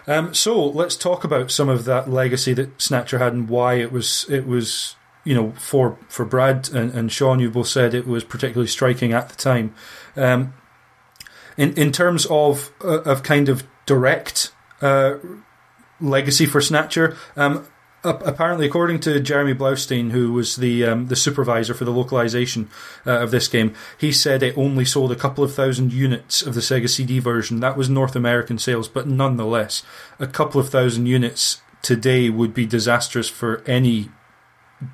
Um, 0.06 0.32
so 0.32 0.64
let's 0.64 0.94
talk 0.94 1.24
about 1.24 1.50
some 1.50 1.68
of 1.68 1.86
that 1.86 2.08
legacy 2.08 2.52
that 2.54 2.80
Snatcher 2.80 3.18
had 3.18 3.32
and 3.32 3.48
why 3.48 3.74
it 3.74 3.90
was 3.90 4.26
it 4.28 4.46
was 4.46 4.94
you 5.24 5.34
know 5.34 5.52
for 5.52 5.98
for 6.06 6.24
Brad 6.24 6.70
and, 6.70 6.92
and 6.94 7.10
Sean. 7.10 7.40
You 7.40 7.50
both 7.50 7.66
said 7.66 7.94
it 7.94 8.06
was 8.06 8.22
particularly 8.22 8.68
striking 8.68 9.12
at 9.12 9.28
the 9.28 9.34
time. 9.34 9.74
Um, 10.14 10.54
in 11.56 11.72
in 11.74 11.90
terms 11.90 12.26
of 12.26 12.70
uh, 12.84 13.00
of 13.00 13.24
kind 13.24 13.48
of 13.48 13.64
direct 13.86 14.52
uh, 14.82 15.14
legacy 16.00 16.46
for 16.46 16.60
Snatcher. 16.60 17.16
Um, 17.36 17.66
apparently, 18.04 18.66
according 18.66 19.00
to 19.00 19.20
Jeremy 19.20 19.54
Blaustein, 19.54 20.10
who 20.10 20.32
was 20.32 20.56
the 20.56 20.84
um, 20.84 21.06
the 21.06 21.16
supervisor 21.16 21.74
for 21.74 21.84
the 21.84 21.90
localization 21.90 22.68
uh, 23.06 23.20
of 23.20 23.30
this 23.30 23.48
game, 23.48 23.74
he 23.98 24.12
said 24.12 24.42
it 24.42 24.56
only 24.56 24.84
sold 24.84 25.10
a 25.12 25.16
couple 25.16 25.42
of 25.42 25.54
thousand 25.54 25.92
units 25.92 26.42
of 26.42 26.54
the 26.54 26.60
Sega 26.60 26.88
CD 26.88 27.18
version. 27.18 27.60
That 27.60 27.76
was 27.76 27.88
North 27.88 28.14
American 28.14 28.58
sales, 28.58 28.88
but 28.88 29.08
nonetheless, 29.08 29.82
a 30.18 30.26
couple 30.26 30.60
of 30.60 30.68
thousand 30.68 31.06
units 31.06 31.60
today 31.82 32.30
would 32.30 32.54
be 32.54 32.66
disastrous 32.66 33.28
for 33.28 33.62
any 33.66 34.08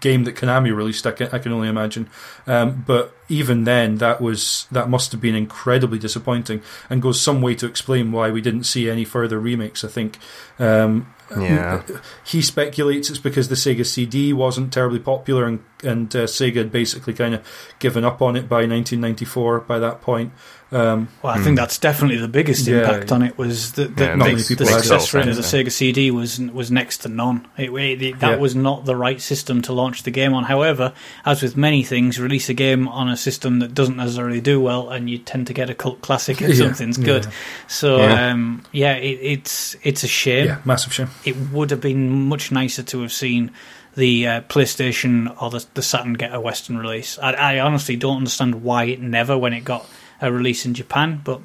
game 0.00 0.24
that 0.24 0.36
Konami 0.36 0.74
released. 0.74 1.06
I 1.06 1.12
can, 1.12 1.28
I 1.32 1.38
can 1.38 1.52
only 1.52 1.68
imagine. 1.68 2.08
Um, 2.46 2.84
but 2.86 3.14
even 3.28 3.64
then, 3.64 3.96
that 3.96 4.20
was 4.20 4.66
that 4.70 4.88
must 4.88 5.12
have 5.12 5.20
been 5.20 5.34
incredibly 5.34 5.98
disappointing, 5.98 6.62
and 6.88 7.02
goes 7.02 7.20
some 7.20 7.42
way 7.42 7.54
to 7.56 7.66
explain 7.66 8.12
why 8.12 8.30
we 8.30 8.40
didn't 8.40 8.64
see 8.64 8.88
any 8.90 9.04
further 9.04 9.38
remakes. 9.40 9.84
I 9.84 9.88
think. 9.88 10.18
Um, 10.58 11.12
Yeah. 11.38 11.82
he 12.24 12.42
speculates 12.42 13.08
it's 13.08 13.20
because 13.20 13.48
the 13.48 13.54
Sega 13.54 13.86
CD 13.86 14.32
wasn't 14.32 14.72
terribly 14.72 14.98
popular, 14.98 15.44
and 15.46 15.60
and 15.84 16.14
uh, 16.16 16.24
Sega 16.24 16.56
had 16.56 16.72
basically 16.72 17.14
kind 17.14 17.34
of 17.34 17.42
given 17.78 18.04
up 18.04 18.20
on 18.20 18.34
it 18.36 18.48
by 18.48 18.66
1994. 18.66 19.60
By 19.60 19.78
that 19.78 20.00
point, 20.00 20.32
um, 20.72 21.08
Well, 21.22 21.32
I 21.34 21.38
think 21.40 21.56
that's 21.56 21.78
definitely 21.78 22.18
the 22.18 22.28
biggest 22.28 22.66
Yeah. 22.66 22.78
impact 22.80 23.10
on 23.12 23.22
it 23.22 23.36
was 23.36 23.72
that 23.72 23.96
the, 23.96 24.04
Yeah, 24.04 24.14
not 24.14 24.28
the, 24.28 24.34
the 24.54 24.66
success 24.66 25.12
rate 25.12 25.26
of 25.28 25.36
the 25.36 25.42
Sega 25.42 25.70
CD 25.72 26.10
was 26.10 26.38
was 26.40 26.70
next 26.70 26.98
to 26.98 27.08
none. 27.08 27.46
It, 27.56 27.70
it- 27.70 28.02
it- 28.02 28.20
that 28.20 28.30
Yeah. 28.32 28.36
was 28.36 28.54
not 28.54 28.84
the 28.84 28.94
right 28.96 29.20
system 29.20 29.62
to 29.62 29.72
launch 29.72 30.04
the 30.04 30.10
game 30.10 30.32
on. 30.34 30.44
However, 30.44 30.92
as 31.24 31.42
with 31.42 31.56
many 31.56 31.82
things, 31.82 32.18
release 32.20 32.48
a 32.48 32.54
game 32.54 32.86
on 32.88 33.08
a 33.08 33.16
system 33.16 33.58
that 33.58 33.74
doesn't 33.74 33.96
necessarily 33.96 34.40
do 34.40 34.60
well, 34.60 34.90
and 34.90 35.10
you 35.10 35.18
tend 35.18 35.46
to 35.48 35.52
get 35.52 35.70
a 35.70 35.74
cult 35.74 36.00
classic 36.02 36.40
if 36.40 36.50
Yeah. 36.56 36.66
something's 36.66 36.98
good. 36.98 37.24
Yeah. 37.24 37.30
So 37.66 37.98
Yeah. 37.98 38.30
um, 38.30 38.62
yeah, 38.72 38.94
it, 38.94 39.18
it's 39.22 39.76
it's 39.82 40.04
a 40.04 40.08
shame. 40.08 40.46
yeah, 40.46 40.58
massive 40.64 40.92
shame. 40.92 41.08
It 41.24 41.36
would 41.52 41.70
have 41.70 41.80
been 41.80 42.28
much 42.28 42.52
nicer 42.52 42.82
to 42.84 43.02
have 43.02 43.12
seen 43.12 43.50
the 43.96 44.24
uh, 44.26 44.40
PlayStation 44.42 45.34
or 45.42 45.50
the, 45.50 45.66
the 45.74 45.82
Saturn 45.82 46.12
get 46.14 46.32
a 46.32 46.40
Western 46.40 46.78
release. 46.78 47.18
I, 47.20 47.32
I 47.32 47.58
honestly 47.58 47.96
don't 47.96 48.18
understand 48.18 48.62
why 48.62 48.84
it 48.84 49.00
never, 49.00 49.36
when 49.36 49.52
it 49.52 49.64
got 49.64 49.84
a 50.20 50.32
release 50.32 50.66
in 50.66 50.74
Japan, 50.74 51.20
but 51.24 51.40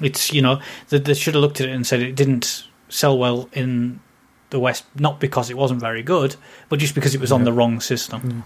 it's 0.00 0.32
you 0.32 0.42
know 0.42 0.60
they, 0.88 0.98
they 0.98 1.14
should 1.14 1.34
have 1.34 1.42
looked 1.42 1.60
at 1.60 1.68
it 1.68 1.72
and 1.72 1.86
said 1.86 2.00
it 2.00 2.14
didn't 2.14 2.64
sell 2.88 3.18
well 3.18 3.48
in 3.52 4.00
the 4.50 4.58
West, 4.58 4.84
not 4.96 5.20
because 5.20 5.50
it 5.50 5.56
wasn't 5.56 5.80
very 5.80 6.02
good, 6.02 6.36
but 6.68 6.78
just 6.78 6.94
because 6.94 7.14
it 7.14 7.20
was 7.20 7.32
on 7.32 7.44
the 7.44 7.52
wrong 7.52 7.80
system. 7.80 8.44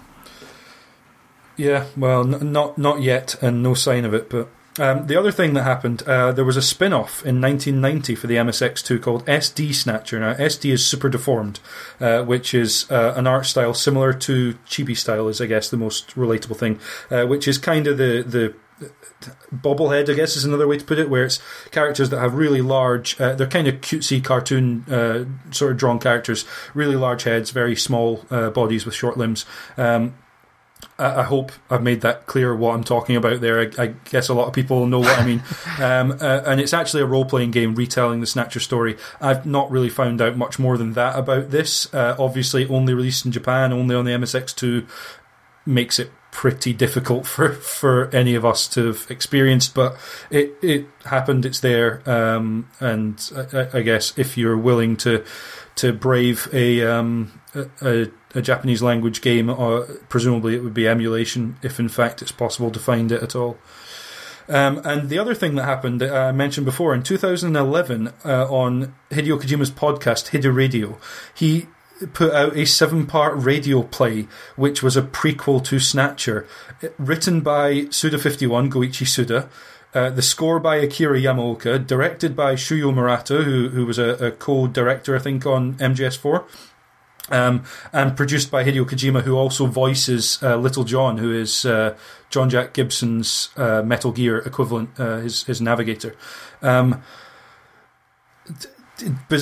Yeah, 1.57 1.87
well, 1.97 2.23
n- 2.23 2.53
not 2.53 2.79
not 2.79 3.01
yet, 3.01 3.41
and 3.43 3.63
no 3.63 3.75
sign 3.75 4.05
of 4.05 4.13
it. 4.13 4.29
But 4.29 4.49
um, 4.79 5.07
the 5.07 5.17
other 5.17 5.31
thing 5.31 5.55
that 5.55 5.63
happened, 5.63 6.03
uh, 6.03 6.33
there 6.33 6.45
was 6.45 6.57
a 6.57 6.63
spin-off 6.63 7.25
in 7.25 7.41
1990 7.41 8.17
for 8.17 8.27
the 8.27 8.35
MSX2 8.37 9.01
called 9.01 9.25
SD 9.27 9.73
Snatcher. 9.73 10.19
Now, 10.19 10.35
SD 10.35 10.73
is 10.73 10.85
super 10.85 11.09
deformed, 11.09 11.61
uh, 12.01 12.25
which 12.25 12.55
is 12.55 12.91
uh, 12.91 13.15
an 13.17 13.29
art 13.29 13.47
style 13.47 13.73
similar 13.73 14.13
to 14.13 14.55
chibi 14.67 14.97
style, 14.97 15.29
is 15.29 15.41
I 15.41 15.47
guess 15.47 15.71
the 15.71 15.77
most 15.77 16.17
relatable 16.17 16.57
thing, 16.57 16.81
uh, 17.11 17.25
which 17.27 17.47
is 17.47 17.57
kind 17.57 17.87
of 17.87 17.99
the 17.99 18.25
the 18.27 18.55
bobblehead, 19.55 20.11
I 20.11 20.15
guess 20.15 20.37
is 20.37 20.45
another 20.45 20.67
way 20.67 20.79
to 20.79 20.85
put 20.85 20.99
it, 20.99 21.09
where 21.09 21.25
it's 21.25 21.41
characters 21.71 22.11
that 22.11 22.21
have 22.21 22.35
really 22.35 22.63
large, 22.63 23.21
uh, 23.21 23.35
they're 23.35 23.47
kind 23.47 23.69
of 23.69 23.77
cutesy 23.77 24.23
cartoon 24.23 24.85
uh, 24.91 25.25
sort 25.53 25.73
of 25.73 25.79
drawn 25.79 25.99
characters, 25.99 26.45
really 26.75 26.97
large 26.97 27.25
heads, 27.25 27.51
very 27.51 27.77
small 27.77 28.25
uh, 28.31 28.51
bodies 28.51 28.85
with 28.85 28.95
short 28.95 29.17
limbs. 29.17 29.47
Um, 29.77 30.15
I 30.99 31.21
I 31.21 31.23
hope 31.23 31.53
I've 31.71 31.83
made 31.83 32.03
that 32.03 32.27
clear 32.27 32.55
what 32.55 32.75
I'm 32.75 32.85
talking 32.85 33.17
about 33.17 33.41
there. 33.41 33.61
I, 33.61 33.83
I 33.83 33.87
guess 34.11 34.29
a 34.29 34.35
lot 34.35 34.49
of 34.49 34.55
people 34.55 34.87
know 34.87 35.01
what 35.01 35.19
I 35.19 35.25
mean. 35.25 35.43
Um, 35.77 36.13
uh, 36.21 36.43
and 36.47 36.61
it's 36.61 36.73
actually 36.73 37.03
a 37.03 37.07
role 37.07 37.25
playing 37.25 37.51
game 37.51 37.75
retelling 37.75 38.21
the 38.21 38.27
Snatcher 38.27 38.61
story. 38.61 38.97
I've 39.21 39.45
not 39.45 39.71
really 39.73 39.89
found 39.89 40.23
out 40.23 40.37
much 40.37 40.59
more 40.59 40.79
than 40.79 40.93
that 40.93 41.19
about 41.19 41.51
this. 41.51 41.93
Uh, 41.93 42.15
obviously, 42.17 42.67
only 42.69 42.95
released 42.95 43.27
in 43.27 43.33
Japan, 43.33 43.73
only 43.73 43.95
on 43.95 44.05
the 44.05 44.13
MSX2, 44.13 44.87
makes 45.67 45.99
it 45.99 46.13
pretty 46.35 46.73
difficult 46.73 47.27
for, 47.27 47.53
for 47.53 48.11
any 48.15 48.35
of 48.35 48.45
us 48.45 48.67
to 48.67 48.89
have 48.89 49.07
experienced. 49.09 49.73
But 49.73 49.97
it, 50.29 50.55
it 50.61 50.87
happened, 51.07 51.47
it's 51.47 51.61
there. 51.61 52.03
Um, 52.11 52.69
and 52.81 53.31
I, 53.53 53.79
I 53.79 53.83
guess 53.83 54.13
if 54.19 54.37
you're 54.37 54.59
willing 54.59 54.97
to, 54.99 55.25
to 55.77 55.93
brave 55.93 56.49
a, 56.53 56.85
um, 56.85 57.41
a, 57.81 58.09
a 58.35 58.43
Japanese 58.43 58.83
language 58.83 59.23
game, 59.23 59.49
or 59.49 59.85
presumably 60.09 60.57
it 60.57 60.65
would 60.65 60.75
be 60.75 60.89
emulation, 60.89 61.57
if 61.63 61.79
in 61.79 61.89
fact 61.89 62.21
it's 62.21 62.33
possible 62.33 62.73
to 62.73 62.81
find 62.81 63.13
it 63.13 63.23
at 63.23 63.37
all. 63.37 63.57
Um, 64.49 64.83
and 64.85 65.09
the 65.09 65.19
other 65.19 65.35
thing 65.35 65.55
that 65.55 65.65
happened, 65.65 66.03
uh, 66.03 66.13
I 66.13 66.33
mentioned 66.33 66.67
before, 66.67 66.95
in 66.95 67.03
2011 67.03 68.13
uh, 68.25 68.53
on 68.53 68.95
Hideo 69.11 69.41
Kojima's 69.41 69.71
podcast, 69.71 70.31
Hideo 70.31 70.55
Radio, 70.55 70.99
he 71.33 71.69
put 72.13 72.33
out 72.33 72.57
a 72.57 72.67
seven 72.67 73.07
part 73.07 73.35
radio 73.37 73.83
play, 73.83 74.27
which 74.57 74.83
was 74.83 74.97
a 74.97 75.03
prequel 75.03 75.65
to 75.65 75.79
Snatcher, 75.79 76.47
uh, 76.83 76.89
written 76.99 77.41
by 77.41 77.83
Suda51, 77.83 78.71
Goichi 78.71 79.07
Suda. 79.07 79.49
Uh, 79.95 80.11
the 80.11 80.23
score 80.23 80.59
by 80.59 80.77
Akira 80.77 81.21
Yamaoka, 81.21 81.87
directed 81.87 82.35
by 82.35 82.55
Shuyo 82.55 82.93
Murata, 82.93 83.45
who, 83.45 83.69
who 83.69 83.87
was 83.87 83.97
a, 83.97 84.27
a 84.27 84.31
co 84.33 84.67
director, 84.67 85.15
I 85.15 85.21
think, 85.21 85.47
on 85.47 85.75
MGS4. 85.75 86.45
Um, 87.31 87.65
and 87.93 88.15
produced 88.17 88.51
by 88.51 88.65
Hideo 88.65 88.85
Kojima, 88.85 89.23
who 89.23 89.37
also 89.37 89.67
voices 89.67 90.39
uh, 90.43 90.57
Little 90.57 90.85
John, 90.85 91.19
who 91.19 91.33
is 91.33 91.65
uh, 91.65 91.97
Jean 92.29 92.51
Jack 92.51 92.75
Gibson's 92.75 93.49
uh, 93.57 93.83
Metal 93.83 94.13
Gear 94.13 94.39
equivalent, 94.39 94.91
uh, 94.99 95.19
his 95.19 95.45
his 95.45 95.61
navigator. 95.61 96.17
Um, 96.61 97.03
but 98.47 98.74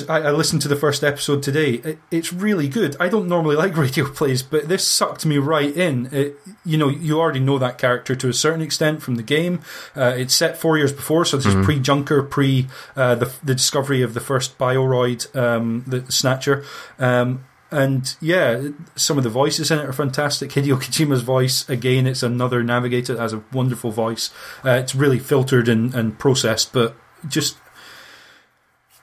I, 0.09 0.21
I 0.21 0.31
listened 0.31 0.63
to 0.63 0.69
the 0.69 0.77
first 0.77 1.05
episode 1.05 1.43
today. 1.43 1.75
It, 1.75 1.99
it's 2.11 2.33
really 2.33 2.69
good. 2.69 2.97
I 2.99 3.09
don't 3.09 3.29
normally 3.29 3.57
like 3.57 3.77
radio 3.77 4.09
plays, 4.09 4.43
but 4.43 4.69
this 4.69 4.87
sucked 4.87 5.27
me 5.27 5.39
right 5.39 5.75
in. 5.77 6.09
It, 6.11 6.37
you 6.65 6.79
know, 6.79 6.89
you 6.89 7.21
already 7.21 7.41
know 7.41 7.59
that 7.59 7.77
character 7.77 8.15
to 8.15 8.29
a 8.29 8.33
certain 8.33 8.63
extent 8.63 9.03
from 9.03 9.17
the 9.17 9.23
game. 9.23 9.61
Uh, 9.95 10.15
it's 10.17 10.35
set 10.35 10.57
four 10.57 10.79
years 10.79 10.93
before, 10.93 11.25
so 11.25 11.37
this 11.37 11.47
is 11.47 11.65
pre 11.65 11.79
Junker, 11.79 12.23
pre 12.23 12.69
uh, 12.97 13.15
the 13.15 13.33
the 13.43 13.55
discovery 13.55 14.03
of 14.03 14.15
the 14.15 14.21
first 14.21 14.57
Bioroid, 14.59 15.35
um, 15.37 15.85
the 15.87 16.11
Snatcher. 16.11 16.65
Um, 16.99 17.45
and 17.71 18.17
yeah, 18.21 18.69
some 18.97 19.17
of 19.17 19.25
the 19.25 19.31
voices 19.31 19.71
in 19.71 19.79
it 19.79 19.87
are 19.87 19.95
fantastic. 19.95 20.51
Hideo 20.51 20.77
Kojima's 20.77 21.23
voice, 21.23 21.67
again, 21.71 22.07
it's 22.07 22.23
another 22.23 22.63
navigator 22.63 23.15
that 23.15 23.23
has 23.23 23.33
a 23.33 23.43
wonderful 23.51 23.91
voice. 23.91 24.31
Uh, 24.63 24.73
it's 24.73 24.95
really 24.95 25.19
filtered 25.19 25.69
and, 25.69 25.95
and 25.95 26.19
processed, 26.19 26.75
but 26.75 26.95
just 27.27 27.57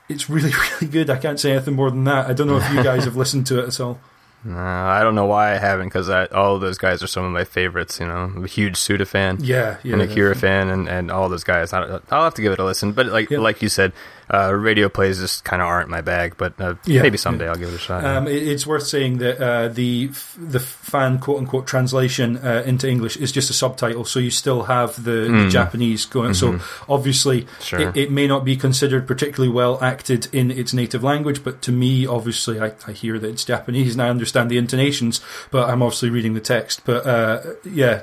it's 0.10 0.30
really, 0.30 0.52
really 0.82 0.92
good. 0.92 1.10
I 1.10 1.18
can't 1.18 1.40
say 1.40 1.52
anything 1.54 1.76
more 1.76 1.90
than 1.90 2.04
that. 2.06 2.28
I 2.28 2.34
don't 2.34 2.48
know 2.48 2.58
if 2.58 2.70
you 2.74 2.84
guys 2.84 3.06
have 3.06 3.16
listened 3.16 3.48
to 3.48 3.60
it 3.60 3.68
at 3.68 3.80
all. 3.80 4.00
Uh, 4.50 4.54
I 4.58 5.02
don't 5.04 5.16
know 5.16 5.26
why 5.26 5.52
I 5.54 5.58
haven't 5.58 5.88
because 5.90 6.10
all 6.10 6.56
of 6.56 6.62
those 6.62 6.78
guys 6.78 7.04
are 7.04 7.08
some 7.08 7.26
of 7.26 7.32
my 7.34 7.44
favorites. 7.44 8.00
You 8.00 8.08
know, 8.08 8.16
I'm 8.16 8.46
a 8.46 8.48
huge 8.48 8.78
Suda 8.78 9.06
fan 9.06 9.36
Yeah, 9.42 9.76
yeah. 9.84 9.92
and 9.92 10.02
Akira 10.02 10.34
fan, 10.34 10.70
and, 10.70 10.88
and 10.88 11.12
all 11.12 11.28
those 11.28 11.44
guys. 11.44 11.74
I, 11.74 12.00
I'll 12.10 12.24
have 12.24 12.36
to 12.36 12.42
give 12.42 12.54
it 12.54 12.60
a 12.60 12.64
listen. 12.64 12.94
But 12.94 13.08
like 13.08 13.30
Yeah. 13.30 13.40
like 13.40 13.62
you 13.62 13.68
said, 13.68 13.92
uh, 14.34 14.54
radio 14.54 14.90
plays 14.90 15.20
just 15.20 15.44
kind 15.44 15.62
of 15.62 15.68
aren't 15.68 15.90
my 15.90 16.02
bag. 16.02 16.36
But 16.38 16.60
uh, 16.62 16.76
Yeah, 16.86 17.02
maybe 17.02 17.18
someday 17.18 17.48
I'll 17.48 17.56
give 17.56 17.70
it 17.70 17.76
a 17.76 17.80
shot. 17.80 18.04
Um, 18.06 18.28
it, 18.28 18.48
it's 18.48 18.68
worth 18.68 18.86
saying 18.88 19.18
that 19.20 19.40
uh, 19.42 19.68
the 19.70 20.08
the 20.38 20.60
fan 20.60 21.20
quote 21.20 21.40
unquote 21.40 21.66
translation 21.68 22.38
uh, 22.38 22.64
into 22.66 22.88
English 22.88 23.18
is 23.18 23.32
just 23.32 23.50
a 23.50 23.54
subtitle, 23.54 24.06
so 24.06 24.20
you 24.20 24.32
still 24.32 24.64
have 24.64 24.96
the, 25.04 25.12
the 25.12 25.30
Mm. 25.30 25.52
Japanese 25.52 26.06
going. 26.06 26.34
So 26.34 26.60
obviously, 26.88 27.48
Sure. 27.62 27.80
it, 27.90 27.98
it 27.98 28.12
may 28.12 28.28
not 28.28 28.46
be 28.46 28.56
considered 28.56 29.08
particularly 29.08 29.52
well 29.54 29.78
acted 29.82 30.28
in 30.34 30.52
its 30.52 30.74
native 30.74 31.04
language, 31.04 31.44
but 31.44 31.62
to 31.64 31.72
me, 31.72 32.06
obviously, 32.06 32.60
I, 32.60 32.74
I 32.88 32.92
hear 32.92 33.18
that 33.20 33.28
it's 33.30 33.46
Japanese 33.46 33.94
and 33.94 34.02
I 34.02 34.10
understand 34.10 34.50
the 34.52 34.58
intonations, 34.58 35.22
but 35.52 35.70
I'm 35.70 35.82
obviously 35.82 36.10
reading 36.10 36.34
the 36.34 36.40
text. 36.42 36.82
But 36.86 37.06
uh, 37.08 37.42
yeah, 37.66 38.02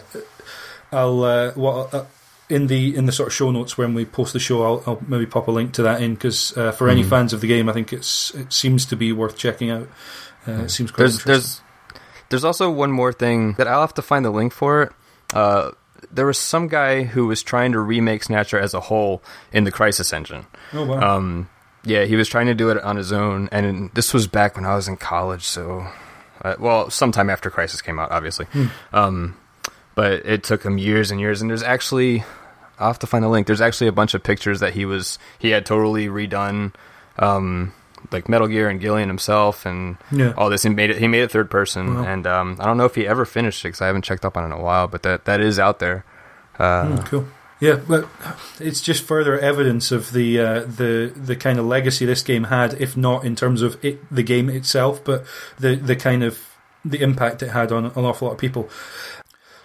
I'll 0.93 1.23
uh, 1.23 1.53
what. 1.53 2.07
In 2.49 2.69
the 2.69 2.95
in 2.95 3.07
the 3.07 3.13
sort 3.13 3.27
of 3.29 3.33
show 3.35 3.51
notes 3.51 3.77
when 3.77 3.93
we 3.93 4.05
post 4.05 4.33
the 4.33 4.39
show, 4.39 4.63
I'll, 4.63 4.83
I'll 4.87 5.03
maybe 5.09 5.27
pop 5.27 5.49
a 5.49 5.51
link 5.51 5.73
to 5.75 5.83
that 5.83 6.01
in 6.01 6.15
because 6.15 6.57
uh, 6.57 6.71
for 6.71 6.89
any 6.89 7.03
Mhm. 7.03 7.09
fans 7.09 7.33
of 7.33 7.41
the 7.41 7.49
game, 7.49 7.69
I 7.69 7.73
think 7.73 7.93
it's 7.93 8.33
it 8.37 8.53
seems 8.53 8.87
to 8.87 8.97
be 8.97 9.13
worth 9.13 9.37
checking 9.37 9.71
out. 9.71 9.89
Uh, 10.47 10.63
it 10.63 10.71
seems 10.71 10.93
quite 10.93 11.05
there's 11.05 11.25
there's 11.25 11.61
there's 12.29 12.45
also 12.45 12.71
one 12.71 12.93
more 12.93 13.13
thing 13.13 13.55
that 13.55 13.67
I'll 13.67 13.81
have 13.81 13.95
to 13.95 14.03
find 14.03 14.25
the 14.25 14.31
link 14.31 14.53
for 14.53 14.83
it. 14.85 14.93
Uh, 15.35 15.73
there 16.13 16.27
was 16.27 16.39
some 16.39 16.69
guy 16.69 17.03
who 17.03 17.27
was 17.27 17.43
trying 17.43 17.73
to 17.73 17.81
remake 17.81 18.23
Snatcher 18.23 18.61
as 18.61 18.75
a 18.75 18.81
whole 18.81 19.23
in 19.53 19.65
the 19.65 19.73
Crysis 19.73 20.13
engine. 20.13 20.47
oh 20.73 20.85
wow, 20.85 21.17
Um, 21.17 21.49
yeah, 21.85 22.05
he 22.05 22.15
was 22.15 22.29
trying 22.29 22.47
to 22.47 22.55
do 22.55 22.71
it 22.71 22.79
on 22.83 22.95
his 22.97 23.11
own, 23.13 23.49
and 23.51 23.91
this 23.95 24.15
was 24.15 24.29
back 24.29 24.55
when 24.55 24.65
I 24.65 24.77
was 24.77 24.87
in 24.87 24.97
college. 24.99 25.43
So, 25.45 25.87
uh, 26.45 26.55
well, 26.61 26.91
sometime 26.91 27.29
after 27.29 27.51
Crysis 27.51 27.83
came 27.83 27.99
out, 27.99 28.13
obviously. 28.13 28.47
Um, 28.93 29.37
but 29.97 30.25
it 30.25 30.45
took 30.45 30.63
him 30.63 30.79
years 30.79 31.11
and 31.11 31.19
years. 31.21 31.41
And 31.43 31.51
there's 31.51 31.65
actually, 31.65 32.23
I'll 32.79 32.87
have 32.87 33.01
to 33.01 33.09
find 33.09 33.25
a 33.25 33.29
link. 33.29 33.49
There's 33.49 33.61
actually 33.61 33.89
a 33.89 33.93
bunch 33.93 34.15
of 34.15 34.23
pictures 34.23 34.61
that 34.61 34.75
he 34.75 34.85
was 34.85 35.19
he 35.41 35.51
had 35.51 35.67
totally 35.67 36.07
redone, 36.07 36.73
um, 37.19 37.73
like 38.13 38.29
Metal 38.29 38.47
Gear 38.47 38.69
and 38.69 38.81
Gillian 38.81 39.09
himself, 39.09 39.67
and 39.67 39.97
yeah. 40.13 40.33
all 40.37 40.49
this. 40.49 40.63
He 40.63 40.69
made 40.69 40.91
it. 40.91 40.99
He 40.99 41.09
made 41.09 41.23
it 41.23 41.33
third 41.33 41.51
person, 41.51 41.97
Wow. 41.97 42.05
and 42.05 42.27
um, 42.27 42.57
I 42.61 42.67
don't 42.67 42.77
know 42.77 42.85
if 42.85 42.95
he 42.95 43.05
ever 43.07 43.25
finished 43.25 43.65
it 43.65 43.69
because 43.69 43.81
I 43.81 43.89
haven't 43.89 44.05
checked 44.05 44.25
up 44.25 44.37
on 44.37 44.45
it 44.45 44.47
in 44.47 44.53
a 44.53 44.63
while. 44.63 44.87
But 44.87 45.03
that 45.03 45.25
that 45.25 45.41
is 45.41 45.59
out 45.59 45.81
there. 45.81 46.05
Uh, 46.59 46.87
Hmm, 46.87 47.05
cool. 47.07 47.29
Yeah, 47.59 47.77
but 47.89 48.07
it's 48.61 48.83
just 48.83 49.03
further 49.03 49.39
evidence 49.39 49.91
of 49.91 50.13
the 50.13 50.39
uh, 50.39 50.61
the 50.61 51.11
the 51.17 51.35
kind 51.37 51.59
of 51.59 51.65
legacy 51.65 52.05
this 52.05 52.21
game 52.23 52.45
had, 52.45 52.75
if 52.75 52.99
not 52.99 53.25
in 53.25 53.35
terms 53.35 53.63
of 53.63 53.83
it, 53.83 53.99
the 54.15 54.23
game 54.23 54.51
itself, 54.51 55.03
but 55.03 55.25
the 55.59 55.75
the 55.75 55.97
kind 55.97 56.23
of 56.23 56.39
the 56.85 57.01
impact 57.03 57.43
it 57.43 57.49
had 57.49 57.73
on 57.73 57.87
an 57.87 57.93
awful 58.05 58.29
lot 58.29 58.35
of 58.35 58.39
people. 58.39 58.69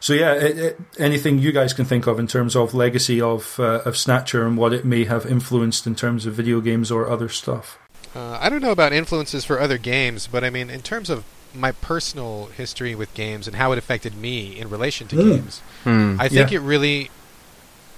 So 0.02 0.14
yeah, 0.14 0.34
it, 0.34 0.58
it, 0.58 0.80
anything 0.98 1.38
you 1.40 1.52
guys 1.54 1.74
can 1.74 1.86
think 1.86 2.08
of 2.08 2.20
in 2.20 2.26
terms 2.28 2.56
of 2.56 2.74
legacy 2.74 3.22
of 3.22 3.58
uh, 3.60 3.82
of 3.86 3.96
Snatcher 3.96 4.46
and 4.46 4.58
what 4.58 4.74
it 4.74 4.84
may 4.84 5.06
have 5.06 5.26
influenced 5.26 5.86
in 5.88 5.96
terms 5.96 6.26
of 6.26 6.34
video 6.34 6.60
games 6.60 6.92
or 6.92 7.08
other 7.10 7.30
stuff. 7.30 7.78
Uh, 8.16 8.38
I 8.42 8.50
don't 8.50 8.62
know 8.62 8.72
about 8.72 8.92
influences 8.94 9.46
for 9.46 9.60
other 9.62 9.78
games, 9.78 10.28
but 10.28 10.44
I 10.44 10.50
mean, 10.50 10.70
in 10.70 10.82
terms 10.82 11.10
of 11.10 11.24
my 11.54 11.72
personal 11.72 12.48
history 12.58 12.96
with 12.96 13.14
games 13.14 13.48
and 13.48 13.56
how 13.58 13.72
it 13.74 13.78
affected 13.78 14.16
me 14.18 14.58
in 14.60 14.70
relation 14.70 15.08
to 15.10 15.16
Mm. 15.16 15.30
games. 15.36 15.62
Hmm. 15.84 16.16
I 16.20 16.28
think 16.28 16.50
Yeah. 16.52 16.58
it 16.58 16.62
really 16.62 17.12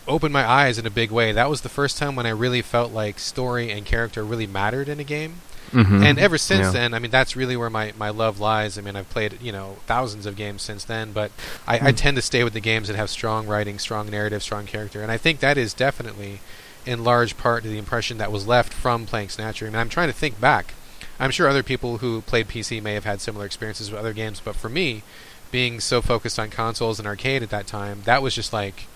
opened 0.08 0.34
my 0.34 0.46
eyes 0.46 0.78
in 0.78 0.86
a 0.86 0.90
big 0.90 1.10
way. 1.12 1.32
That 1.32 1.50
was 1.50 1.62
the 1.62 1.70
first 1.70 1.98
time 1.98 2.16
when 2.16 2.26
I 2.26 2.32
really 2.32 2.62
felt 2.62 2.92
like 2.92 3.18
story 3.20 3.72
and 3.72 3.86
character 3.86 4.24
really 4.26 4.48
mattered 4.48 4.90
in 4.90 5.00
a 5.00 5.04
game. 5.06 5.36
Mhm. 5.72 6.04
And 6.04 6.20
ever 6.20 6.38
since 6.38 6.66
Yeah. 6.68 6.72
then, 6.72 6.94
I 6.94 7.00
mean, 7.00 7.12
that's 7.12 7.36
really 7.36 7.56
where 7.58 7.70
my, 7.70 7.94
my 7.98 8.10
love 8.10 8.40
lies. 8.40 8.78
I 8.78 8.82
mean, 8.82 8.96
I've 8.96 9.10
played, 9.10 9.38
you 9.42 9.52
know, 9.52 9.78
thousands 9.88 10.26
of 10.26 10.36
games 10.36 10.62
since 10.62 10.84
then, 10.84 11.12
but 11.12 11.32
I, 11.68 11.76
I 11.76 11.90
Hmm. 11.92 11.96
tend 11.96 12.16
to 12.18 12.22
stay 12.22 12.44
with 12.44 12.54
the 12.54 12.60
games 12.60 12.88
that 12.88 12.96
have 12.98 13.10
strong 13.10 13.48
writing, 13.48 13.80
strong 13.80 14.10
narrative, 14.10 14.44
strong 14.44 14.66
character. 14.66 15.02
And 15.02 15.12
I 15.12 15.18
think 15.18 15.40
that 15.40 15.58
is 15.58 15.74
definitely, 15.74 16.42
in 16.86 17.04
large 17.04 17.38
part, 17.38 17.64
the 17.64 17.78
impression 17.78 18.18
that 18.20 18.32
was 18.32 18.46
left 18.46 18.74
from 18.74 19.06
playing 19.06 19.30
Snatcher. 19.30 19.66
I 19.66 19.70
mean, 19.70 19.80
I'm 19.80 19.90
trying 19.90 20.10
to 20.10 20.14
think 20.14 20.40
back. 20.40 20.74
I'm 21.20 21.32
sure 21.32 21.48
other 21.48 21.64
people 21.64 22.00
who 22.00 22.22
played 22.22 22.48
PC 22.48 22.82
may 22.82 22.94
have 22.96 23.06
had 23.06 23.22
similar 23.22 23.46
experiences 23.46 23.90
with 23.90 24.00
other 24.00 24.14
games, 24.14 24.42
but 24.44 24.56
for 24.56 24.70
me, 24.70 25.04
being 25.52 25.80
so 25.80 26.02
focused 26.02 26.40
on 26.40 26.50
consoles 26.50 26.98
and 27.00 27.08
arcade 27.08 27.44
at 27.44 27.50
that 27.52 27.68
time, 27.68 28.02
that 28.06 28.22
was 28.24 28.34
just 28.36 28.52
like, 28.52 28.88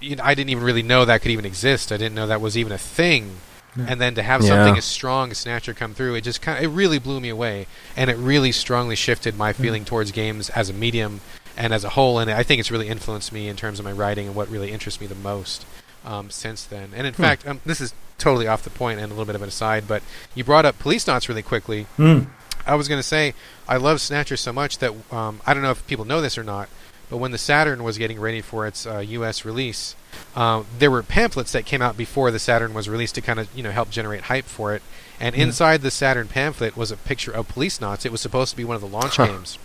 you 0.00 0.14
know, 0.16 0.22
I 0.24 0.34
didn't 0.34 0.50
even 0.50 0.62
really 0.62 0.82
know 0.82 1.04
that 1.04 1.22
could 1.22 1.30
even 1.32 1.44
exist. 1.46 1.90
I 1.90 1.96
didn't 1.96 2.14
know 2.14 2.26
that 2.26 2.40
was 2.40 2.56
even 2.56 2.72
a 2.72 2.78
thing. 2.78 3.36
Yeah. 3.76 3.84
And 3.88 4.00
then 4.00 4.14
to 4.16 4.22
have 4.22 4.42
Yeah. 4.42 4.48
something 4.48 4.76
as 4.78 4.84
strong 4.84 5.30
as 5.30 5.38
Snatcher 5.38 5.74
come 5.74 5.94
through, 5.94 6.14
it 6.16 6.22
just 6.22 6.40
kind 6.42 6.58
of, 6.58 6.64
it 6.64 6.68
really 6.74 6.98
blew 6.98 7.20
me 7.20 7.28
away, 7.28 7.66
and 7.96 8.10
it 8.10 8.16
really 8.16 8.50
strongly 8.52 8.96
shifted 8.96 9.36
my 9.36 9.52
feeling 9.52 9.84
towards 9.84 10.10
games 10.10 10.50
as 10.50 10.68
a 10.68 10.72
medium 10.72 11.20
and 11.56 11.72
as 11.74 11.84
a 11.84 11.90
whole. 11.90 12.18
And 12.18 12.30
I 12.30 12.42
think 12.42 12.60
it's 12.60 12.70
really 12.70 12.88
influenced 12.88 13.32
me 13.32 13.48
in 13.48 13.56
terms 13.56 13.78
of 13.78 13.84
my 13.84 13.92
writing 13.92 14.26
and 14.26 14.34
what 14.34 14.48
really 14.48 14.72
interests 14.72 15.00
me 15.00 15.06
the 15.06 15.14
most 15.14 15.64
um, 16.04 16.30
since 16.30 16.64
then. 16.64 16.90
And 16.94 17.06
in 17.06 17.14
Hmm. 17.14 17.22
fact, 17.22 17.46
um, 17.46 17.60
this 17.66 17.80
is 17.80 17.92
totally 18.18 18.46
off 18.48 18.62
the 18.62 18.70
point 18.70 18.98
and 19.00 19.06
a 19.06 19.14
little 19.14 19.26
bit 19.26 19.34
of 19.36 19.42
an 19.42 19.48
aside, 19.48 19.86
but 19.86 20.02
you 20.34 20.42
brought 20.44 20.64
up 20.64 20.78
Policenauts 20.78 21.28
really 21.28 21.42
quickly. 21.42 21.86
Mm. 21.98 22.26
I 22.66 22.74
was 22.74 22.88
going 22.88 22.98
to 22.98 23.06
say 23.06 23.34
I 23.68 23.76
love 23.76 24.00
Snatcher 24.00 24.36
so 24.36 24.52
much 24.52 24.78
that 24.78 24.92
um, 25.12 25.40
I 25.46 25.54
don't 25.54 25.62
know 25.62 25.70
if 25.70 25.86
people 25.86 26.04
know 26.04 26.20
this 26.20 26.36
or 26.36 26.42
not, 26.44 26.68
but 27.10 27.18
when 27.18 27.30
the 27.30 27.38
Saturn 27.38 27.82
was 27.84 27.96
getting 27.98 28.20
ready 28.20 28.40
for 28.40 28.66
its 28.66 28.86
uh, 28.86 28.98
U.S. 28.98 29.44
release, 29.44 29.94
uh, 30.36 30.62
there 30.78 30.90
were 30.90 31.02
pamphlets 31.02 31.52
that 31.52 31.64
came 31.66 31.82
out 31.82 31.96
before 31.96 32.30
the 32.30 32.38
Saturn 32.38 32.74
was 32.74 32.88
released 32.88 33.14
to 33.16 33.20
kind 33.20 33.38
of 33.40 33.48
you 33.54 33.62
know 33.62 33.70
help 33.70 33.90
generate 33.90 34.22
hype 34.22 34.44
for 34.46 34.74
it. 34.74 34.82
And 35.20 35.34
Yeah. 35.34 35.44
inside 35.44 35.82
the 35.82 35.90
Saturn 35.90 36.28
pamphlet 36.28 36.76
was 36.76 36.90
a 36.92 36.96
picture 36.96 37.32
of 37.32 37.48
Policenauts. 37.48 38.06
It 38.06 38.12
was 38.12 38.20
supposed 38.20 38.50
to 38.52 38.56
be 38.56 38.64
one 38.64 38.76
of 38.76 38.80
the 38.82 38.88
launch 38.88 39.16
Huh. 39.16 39.26
games. 39.26 39.58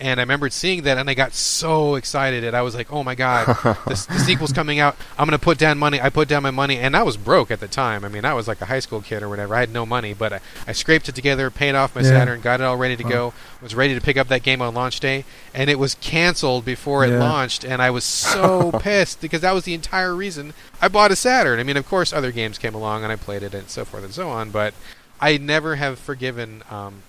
And 0.00 0.18
I 0.18 0.22
remembered 0.22 0.52
seeing 0.52 0.82
that, 0.84 0.96
and 0.98 1.10
I 1.10 1.14
got 1.14 1.34
so 1.34 1.94
excited, 1.96 2.42
and 2.42 2.56
I 2.56 2.62
was 2.62 2.74
like, 2.74 2.90
"Oh 2.92 3.04
my 3.04 3.14
god, 3.14 3.46
the, 3.86 4.06
the 4.08 4.18
sequel's 4.18 4.52
coming 4.52 4.78
out! 4.78 4.96
I'm 5.18 5.26
gonna 5.26 5.38
put 5.38 5.58
down 5.58 5.76
money." 5.78 6.00
I 6.00 6.08
put 6.08 6.26
down 6.26 6.42
my 6.42 6.50
money, 6.50 6.78
and 6.78 6.96
I 6.96 7.02
was 7.02 7.16
broke 7.18 7.50
at 7.50 7.60
the 7.60 7.68
time. 7.68 8.04
I 8.04 8.08
mean, 8.08 8.24
I 8.24 8.32
was 8.32 8.48
like 8.48 8.60
a 8.62 8.64
high 8.64 8.78
school 8.80 9.02
kid 9.02 9.22
or 9.22 9.28
whatever. 9.28 9.54
I 9.54 9.60
had 9.60 9.70
no 9.72 9.84
money, 9.84 10.14
but 10.14 10.32
I, 10.32 10.40
I 10.66 10.72
scraped 10.72 11.08
it 11.10 11.14
together, 11.14 11.50
paid 11.50 11.74
off 11.74 11.94
my 11.94 12.00
Yeah. 12.00 12.08
Saturn, 12.08 12.40
got 12.40 12.60
it 12.60 12.64
all 12.64 12.76
ready 12.78 12.96
to 12.96 13.04
Wow. 13.04 13.10
go. 13.10 13.32
Was 13.60 13.74
ready 13.74 13.94
to 13.94 14.00
pick 14.00 14.16
up 14.16 14.28
that 14.28 14.42
game 14.42 14.62
on 14.62 14.72
launch 14.74 15.00
day, 15.00 15.24
and 15.52 15.68
it 15.68 15.78
was 15.78 15.94
canceled 15.96 16.64
before 16.64 17.04
it 17.04 17.10
launched, 17.10 17.62
and 17.62 17.82
I 17.82 17.90
was 17.90 18.04
so 18.04 18.72
pissed 18.80 19.20
because 19.20 19.42
that 19.42 19.52
was 19.52 19.64
the 19.64 19.74
entire 19.74 20.14
reason 20.14 20.54
I 20.80 20.88
bought 20.88 21.10
a 21.10 21.16
Saturn. 21.16 21.60
I 21.60 21.62
mean, 21.62 21.76
of 21.76 21.86
course, 21.86 22.10
other 22.12 22.32
games 22.32 22.56
came 22.56 22.74
along, 22.74 23.02
and 23.02 23.12
I 23.12 23.16
played 23.16 23.42
it, 23.42 23.52
and 23.52 23.68
so 23.68 23.84
forth 23.84 24.02
and 24.04 24.14
so 24.14 24.30
on. 24.30 24.48
But 24.50 24.72
I 25.20 25.36
never 25.36 25.76
have 25.76 25.98
forgiven 25.98 26.62
um, 26.70 27.02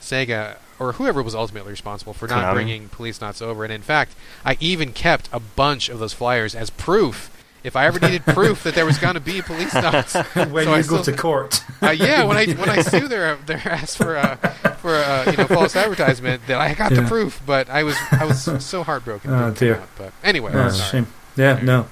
Sega 0.00 0.58
or 0.78 0.92
whoever 0.92 1.22
was 1.22 1.34
ultimately 1.34 1.70
responsible 1.70 2.12
for 2.12 2.26
not 2.28 2.44
Konami. 2.44 2.52
bringing 2.54 2.88
Policenauts 2.88 3.40
over. 3.42 3.64
And 3.64 3.72
in 3.72 3.82
fact, 3.82 4.14
I 4.44 4.56
even 4.60 4.92
kept 4.92 5.28
a 5.32 5.40
bunch 5.40 5.88
of 5.88 5.98
those 5.98 6.12
flyers 6.12 6.54
as 6.54 6.70
proof. 6.70 7.32
If 7.64 7.74
I 7.74 7.86
ever 7.86 7.98
needed 7.98 8.24
proof 8.26 8.62
that 8.62 8.76
there 8.76 8.86
was 8.86 8.96
going 8.98 9.14
to 9.14 9.20
be 9.20 9.42
Police 9.42 9.74
Knots, 9.74 10.14
when 10.14 10.50
So 10.50 10.60
you 10.62 10.70
I 10.70 10.82
go 10.82 11.02
still- 11.02 11.02
to 11.02 11.12
court. 11.14 11.64
uh, 11.82 11.90
yeah, 11.90 12.22
when 12.24 12.36
I 12.36 12.46
when 12.52 12.68
I 12.70 12.82
sue 12.82 13.08
their 13.08 13.34
their 13.46 13.60
ass 13.64 13.96
for 13.96 14.16
uh, 14.16 14.36
for 14.76 14.94
uh, 14.94 15.28
you 15.30 15.36
know 15.36 15.46
false 15.46 15.74
advertisement, 15.74 16.42
that 16.46 16.60
I 16.60 16.74
got 16.74 16.92
the 16.92 17.02
proof, 17.02 17.42
but 17.44 17.68
I 17.68 17.82
was 17.82 17.96
I 18.12 18.24
was 18.24 18.64
so 18.64 18.84
heartbroken. 18.84 19.32
Oh, 19.32 19.48
it 19.48 19.54
didn't 19.56 19.56
come 19.56 19.66
dear. 19.66 19.74
out. 19.80 19.88
But 19.98 20.12
anyway, 20.22 20.52
Yeah, 20.52 20.66
it's 20.68 20.78
a 20.78 20.82
shame. 20.84 21.06
Yeah, 21.36 21.58
no. 21.62 21.88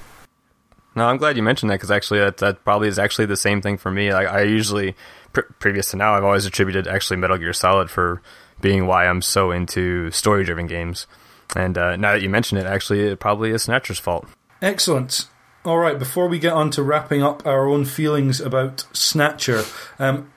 No, 0.95 1.05
I'm 1.07 1.17
glad 1.17 1.35
you 1.35 1.43
mentioned 1.43 1.69
that 1.71 1.75
because 1.75 1.91
actually 1.91 2.21
that, 2.21 2.37
that 2.37 2.63
probably 2.63 2.87
is 2.87 2.97
actually 2.97 3.25
the 3.25 3.35
same 3.35 3.61
thing 3.61 3.77
for 3.77 3.91
me. 3.91 4.11
I, 4.11 4.23
I 4.23 4.41
usually, 4.43 4.95
pr- 5.33 5.41
previous 5.59 5.91
to 5.91 5.97
now, 5.97 6.13
I've 6.15 6.23
always 6.23 6.45
attributed 6.45 6.87
actually 6.87 7.17
Metal 7.17 7.37
Gear 7.37 7.51
Solid 7.51 7.89
for 7.91 8.21
being 8.61 8.87
why 8.87 9.07
I'm 9.07 9.21
so 9.21 9.51
into 9.51 10.11
story-driven 10.11 10.67
games. 10.67 11.07
And 11.55 11.77
uh, 11.77 11.95
now 11.95 12.13
that 12.13 12.21
you 12.21 12.29
mention 12.29 12.57
it, 12.57 12.65
actually, 12.65 13.01
it 13.01 13.19
probably 13.19 13.51
is 13.51 13.63
Snatcher's 13.63 13.99
fault. 13.99 14.27
Excellent. 14.61 15.27
All 15.63 15.77
right, 15.77 15.97
before 15.97 16.27
we 16.27 16.39
get 16.39 16.53
on 16.53 16.69
to 16.71 16.83
wrapping 16.83 17.23
up 17.23 17.45
our 17.45 17.67
own 17.67 17.85
feelings 17.85 18.39
about 18.39 18.85
Snatcher, 18.93 19.63
um, 19.97 20.31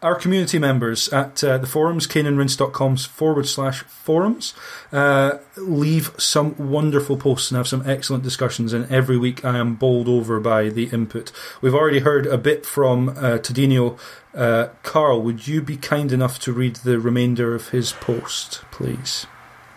our 0.00 0.14
community 0.14 0.60
members 0.60 1.08
at 1.08 1.42
uh, 1.42 1.58
the 1.58 1.66
forums, 1.66 2.06
caneandrinse.com's 2.06 3.04
forward 3.04 3.48
slash 3.48 3.82
forums, 3.82 4.54
uh, 4.92 5.38
leave 5.56 6.12
some 6.18 6.54
wonderful 6.56 7.16
posts 7.16 7.50
and 7.50 7.56
have 7.56 7.66
some 7.66 7.82
excellent 7.84 8.22
discussions. 8.22 8.72
And 8.72 8.88
every 8.92 9.18
week 9.18 9.44
I 9.44 9.58
am 9.58 9.74
bowled 9.74 10.08
over 10.08 10.38
by 10.38 10.68
the 10.68 10.84
input. 10.84 11.32
We've 11.60 11.74
already 11.74 11.98
heard 11.98 12.26
a 12.26 12.38
bit 12.38 12.64
from 12.64 13.08
uh, 13.08 13.38
Tadinho. 13.38 13.98
Uh, 14.38 14.68
Karl, 14.84 15.20
would 15.20 15.48
you 15.48 15.60
be 15.60 15.76
kind 15.76 16.12
enough 16.12 16.38
to 16.38 16.52
read 16.52 16.76
the 16.76 17.00
remainder 17.00 17.56
of 17.56 17.70
his 17.70 17.90
post, 17.92 18.62
please? 18.70 19.26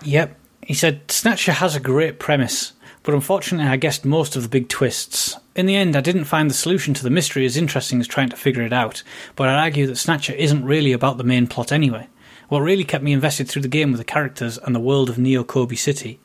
Yep. 0.04 0.38
He 0.62 0.76
said 0.76 1.10
Snatcher 1.10 1.54
has 1.54 1.76
a 1.76 1.80
great 1.80 2.20
premise, 2.20 2.74
but 3.02 3.16
unfortunately 3.16 3.68
I 3.68 3.78
guessed 3.78 4.06
most 4.06 4.36
of 4.36 4.44
the 4.44 4.50
big 4.50 4.70
twists. 4.70 5.36
In 5.56 5.66
the 5.66 5.76
end, 5.76 5.96
I 5.96 6.02
didn't 6.02 6.26
find 6.26 6.48
the 6.48 6.54
solution 6.54 6.94
to 6.94 7.02
the 7.02 7.10
mystery 7.10 7.44
as 7.48 7.58
interesting 7.58 8.00
as 8.00 8.08
trying 8.08 8.30
to 8.30 8.36
figure 8.36 8.62
it 8.62 8.72
out, 8.72 9.02
but 9.36 9.50
I'd 9.50 9.64
argue 9.64 9.88
that 9.88 9.96
Snatcher 9.96 10.34
isn't 10.34 10.64
really 10.64 10.92
about 10.92 11.18
the 11.18 11.24
main 11.24 11.48
plot 11.48 11.72
anyway. 11.72 12.08
What 12.48 12.60
really 12.60 12.84
kept 12.84 13.04
me 13.04 13.14
invested 13.14 13.50
through 13.50 13.64
the 13.64 13.68
game 13.68 13.92
were 13.92 13.98
the 13.98 14.04
characters 14.04 14.60
and 14.60 14.76
the 14.76 14.80
world 14.80 15.10
of 15.10 15.18
Neo 15.18 15.44
Kobe 15.44 15.76
City. 15.76 16.20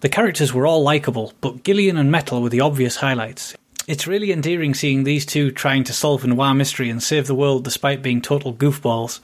The 0.00 0.08
characters 0.08 0.54
were 0.54 0.66
all 0.66 0.82
likable, 0.82 1.34
but 1.42 1.62
Gillian 1.62 1.98
and 1.98 2.10
Metal 2.10 2.40
were 2.40 2.48
the 2.48 2.62
obvious 2.62 2.96
highlights. 2.96 3.54
It's 3.90 4.06
really 4.06 4.30
endearing 4.30 4.72
seeing 4.72 5.02
these 5.02 5.26
two 5.26 5.50
trying 5.50 5.82
to 5.82 5.92
solve 5.92 6.22
a 6.22 6.28
noir 6.28 6.54
mystery 6.54 6.90
and 6.90 7.02
save 7.02 7.26
the 7.26 7.34
world 7.34 7.64
despite 7.64 8.02
being 8.02 8.22
total 8.22 8.54
goofballs. 8.54 9.18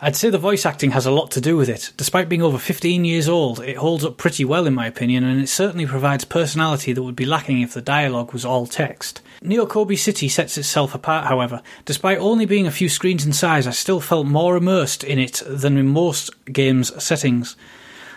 I'd 0.00 0.16
say 0.16 0.30
the 0.30 0.36
voice 0.36 0.66
acting 0.66 0.90
has 0.90 1.06
a 1.06 1.12
lot 1.12 1.30
to 1.30 1.40
do 1.40 1.56
with 1.56 1.68
it. 1.68 1.92
Despite 1.96 2.28
being 2.28 2.42
over 2.42 2.58
15 2.58 3.04
years 3.04 3.28
old, 3.28 3.60
it 3.60 3.76
holds 3.76 4.04
up 4.04 4.16
pretty 4.16 4.44
well 4.44 4.66
in 4.66 4.74
my 4.74 4.88
opinion, 4.88 5.22
and 5.22 5.40
it 5.40 5.46
certainly 5.48 5.86
provides 5.86 6.24
personality 6.24 6.92
that 6.92 7.04
would 7.04 7.14
be 7.14 7.24
lacking 7.24 7.60
if 7.60 7.72
the 7.72 7.80
dialogue 7.80 8.32
was 8.32 8.44
all 8.44 8.66
text. 8.66 9.20
Neo 9.40 9.64
Kobe 9.64 9.94
City 9.94 10.28
sets 10.28 10.58
itself 10.58 10.92
apart, 10.92 11.28
however. 11.28 11.62
Despite 11.84 12.18
only 12.18 12.46
being 12.46 12.66
a 12.66 12.72
few 12.72 12.88
screens 12.88 13.24
in 13.24 13.32
size, 13.32 13.68
I 13.68 13.70
still 13.70 14.00
felt 14.00 14.26
more 14.26 14.56
immersed 14.56 15.04
in 15.04 15.20
it 15.20 15.40
than 15.46 15.76
in 15.76 15.86
most 15.86 16.30
games' 16.46 17.00
settings. 17.00 17.54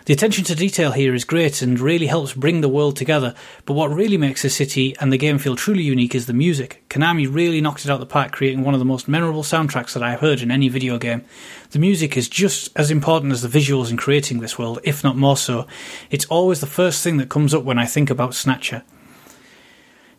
The 0.10 0.14
attention 0.14 0.44
to 0.46 0.56
detail 0.56 0.94
here 0.94 1.14
is 1.14 1.24
great 1.24 1.62
and 1.62 1.80
really 1.80 2.08
helps 2.08 2.34
bring 2.34 2.62
the 2.62 2.68
world 2.68 2.96
together, 2.96 3.36
but 3.66 3.76
what 3.76 3.94
really 3.94 4.18
makes 4.18 4.42
the 4.42 4.50
city 4.50 4.96
and 5.00 5.14
the 5.14 5.20
game 5.20 5.38
feel 5.38 5.56
truly 5.56 5.84
unique 5.84 6.16
is 6.16 6.26
the 6.26 6.34
music. 6.34 6.84
Konami 6.90 7.32
really 7.32 7.62
knocked 7.62 7.86
it 7.86 7.92
out 7.92 7.94
of 7.94 8.00
the 8.00 8.08
park, 8.08 8.32
creating 8.32 8.64
one 8.64 8.74
of 8.74 8.80
the 8.80 8.86
most 8.86 9.08
memorable 9.08 9.44
soundtracks 9.44 9.94
that 9.94 10.02
I've 10.02 10.20
heard 10.20 10.42
in 10.42 10.50
any 10.50 10.68
video 10.68 10.98
game. 10.98 11.24
The 11.70 11.78
music 11.78 12.18
is 12.18 12.28
just 12.28 12.72
as 12.76 12.90
important 12.90 13.34
as 13.34 13.44
the 13.44 13.60
visuals 13.60 13.92
in 13.92 13.98
creating 13.98 14.40
this 14.40 14.58
world, 14.58 14.80
if 14.84 15.04
not 15.04 15.16
more 15.16 15.38
so. 15.38 15.68
It's 16.10 16.26
always 16.26 16.60
the 16.60 16.66
first 16.66 17.04
thing 17.04 17.18
that 17.18 17.30
comes 17.30 17.54
up 17.54 17.64
when 17.64 17.78
I 17.78 17.86
think 17.86 18.10
about 18.10 18.34
Snatcher. 18.34 18.82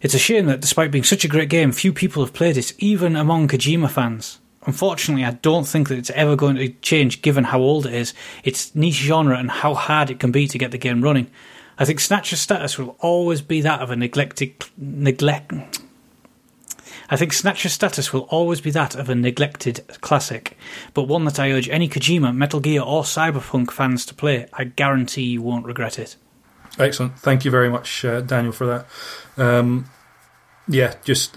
It's 0.00 0.14
a 0.14 0.20
shame 0.20 0.46
that 0.46 0.60
despite 0.60 0.92
being 0.92 1.02
such 1.02 1.24
a 1.24 1.28
great 1.28 1.48
game, 1.48 1.72
few 1.72 1.92
people 1.92 2.24
have 2.24 2.32
played 2.32 2.56
it, 2.56 2.74
even 2.78 3.16
among 3.16 3.48
Kojima 3.48 3.90
fans. 3.90 4.38
Unfortunately, 4.66 5.24
I 5.24 5.32
don't 5.32 5.66
think 5.66 5.88
that 5.88 5.98
it's 5.98 6.10
ever 6.10 6.36
going 6.36 6.56
to 6.56 6.68
change 6.68 7.22
given 7.22 7.44
how 7.44 7.60
old 7.60 7.86
it 7.86 7.94
is, 7.94 8.12
its 8.44 8.74
niche 8.74 8.94
genre, 8.94 9.38
and 9.38 9.50
how 9.50 9.74
hard 9.74 10.10
it 10.10 10.20
can 10.20 10.32
be 10.32 10.46
to 10.48 10.58
get 10.58 10.70
the 10.70 10.78
game 10.78 11.02
running. 11.02 11.30
I 11.78 11.86
think 11.86 11.98
Snatcher's 11.98 12.40
status 12.40 12.76
will 12.78 12.96
always 13.00 13.40
be 13.40 13.62
that 13.62 13.80
of 13.80 13.90
a 13.90 13.96
neglected 13.96 14.52
neglect. 14.76 15.80
I 17.08 17.16
think 17.16 17.32
Snatcher's 17.32 17.72
status 17.72 18.12
will 18.12 18.28
always 18.28 18.60
be 18.60 18.70
that 18.72 18.94
of 18.94 19.08
a 19.08 19.14
neglected 19.14 19.82
classic, 20.02 20.56
but 20.92 21.04
one 21.04 21.24
that 21.24 21.40
I 21.40 21.50
urge 21.50 21.68
any 21.68 21.88
Kojima, 21.88 22.36
Metal 22.36 22.60
Gear, 22.60 22.82
or 22.82 23.02
Cyberpunk 23.02 23.70
fans 23.72 24.04
to 24.06 24.14
play. 24.14 24.46
I 24.52 24.64
guarantee 24.64 25.22
you 25.22 25.42
won't 25.42 25.64
regret 25.64 25.98
it. 25.98 26.16
Excellent. 26.78 27.18
Thank 27.18 27.44
you 27.44 27.50
very 27.50 27.68
much, 27.68 28.04
uh, 28.04 28.20
Daniel, 28.20 28.52
for 28.52 28.66
that. 28.66 28.86
Um, 29.42 29.86
yeah, 30.70 30.94
just 31.04 31.36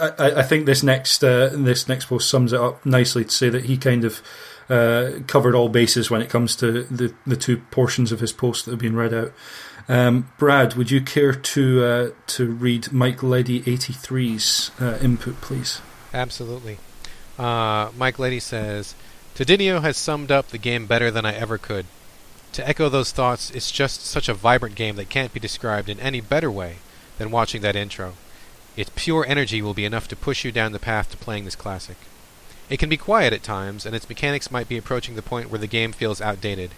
I, 0.00 0.32
I 0.36 0.42
think 0.42 0.66
this 0.66 0.82
next 0.82 1.22
uh, 1.22 1.50
this 1.52 1.88
next 1.88 2.06
post 2.06 2.28
sums 2.28 2.52
it 2.52 2.60
up 2.60 2.84
nicely 2.84 3.24
to 3.24 3.30
say 3.30 3.48
that 3.48 3.66
he 3.66 3.76
kind 3.76 4.04
of 4.04 4.20
uh, 4.68 5.20
covered 5.26 5.54
all 5.54 5.68
bases 5.68 6.10
when 6.10 6.20
it 6.20 6.28
comes 6.28 6.56
to 6.56 6.82
the 6.84 7.14
the 7.26 7.36
two 7.36 7.58
portions 7.70 8.10
of 8.10 8.20
his 8.20 8.32
post 8.32 8.64
that 8.64 8.72
have 8.72 8.80
been 8.80 8.96
read 8.96 9.14
out. 9.14 9.32
Um, 9.88 10.30
Brad, 10.38 10.74
would 10.74 10.90
you 10.90 11.00
care 11.00 11.32
to 11.32 11.84
uh, 11.84 12.10
to 12.28 12.50
read 12.50 12.92
Mike 12.92 13.22
Leddy 13.22 13.60
83's 13.60 14.70
uh, 14.80 14.98
input, 15.00 15.40
please? 15.40 15.80
Absolutely. 16.12 16.78
Uh, 17.38 17.90
Mike 17.96 18.18
Lady 18.18 18.40
says, 18.40 18.94
Tadinio 19.34 19.82
has 19.82 19.96
summed 19.96 20.30
up 20.30 20.48
the 20.48 20.58
game 20.58 20.86
better 20.86 21.10
than 21.10 21.26
I 21.26 21.34
ever 21.34 21.58
could. 21.58 21.86
To 22.52 22.66
echo 22.66 22.88
those 22.88 23.10
thoughts, 23.10 23.50
it's 23.50 23.72
just 23.72 24.06
such 24.06 24.28
a 24.28 24.34
vibrant 24.34 24.76
game 24.76 24.94
that 24.96 25.10
can't 25.10 25.32
be 25.32 25.40
described 25.40 25.88
in 25.88 25.98
any 25.98 26.20
better 26.20 26.50
way 26.50 26.76
than 27.18 27.32
watching 27.32 27.60
that 27.62 27.76
intro. 27.76 28.14
Its 28.76 28.90
pure 28.96 29.24
energy 29.26 29.62
will 29.62 29.74
be 29.74 29.84
enough 29.84 30.08
to 30.08 30.16
push 30.16 30.44
you 30.44 30.50
down 30.50 30.72
the 30.72 30.78
path 30.78 31.10
to 31.10 31.16
playing 31.16 31.44
this 31.44 31.54
classic. 31.54 31.96
It 32.68 32.78
can 32.78 32.88
be 32.88 32.96
quiet 32.96 33.32
at 33.32 33.42
times, 33.42 33.84
and 33.86 33.94
its 33.94 34.08
mechanics 34.08 34.50
might 34.50 34.68
be 34.68 34.78
approaching 34.78 35.14
the 35.14 35.22
point 35.22 35.50
where 35.50 35.58
the 35.58 35.66
game 35.66 35.92
feels 35.92 36.20
outdated, 36.20 36.70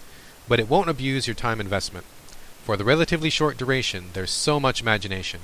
but 0.48 0.60
it 0.60 0.68
won't 0.68 0.90
abuse 0.90 1.26
your 1.26 1.34
time 1.34 1.60
investment. 1.60 2.04
For 2.64 2.76
the 2.76 2.84
relatively 2.84 3.30
short 3.30 3.56
duration, 3.56 4.06
there's 4.12 4.32
so 4.32 4.58
much 4.58 4.80
imagination. 4.80 5.40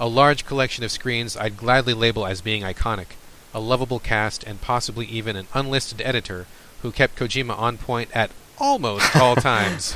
A 0.00 0.08
large 0.08 0.44
collection 0.44 0.82
of 0.84 0.90
screens 0.90 1.36
I'd 1.36 1.56
gladly 1.56 1.94
label 1.94 2.26
as 2.26 2.40
being 2.40 2.62
iconic, 2.64 3.14
a 3.54 3.60
lovable 3.60 4.00
cast, 4.00 4.42
and 4.42 4.60
possibly 4.60 5.06
even 5.06 5.36
an 5.36 5.46
unlisted 5.54 6.02
editor 6.02 6.46
who 6.82 6.90
kept 6.90 7.16
Kojima 7.16 7.56
on 7.56 7.78
point 7.78 8.10
at 8.12 8.32
almost 8.58 9.14
all 9.16 9.36
times. 9.52 9.94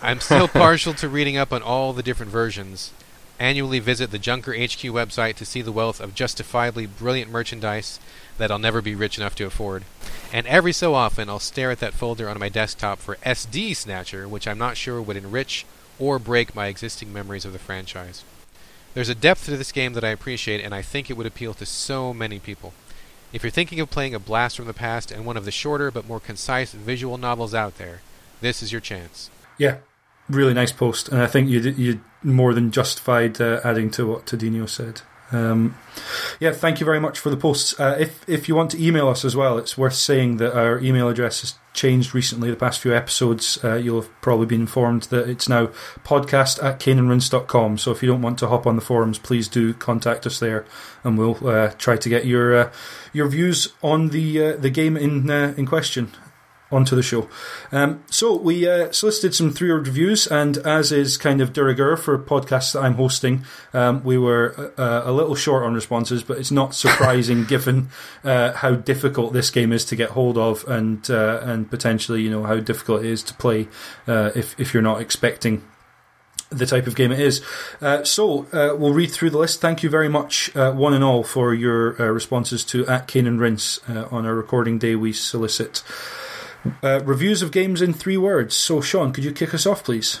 I'm 0.00 0.20
still 0.20 0.48
partial 0.48 0.94
to 0.94 1.08
reading 1.08 1.36
up 1.36 1.52
on 1.52 1.62
all 1.62 1.92
the 1.92 2.02
different 2.02 2.30
versions. 2.30 2.92
Annually 3.38 3.80
visit 3.80 4.10
the 4.10 4.18
Junker 4.18 4.52
HQ 4.52 4.80
website 4.92 5.34
to 5.36 5.44
see 5.44 5.60
the 5.60 5.72
wealth 5.72 6.00
of 6.00 6.14
justifiably 6.14 6.86
brilliant 6.86 7.30
merchandise 7.30 7.98
that 8.38 8.50
I'll 8.50 8.58
never 8.58 8.80
be 8.80 8.94
rich 8.94 9.18
enough 9.18 9.34
to 9.36 9.44
afford. 9.44 9.84
And 10.32 10.46
every 10.46 10.72
so 10.72 10.94
often, 10.94 11.28
I'll 11.28 11.40
stare 11.40 11.70
at 11.70 11.80
that 11.80 11.94
folder 11.94 12.28
on 12.28 12.38
my 12.38 12.48
desktop 12.48 12.98
for 12.98 13.16
SD 13.16 13.74
Snatcher, 13.76 14.28
which 14.28 14.46
I'm 14.46 14.58
not 14.58 14.76
sure 14.76 15.02
would 15.02 15.16
enrich 15.16 15.66
or 15.98 16.18
break 16.18 16.54
my 16.54 16.66
existing 16.66 17.12
memories 17.12 17.44
of 17.44 17.52
the 17.52 17.58
franchise. 17.58 18.24
There's 18.94 19.08
a 19.08 19.14
depth 19.14 19.46
to 19.46 19.56
this 19.56 19.72
game 19.72 19.94
that 19.94 20.04
I 20.04 20.10
appreciate, 20.10 20.64
and 20.64 20.74
I 20.74 20.82
think 20.82 21.10
it 21.10 21.16
would 21.16 21.26
appeal 21.26 21.54
to 21.54 21.66
so 21.66 22.14
many 22.14 22.38
people. 22.38 22.72
If 23.32 23.42
you're 23.42 23.50
thinking 23.50 23.80
of 23.80 23.90
playing 23.90 24.14
a 24.14 24.20
blast 24.20 24.56
from 24.56 24.66
the 24.66 24.72
past 24.72 25.10
and 25.10 25.26
one 25.26 25.36
of 25.36 25.44
the 25.44 25.50
shorter 25.50 25.90
but 25.90 26.06
more 26.06 26.20
concise 26.20 26.72
visual 26.72 27.18
novels 27.18 27.52
out 27.52 27.78
there, 27.78 28.00
this 28.40 28.62
is 28.62 28.70
your 28.70 28.80
chance. 28.80 29.30
Yeah, 29.58 29.78
really 30.28 30.54
nice 30.54 30.70
post, 30.70 31.08
and 31.08 31.20
I 31.20 31.26
think 31.26 31.48
you 31.48 31.60
you 31.60 32.00
more 32.24 32.54
than 32.54 32.70
justified 32.70 33.40
uh, 33.40 33.60
adding 33.62 33.90
to 33.92 34.06
what 34.06 34.26
Tadino 34.26 34.68
said. 34.68 35.02
Um, 35.32 35.76
yeah, 36.38 36.52
thank 36.52 36.80
you 36.80 36.86
very 36.86 37.00
much 37.00 37.18
for 37.18 37.30
the 37.30 37.36
posts. 37.36 37.78
Uh, 37.78 37.96
if 37.98 38.28
if 38.28 38.48
you 38.48 38.54
want 38.54 38.70
to 38.72 38.84
email 38.84 39.08
us 39.08 39.24
as 39.24 39.34
well, 39.34 39.58
it's 39.58 39.76
worth 39.76 39.94
saying 39.94 40.36
that 40.36 40.56
our 40.56 40.78
email 40.80 41.08
address 41.08 41.40
has 41.40 41.54
changed 41.72 42.14
recently. 42.14 42.50
The 42.50 42.56
past 42.56 42.80
few 42.80 42.94
episodes, 42.94 43.58
uh, 43.64 43.74
you'll 43.74 44.02
have 44.02 44.20
probably 44.20 44.46
been 44.46 44.62
informed 44.62 45.04
that 45.04 45.28
it's 45.28 45.48
now 45.48 45.66
podcast 46.04 46.62
at 46.62 46.78
caneandrinse.com. 46.78 47.78
So 47.78 47.90
if 47.90 48.02
you 48.02 48.08
don't 48.08 48.22
want 48.22 48.38
to 48.40 48.48
hop 48.48 48.66
on 48.66 48.76
the 48.76 48.82
forums, 48.82 49.18
please 49.18 49.48
do 49.48 49.74
contact 49.74 50.26
us 50.26 50.38
there, 50.38 50.64
and 51.02 51.18
we'll 51.18 51.46
uh, 51.46 51.72
try 51.78 51.96
to 51.96 52.08
get 52.08 52.26
your 52.26 52.56
uh, 52.56 52.72
your 53.12 53.28
views 53.28 53.72
on 53.82 54.08
the 54.08 54.44
uh, 54.44 54.56
the 54.56 54.70
game 54.70 54.96
in 54.96 55.30
uh, 55.30 55.54
in 55.56 55.66
question 55.66 56.12
onto 56.74 56.96
the 56.96 57.02
show. 57.02 57.28
Um, 57.72 58.02
so 58.10 58.36
we 58.36 58.68
uh, 58.68 58.92
solicited 58.92 59.34
some 59.34 59.52
three-word 59.52 59.86
reviews, 59.86 60.26
and 60.26 60.58
as 60.58 60.92
is 60.92 61.16
kind 61.16 61.40
of 61.40 61.52
de 61.52 61.62
rigueur 61.62 61.96
for 61.96 62.18
podcasts 62.18 62.72
that 62.72 62.80
I'm 62.80 62.94
hosting, 62.94 63.44
um, 63.72 64.02
we 64.04 64.18
were 64.18 64.72
uh, 64.76 65.02
a 65.04 65.12
little 65.12 65.34
short 65.34 65.64
on 65.64 65.74
responses, 65.74 66.22
but 66.22 66.38
it's 66.38 66.50
not 66.50 66.74
surprising 66.74 67.44
given 67.54 67.88
uh, 68.24 68.52
how 68.52 68.74
difficult 68.74 69.32
this 69.32 69.50
game 69.50 69.72
is 69.72 69.84
to 69.86 69.96
get 69.96 70.10
hold 70.10 70.36
of, 70.36 70.66
and 70.68 71.10
uh, 71.10 71.40
and 71.42 71.70
potentially 71.70 72.22
you 72.22 72.30
know 72.30 72.44
how 72.44 72.58
difficult 72.58 73.04
it 73.04 73.10
is 73.10 73.22
to 73.24 73.34
play 73.34 73.68
uh, 74.06 74.30
if 74.34 74.58
if 74.58 74.74
you're 74.74 74.82
not 74.82 75.00
expecting 75.00 75.62
the 76.50 76.66
type 76.66 76.86
of 76.86 76.94
game 76.94 77.10
it 77.10 77.20
is. 77.20 77.42
Uh, 77.80 78.04
so 78.04 78.46
uh, 78.52 78.74
we'll 78.76 78.92
read 78.92 79.10
through 79.10 79.30
the 79.30 79.38
list. 79.38 79.60
Thank 79.60 79.82
you 79.82 79.90
very 79.90 80.08
much, 80.08 80.54
uh, 80.54 80.72
one 80.72 80.94
and 80.94 81.02
all, 81.02 81.24
for 81.24 81.52
your 81.52 82.00
uh, 82.00 82.06
responses 82.06 82.64
to 82.66 82.86
at 82.86 83.08
Cane 83.08 83.26
and 83.26 83.40
Rinse 83.40 83.80
on 83.88 84.26
our 84.26 84.34
recording 84.34 84.78
day. 84.78 84.94
We 84.94 85.12
solicit 85.12 85.82
uh, 86.82 87.00
reviews 87.04 87.42
of 87.42 87.52
games 87.52 87.82
in 87.82 87.92
three 87.92 88.16
words. 88.16 88.54
So, 88.56 88.80
Sean, 88.80 89.12
could 89.12 89.24
you 89.24 89.32
kick 89.32 89.54
us 89.54 89.66
off, 89.66 89.84
please? 89.84 90.20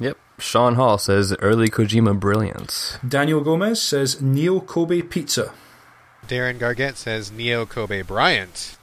Yep. 0.00 0.16
Sean 0.38 0.74
Hall 0.74 0.98
says 0.98 1.34
early 1.40 1.68
Kojima 1.68 2.18
brilliance. 2.18 2.98
Daniel 3.06 3.40
Gomez 3.40 3.80
says 3.80 4.20
Neo 4.20 4.60
Kobe 4.60 5.02
Pizza. 5.02 5.52
Darren 6.26 6.58
Gargette 6.58 6.96
says 6.96 7.30
Neo 7.32 7.66
Kobe 7.66 8.02
Bryant. 8.02 8.76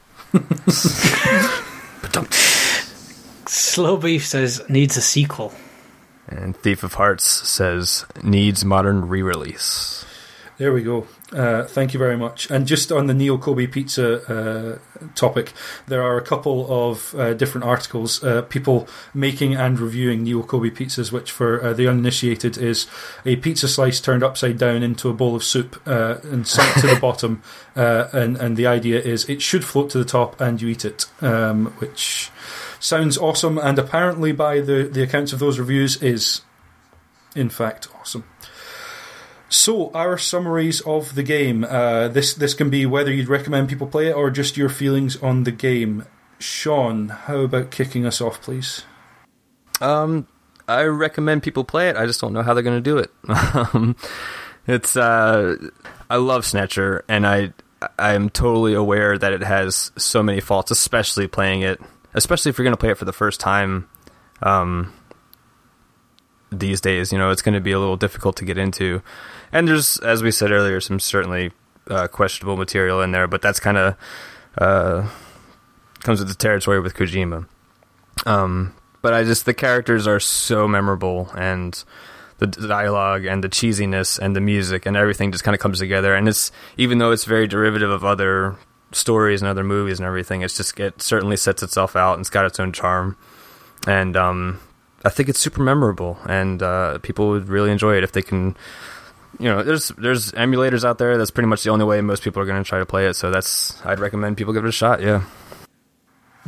Slow 3.48 3.98
Beef 3.98 4.26
says 4.26 4.62
needs 4.70 4.96
a 4.98 5.02
sequel. 5.02 5.54
And 6.28 6.56
Thief 6.56 6.84
of 6.84 6.94
Hearts 6.94 7.26
says 7.26 8.06
needs 8.22 8.64
modern 8.64 9.08
re-release. 9.08 10.06
There 10.58 10.72
we 10.72 10.84
go. 10.84 11.08
Uh, 11.32 11.64
thank 11.64 11.94
you 11.94 12.00
very 12.00 12.18
much. 12.18 12.50
And 12.50 12.66
just 12.66 12.92
on 12.92 13.06
the 13.06 13.14
Neo 13.14 13.38
Kobe 13.38 13.68
Pizza 13.68 14.24
uh, 14.34 15.08
topic, 15.14 15.54
there 15.88 16.02
are 16.02 16.18
a 16.18 16.24
couple 16.24 16.90
of 16.90 17.14
uh, 17.16 17.34
different 17.36 17.66
articles, 17.66 18.24
uh, 18.24 18.42
people 18.44 18.88
making 19.14 19.54
and 19.56 19.80
reviewing 19.80 20.24
Neo 20.24 20.42
Kobe 20.42 20.72
pizzas, 20.72 21.12
which 21.12 21.32
for 21.32 21.64
uh, 21.64 21.74
the 21.74 21.88
uninitiated 21.88 22.58
is 22.58 22.88
a 23.26 23.36
pizza 23.36 23.68
slice 23.68 24.02
turned 24.02 24.24
upside 24.24 24.58
down 24.58 24.82
into 24.82 25.08
a 25.10 25.14
bowl 25.14 25.36
of 25.36 25.44
soup 25.44 25.80
uh, 25.86 26.18
and 26.24 26.48
sunk 26.48 26.74
to 26.82 26.88
the 26.88 26.96
bottom. 27.02 27.44
and, 27.76 28.38
and 28.38 28.58
the 28.58 28.66
idea 28.66 29.00
is 29.00 29.30
it 29.30 29.42
should 29.42 29.64
float 29.64 29.92
to 29.92 30.00
the 30.00 30.06
top 30.06 30.40
and 30.42 30.62
you 30.62 30.70
eat 30.70 30.84
it, 30.84 31.06
um, 31.22 31.68
which 31.78 32.32
sounds 32.80 33.18
awesome. 33.20 33.60
And 33.60 33.78
apparently, 33.78 34.32
by 34.32 34.62
the, 34.62 34.90
the 34.92 35.04
accounts 35.04 35.32
of 35.32 35.40
those 35.40 35.60
reviews, 35.60 36.02
is 36.02 36.42
in 37.36 37.50
fact 37.50 37.88
awesome. 38.00 38.24
So, 39.50 39.92
our 39.94 40.18
summaries 40.18 40.80
of 40.82 41.16
the 41.16 41.24
game. 41.24 41.64
Uh, 41.64 42.08
this 42.08 42.36
this 42.36 42.54
can 42.54 42.70
be 42.70 42.86
whether 42.86 43.12
you'd 43.12 43.28
recommend 43.28 43.68
people 43.68 43.88
play 43.88 44.08
it 44.08 44.14
or 44.14 44.30
just 44.30 44.58
your 44.58 44.70
feelings 44.70 45.16
on 45.18 45.44
the 45.44 45.52
game. 45.52 46.06
Sean, 46.38 47.10
how 47.10 47.40
about 47.40 47.72
kicking 47.72 48.06
us 48.06 48.22
off, 48.22 48.42
please? 48.42 48.84
Um, 49.82 50.28
I 50.68 50.84
recommend 50.84 51.44
people 51.44 51.64
play 51.64 51.90
it. 51.90 51.98
I 51.98 52.06
just 52.06 52.22
don't 52.22 52.32
know 52.32 52.44
how 52.44 52.54
they're 52.54 52.64
going 52.64 52.82
to 52.82 52.82
do 52.82 52.98
it. 52.98 53.12
Um, 53.74 53.96
it's 54.68 54.96
uh, 54.96 55.56
I 56.12 56.18
love 56.18 56.46
Snatcher, 56.46 57.04
and 57.10 57.26
I 57.26 57.54
I 57.98 58.14
am 58.14 58.30
totally 58.30 58.76
aware 58.76 59.18
that 59.18 59.34
it 59.34 59.42
has 59.42 59.92
so 59.98 60.22
many 60.22 60.42
faults, 60.42 60.70
especially 60.70 61.28
playing 61.28 61.62
it, 61.62 61.82
especially 62.14 62.50
if 62.50 62.58
you're 62.58 62.66
going 62.66 62.76
to 62.76 62.80
play 62.80 62.92
it 62.92 62.98
for 62.98 63.06
the 63.06 63.14
first 63.14 63.40
time. 63.40 63.90
Um, 64.44 64.94
these 66.52 66.82
days, 66.82 67.12
you 67.12 67.18
know, 67.18 67.32
it's 67.32 67.42
going 67.42 67.54
to 67.54 67.62
be 67.62 67.72
a 67.72 67.80
little 67.80 67.98
difficult 67.98 68.36
to 68.38 68.46
get 68.46 68.58
into. 68.58 69.02
And 69.52 69.68
there's, 69.68 69.98
as 70.00 70.22
we 70.22 70.32
said 70.32 70.52
earlier, 70.52 70.80
some 70.80 71.00
certainly 71.00 71.52
uh, 71.90 72.08
questionable 72.08 72.58
material 72.58 73.02
in 73.02 73.12
there, 73.12 73.28
but 73.28 73.42
that's 73.42 73.60
kind 73.60 73.78
of 73.78 73.96
uh, 74.58 75.10
comes 76.02 76.20
with 76.20 76.30
the 76.30 76.36
territory 76.36 76.80
with 76.80 76.94
Kojima. 76.94 77.48
Um, 78.26 78.76
but 79.02 79.14
I 79.14 79.24
just 79.24 79.46
the 79.46 79.54
characters 79.54 80.08
are 80.08 80.20
so 80.20 80.68
memorable, 80.68 81.32
and 81.36 81.84
the 82.40 82.48
dialogue 82.48 83.26
and 83.26 83.44
the 83.44 83.50
cheesiness 83.50 84.18
and 84.18 84.36
the 84.36 84.42
music 84.42 84.86
and 84.86 84.96
everything 84.96 85.32
just 85.32 85.44
kind 85.44 85.54
of 85.56 85.62
comes 85.62 85.80
together. 85.80 86.16
And 86.16 86.28
it's 86.28 86.52
even 86.78 86.98
though 86.98 87.12
it's 87.12 87.26
very 87.26 87.48
derivative 87.48 87.90
of 87.90 88.04
other 88.04 88.56
stories 88.92 89.42
and 89.42 89.50
other 89.50 89.64
movies 89.64 90.00
and 90.00 90.08
everything, 90.08 90.42
it's 90.42 90.56
just 90.58 90.80
it 90.80 91.02
certainly 91.02 91.38
sets 91.38 91.62
itself 91.64 91.96
out 91.96 92.14
and 92.14 92.22
it's 92.22 92.30
got 92.30 92.46
its 92.46 92.60
own 92.60 92.72
charm. 92.72 93.18
And 93.88 94.16
um, 94.18 94.60
I 95.04 95.10
think 95.10 95.30
it's 95.30 95.40
super 95.40 95.62
memorable, 95.62 96.18
and 96.28 96.62
uh, 96.62 96.98
people 97.00 97.30
would 97.30 97.48
really 97.48 97.72
enjoy 97.72 97.96
it 97.98 98.04
if 98.04 98.12
they 98.12 98.22
can. 98.22 98.58
You 99.38 99.50
know, 99.50 99.64
there's 99.64 99.90
there's 99.90 100.32
emulators 100.32 100.84
out 100.84 100.98
there. 100.98 101.18
That's 101.18 101.32
pretty 101.32 101.48
much 101.48 101.64
the 101.64 101.70
only 101.70 101.86
way 101.86 102.02
most 102.02 102.24
people 102.24 102.42
are 102.42 102.46
going 102.46 102.62
to 102.62 102.68
try 102.68 102.80
to 102.80 102.86
play 102.86 103.08
it. 103.08 103.16
So 103.16 103.30
that's 103.30 103.84
I'd 103.86 104.00
recommend 104.00 104.38
people 104.38 104.54
give 104.54 104.66
it 104.66 104.70
a 104.70 104.72
shot. 104.72 105.02
Yeah. 105.02 105.24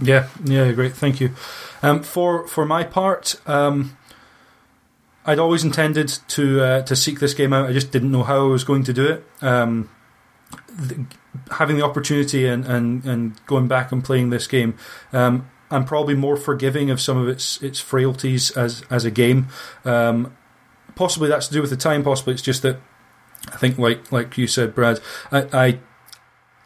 Yeah, 0.01 0.27
yeah, 0.43 0.71
great. 0.71 0.93
Thank 0.93 1.21
you. 1.21 1.31
Um, 1.83 2.01
for 2.01 2.47
for 2.47 2.65
my 2.65 2.83
part, 2.83 3.35
um, 3.45 3.97
I'd 5.25 5.37
always 5.37 5.63
intended 5.63 6.07
to 6.29 6.61
uh, 6.61 6.81
to 6.83 6.95
seek 6.95 7.19
this 7.19 7.33
game 7.33 7.53
out. 7.53 7.69
I 7.69 7.73
just 7.73 7.91
didn't 7.91 8.11
know 8.11 8.23
how 8.23 8.45
I 8.45 8.47
was 8.47 8.63
going 8.63 8.83
to 8.85 8.93
do 8.93 9.05
it. 9.05 9.25
Um, 9.41 9.89
the, 10.67 11.05
having 11.51 11.77
the 11.77 11.83
opportunity 11.83 12.47
and, 12.47 12.65
and, 12.65 13.05
and 13.05 13.45
going 13.45 13.67
back 13.67 13.91
and 13.91 14.03
playing 14.03 14.31
this 14.31 14.47
game, 14.47 14.75
um, 15.13 15.49
I'm 15.69 15.85
probably 15.85 16.15
more 16.15 16.35
forgiving 16.35 16.89
of 16.89 16.99
some 16.99 17.17
of 17.17 17.27
its 17.27 17.61
its 17.61 17.79
frailties 17.79 18.51
as 18.51 18.83
as 18.89 19.05
a 19.05 19.11
game. 19.11 19.47
Um, 19.85 20.35
possibly 21.01 21.29
that's 21.29 21.47
to 21.47 21.53
do 21.53 21.61
with 21.61 21.71
the 21.71 21.75
time. 21.75 22.03
Possibly 22.03 22.35
it's 22.35 22.43
just 22.43 22.61
that 22.61 22.77
I 23.51 23.57
think, 23.57 23.79
like 23.79 24.11
like 24.11 24.37
you 24.37 24.45
said, 24.45 24.75
Brad, 24.75 24.99
I, 25.31 25.47
I 25.51 25.79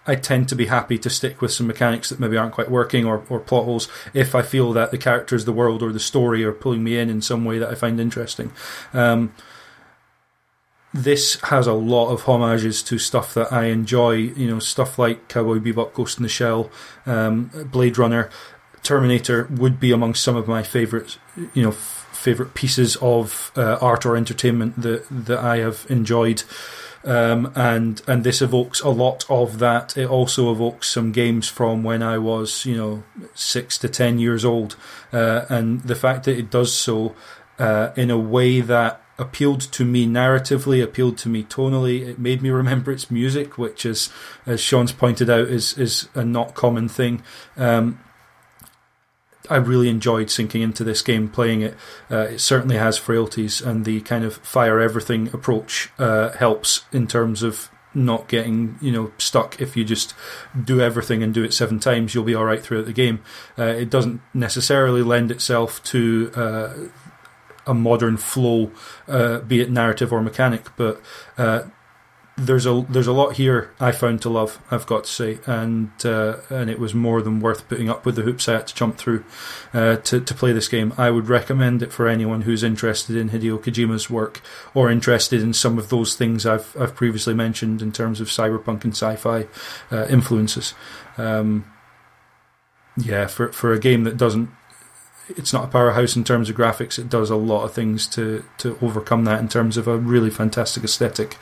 I 0.06 0.16
tend 0.16 0.50
to 0.50 0.56
be 0.56 0.66
happy 0.66 0.98
to 0.98 1.10
stick 1.10 1.42
with 1.42 1.54
some 1.54 1.68
mechanics 1.68 2.10
that 2.10 2.20
maybe 2.20 2.36
aren't 2.36 2.54
quite 2.54 2.70
working 2.70 3.06
or, 3.06 3.24
or 3.30 3.40
plot 3.40 3.64
holes 3.64 3.88
if 4.14 4.36
I 4.36 4.42
feel 4.42 4.74
that 4.74 4.92
the 4.92 4.98
characters, 4.98 5.46
the 5.46 5.54
world, 5.54 5.82
or 5.82 5.94
the 5.94 6.02
story 6.02 6.44
are 6.44 6.52
pulling 6.52 6.84
me 6.84 6.98
in 6.98 7.10
in 7.10 7.22
some 7.22 7.46
way 7.46 7.60
that 7.60 7.70
I 7.70 7.76
find 7.76 7.98
interesting. 7.98 8.52
Um, 8.94 9.34
this 10.94 11.40
has 11.44 11.66
a 11.66 11.74
lot 11.74 12.12
of 12.12 12.24
homages 12.24 12.84
to 12.84 12.98
stuff 12.98 13.34
that 13.36 13.54
I 13.54 13.66
enjoy, 13.68 14.16
you 14.42 14.50
know, 14.50 14.60
stuff 14.60 15.00
like 15.00 15.30
Cowboy 15.30 15.60
Bebop, 15.60 15.94
Ghost 15.94 16.18
in 16.18 16.24
the 16.24 16.30
Shell, 16.30 16.70
um, 17.06 17.52
Blade 17.72 17.98
Runner, 17.98 18.30
Terminator 18.84 19.48
would 19.50 19.80
be 19.80 19.92
among 19.92 20.14
some 20.14 20.36
of 20.36 20.48
my 20.48 20.62
favorite, 20.62 21.18
you 21.54 21.64
know, 21.64 21.76
favorite 22.26 22.56
pieces 22.56 22.96
of 22.98 23.52
uh, 23.56 23.78
art 23.80 24.06
or 24.06 24.18
entertainment 24.18 24.82
that 24.82 25.06
that 25.10 25.40
I 25.40 25.58
have 25.58 25.86
enjoyed. 25.90 26.44
Um, 27.04 27.52
and 27.56 28.02
and 28.08 28.24
this 28.24 28.42
evokes 28.42 28.82
a 28.82 28.90
lot 28.90 29.26
of 29.30 29.60
that. 29.60 29.96
It 29.96 30.10
also 30.10 30.52
evokes 30.52 30.90
some 30.90 31.12
games 31.12 31.48
from 31.48 31.84
when 31.84 32.02
I 32.02 32.18
was, 32.18 32.66
you 32.66 32.76
know, 32.76 33.04
six 33.36 33.78
to 33.80 33.88
ten 33.88 34.18
years 34.18 34.44
old, 34.44 34.76
uh, 35.14 35.46
and 35.50 35.84
the 35.84 35.96
fact 35.96 36.24
that 36.26 36.38
it 36.38 36.50
does 36.50 36.74
so 36.74 37.14
uh, 37.60 37.92
in 37.96 38.10
a 38.10 38.18
way 38.18 38.60
that 38.62 39.02
appealed 39.18 39.62
to 39.62 39.86
me 39.86 40.08
narratively, 40.08 40.84
appealed 40.84 41.18
to 41.20 41.30
me 41.30 41.44
tonally. 41.44 42.08
It 42.08 42.18
made 42.18 42.42
me 42.42 42.50
remember 42.62 42.92
its 42.92 43.12
music, 43.12 43.58
which 43.58 43.86
is, 43.86 44.10
as 44.48 44.60
Sean's 44.60 44.92
pointed 44.92 45.30
out, 45.30 45.48
is 45.48 45.78
is 45.78 46.10
a 46.16 46.26
not 46.26 46.56
common 46.56 46.90
thing. 46.90 47.22
Um, 47.56 48.00
I 49.50 49.58
really 49.58 49.90
enjoyed 49.90 50.30
sinking 50.30 50.62
into 50.62 50.84
this 50.84 51.02
game, 51.02 51.30
playing 51.30 51.62
it. 51.62 51.76
Uh, 52.10 52.28
it 52.32 52.40
certainly 52.40 52.78
has 52.78 52.98
frailties, 52.98 53.62
and 53.62 53.86
the 53.86 54.02
kind 54.02 54.24
of 54.24 54.38
fire 54.38 54.80
everything 54.80 55.28
approach 55.34 55.92
uh, 55.98 56.32
helps 56.32 56.86
in 56.92 57.08
terms 57.08 57.44
of 57.44 57.70
not 57.94 58.28
getting 58.28 58.78
you 58.82 58.92
know 58.92 59.12
stuck. 59.18 59.60
If 59.62 59.78
you 59.78 59.84
just 59.84 60.14
do 60.62 60.82
everything 60.82 61.24
and 61.24 61.34
do 61.34 61.44
it 61.44 61.54
seven 61.54 61.80
times, 61.80 62.14
you'll 62.14 62.24
be 62.24 62.36
all 62.36 62.46
right 62.46 62.62
throughout 62.62 62.86
the 62.86 62.94
game. 62.94 63.22
Uh, 63.58 63.64
it 63.64 63.90
doesn't 63.90 64.22
necessarily 64.34 65.02
lend 65.02 65.32
itself 65.32 65.82
to 65.86 66.32
uh, 66.36 66.74
a 67.66 67.74
modern 67.74 68.18
flow, 68.18 68.72
uh, 69.08 69.40
be 69.40 69.62
it 69.62 69.72
narrative 69.72 70.12
or 70.14 70.22
mechanic, 70.22 70.68
but 70.76 71.02
uh, 71.38 71.64
there's 72.38 72.66
a 72.66 72.86
there's 72.90 73.08
a 73.08 73.14
lot 73.14 73.34
here 73.34 73.72
I 73.80 73.92
found 73.92 74.22
to 74.24 74.30
love. 74.30 74.60
I've 74.70 74.86
got 74.86 75.06
to 75.06 75.10
say, 75.10 75.40
and 75.46 75.92
uh, 76.04 76.38
and 76.50 76.70
it 76.70 76.80
was 76.80 76.94
more 76.94 77.22
than 77.22 77.40
worth 77.40 77.68
putting 77.70 77.90
up 77.90 78.06
with 78.06 78.16
the 78.16 78.24
hoops 78.24 78.50
I 78.50 78.54
had 78.54 78.68
to 78.68 78.76
jump 78.76 78.98
through 78.98 79.24
uh, 79.74 79.98
to 79.98 80.20
to 80.20 80.34
play 80.34 80.52
this 80.52 80.68
game. 80.68 80.94
I 80.98 81.12
would 81.12 81.30
recommend 81.30 81.82
it 81.82 81.94
for 81.94 82.10
anyone 82.10 82.42
who's 82.42 82.64
interested 82.64 83.16
in 83.16 83.30
Hideo 83.30 83.58
Kojima's 83.60 84.10
work 84.10 84.42
or 84.74 84.92
interested 84.92 85.42
in 85.42 85.54
some 85.54 85.78
of 85.78 85.88
those 85.88 86.16
things 86.16 86.46
I've 86.46 86.76
I've 86.78 86.96
previously 86.96 87.34
mentioned 87.34 87.82
in 87.82 87.94
terms 87.94 88.20
of 88.20 88.28
cyberpunk 88.28 88.84
and 88.84 88.94
sci-fi 88.94 89.48
uh, 89.90 90.06
influences. 90.08 90.74
Um, 91.18 91.72
yeah, 92.98 93.28
for 93.28 93.54
for 93.54 93.72
a 93.72 93.80
game 93.80 94.04
that 94.04 94.18
doesn't 94.18 94.50
it's 95.30 95.54
not 95.54 95.66
a 95.66 95.68
powerhouse 95.68 96.16
in 96.16 96.24
terms 96.24 96.50
of 96.50 96.56
graphics. 96.56 97.00
It 97.00 97.10
does 97.10 97.30
a 97.30 97.36
lot 97.36 97.64
of 97.64 97.74
things 97.74 98.08
to 98.08 98.44
to 98.58 98.78
overcome 98.82 99.26
that 99.26 99.40
in 99.40 99.48
terms 99.48 99.78
of 99.78 99.88
a 99.88 99.98
really 99.98 100.30
fantastic 100.30 100.84
aesthetic 100.84 101.38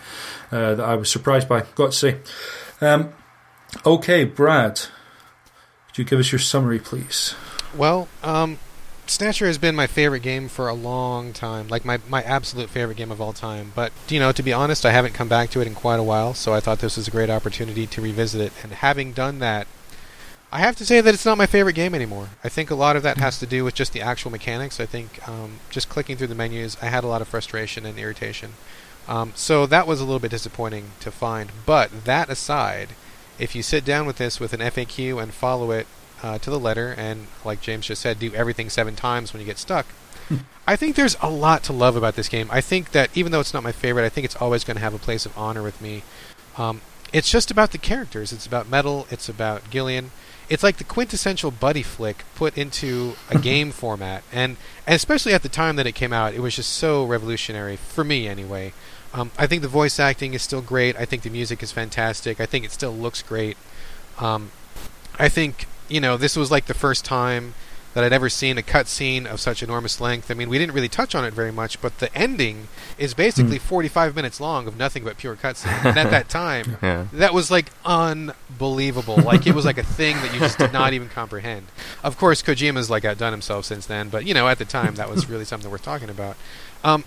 uh, 0.53 0.75
that 0.75 0.85
I 0.85 0.95
was 0.95 1.09
surprised 1.11 1.49
by. 1.49 1.61
Got 1.75 1.91
to 1.93 1.97
say. 1.97 2.17
Um, 2.79 3.13
okay, 3.85 4.23
Brad, 4.23 4.75
could 5.87 5.97
you 5.97 6.03
give 6.03 6.19
us 6.19 6.31
your 6.31 6.39
summary, 6.39 6.79
please? 6.79 7.33
Well, 7.75 8.07
um, 8.21 8.59
Snatcher 9.07 9.47
has 9.47 9.57
been 9.57 9.75
my 9.75 9.87
favorite 9.87 10.21
game 10.21 10.47
for 10.47 10.69
a 10.69 10.73
long 10.73 11.33
time, 11.33 11.67
like 11.67 11.83
my, 11.83 11.99
my 12.07 12.21
absolute 12.21 12.69
favorite 12.69 12.97
game 12.97 13.11
of 13.11 13.19
all 13.19 13.33
time. 13.33 13.71
But, 13.73 13.91
you 14.09 14.19
know, 14.19 14.31
to 14.31 14.43
be 14.43 14.53
honest, 14.53 14.85
I 14.85 14.91
haven't 14.91 15.13
come 15.13 15.27
back 15.27 15.49
to 15.51 15.61
it 15.61 15.67
in 15.67 15.73
quite 15.73 15.99
a 15.99 16.03
while, 16.03 16.33
so 16.33 16.53
I 16.53 16.59
thought 16.59 16.79
this 16.79 16.97
was 16.97 17.07
a 17.07 17.11
great 17.11 17.29
opportunity 17.29 17.87
to 17.87 18.01
revisit 18.01 18.41
it. 18.41 18.53
And 18.61 18.73
having 18.73 19.11
done 19.11 19.39
that, 19.39 19.67
I 20.51 20.59
have 20.59 20.75
to 20.77 20.85
say 20.85 21.01
that 21.01 21.13
it's 21.13 21.25
not 21.25 21.39
my 21.39 21.47
favorite 21.47 21.73
game 21.73 21.95
anymore. 21.95 22.29
I 22.43 22.49
think 22.49 22.69
a 22.69 22.75
lot 22.75 22.95
of 22.95 23.01
that 23.01 23.17
has 23.17 23.39
to 23.39 23.47
do 23.47 23.63
with 23.63 23.73
just 23.73 23.91
the 23.91 24.01
actual 24.01 24.29
mechanics. 24.29 24.79
I 24.79 24.85
think 24.85 25.27
um, 25.27 25.53
just 25.71 25.89
clicking 25.89 26.15
through 26.15 26.27
the 26.27 26.35
menus, 26.35 26.77
I 26.79 26.85
had 26.85 27.03
a 27.03 27.07
lot 27.07 27.23
of 27.23 27.27
frustration 27.27 27.87
and 27.87 27.97
irritation. 27.97 28.51
Um, 29.07 29.33
so 29.35 29.65
that 29.65 29.87
was 29.87 29.99
a 29.99 30.05
little 30.05 30.19
bit 30.19 30.31
disappointing 30.31 30.91
to 31.01 31.11
find. 31.11 31.51
But 31.65 32.05
that 32.05 32.29
aside, 32.29 32.89
if 33.37 33.55
you 33.55 33.61
sit 33.61 33.83
down 33.83 34.05
with 34.05 34.17
this 34.17 34.39
with 34.39 34.53
an 34.53 34.59
FAQ 34.61 35.21
and 35.21 35.33
follow 35.33 35.71
it 35.71 35.87
uh, 36.21 36.37
to 36.39 36.49
the 36.49 36.59
letter, 36.59 36.93
and 36.97 37.27
like 37.43 37.61
James 37.61 37.87
just 37.87 38.01
said, 38.01 38.19
do 38.19 38.33
everything 38.33 38.69
seven 38.69 38.95
times 38.95 39.33
when 39.33 39.41
you 39.41 39.45
get 39.45 39.57
stuck, 39.57 39.87
I 40.65 40.77
think 40.77 40.95
there's 40.95 41.17
a 41.21 41.29
lot 41.29 41.63
to 41.63 41.73
love 41.73 41.97
about 41.97 42.15
this 42.15 42.29
game. 42.29 42.47
I 42.49 42.61
think 42.61 42.91
that 42.91 43.09
even 43.15 43.31
though 43.31 43.41
it's 43.41 43.53
not 43.53 43.63
my 43.63 43.73
favorite, 43.73 44.05
I 44.05 44.09
think 44.09 44.25
it's 44.25 44.37
always 44.37 44.63
going 44.63 44.77
to 44.77 44.83
have 44.83 44.93
a 44.93 44.99
place 44.99 45.25
of 45.25 45.37
honor 45.37 45.61
with 45.61 45.81
me. 45.81 46.03
Um, 46.57 46.81
it's 47.11 47.29
just 47.29 47.51
about 47.51 47.71
the 47.71 47.77
characters. 47.77 48.31
It's 48.31 48.45
about 48.45 48.69
Metal. 48.69 49.05
It's 49.11 49.27
about 49.27 49.69
Gillian 49.69 50.11
it's 50.49 50.63
like 50.63 50.77
the 50.77 50.83
quintessential 50.83 51.51
buddy 51.51 51.83
flick 51.83 52.23
put 52.35 52.57
into 52.57 53.13
a 53.29 53.37
game 53.39 53.71
format, 53.71 54.23
and, 54.31 54.57
and 54.85 54.95
especially 54.95 55.33
at 55.33 55.43
the 55.43 55.49
time 55.49 55.75
that 55.77 55.87
it 55.87 55.93
came 55.93 56.13
out, 56.13 56.33
it 56.33 56.41
was 56.41 56.55
just 56.55 56.73
so 56.73 57.05
revolutionary 57.05 57.75
for 57.75 58.03
me 58.03 58.27
anyway. 58.27 58.73
Um, 59.13 59.31
I 59.37 59.47
think 59.47 59.61
the 59.61 59.67
voice 59.67 59.99
acting 59.99 60.33
is 60.33 60.41
still 60.41 60.61
great. 60.61 60.95
I 60.97 61.05
think 61.05 61.21
the 61.21 61.29
music 61.29 61.61
is 61.61 61.71
fantastic. 61.71 62.39
I 62.41 62.45
think 62.45 62.65
it 62.65 62.71
still 62.71 62.93
looks 62.93 63.21
great. 63.21 63.57
Um, 64.19 64.51
I 65.19 65.29
think 65.29 65.67
you 65.87 66.01
know 66.01 66.17
this 66.17 66.35
was 66.35 66.49
like 66.49 66.65
the 66.65 66.73
first 66.73 67.05
time 67.05 67.53
that 67.93 68.03
I'd 68.03 68.13
ever 68.13 68.29
seen 68.29 68.57
a 68.57 68.61
cutscene 68.61 69.25
of 69.25 69.39
such 69.39 69.61
enormous 69.61 70.01
length. 70.01 70.31
I 70.31 70.33
mean, 70.33 70.49
we 70.49 70.57
didn't 70.57 70.73
really 70.73 70.89
touch 70.89 71.13
on 71.13 71.25
it 71.25 71.33
very 71.33 71.51
much, 71.51 71.79
but 71.79 71.99
the 71.99 72.15
ending 72.17 72.67
is 72.97 73.13
basically 73.13 73.59
mm. 73.59 73.61
45 73.61 74.15
minutes 74.15 74.39
long 74.39 74.67
of 74.67 74.77
nothing 74.77 75.03
but 75.03 75.17
pure 75.17 75.35
cutscene. 75.35 75.85
and 75.85 75.97
at 75.97 76.09
that 76.09 76.27
time, 76.27 76.77
yeah. 76.81 77.05
that 77.13 77.33
was 77.33 77.51
like 77.51 77.69
unbelievable. 77.85 79.17
Like 79.17 79.45
it 79.45 79.53
was 79.53 79.65
like 79.65 79.77
a 79.77 79.83
thing 79.83 80.15
that 80.17 80.33
you 80.33 80.39
just 80.39 80.57
did 80.57 80.73
not 80.73 80.93
even 80.93 81.07
comprehend. 81.07 81.67
Of 82.03 82.17
course, 82.17 82.41
Kojima's 82.41 82.89
like 82.89 83.05
outdone 83.05 83.31
himself 83.31 83.65
since 83.65 83.85
then, 83.85 84.09
but 84.09 84.25
you 84.25 84.33
know, 84.33 84.47
at 84.47 84.57
the 84.57 84.65
time, 84.65 84.95
that 84.95 85.09
was 85.09 85.29
really 85.29 85.45
something 85.45 85.69
worth 85.69 85.83
talking 85.83 86.09
about. 86.09 86.35
Um, 86.83 87.03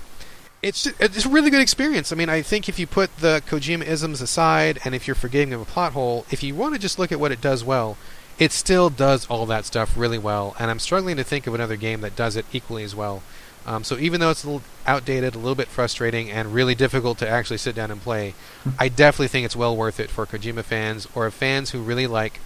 it's 0.63 0.87
it's 0.87 1.27
a 1.27 1.29
really 1.29 1.51
good 1.51 1.61
experience. 1.61 2.13
I 2.13 2.17
mean, 2.17 2.29
I 2.29 2.43
think 2.43 2.69
if 2.69 2.79
you 2.79 2.87
put 2.87 3.17
the 3.19 3.43
Kojima 3.47 3.85
isms 3.85 4.21
aside, 4.21 4.79
and 4.85 4.95
if 4.95 5.07
you're 5.07 5.15
forgiving 5.15 5.53
of 5.53 5.61
a 5.61 5.65
plot 5.65 5.93
hole, 5.93 6.27
if 6.31 6.43
you 6.43 6.55
want 6.55 6.75
to 6.75 6.81
just 6.81 6.99
look 6.99 7.13
at 7.13 7.21
what 7.21 7.33
it 7.33 7.41
does 7.41 7.63
well, 7.63 7.97
it 8.39 8.53
still 8.53 8.91
does 8.91 9.27
all 9.27 9.47
that 9.47 9.65
stuff 9.65 9.97
really 9.97 10.19
well, 10.19 10.57
and 10.59 10.71
I'm 10.71 10.79
struggling 10.79 11.17
to 11.17 11.25
think 11.25 11.47
of 11.47 11.55
another 11.55 11.77
game 11.77 12.01
that 12.03 12.17
does 12.17 12.37
it 12.37 12.47
equally 12.53 12.85
as 12.85 12.95
well. 12.95 13.23
Um, 13.67 13.83
so 13.83 13.99
even 13.99 14.21
though 14.21 14.31
it's 14.31 14.45
a 14.45 14.47
little 14.47 14.63
outdated, 14.87 15.35
a 15.35 15.39
little 15.39 15.57
bit 15.57 15.69
frustrating, 15.69 16.31
and 16.31 16.55
really 16.55 16.75
difficult 16.75 17.19
to 17.19 17.29
actually 17.29 17.59
sit 17.59 17.75
down 17.75 17.91
and 17.91 18.01
play, 18.01 18.35
hmm. 18.63 18.71
I 18.79 18.89
definitely 18.89 19.29
think 19.29 19.45
it's 19.45 19.57
well 19.57 19.77
worth 19.77 19.99
it 19.99 20.11
for 20.11 20.25
Kojima 20.25 20.63
fans 20.63 21.09
or 21.15 21.31
fans 21.31 21.71
who 21.71 21.83
really 21.83 22.07
like 22.07 22.41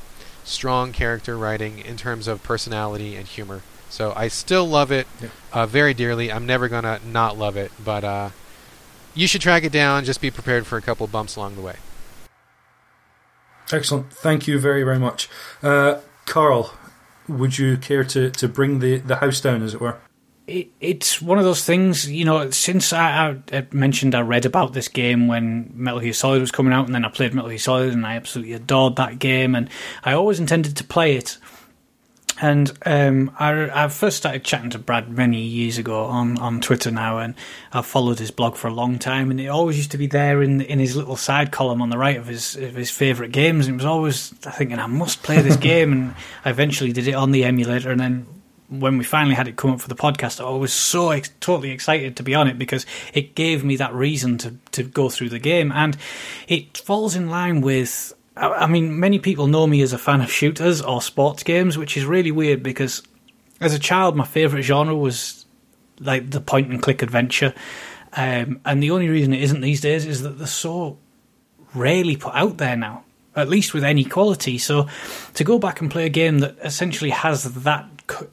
strong 0.45 0.93
character 0.93 1.37
writing 1.37 1.79
in 1.79 1.97
terms 1.97 2.27
of 2.27 2.43
personality 2.43 3.17
and 3.17 3.27
humor. 3.27 3.63
So 3.91 4.13
I 4.17 4.29
still 4.29 4.67
love 4.67 4.91
it 4.91 5.07
yeah. 5.21 5.29
uh, 5.53 5.67
very 5.67 5.93
dearly. 5.93 6.33
I'm 6.33 6.47
never 6.47 6.69
gonna 6.69 7.01
not 7.05 7.37
love 7.37 7.57
it, 7.57 7.73
but 7.85 8.05
uh, 8.05 8.31
you 9.15 9.27
should 9.27 9.41
track 9.41 9.65
it 9.65 9.73
down. 9.73 10.05
Just 10.05 10.21
be 10.21 10.31
prepared 10.31 10.67
for 10.67 10.79
a 10.79 10.83
couple 10.83 11.07
bumps 11.07 11.37
along 11.37 11.57
the 11.57 11.63
way. 11.63 11.77
Excellent. 13.73 14.13
Thank 14.13 14.47
you 14.49 14.59
very, 14.59 14.83
very 14.83 14.99
much. 14.99 15.29
Uh, 15.63 16.01
Karl, 16.27 16.73
would 17.29 17.59
you 17.59 17.77
care 17.77 18.05
to, 18.05 18.31
to 18.31 18.49
bring 18.49 18.81
the, 18.81 18.99
the 18.99 19.17
house 19.17 19.41
down, 19.41 19.63
as 19.63 19.75
it 19.75 19.81
were? 19.81 19.99
It, 20.47 20.69
it's 20.81 21.23
one 21.23 21.39
of 21.39 21.45
those 21.45 21.65
things, 21.65 22.11
you 22.11 22.25
know, 22.25 22.51
since 22.51 22.93
I, 22.93 23.37
I, 23.53 23.67
mentioned 23.71 24.15
I 24.15 24.21
read 24.23 24.47
about 24.47 24.73
this 24.73 24.89
game 24.89 25.29
when 25.29 25.71
Metal 25.75 26.01
Gear 26.01 26.13
Solid 26.13 26.41
was 26.41 26.51
coming 26.51 26.73
out, 26.73 26.87
and 26.87 26.95
then 26.95 27.05
I 27.05 27.09
played 27.09 27.35
Metal 27.35 27.51
Gear 27.51 27.59
Solid, 27.59 27.93
and 27.93 28.05
I 28.05 28.17
absolutely 28.17 28.55
adored 28.55 28.97
that 28.97 29.19
game, 29.19 29.55
and 29.55 29.69
I 30.03 30.13
always 30.13 30.41
intended 30.41 30.77
to 30.77 30.85
play 30.85 31.17
it 31.17 31.39
and 32.41 32.73
um, 32.87 33.31
I, 33.39 33.85
I, 33.85 33.89
first 33.89 34.17
started 34.17 34.45
chatting 34.45 34.71
to 34.71 34.79
Brad 34.79 35.11
many 35.11 35.41
years 35.41 35.77
ago 35.77 36.05
on, 36.05 36.39
on 36.39 36.61
Twitter 36.61 36.91
now, 36.91 37.19
and 37.19 37.35
I've 37.73 37.87
followed 37.87 38.19
his 38.19 38.31
blog 38.31 38.57
for 38.57 38.69
a 38.69 38.73
long 38.73 38.99
time. 38.99 39.31
And 39.31 39.41
it 39.41 39.49
always 39.49 39.77
used 39.77 39.91
to 39.91 39.99
be 39.99 40.07
there 40.07 40.43
in 40.43 40.61
in 40.63 40.79
his 40.79 40.97
little 40.97 41.17
side 41.17 41.53
column 41.53 41.83
on 41.83 41.91
the 41.91 41.99
right 41.99 42.17
of 42.17 42.27
his 42.27 42.57
of 42.57 42.75
his 42.75 42.91
favourite 42.91 43.33
games. 43.33 43.67
And 43.67 43.75
it 43.75 43.79
was 43.79 43.87
always 43.87 44.29
thinking, 44.29 44.79
I 44.79 44.87
must 44.87 45.23
play 45.23 45.43
this 45.43 45.57
game. 45.71 45.93
And 45.93 46.15
I 46.45 46.51
eventually 46.51 46.93
did 46.93 47.07
it 47.07 47.15
on 47.15 47.31
the 47.31 47.45
emulator, 47.45 47.91
and 47.91 48.01
then 48.01 48.27
when 48.71 48.97
we 48.97 49.05
finally 49.05 49.35
had 49.35 49.49
it 49.49 49.57
come 49.57 49.73
up 49.73 49.81
for 49.81 49.89
the 49.89 49.97
podcast, 49.97 50.45
I 50.45 50.49
was 50.57 50.73
so 50.73 51.11
ex- 51.11 51.31
totally 51.41 51.73
excited 51.73 52.17
to 52.17 52.23
be 52.23 52.37
on 52.37 52.47
it 52.47 52.57
because 52.57 52.87
it 53.13 53.35
gave 53.35 53.65
me 53.65 53.77
that 53.77 53.93
reason 53.93 54.39
to 54.39 54.55
to 54.73 54.83
go 54.83 55.11
through 55.11 55.29
the 55.29 55.39
game, 55.39 55.73
and 55.73 55.97
it 56.49 56.79
falls 56.79 57.15
in 57.15 57.29
line 57.29 57.61
with 57.61 58.15
I 58.41 58.67
mean, 58.67 58.99
many 58.99 59.19
people 59.19 59.47
know 59.47 59.67
me 59.67 59.83
as 59.83 59.93
a 59.93 59.99
fan 59.99 60.21
of 60.23 60.33
shooters 60.33 60.81
or 60.81 61.03
sports 61.03 61.43
games, 61.43 61.77
which 61.77 61.97
is 61.97 62.07
really 62.07 62.33
weird 62.33 62.63
because 62.63 63.03
as 63.61 63.75
a 63.75 63.79
child, 63.79 64.17
my 64.17 64.25
favourite 64.25 64.63
genre 64.63 64.97
was 64.97 65.45
like 66.01 66.31
the 66.31 66.41
point 66.41 66.71
and 66.71 66.83
click 66.83 67.03
adventure. 67.03 67.55
Um, 68.15 68.61
and 68.65 68.83
the 68.83 68.91
only 68.91 69.09
reason 69.09 69.35
it 69.35 69.43
isn't 69.43 69.61
these 69.61 69.81
days 69.81 70.07
is 70.07 70.23
that 70.23 70.39
they're 70.39 70.47
so 70.47 70.99
rarely 71.75 72.17
put 72.17 72.35
out 72.35 72.57
there 72.57 72.77
now, 72.77 73.05
at 73.37 73.49
least 73.49 73.75
with 73.75 73.85
any 73.85 74.05
quality. 74.05 74.59
So 74.59 74.89
to 75.35 75.45
go 75.45 75.59
back 75.59 75.81
and 75.81 75.91
play 75.91 76.07
a 76.07 76.11
game 76.11 76.39
that 76.39 76.57
essentially 76.65 77.11
has 77.11 77.45
that 77.63 77.89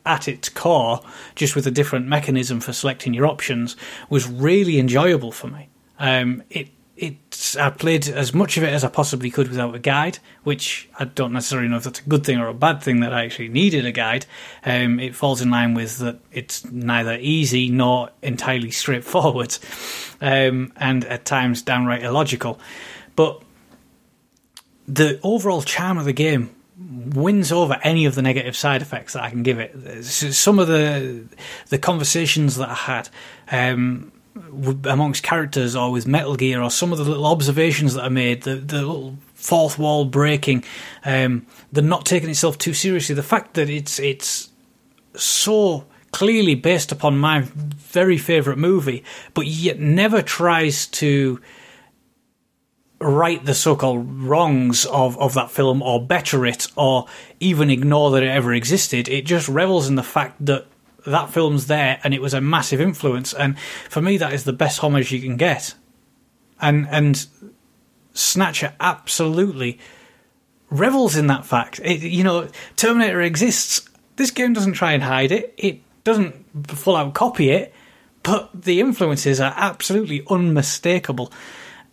at 0.05 0.27
its 0.27 0.49
core, 0.49 1.01
just 1.35 1.55
with 1.55 1.67
a 1.67 1.71
different 1.71 2.07
mechanism 2.07 2.59
for 2.59 2.73
selecting 2.73 3.13
your 3.13 3.27
options, 3.27 3.75
was 4.09 4.27
really 4.27 4.79
enjoyable 4.79 5.31
for 5.31 5.47
me. 5.47 5.69
Um, 5.99 6.43
it 6.49 6.69
it's 6.97 7.55
I 7.55 7.69
played 7.69 8.07
as 8.07 8.33
much 8.33 8.57
of 8.57 8.63
it 8.63 8.73
as 8.73 8.83
I 8.83 8.89
possibly 8.89 9.29
could 9.29 9.49
without 9.49 9.75
a 9.75 9.79
guide, 9.79 10.19
which 10.43 10.89
I 10.97 11.05
don't 11.05 11.31
necessarily 11.31 11.69
know 11.69 11.77
if 11.77 11.83
that's 11.83 11.99
a 11.99 12.09
good 12.09 12.25
thing 12.25 12.39
or 12.39 12.47
a 12.47 12.53
bad 12.53 12.81
thing 12.81 13.01
that 13.01 13.13
I 13.13 13.23
actually 13.23 13.49
needed 13.49 13.85
a 13.85 13.91
guide. 13.91 14.25
Um, 14.65 14.99
it 14.99 15.15
falls 15.15 15.41
in 15.41 15.51
line 15.51 15.75
with 15.75 15.99
that 15.99 16.19
it's 16.31 16.65
neither 16.65 17.17
easy 17.19 17.69
nor 17.69 18.09
entirely 18.21 18.71
straightforward, 18.71 19.57
um, 20.21 20.73
and 20.75 21.05
at 21.05 21.25
times 21.25 21.61
downright 21.61 22.03
illogical. 22.03 22.59
But 23.15 23.41
the 24.87 25.19
overall 25.21 25.61
charm 25.61 25.97
of 25.97 26.05
the 26.05 26.13
game 26.13 26.55
wins 26.79 27.51
over 27.51 27.77
any 27.83 28.05
of 28.05 28.15
the 28.15 28.21
negative 28.21 28.55
side 28.55 28.81
effects 28.81 29.13
that 29.13 29.23
I 29.23 29.29
can 29.29 29.43
give 29.43 29.59
it. 29.59 30.03
Some 30.03 30.57
of 30.57 30.67
the 30.67 31.25
the 31.69 31.77
conversations 31.77 32.55
that 32.57 32.69
I 32.69 32.73
had. 32.73 33.09
Um, 33.51 34.11
amongst 34.85 35.23
characters 35.23 35.75
or 35.75 35.91
with 35.91 36.07
Metal 36.07 36.35
Gear 36.35 36.61
or 36.61 36.71
some 36.71 36.91
of 36.91 36.97
the 36.97 37.03
little 37.03 37.25
observations 37.25 37.93
that 37.93 38.03
are 38.03 38.09
made, 38.09 38.43
the, 38.43 38.55
the 38.55 38.77
little 38.77 39.17
fourth 39.33 39.77
wall 39.77 40.05
breaking, 40.05 40.63
um, 41.05 41.45
the 41.71 41.81
not 41.81 42.05
taking 42.05 42.29
itself 42.29 42.57
too 42.57 42.73
seriously, 42.73 43.15
the 43.15 43.23
fact 43.23 43.53
that 43.55 43.69
it's 43.69 43.99
it's 43.99 44.49
so 45.15 45.85
clearly 46.11 46.55
based 46.55 46.91
upon 46.91 47.17
my 47.17 47.41
very 47.55 48.17
favourite 48.17 48.57
movie, 48.57 49.03
but 49.33 49.45
yet 49.45 49.79
never 49.79 50.21
tries 50.21 50.87
to 50.87 51.39
right 52.99 53.45
the 53.45 53.53
so-called 53.53 54.23
wrongs 54.23 54.85
of, 54.85 55.17
of 55.19 55.35
that 55.35 55.51
film 55.51 55.83
or 55.83 56.03
better 56.03 56.45
it 56.45 56.67
or 56.75 57.05
even 57.39 57.69
ignore 57.69 58.09
that 58.11 58.23
it 58.23 58.29
ever 58.29 58.53
existed. 58.53 59.07
It 59.07 59.25
just 59.25 59.47
revels 59.47 59.87
in 59.87 59.95
the 59.95 60.03
fact 60.03 60.43
that 60.45 60.65
that 61.11 61.29
film's 61.31 61.67
there 61.67 61.99
and 62.03 62.13
it 62.13 62.21
was 62.21 62.33
a 62.33 62.41
massive 62.41 62.81
influence. 62.81 63.33
And 63.33 63.57
for 63.89 64.01
me, 64.01 64.17
that 64.17 64.33
is 64.33 64.43
the 64.43 64.53
best 64.53 64.79
homage 64.79 65.11
you 65.11 65.21
can 65.21 65.37
get. 65.37 65.73
And 66.59 66.87
and 66.89 67.25
Snatcher 68.13 68.73
absolutely 68.79 69.79
revels 70.69 71.15
in 71.15 71.27
that 71.27 71.45
fact. 71.45 71.79
It, 71.83 72.01
you 72.01 72.23
know, 72.23 72.49
Terminator 72.75 73.21
exists. 73.21 73.87
This 74.15 74.31
game 74.31 74.53
doesn't 74.53 74.73
try 74.73 74.93
and 74.93 75.03
hide 75.03 75.31
it. 75.31 75.53
It 75.57 75.81
doesn't 76.03 76.69
full 76.69 76.95
out 76.95 77.13
copy 77.13 77.51
it, 77.51 77.73
but 78.23 78.49
the 78.53 78.79
influences 78.79 79.39
are 79.39 79.53
absolutely 79.55 80.23
unmistakable. 80.29 81.31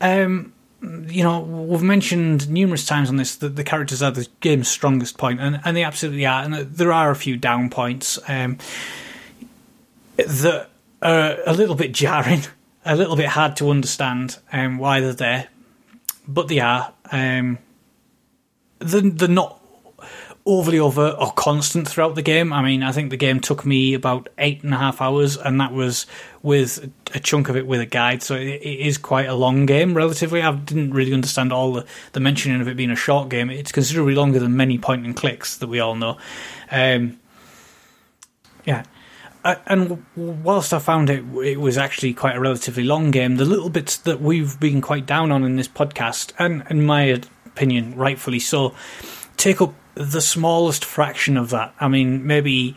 Um, 0.01 0.53
you 0.81 1.23
know, 1.23 1.41
we've 1.41 1.82
mentioned 1.82 2.49
numerous 2.49 2.86
times 2.86 3.09
on 3.09 3.16
this 3.16 3.36
that 3.36 3.57
the 3.57 3.65
characters 3.65 4.03
are 4.03 4.11
the 4.11 4.28
game's 4.41 4.69
strongest 4.69 5.19
point, 5.19 5.41
and, 5.41 5.61
and 5.65 5.77
they 5.77 5.85
absolutely 5.85 6.27
are. 6.27 6.43
And 6.43 6.55
there 6.55 6.93
are 6.93 7.11
a 7.11 7.16
few 7.16 7.36
down 7.36 7.70
points 7.70 8.19
um, 8.28 8.59
that 10.16 10.70
are 11.03 11.39
a 11.47 11.55
little 11.55 11.74
bit 11.74 11.93
jarring, 11.93 12.43
a 12.85 12.97
little 12.97 13.16
bit 13.16 13.28
hard 13.28 13.57
to 13.57 13.70
understand 13.70 14.39
um, 14.53 14.78
why 14.78 15.01
they're 15.01 15.12
there, 15.12 15.49
but 16.27 16.49
they 16.49 16.61
are. 16.61 16.93
Um, 17.11 17.59
they're, 18.78 19.03
they're 19.03 19.28
not 19.28 19.61
overly 20.47 20.78
overt 20.78 21.16
or 21.19 21.32
constant 21.32 21.89
throughout 21.89 22.15
the 22.15 22.23
game. 22.23 22.53
I 22.53 22.62
mean, 22.62 22.82
I 22.82 22.93
think 22.93 23.09
the 23.11 23.16
game 23.16 23.41
took 23.41 23.65
me 23.65 23.95
about 23.95 24.28
eight 24.36 24.62
and 24.62 24.74
a 24.74 24.77
half 24.77 25.01
hours, 25.01 25.36
and 25.36 25.61
that 25.61 25.73
was 25.73 26.07
with 26.43 26.91
a 27.15 27.20
chunk 27.20 27.49
of 27.49 27.57
it 27.57 27.66
with 27.66 27.81
a 27.81 27.86
guide. 27.86 28.23
So 28.23 28.35
it, 28.35 28.61
it 28.61 28.81
is 28.81 28.99
quite 28.99 29.27
a 29.27 29.35
long 29.35 29.65
game, 29.66 29.97
relatively. 29.97 30.43
I 30.43 30.53
didn't 30.53 30.93
really 30.93 31.15
understand 31.15 31.53
all 31.53 31.73
the, 31.73 31.86
the 32.12 32.20
mentioning 32.20 32.61
of 32.61 32.69
it 32.69 32.77
being 32.77 32.91
a 32.91 32.97
short 32.97 33.31
game. 33.31 33.49
It's 33.51 33.73
considerably 33.73 34.15
longer 34.15 34.39
than 34.39 34.57
many 34.57 34.78
point 34.78 35.07
and 35.07 35.16
clicks 35.16 35.57
that 35.59 35.69
we 35.69 35.81
all 35.81 35.95
know. 35.95 36.19
Um, 36.70 37.19
yeah. 38.66 38.85
And 39.45 40.05
whilst 40.16 40.73
I 40.73 40.79
found 40.79 41.11
it, 41.11 41.23
it 41.45 41.61
was 41.61 41.77
actually 41.77 42.15
quite 42.15 42.35
a 42.35 42.41
relatively 42.41 42.83
long 42.83 43.11
game. 43.11 43.37
The 43.37 43.45
little 43.45 43.69
bits 43.69 43.99
that 43.99 44.23
we've 44.23 44.59
been 44.59 44.81
quite 44.81 45.05
down 45.05 45.31
on 45.31 45.45
in 45.45 45.57
this 45.57 45.69
podcast, 45.69 46.33
and 46.39 46.65
in 46.71 46.87
my 46.87 47.21
opinion, 47.47 47.95
rightfully 47.95 48.41
so, 48.41 48.75
take 49.37 49.61
up 49.61 49.75
the 49.95 50.23
smallest 50.23 50.85
fraction 50.85 51.37
of 51.37 51.51
that. 51.51 51.75
I 51.79 51.89
mean, 51.89 52.27
maybe 52.27 52.75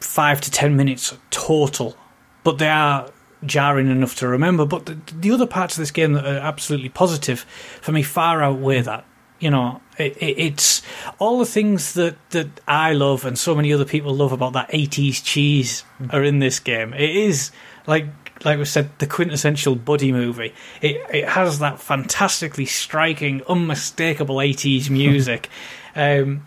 five 0.00 0.40
to 0.40 0.50
ten 0.50 0.76
minutes 0.76 1.14
total, 1.30 1.96
but 2.42 2.56
they 2.56 2.70
are 2.70 3.10
jarring 3.44 3.90
enough 3.90 4.14
to 4.16 4.28
remember. 4.28 4.64
But 4.64 4.86
the, 4.86 4.98
the 5.12 5.30
other 5.30 5.46
parts 5.46 5.74
of 5.74 5.82
this 5.82 5.90
game 5.90 6.14
that 6.14 6.24
are 6.24 6.38
absolutely 6.38 6.88
positive 6.88 7.40
for 7.80 7.92
me 7.92 8.02
far 8.02 8.42
outweigh 8.42 8.80
that. 8.80 9.04
You 9.42 9.50
know, 9.50 9.80
it, 9.98 10.16
it, 10.18 10.38
it's 10.38 10.82
all 11.18 11.38
the 11.38 11.46
things 11.46 11.94
that, 11.94 12.16
that 12.30 12.48
I 12.68 12.92
love 12.92 13.24
and 13.24 13.36
so 13.36 13.56
many 13.56 13.72
other 13.72 13.84
people 13.84 14.14
love 14.14 14.30
about 14.30 14.52
that 14.52 14.70
80s 14.70 15.22
cheese 15.24 15.84
are 16.10 16.22
in 16.22 16.38
this 16.38 16.60
game. 16.60 16.94
It 16.94 17.10
is 17.10 17.50
like 17.86 18.06
like 18.44 18.58
we 18.58 18.64
said, 18.64 18.90
the 18.98 19.06
quintessential 19.06 19.74
buddy 19.74 20.12
movie. 20.12 20.54
It 20.80 21.04
it 21.12 21.28
has 21.28 21.58
that 21.58 21.80
fantastically 21.80 22.66
striking, 22.66 23.42
unmistakable 23.48 24.36
80s 24.36 24.90
music. 24.90 25.48
Um, 25.94 26.46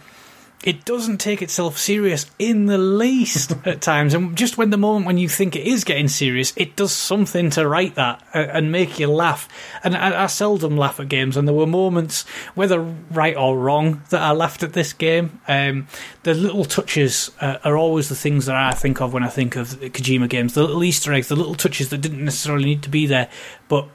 it 0.65 0.83
doesn't 0.83 1.19
take 1.19 1.43
itself 1.43 1.77
serious 1.77 2.25
in 2.39 2.65
the 2.65 2.77
least 2.77 3.53
at 3.65 3.81
times. 3.81 4.13
And 4.13 4.35
just 4.35 4.57
when 4.57 4.71
the 4.71 4.77
moment 4.77 5.05
when 5.05 5.19
you 5.19 5.29
think 5.29 5.55
it 5.55 5.65
is 5.65 5.83
getting 5.83 6.07
serious, 6.07 6.53
it 6.57 6.75
does 6.75 6.91
something 6.91 7.51
to 7.51 7.67
right 7.67 7.93
that 7.95 8.21
uh, 8.33 8.39
and 8.39 8.71
make 8.71 8.99
you 8.99 9.07
laugh. 9.07 9.47
And 9.83 9.95
I, 9.95 10.23
I, 10.23 10.25
seldom 10.25 10.75
laugh 10.75 10.99
at 10.99 11.07
games, 11.07 11.37
and 11.37 11.47
there 11.47 11.55
were 11.55 11.67
moments, 11.67 12.23
whether 12.55 12.79
right 13.11 13.37
or 13.37 13.57
wrong, 13.57 14.01
that 14.09 14.21
I 14.21 14.31
laughed 14.31 14.63
at 14.63 14.73
this 14.73 14.91
game. 14.91 15.39
Um, 15.47 15.87
the 16.23 16.33
little 16.33 16.65
touches 16.65 17.31
uh, 17.39 17.59
are 17.63 17.77
always 17.77 18.09
the 18.09 18.15
things 18.15 18.47
that 18.47 18.55
I 18.55 18.71
think 18.71 18.99
of 19.01 19.13
when 19.13 19.23
I 19.23 19.29
think 19.29 19.55
of 19.55 19.79
Kojima 19.79 20.27
games. 20.27 20.55
The 20.55 20.63
little 20.63 20.83
Easter 20.83 21.13
eggs, 21.13 21.27
the 21.27 21.35
little 21.35 21.55
touches 21.55 21.89
that 21.89 21.99
didn't 21.99 22.25
necessarily 22.25 22.65
need 22.65 22.83
to 22.83 22.89
be 22.89 23.05
there, 23.05 23.29
but 23.67 23.87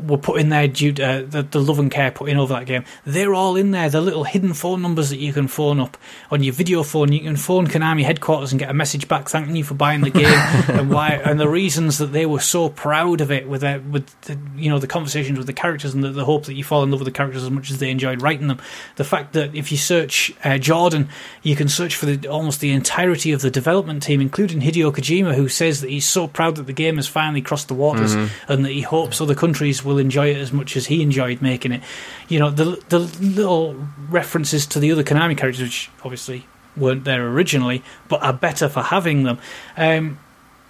were 0.00 0.18
put 0.18 0.40
in 0.40 0.48
there 0.48 0.66
due 0.66 0.92
to 0.92 1.04
uh, 1.04 1.22
the, 1.22 1.42
the 1.42 1.60
love 1.60 1.78
and 1.78 1.90
care 1.90 2.10
put 2.10 2.28
in 2.28 2.36
over 2.36 2.54
that 2.54 2.66
game. 2.66 2.84
They're 3.04 3.34
all 3.34 3.56
in 3.56 3.70
there. 3.70 3.88
The 3.88 4.00
little 4.00 4.24
hidden 4.24 4.52
phone 4.52 4.82
numbers 4.82 5.10
that 5.10 5.18
you 5.18 5.32
can 5.32 5.48
phone 5.48 5.78
up 5.78 5.96
on 6.30 6.42
your 6.42 6.52
video 6.52 6.82
phone. 6.82 7.12
You 7.12 7.20
can 7.20 7.36
phone 7.36 7.66
Konami 7.68 8.02
headquarters 8.02 8.52
and 8.52 8.58
get 8.58 8.70
a 8.70 8.74
message 8.74 9.06
back 9.06 9.28
thanking 9.28 9.56
you 9.56 9.64
for 9.64 9.74
buying 9.74 10.00
the 10.00 10.10
game 10.10 10.24
and 10.68 10.90
why 10.90 11.10
and 11.24 11.38
the 11.38 11.48
reasons 11.48 11.98
that 11.98 12.06
they 12.06 12.26
were 12.26 12.40
so 12.40 12.68
proud 12.68 13.20
of 13.20 13.30
it 13.30 13.48
with 13.48 13.60
their, 13.60 13.80
with 13.80 14.08
the, 14.22 14.38
you 14.56 14.68
know 14.68 14.78
the 14.78 14.86
conversations 14.86 15.38
with 15.38 15.46
the 15.46 15.52
characters 15.52 15.94
and 15.94 16.02
the, 16.02 16.10
the, 16.10 16.24
hope 16.24 16.46
that 16.46 16.54
you 16.54 16.64
fall 16.64 16.82
in 16.82 16.90
love 16.90 17.00
with 17.00 17.06
the 17.06 17.12
characters 17.12 17.44
as 17.44 17.50
much 17.50 17.70
as 17.70 17.78
they 17.78 17.90
enjoyed 17.90 18.20
writing 18.20 18.48
them. 18.48 18.60
The 18.96 19.04
fact 19.04 19.34
that 19.34 19.54
if 19.54 19.70
you 19.70 19.78
search 19.78 20.32
uh, 20.42 20.58
Jordan, 20.58 21.08
you 21.42 21.54
can 21.54 21.68
search 21.68 21.96
for 21.96 22.06
the, 22.06 22.28
almost 22.28 22.60
the 22.60 22.72
entirety 22.72 23.32
of 23.32 23.42
the 23.42 23.50
development 23.50 24.02
team, 24.02 24.20
including 24.20 24.60
Hideo 24.60 24.92
Kojima, 24.92 25.34
who 25.34 25.48
says 25.48 25.80
that 25.82 25.90
he's 25.90 26.06
so 26.06 26.26
proud 26.26 26.56
that 26.56 26.66
the 26.66 26.72
game 26.72 26.96
has 26.96 27.06
finally 27.06 27.42
crossed 27.42 27.68
the 27.68 27.74
waters 27.74 28.16
mm-hmm. 28.16 28.52
and 28.52 28.64
that 28.64 28.72
he 28.72 28.80
hopes 28.80 29.20
other 29.20 29.34
countries 29.34 29.83
will 29.84 29.98
enjoy 29.98 30.30
it 30.30 30.36
as 30.36 30.52
much 30.52 30.76
as 30.76 30.86
he 30.86 31.02
enjoyed 31.02 31.42
making 31.42 31.72
it. 31.72 31.82
You 32.28 32.38
know, 32.38 32.50
the 32.50 32.82
the 32.88 33.00
little 33.00 33.74
references 34.08 34.66
to 34.66 34.78
the 34.78 34.92
other 34.92 35.04
Konami 35.04 35.36
characters, 35.36 35.62
which 35.62 35.90
obviously 36.02 36.46
weren't 36.76 37.04
there 37.04 37.26
originally, 37.28 37.82
but 38.08 38.22
are 38.22 38.32
better 38.32 38.68
for 38.68 38.82
having 38.82 39.22
them. 39.22 39.38
Um, 39.76 40.18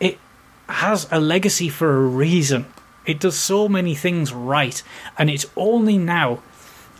it 0.00 0.18
has 0.68 1.08
a 1.10 1.20
legacy 1.20 1.68
for 1.68 1.96
a 1.96 2.00
reason. 2.00 2.66
It 3.06 3.20
does 3.20 3.38
so 3.38 3.68
many 3.68 3.94
things 3.94 4.32
right, 4.32 4.82
and 5.18 5.28
it's 5.28 5.46
only 5.56 5.98
now 5.98 6.42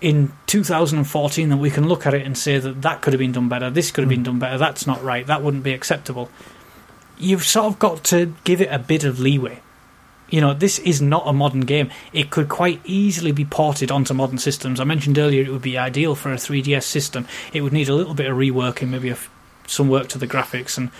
in 0.00 0.32
2014 0.46 1.48
that 1.48 1.56
we 1.56 1.70
can 1.70 1.88
look 1.88 2.06
at 2.06 2.12
it 2.12 2.26
and 2.26 2.36
say 2.36 2.58
that 2.58 2.82
that 2.82 3.00
could 3.00 3.14
have 3.14 3.18
been 3.18 3.32
done 3.32 3.48
better, 3.48 3.70
this 3.70 3.90
could 3.90 4.02
have 4.02 4.08
been 4.10 4.22
done 4.22 4.38
better, 4.38 4.58
that's 4.58 4.86
not 4.86 5.02
right, 5.02 5.26
that 5.26 5.42
wouldn't 5.42 5.62
be 5.62 5.72
acceptable. 5.72 6.28
You've 7.16 7.44
sort 7.44 7.66
of 7.66 7.78
got 7.78 8.04
to 8.04 8.34
give 8.44 8.60
it 8.60 8.68
a 8.70 8.78
bit 8.78 9.04
of 9.04 9.18
leeway. 9.18 9.62
You 10.30 10.40
know, 10.40 10.54
this 10.54 10.78
is 10.80 11.02
not 11.02 11.24
a 11.26 11.32
modern 11.32 11.60
game. 11.60 11.90
It 12.12 12.30
could 12.30 12.48
quite 12.48 12.80
easily 12.84 13.30
be 13.30 13.44
ported 13.44 13.90
onto 13.90 14.14
modern 14.14 14.38
systems. 14.38 14.80
I 14.80 14.84
mentioned 14.84 15.18
earlier 15.18 15.42
it 15.42 15.50
would 15.50 15.62
be 15.62 15.78
ideal 15.78 16.14
for 16.14 16.32
a 16.32 16.36
3DS 16.36 16.84
system. 16.84 17.26
It 17.52 17.60
would 17.60 17.72
need 17.72 17.88
a 17.88 17.94
little 17.94 18.14
bit 18.14 18.30
of 18.30 18.36
reworking, 18.36 18.88
maybe 18.88 19.14
some 19.66 19.88
work 19.88 20.08
to 20.08 20.18
the 20.18 20.26
graphics, 20.26 20.78
and 20.78 20.90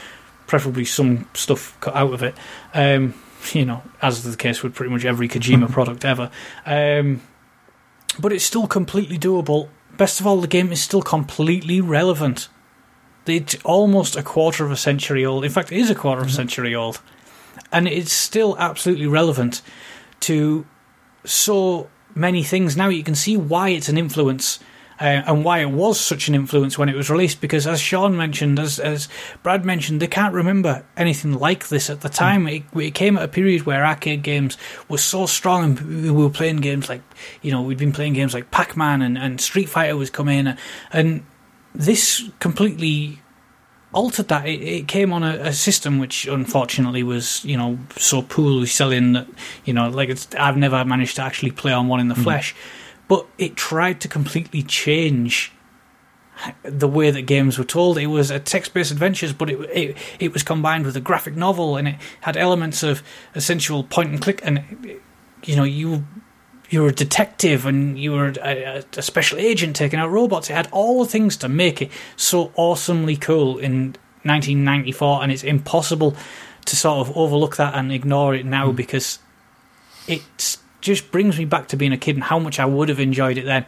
preferably 0.47 0.85
some 0.85 1.29
stuff 1.35 1.77
cut 1.81 1.97
out 1.97 2.13
of 2.13 2.23
it. 2.23 2.35
Um, 2.75 3.15
you 3.53 3.65
know, 3.65 3.83
as 4.01 4.25
is 4.25 4.31
the 4.31 4.37
case 4.37 4.63
with 4.63 4.75
pretty 4.75 4.93
much 4.93 5.05
every 5.05 5.29
Kojima 5.29 5.71
product 5.73 6.05
ever. 6.05 6.31
Um, 6.67 7.23
but 8.19 8.33
it's 8.33 8.45
still 8.45 8.67
completely 8.67 9.19
doable. 9.19 9.69
Best 9.97 10.21
of 10.21 10.27
all, 10.27 10.41
the 10.41 10.49
game 10.49 10.73
is 10.73 10.83
still 10.83 11.03
completely 11.03 11.81
relevant. 11.81 12.49
It's 13.27 13.57
almost 13.65 14.17
a 14.17 14.23
quarter 14.23 14.65
of 14.65 14.71
a 14.71 14.77
century 14.77 15.25
old. 15.25 15.45
In 15.45 15.51
fact, 15.51 15.73
it 15.73 15.79
is 15.79 15.91
a 15.91 15.95
quarter 15.95 16.21
of 16.21 16.27
a 16.27 16.31
mm-hmm. 16.31 16.37
century 16.37 16.75
old 16.75 17.01
and 17.75 17.89
it's 17.89 18.13
still 18.13 18.57
absolutely 18.59 19.09
relevant 19.09 19.61
to 20.21 20.65
so 21.25 21.91
many 22.15 22.45
things. 22.45 22.77
Now 22.77 22.89
you 22.89 23.03
can 23.03 23.17
see 23.17 23.37
why 23.37 23.71
it's 23.71 23.89
an 23.91 23.99
influence. 23.99 24.61
Uh, 25.01 25.25
and 25.27 25.45
why 25.45 25.59
it 25.59 25.71
was 25.71 25.99
such 25.99 26.29
an 26.29 26.37
influence 26.37 26.79
when 26.79 26.89
it 26.89 26.95
was 26.95 27.11
released, 27.11 27.41
because 27.41 27.67
as 27.67 27.81
Sean 27.81 28.17
mentioned, 28.17 28.61
as 28.61 28.79
as 28.79 29.09
Brad 29.43 29.65
mentioned, 29.65 30.01
they 30.01 30.07
can't 30.07 30.33
remember 30.33 30.85
anything 30.97 31.35
like 31.35 31.67
this 31.67 31.91
at 31.91 32.03
the 32.03 32.09
hmm. 32.09 32.15
time. 32.15 32.47
It, 32.47 32.63
it, 32.77 32.95
came 32.95 33.17
at 33.17 33.25
a 33.25 33.29
period 33.29 33.67
where 33.67 33.85
arcade 33.85 34.23
games 34.23 34.57
were 34.89 34.99
so 34.99 35.27
strong, 35.27 35.65
and 35.65 36.05
we 36.05 36.11
were 36.13 36.31
playing 36.31 36.59
games 36.59 36.89
like, 36.89 37.03
you 37.43 37.51
know, 37.51 37.61
we'd 37.61 37.77
been 37.77 37.93
playing 37.93 38.13
games 38.13 38.35
like 38.35 38.53
Pac 38.53 38.77
Man 38.77 39.03
and, 39.03 39.19
and 39.19 39.41
Street 39.41 39.69
Fighter 39.69 39.97
was 39.97 40.11
coming, 40.11 40.47
and, 40.47 40.59
and 40.93 41.27
this 41.75 42.31
completely 42.39 43.19
altered 43.95 44.29
that. 44.29 44.47
It, 44.47 44.63
it 44.63 44.89
came 44.89 45.13
on 45.13 45.23
a, 45.23 45.37
a, 45.37 45.53
system 45.53 45.99
which, 45.99 46.27
unfortunately, 46.27 47.03
was 47.03 47.45
you 47.45 47.57
know 47.57 47.79
so 47.97 48.23
poorly 48.23 48.67
selling 48.67 49.13
that 49.15 49.27
you 49.65 49.73
know 49.73 49.89
like 49.89 50.09
it's 50.09 50.29
I've 50.35 50.57
never 50.57 50.85
managed 50.85 51.17
to 51.17 51.23
actually 51.23 51.53
play 51.53 51.73
on 51.73 51.89
one 51.89 52.01
in 52.01 52.09
the 52.09 52.15
mm. 52.15 52.23
flesh. 52.23 52.55
But 53.07 53.27
it 53.39 53.57
tried 53.57 54.01
to 54.03 54.09
completely 54.09 54.63
change 54.63 55.53
the 56.63 56.89
way 56.89 57.11
that 57.11 57.23
games 57.23 57.59
were 57.59 57.65
told. 57.65 57.99
It 57.99 58.07
was 58.07 58.31
a 58.31 58.41
text-based 58.41 58.91
adventures, 58.91 59.33
but 59.33 59.51
it, 59.51 59.61
it 59.73 59.97
it 60.19 60.33
was 60.33 60.43
combined 60.43 60.85
with 60.85 60.97
a 60.97 61.01
graphic 61.01 61.37
novel, 61.37 61.77
and 61.77 61.89
it 61.89 61.97
had 62.23 62.37
elements 62.37 62.83
of 62.83 63.03
essential 63.35 63.85
point 63.85 64.11
and 64.11 64.21
click. 64.21 64.41
And 64.45 65.01
you 65.45 65.57
know, 65.57 65.65
you 65.65 66.05
you 66.71 66.83
were 66.83 66.89
a 66.89 66.95
detective 66.95 67.67
and 67.67 67.99
you 67.99 68.13
were 68.13 68.33
a, 68.43 68.85
a, 68.97 69.03
special 69.03 69.39
agent 69.39 69.77
taking 69.77 69.99
out 69.99 70.11
robots. 70.11 70.51
It 70.51 70.55
had 70.55 70.69
all 70.73 71.03
the 71.03 71.11
things 71.11 71.37
to 71.39 71.49
make 71.49 71.83
it 71.83 71.91
so 72.17 72.53
awesomely 72.57 73.17
cool 73.17 73.59
in 73.59 73.97
1994, 74.23 75.23
and 75.23 75.31
it's 75.31 75.45
impossible 75.45 76.17
to 76.65 76.77
sort 76.77 77.07
of 77.07 77.17
overlook 77.17 77.57
that 77.57 77.75
and 77.75 77.93
ignore 77.93 78.35
it 78.35 78.47
now 78.47 78.73
mm. 78.73 78.77
because 78.77 79.19
it 80.09 80.23
just 80.81 81.11
brings 81.11 81.39
me 81.39 81.45
back 81.45 81.69
to 81.69 81.77
being 81.77 81.93
a 81.93 81.99
kid 81.99 82.17
and 82.17 82.25
how 82.25 82.39
much 82.39 82.59
I 82.59 82.65
would 82.65 82.89
have 82.89 83.01
enjoyed 83.01 83.39
it 83.39 83.45
then. 83.45 83.67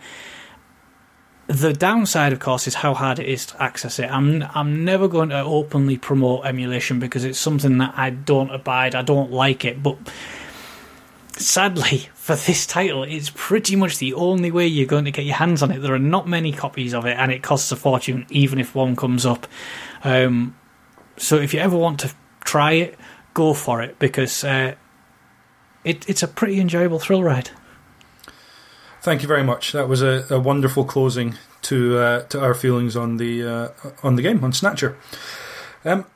the 1.47 1.73
downside, 1.73 2.33
of 2.33 2.41
course, 2.41 2.67
is 2.67 2.75
how 2.77 2.95
hard 2.95 3.19
it 3.19 3.27
is 3.27 3.47
to 3.47 3.63
access 3.63 3.99
it. 3.99 4.11
I'm 4.11 4.43
I'm 4.55 4.85
never 4.85 5.09
going 5.09 5.29
to 5.29 5.41
openly 5.41 5.99
promote 5.99 6.47
emulation 6.47 6.99
because 6.99 7.25
it's 7.25 7.39
something 7.39 7.79
that 7.79 7.95
I 7.97 8.11
don't 8.11 8.51
abide. 8.51 8.95
I 8.95 9.03
don't 9.03 9.31
like 9.31 9.65
it, 9.65 9.83
but 9.83 9.99
sadly 11.33 12.09
for 12.27 12.35
this 12.35 12.67
title, 12.67 13.05
it's 13.05 13.31
pretty 13.33 13.77
much 13.77 13.99
the 13.99 14.13
only 14.15 14.51
way 14.51 14.67
you're 14.67 14.85
going 14.85 15.05
to 15.05 15.13
get 15.13 15.25
your 15.25 15.37
hands 15.37 15.63
on 15.63 15.71
it. 15.71 15.79
There 15.79 15.95
are 15.95 15.99
not 16.01 16.27
many 16.27 16.51
copies 16.51 16.93
of 16.93 17.07
it, 17.07 17.17
and 17.17 17.31
it 17.31 17.41
costs 17.41 17.71
a 17.71 17.77
fortune, 17.77 18.27
even 18.31 18.59
if 18.59 18.75
one 18.75 18.97
comes 18.97 19.25
up. 19.25 19.47
Um, 20.03 20.57
so 21.17 21.37
if 21.37 21.55
you 21.55 21.61
ever 21.61 21.77
want 21.77 22.01
to 22.01 22.13
try 22.41 22.73
it, 22.73 22.99
go 23.33 23.55
for 23.55 23.81
it 23.81 24.01
because 24.01 24.43
uh, 24.43 24.75
it, 25.85 26.09
it's 26.09 26.25
a 26.25 26.27
pretty 26.27 26.59
enjoyable 26.59 26.99
thrill 26.99 27.23
ride. 27.23 27.51
Thank 29.03 29.23
you 29.23 29.29
very 29.29 29.45
much. 29.45 29.71
That 29.71 29.89
was 29.89 30.03
a, 30.03 30.27
a 30.29 30.41
wonderful 30.41 30.85
closing 30.85 31.37
to 31.63 31.97
uh, 31.97 32.23
to 32.25 32.41
our 32.41 32.55
feelings 32.55 32.97
on 32.97 33.19
the 33.19 33.47
uh, 33.47 33.69
on 34.03 34.17
the 34.17 34.23
game 34.23 34.43
on 34.43 34.53
Snatcher. 34.53 34.97
Um, 35.85 36.07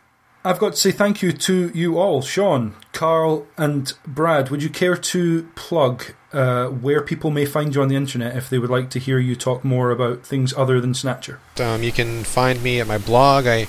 I've 0.45 0.59
got 0.59 0.73
to 0.73 0.79
say 0.79 0.91
thank 0.91 1.23
you 1.23 1.33
to 1.33 1.71
you 1.75 1.99
all, 1.99 2.23
Sean, 2.23 2.75
Karl, 2.93 3.47
and 3.59 3.93
Brad. 4.07 4.49
Would 4.49 4.63
you 4.63 4.71
care 4.71 4.97
to 4.97 5.43
plug 5.55 6.15
uh, 6.33 6.69
where 6.69 7.03
people 7.03 7.31
may 7.31 7.45
find 7.45 7.75
you 7.75 7.83
on 7.83 7.89
the 7.89 7.97
internet 7.97 8.35
if 8.37 8.49
they 8.49 8.59
would 8.59 8.71
like 8.71 8.89
to 8.91 8.99
hear 8.99 9.19
you 9.19 9.37
talk 9.37 9.63
more 9.65 9.91
about 9.91 10.25
things 10.25 10.55
other 10.57 10.81
than 10.81 10.95
Snatcher? 10.95 11.41
Um, 11.59 11.83
you 11.83 11.93
can 11.93 12.25
find 12.25 12.63
me 12.63 12.81
at 12.81 12.87
my 12.87 12.97
blog. 12.97 13.47
I 13.47 13.67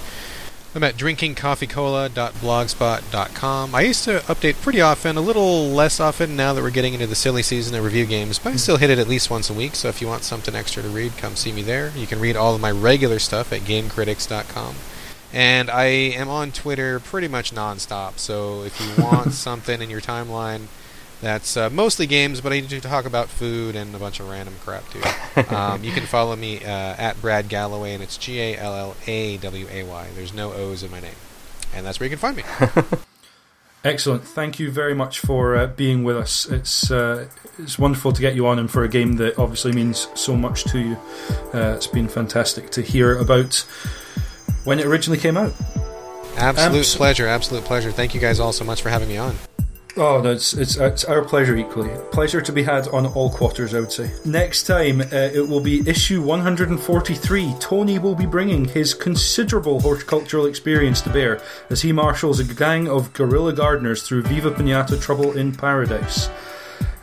I'm 0.74 0.84
at 0.84 0.96
drinkingcoffeecola.blogspot.com. 0.96 3.76
I 3.76 3.82
used 3.82 4.06
to 4.06 4.20
update 4.20 4.62
pretty 4.62 4.80
often, 4.80 5.18
a 5.18 5.22
little 5.22 5.68
less 5.68 6.00
often 6.00 6.38
now 6.38 6.54
that 6.54 6.62
we're 6.62 6.70
getting 6.70 6.94
into 6.94 7.08
the 7.08 7.16
silly 7.16 7.44
season 7.44 7.76
of 7.76 7.84
review 7.84 8.06
games, 8.06 8.40
but 8.40 8.54
I 8.54 8.56
still 8.56 8.78
hit 8.78 8.90
it 8.90 8.98
at 8.98 9.10
least 9.10 9.30
once 9.30 9.50
a 9.50 9.54
week. 9.54 9.76
So 9.76 9.90
if 9.90 10.00
you 10.00 10.08
want 10.08 10.24
something 10.24 10.56
extra 10.56 10.82
to 10.82 10.88
read, 10.88 11.18
come 11.18 11.36
see 11.36 11.52
me 11.52 11.62
there. 11.62 11.92
You 11.98 12.08
can 12.08 12.22
read 12.22 12.38
all 12.38 12.56
of 12.56 12.62
my 12.62 12.72
regular 12.72 13.20
stuff 13.20 13.52
at 13.52 13.64
gamecritics.com. 13.64 14.76
And 15.34 15.70
I 15.70 15.86
am 15.86 16.30
on 16.30 16.52
Twitter 16.52 17.00
pretty 17.00 17.28
much 17.28 17.54
nonstop. 17.54 18.18
So 18.18 18.64
if 18.64 18.80
you 18.80 19.04
want 19.04 19.34
something 19.34 19.82
in 19.82 19.90
your 19.90 20.02
timeline 20.02 20.68
that's 21.22 21.56
uh, 21.56 21.70
mostly 21.70 22.08
games, 22.08 22.42
but 22.42 22.52
I 22.52 22.60
do 22.62 22.80
talk 22.80 23.06
about 23.06 23.30
food 23.30 23.76
and 23.76 23.94
a 23.94 24.00
bunch 24.00 24.20
of 24.20 24.30
random 24.30 24.56
crap 24.64 24.84
too. 24.90 25.56
Um, 25.56 25.84
you 25.84 25.92
can 25.92 26.06
follow 26.06 26.36
me 26.36 26.64
uh, 26.64 26.68
at 26.68 27.22
Brad 27.22 27.48
Gallaway, 27.48 27.94
and 27.94 28.04
it's 28.04 28.18
G 28.18 28.40
A 28.40 28.58
L 28.58 28.76
L 28.76 28.96
A 29.08 29.38
W 29.38 29.68
A 29.70 29.84
Y. 29.84 30.08
There's 30.16 30.34
no 30.34 30.52
O's 30.52 30.84
in 30.84 30.92
my 30.92 31.00
name, 31.00 31.16
and 31.74 31.86
that's 31.86 32.00
where 32.00 32.10
you 32.10 32.18
can 32.18 32.20
find 32.20 32.38
me. 32.38 32.44
Excellent. 33.84 34.24
Thank 34.24 34.60
you 34.60 34.70
very 34.70 34.94
much 34.94 35.20
for 35.20 35.56
uh, 35.56 35.68
being 35.68 36.04
with 36.04 36.18
us. 36.18 36.48
It's 36.48 36.92
uh, 36.92 37.28
it's 37.58 37.80
wonderful 37.80 38.12
to 38.14 38.22
get 38.22 38.36
you 38.36 38.48
on, 38.48 38.60
and 38.60 38.70
for 38.70 38.84
a 38.84 38.90
game 38.90 39.14
that 39.18 39.38
obviously 39.40 39.72
means 39.72 40.08
so 40.16 40.36
much 40.36 40.66
to 40.66 40.80
you, 40.80 40.98
uh, 41.54 41.74
it's 41.76 41.88
been 41.88 42.08
fantastic 42.08 42.72
to 42.72 42.82
hear 42.82 43.18
about 43.18 43.66
when 44.64 44.80
it 44.80 44.86
originally 44.86 45.20
came 45.20 45.38
out. 45.38 45.54
Absolute 46.38 46.80
Abs- 46.80 46.96
pleasure, 46.96 47.28
absolute 47.28 47.64
pleasure. 47.66 47.92
Thank 47.92 48.14
you 48.14 48.22
guys 48.22 48.40
all 48.40 48.54
so 48.54 48.64
much 48.64 48.82
for 48.82 48.90
having 48.90 49.10
me 49.10 49.18
on. 49.18 49.36
Oh, 49.98 50.22
no, 50.22 50.32
it's, 50.32 50.54
it's, 50.54 50.78
it's 50.78 51.04
our 51.04 51.22
pleasure 51.22 51.58
equally. 51.58 51.92
Pleasure 52.12 52.40
to 52.40 52.52
be 52.54 52.64
had 52.64 52.88
on 52.90 53.08
all 53.08 53.30
quarters, 53.30 53.74
I 53.74 53.82
would 53.82 53.92
say. 53.92 54.10
Next 54.24 54.64
time, 54.64 55.02
uh, 55.02 55.06
it 55.12 55.46
will 55.50 55.60
be 55.60 55.88
issue 55.88 56.22
143. 56.22 57.56
Tony 57.60 58.00
will 58.00 58.16
be 58.16 58.26
bringing 58.26 58.64
his 58.64 58.94
considerable 58.94 59.82
horticultural 59.82 60.46
experience 60.46 61.02
to 61.02 61.10
bear 61.10 61.42
as 61.70 61.82
he 61.82 61.92
marshals 61.92 62.40
a 62.40 62.46
gang 62.46 62.88
of 62.88 63.12
guerrilla 63.12 63.52
gardeners 63.52 64.04
through 64.04 64.22
Viva 64.24 64.52
Pinata 64.52 65.00
Trouble 65.02 65.38
in 65.38 65.54
Paradise. 65.54 66.30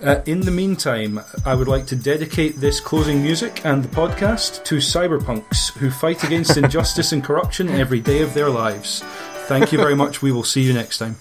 Uh, 0.03 0.21
in 0.27 0.41
the 0.41 0.51
meantime, 0.51 1.21
I 1.45 1.55
would 1.55 1.69
like 1.69 1.87
to 1.87 1.97
dedicate 1.97 2.57
this 2.57 2.81
closing 2.81 3.23
music 3.23 3.65
and 3.65 3.83
the 3.83 3.89
podcast 3.89 4.65
to 4.65 4.77
cyberpunks 4.77 5.77
who 5.79 5.91
fight 5.91 6.25
against 6.25 6.57
injustice 6.57 7.13
and 7.13 7.23
corruption 7.23 7.69
every 7.69 8.01
day 8.01 8.23
of 8.23 8.35
their 8.35 8.51
lives. 8.51 9.03
Thank 9.47 9.73
you 9.73 9.79
very 9.79 9.97
much. 9.97 10.23
We 10.23 10.33
will 10.33 10.45
see 10.45 10.63
you 10.63 10.73
next 10.73 10.99
time. 10.99 11.17